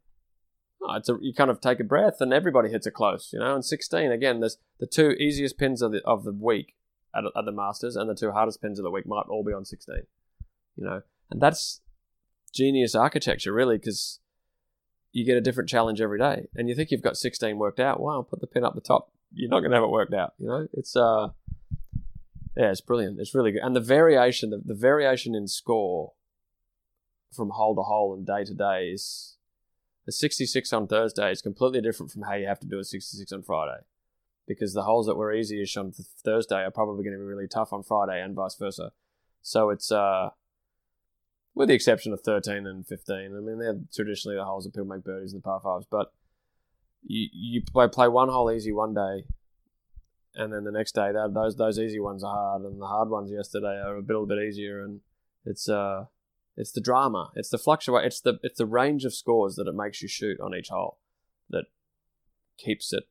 Oh, 0.82 0.97
it's 0.97 1.09
a, 1.09 1.16
you 1.20 1.32
kind 1.32 1.51
of 1.51 1.62
take 1.62 1.81
a 1.81 1.85
breath 1.85 2.20
and 2.20 2.32
everybody 2.32 2.68
hits 2.68 2.86
it 2.86 2.93
close, 2.93 3.31
you 3.32 3.39
know. 3.39 3.55
And 3.55 3.64
16 3.64 4.12
again, 4.12 4.40
there's 4.40 4.59
the 4.78 4.86
two 4.86 5.12
easiest 5.12 5.56
pins 5.56 5.81
of 5.81 5.93
the 5.93 6.02
of 6.05 6.24
the 6.24 6.32
week 6.32 6.74
at, 7.15 7.24
at 7.37 7.45
the 7.45 7.53
Masters 7.53 7.97
and 7.97 8.09
the 8.09 8.15
two 8.15 8.32
hardest 8.32 8.62
pins 8.62 8.78
of 8.78 8.85
the 8.85 8.91
week 8.91 9.07
might 9.07 9.27
all 9.28 9.45
be 9.45 9.53
on 9.53 9.65
16, 9.65 9.95
you 10.77 10.85
know. 10.85 11.03
And 11.31 11.41
that's 11.41 11.81
genius 12.53 12.95
architecture, 12.95 13.53
really, 13.53 13.78
because 13.78 14.20
you 15.12 15.24
get 15.24 15.37
a 15.37 15.41
different 15.41 15.69
challenge 15.69 16.01
every 16.01 16.19
day. 16.19 16.49
And 16.55 16.69
you 16.69 16.74
think 16.74 16.91
you've 16.91 17.03
got 17.03 17.16
16 17.16 17.59
worked 17.59 17.81
out. 17.81 18.01
Wow, 18.01 18.27
put 18.28 18.41
the 18.41 18.47
pin 18.47 18.65
up 18.65 18.74
the 18.74 18.81
top. 18.81 19.12
You're 19.32 19.51
not 19.51 19.61
going 19.61 19.70
to 19.70 19.77
have 19.77 19.85
it 19.85 19.91
worked 19.91 20.15
out, 20.15 20.35
you 20.39 20.47
know. 20.47 20.66
It's 20.73 20.97
uh, 20.97 21.28
yeah, 22.57 22.70
it's 22.70 22.81
brilliant. 22.81 23.20
It's 23.20 23.35
really 23.35 23.53
good. 23.53 23.62
And 23.62 23.77
the 23.77 23.81
variation, 23.81 24.51
the, 24.51 24.61
the 24.65 24.74
variation 24.74 25.35
in 25.35 25.47
score 25.47 26.12
from 27.32 27.51
hole 27.51 27.77
to 27.77 27.82
hole 27.82 28.12
and 28.15 28.27
day 28.27 28.45
to 28.45 28.55
day 28.55 28.91
is 28.93 29.37
the 30.07 30.12
66 30.12 30.73
on 30.73 30.89
Thursday 30.89 31.31
is 31.31 31.43
completely 31.43 31.81
different 31.81 32.11
from 32.11 32.23
how 32.23 32.35
you 32.35 32.47
have 32.47 32.59
to 32.61 32.66
do 32.66 32.78
a 32.78 32.85
66 32.85 33.31
on 33.32 33.43
Friday. 33.43 33.82
Because 34.51 34.74
the 34.74 34.82
holes 34.82 35.06
that 35.06 35.16
were 35.16 35.32
easiest 35.32 35.77
on 35.77 35.93
Thursday 35.93 36.56
are 36.56 36.72
probably 36.72 37.05
going 37.05 37.14
to 37.14 37.20
be 37.20 37.24
really 37.24 37.47
tough 37.47 37.72
on 37.72 37.85
Friday 37.85 38.20
and 38.20 38.35
vice 38.35 38.56
versa. 38.56 38.90
So 39.43 39.70
it's, 39.70 39.93
uh, 39.93 40.31
with 41.55 41.68
the 41.68 41.74
exception 41.74 42.12
of 42.12 42.20
13 42.20 42.66
and 42.66 42.85
15. 42.85 43.16
I 43.16 43.28
mean, 43.40 43.59
they're 43.60 43.78
traditionally 43.94 44.36
the 44.36 44.44
holes 44.44 44.64
that 44.64 44.74
people 44.74 44.86
make 44.86 45.05
birdies 45.05 45.32
in 45.32 45.39
the 45.39 45.43
par 45.43 45.60
fives, 45.62 45.86
but 45.89 46.12
you, 47.02 47.28
you 47.32 47.62
play, 47.62 47.86
play 47.86 48.09
one 48.09 48.28
hole 48.28 48.51
easy 48.51 48.72
one 48.72 48.93
day, 48.93 49.24
and 50.35 50.52
then 50.52 50.64
the 50.64 50.72
next 50.72 50.94
day, 50.94 51.12
that, 51.12 51.32
those 51.35 51.56
those 51.56 51.78
easy 51.78 51.98
ones 52.01 52.22
are 52.22 52.35
hard, 52.35 52.62
and 52.62 52.81
the 52.81 52.86
hard 52.86 53.09
ones 53.09 53.31
yesterday 53.32 53.81
are 53.85 53.97
a 53.97 54.02
little 54.02 54.27
bit 54.27 54.39
easier, 54.39 54.82
and 54.82 55.01
it's 55.44 55.68
uh 55.68 56.05
it's 56.56 56.72
the 56.72 56.81
drama. 56.81 57.31
It's 57.35 57.48
the 57.48 57.59
fluctuate. 57.59 58.05
It's 58.05 58.20
the 58.20 58.39
it's 58.43 58.59
the 58.59 58.66
range 58.66 59.05
of 59.05 59.14
scores 59.14 59.56
that 59.56 59.66
it 59.66 59.74
makes 59.74 60.02
you 60.02 60.09
shoot 60.09 60.39
on 60.40 60.55
each 60.55 60.68
hole 60.68 60.98
that 61.48 61.64
keeps 62.59 62.93
it 62.93 63.05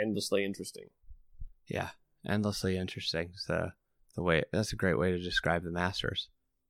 endlessly 0.00 0.44
interesting. 0.44 0.86
Yeah, 1.66 1.90
endlessly 2.26 2.76
interesting. 2.76 3.30
So 3.34 3.70
the 4.16 4.22
way 4.22 4.44
that's 4.52 4.72
a 4.72 4.76
great 4.76 4.98
way 4.98 5.10
to 5.10 5.18
describe 5.18 5.62
the 5.62 5.70
Masters. 5.70 6.28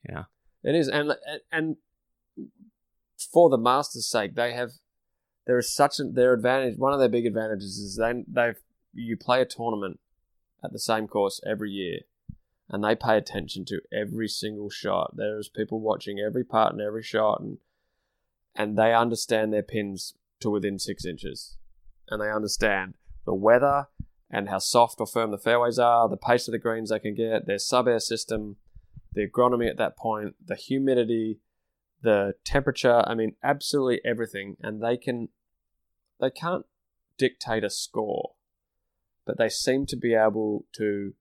Yeah, 0.09 0.24
it 0.62 0.74
is, 0.74 0.89
and 0.89 1.12
and 1.51 1.77
for 3.32 3.51
the 3.51 3.59
Masters' 3.59 4.09
sake, 4.09 4.35
they 4.35 4.52
have 4.52 4.70
there 5.47 5.59
is 5.59 5.73
such 5.73 5.98
an 5.98 6.15
their 6.15 6.32
advantage. 6.32 6.78
One 6.78 6.93
of 6.93 6.98
their 6.98 7.09
big 7.09 7.27
advantages 7.27 7.78
is 7.78 7.97
they 7.97 8.24
they've 8.27 8.61
you 8.93 9.16
play 9.16 9.40
a 9.40 9.47
tournament 9.47 10.01
at 10.65 10.73
the 10.73 10.78
same 10.78 11.07
course 11.07 11.40
every 11.47 11.70
year 11.70 12.01
and 12.70 12.85
they 12.85 12.94
pay 12.94 13.16
attention 13.16 13.65
to 13.65 13.81
every 13.93 14.28
single 14.28 14.70
shot. 14.70 15.16
There's 15.16 15.48
people 15.48 15.81
watching 15.81 16.20
every 16.20 16.44
part 16.44 16.73
and 16.73 16.81
every 16.81 17.02
shot, 17.02 17.40
and 17.40 17.59
and 18.55 18.78
they 18.78 18.94
understand 18.94 19.52
their 19.52 19.62
pins 19.62 20.15
to 20.40 20.51
within 20.51 20.78
six 20.78 21.05
inches, 21.05 21.57
and 22.09 22.23
they 22.23 22.31
understand 22.31 22.94
the 23.25 23.35
weather 23.35 23.87
and 24.31 24.49
how 24.49 24.59
soft 24.59 25.01
or 25.01 25.07
firm 25.07 25.31
the 25.31 25.39
fairways 25.39 25.79
are, 25.79 26.09
the 26.09 26.17
pace 26.17 26.47
of 26.47 26.53
the 26.53 26.59
greens 26.59 26.91
they 26.91 26.99
can 26.99 27.15
get, 27.15 27.47
their 27.47 27.57
SubAir 27.57 28.01
system, 28.01 28.57
the 29.13 29.27
agronomy 29.27 29.69
at 29.69 29.77
that 29.77 29.97
point, 29.97 30.37
the 30.45 30.55
humidity, 30.55 31.41
the 32.03 32.35
temperature. 32.45 33.03
I 33.07 33.15
mean, 33.15 33.35
absolutely 33.43 34.01
everything, 34.05 34.57
and 34.61 34.83
they 34.83 34.97
can 34.97 35.29
they 36.21 36.31
can't 36.31 36.67
dictate 37.19 37.65
a 37.65 37.71
score, 37.71 38.33
but 39.25 39.39
they 39.39 39.49
seem 39.49 39.87
to 39.87 39.97
be 39.97 40.15
able 40.15 40.67
to 40.75 41.15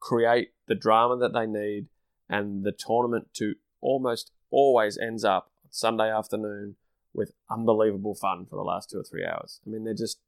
create 0.00 0.52
the 0.66 0.74
drama 0.74 1.16
that 1.18 1.32
they 1.32 1.46
need, 1.46 1.86
and 2.28 2.64
the 2.64 2.72
tournament 2.72 3.28
to 3.34 3.54
almost 3.80 4.32
always 4.50 4.96
ends 4.96 5.24
up 5.24 5.50
Sunday 5.70 6.10
afternoon 6.10 6.76
with 7.12 7.32
unbelievable 7.50 8.14
fun 8.14 8.46
for 8.46 8.56
the 8.56 8.62
last 8.62 8.90
two 8.90 8.98
or 8.98 9.04
three 9.04 9.24
hours. 9.24 9.60
I 9.66 9.70
mean, 9.70 9.84
they're 9.84 9.94
just 9.94 10.20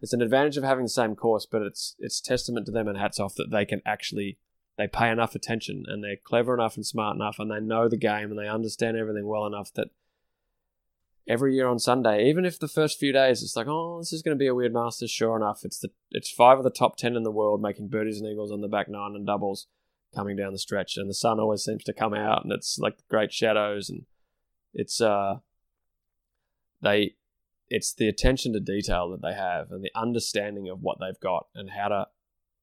it's 0.00 0.12
an 0.12 0.22
advantage 0.22 0.56
of 0.56 0.64
having 0.64 0.84
the 0.84 0.90
same 0.90 1.14
course, 1.14 1.46
but 1.46 1.62
it's 1.62 1.96
it's 1.98 2.20
testament 2.20 2.66
to 2.66 2.72
them 2.72 2.88
and 2.88 2.98
hats 2.98 3.20
off 3.20 3.34
that 3.36 3.50
they 3.50 3.64
can 3.64 3.82
actually 3.84 4.38
they 4.78 4.86
pay 4.86 5.10
enough 5.10 5.34
attention 5.34 5.84
and 5.86 6.02
they're 6.02 6.16
clever 6.16 6.54
enough 6.54 6.76
and 6.76 6.86
smart 6.86 7.14
enough 7.14 7.36
and 7.38 7.50
they 7.50 7.60
know 7.60 7.88
the 7.88 7.96
game 7.96 8.30
and 8.30 8.38
they 8.38 8.48
understand 8.48 8.96
everything 8.96 9.26
well 9.26 9.46
enough 9.46 9.72
that 9.74 9.88
every 11.28 11.54
year 11.54 11.68
on 11.68 11.78
Sunday, 11.78 12.28
even 12.28 12.44
if 12.44 12.58
the 12.58 12.68
first 12.68 12.98
few 12.98 13.12
days 13.12 13.42
it's 13.42 13.56
like, 13.56 13.66
oh, 13.68 13.98
this 13.98 14.12
is 14.12 14.22
going 14.22 14.36
to 14.36 14.38
be 14.38 14.46
a 14.46 14.54
weird 14.54 14.72
Masters. 14.72 15.10
Sure 15.10 15.36
enough, 15.36 15.64
it's 15.64 15.78
the 15.78 15.90
it's 16.10 16.30
five 16.30 16.58
of 16.58 16.64
the 16.64 16.70
top 16.70 16.96
ten 16.96 17.16
in 17.16 17.22
the 17.22 17.30
world 17.30 17.60
making 17.62 17.88
birdies 17.88 18.20
and 18.20 18.28
eagles 18.28 18.50
on 18.50 18.60
the 18.60 18.68
back 18.68 18.88
nine 18.88 19.12
and 19.14 19.26
doubles 19.26 19.66
coming 20.14 20.36
down 20.36 20.52
the 20.52 20.58
stretch, 20.58 20.96
and 20.96 21.08
the 21.08 21.14
sun 21.14 21.38
always 21.38 21.62
seems 21.62 21.84
to 21.84 21.92
come 21.92 22.14
out, 22.14 22.42
and 22.42 22.52
it's 22.52 22.78
like 22.78 22.96
great 23.08 23.32
shadows, 23.32 23.88
and 23.88 24.06
it's 24.74 25.00
uh 25.00 25.36
they 26.82 27.14
it's 27.70 27.94
the 27.94 28.08
attention 28.08 28.52
to 28.52 28.60
detail 28.60 29.10
that 29.10 29.22
they 29.22 29.34
have 29.34 29.70
and 29.70 29.82
the 29.82 29.92
understanding 29.94 30.68
of 30.68 30.80
what 30.82 30.98
they've 31.00 31.20
got 31.20 31.46
and 31.54 31.70
how 31.70 31.88
to 31.88 32.06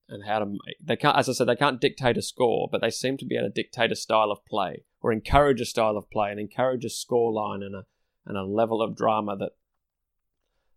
and 0.09 0.25
how 0.25 0.39
to 0.39 0.45
make 0.45 0.77
they 0.84 0.95
can't 0.95 1.17
as 1.17 1.27
I 1.27 1.34
said 1.34 1.47
they 1.47 1.55
can't 1.55 1.81
dictate 1.81 2.17
a 2.17 2.21
score, 2.21 2.69
but 2.71 2.81
they 2.81 2.89
seem 2.89 3.17
to 3.17 3.25
be 3.25 3.35
able 3.35 3.47
to 3.47 3.53
dictate 3.53 3.91
a 3.91 3.95
style 3.95 4.31
of 4.31 4.45
play 4.45 4.84
or 5.01 5.11
encourage 5.11 5.61
a 5.61 5.65
style 5.65 5.97
of 5.97 6.09
play 6.11 6.31
and 6.31 6.39
encourage 6.39 6.85
a 6.85 6.89
score 6.89 7.31
line 7.31 7.63
and 7.63 7.75
a 7.75 7.85
and 8.25 8.38
a 8.38 8.43
level 8.43 8.81
of 8.81 8.95
drama 8.95 9.35
that 9.38 9.51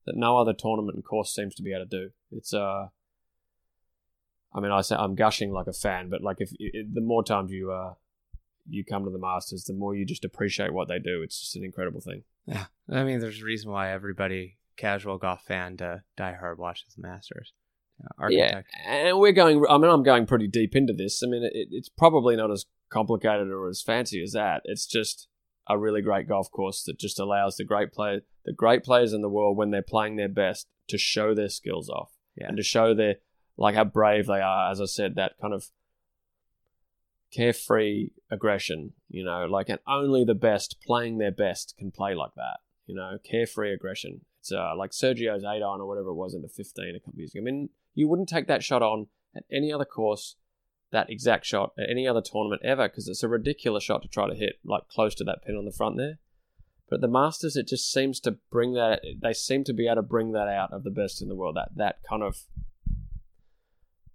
that 0.07 0.16
no 0.16 0.39
other 0.39 0.55
tournament 0.55 0.94
and 0.94 1.05
course 1.05 1.35
seems 1.35 1.55
to 1.57 1.62
be 1.62 1.73
able 1.73 1.86
to 1.86 2.05
do. 2.05 2.11
It's 2.31 2.55
uh, 2.55 2.86
I 4.52 4.61
mean, 4.61 4.73
I 4.73 4.81
say 4.81 4.97
I'm 4.97 5.15
gushing 5.15 5.52
like 5.52 5.66
a 5.66 5.73
fan, 5.73 6.09
but 6.09 6.23
like 6.23 6.36
if 6.40 6.51
it, 6.59 6.94
the 6.94 7.01
more 7.01 7.24
times 7.24 7.51
you 7.51 7.73
uh 7.73 7.94
you 8.71 8.85
come 8.85 9.05
to 9.05 9.11
the 9.11 9.19
Masters, 9.19 9.65
the 9.65 9.75
more 9.75 9.95
you 9.95 10.05
just 10.05 10.25
appreciate 10.25 10.73
what 10.73 10.89
they 10.89 10.99
do. 10.99 11.23
It's 11.23 11.39
just 11.39 11.57
an 11.57 11.65
incredible 11.65 12.01
thing. 12.01 12.23
Yeah, 12.47 12.67
I 12.91 13.05
mean, 13.05 13.21
there's 13.21 13.41
a 13.41 13.45
reason 13.45 13.71
why 13.71 13.93
everybody 13.93 14.59
casual 14.77 15.19
golf 15.19 15.43
fan 15.43 15.77
to 15.79 16.03
die 16.17 16.37
hard 16.39 16.59
watches 16.59 16.95
the 16.97 17.03
Masters. 17.03 17.53
Yeah, 18.31 18.63
and 18.87 19.19
we're 19.19 19.33
going. 19.33 19.65
I 19.69 19.77
mean, 19.77 19.91
I'm 19.91 20.03
going 20.03 20.27
pretty 20.27 20.49
deep 20.49 20.75
into 20.75 20.93
this. 20.93 21.23
I 21.23 21.27
mean, 21.27 21.43
it, 21.43 21.69
it's 21.71 21.89
probably 21.89 22.37
not 22.37 22.51
as 22.51 22.65
complicated 22.91 23.49
or 23.49 23.69
as 23.69 23.83
fancy 23.83 24.23
as 24.23 24.33
that. 24.33 24.63
It's 24.65 24.87
just 24.87 25.29
a 25.69 25.79
really 25.79 26.03
great 26.03 26.29
golf 26.29 26.51
course 26.51 26.83
that 26.85 26.99
just 26.99 27.21
allows 27.21 27.57
the 27.57 27.65
great 27.65 27.93
play 27.93 28.23
the 28.45 28.53
great 28.53 28.83
players 28.83 29.13
in 29.13 29.21
the 29.21 29.29
world 29.29 29.57
when 29.57 29.71
they're 29.71 29.83
playing 29.83 30.17
their 30.17 30.29
best 30.29 30.67
to 30.89 30.99
show 30.99 31.35
their 31.35 31.49
skills 31.49 31.89
off 31.89 32.11
yeah. 32.37 32.49
and 32.49 32.57
to 32.57 32.63
show 32.63 32.95
their 32.95 33.17
like 33.57 33.75
how 33.75 33.85
brave 33.85 34.27
they 34.27 34.41
are. 34.41 34.71
As 34.71 34.81
I 34.81 34.87
said, 34.87 35.15
that 35.17 35.33
kind 35.41 35.53
of 35.53 35.67
carefree 37.31 38.11
aggression, 38.31 38.93
you 39.09 39.24
know, 39.24 39.47
like 39.47 39.69
and 39.69 39.78
only 39.86 40.24
the 40.24 40.35
best 40.35 40.77
playing 40.85 41.19
their 41.19 41.32
best 41.32 41.74
can 41.78 41.90
play 41.90 42.15
like 42.15 42.35
that, 42.36 42.59
you 42.86 42.94
know, 42.94 43.19
carefree 43.24 43.73
aggression. 43.73 44.23
It's 44.40 44.52
uh, 44.52 44.74
like 44.77 44.90
Sergio's 44.90 45.44
eight 45.44 45.62
on 45.62 45.81
or 45.81 45.86
whatever 45.86 46.09
it 46.09 46.15
was 46.15 46.35
into 46.35 46.48
fifteen 46.48 46.94
a 46.97 47.01
couple 47.01 47.19
years 47.19 47.35
ago. 47.35 47.43
I 47.43 47.44
mean, 47.44 47.69
you 47.94 48.09
wouldn't 48.09 48.28
take 48.28 48.47
that 48.47 48.62
shot 48.62 48.82
on 48.82 49.09
at 49.36 49.44
any 49.51 49.73
other 49.73 49.85
course 49.85 50.36
that 50.93 51.11
exact 51.11 51.47
shot 51.47 51.73
at 51.78 51.89
any 51.89 52.07
other 52.07 52.20
tournament 52.20 52.62
ever 52.65 52.89
because 52.89 53.09
it's 53.09 53.23
a 53.23 53.28
ridiculous 53.28 53.85
shot 53.85 54.02
to 54.02 54.09
try 54.09 54.28
to 54.28 54.35
hit 54.35 54.59
like 54.65 54.89
close 54.89 55.15
to 55.16 55.24
that 55.24 55.43
pin 55.44 55.57
on 55.57 55.65
the 55.65 55.73
front 55.73 55.97
there. 55.97 56.19
But 56.89 56.97
at 56.97 57.01
the 57.02 57.09
Masters, 57.09 57.55
it 57.55 57.69
just 57.69 57.93
seems 57.93 58.19
to 58.20 58.32
bring 58.51 58.74
that. 58.74 59.02
They 59.23 59.32
seem 59.32 59.62
to 59.65 59.73
be 59.73 59.86
able 59.86 59.97
to 59.97 60.02
bring 60.02 60.32
that 60.32 60.48
out 60.48 60.73
of 60.73 60.82
the 60.82 60.90
best 60.90 61.23
in 61.23 61.28
the 61.28 61.36
world. 61.36 61.57
That 61.57 61.70
that 61.77 61.98
kind 62.09 62.23
of 62.23 62.39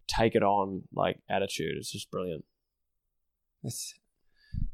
take 0.07 0.35
it 0.35 0.43
on 0.43 0.83
like 0.93 1.19
attitude 1.29 1.77
is 1.79 1.89
just 1.89 2.11
brilliant. 2.11 2.43
That's 3.65 3.93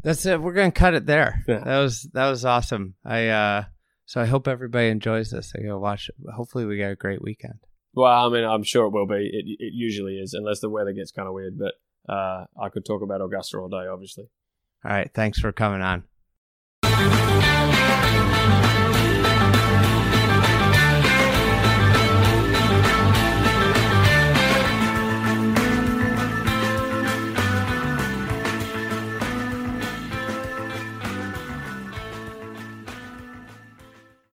that's 0.03 0.26
it. 0.26 0.41
We're 0.41 0.53
gonna 0.53 0.72
cut 0.72 0.93
it 0.93 1.05
there. 1.05 1.43
Yeah. 1.47 1.63
That 1.63 1.80
was 1.80 2.09
that 2.13 2.30
was 2.30 2.43
awesome. 2.43 2.95
I 3.05 3.30
uh 3.30 3.63
so 4.05 4.19
I 4.19 4.26
hope 4.26 4.49
everybody 4.49 4.89
enjoys 4.89 5.31
this. 5.31 5.53
I 5.57 5.61
go 5.61 5.80
watch. 5.80 6.11
Hopefully, 6.35 6.65
we 6.65 6.76
get 6.76 6.91
a 6.91 6.95
great 6.95 7.22
weekend. 7.22 7.59
Well, 7.93 8.11
I 8.11 8.30
mean, 8.30 8.43
I'm 8.43 8.63
sure 8.63 8.88
it 8.88 8.91
will 8.91 9.07
be. 9.07 9.30
It 9.31 9.45
it 9.59 9.73
usually 9.73 10.15
is, 10.15 10.34
unless 10.34 10.59
the 10.59 10.69
weather 10.69 10.91
gets 10.91 11.11
kind 11.11 11.30
of 11.30 11.34
weird. 11.34 11.57
But 11.57 11.73
uh, 12.11 12.45
I 12.61 12.68
could 12.68 12.84
talk 12.85 13.01
about 13.01 13.22
Augusta 13.22 13.57
all 13.57 13.69
day, 13.69 13.88
obviously. 13.89 14.26
All 14.84 14.91
right. 14.91 15.09
Thanks 15.13 15.39
for 15.39 15.53
coming 15.53 15.81
on. 15.81 16.03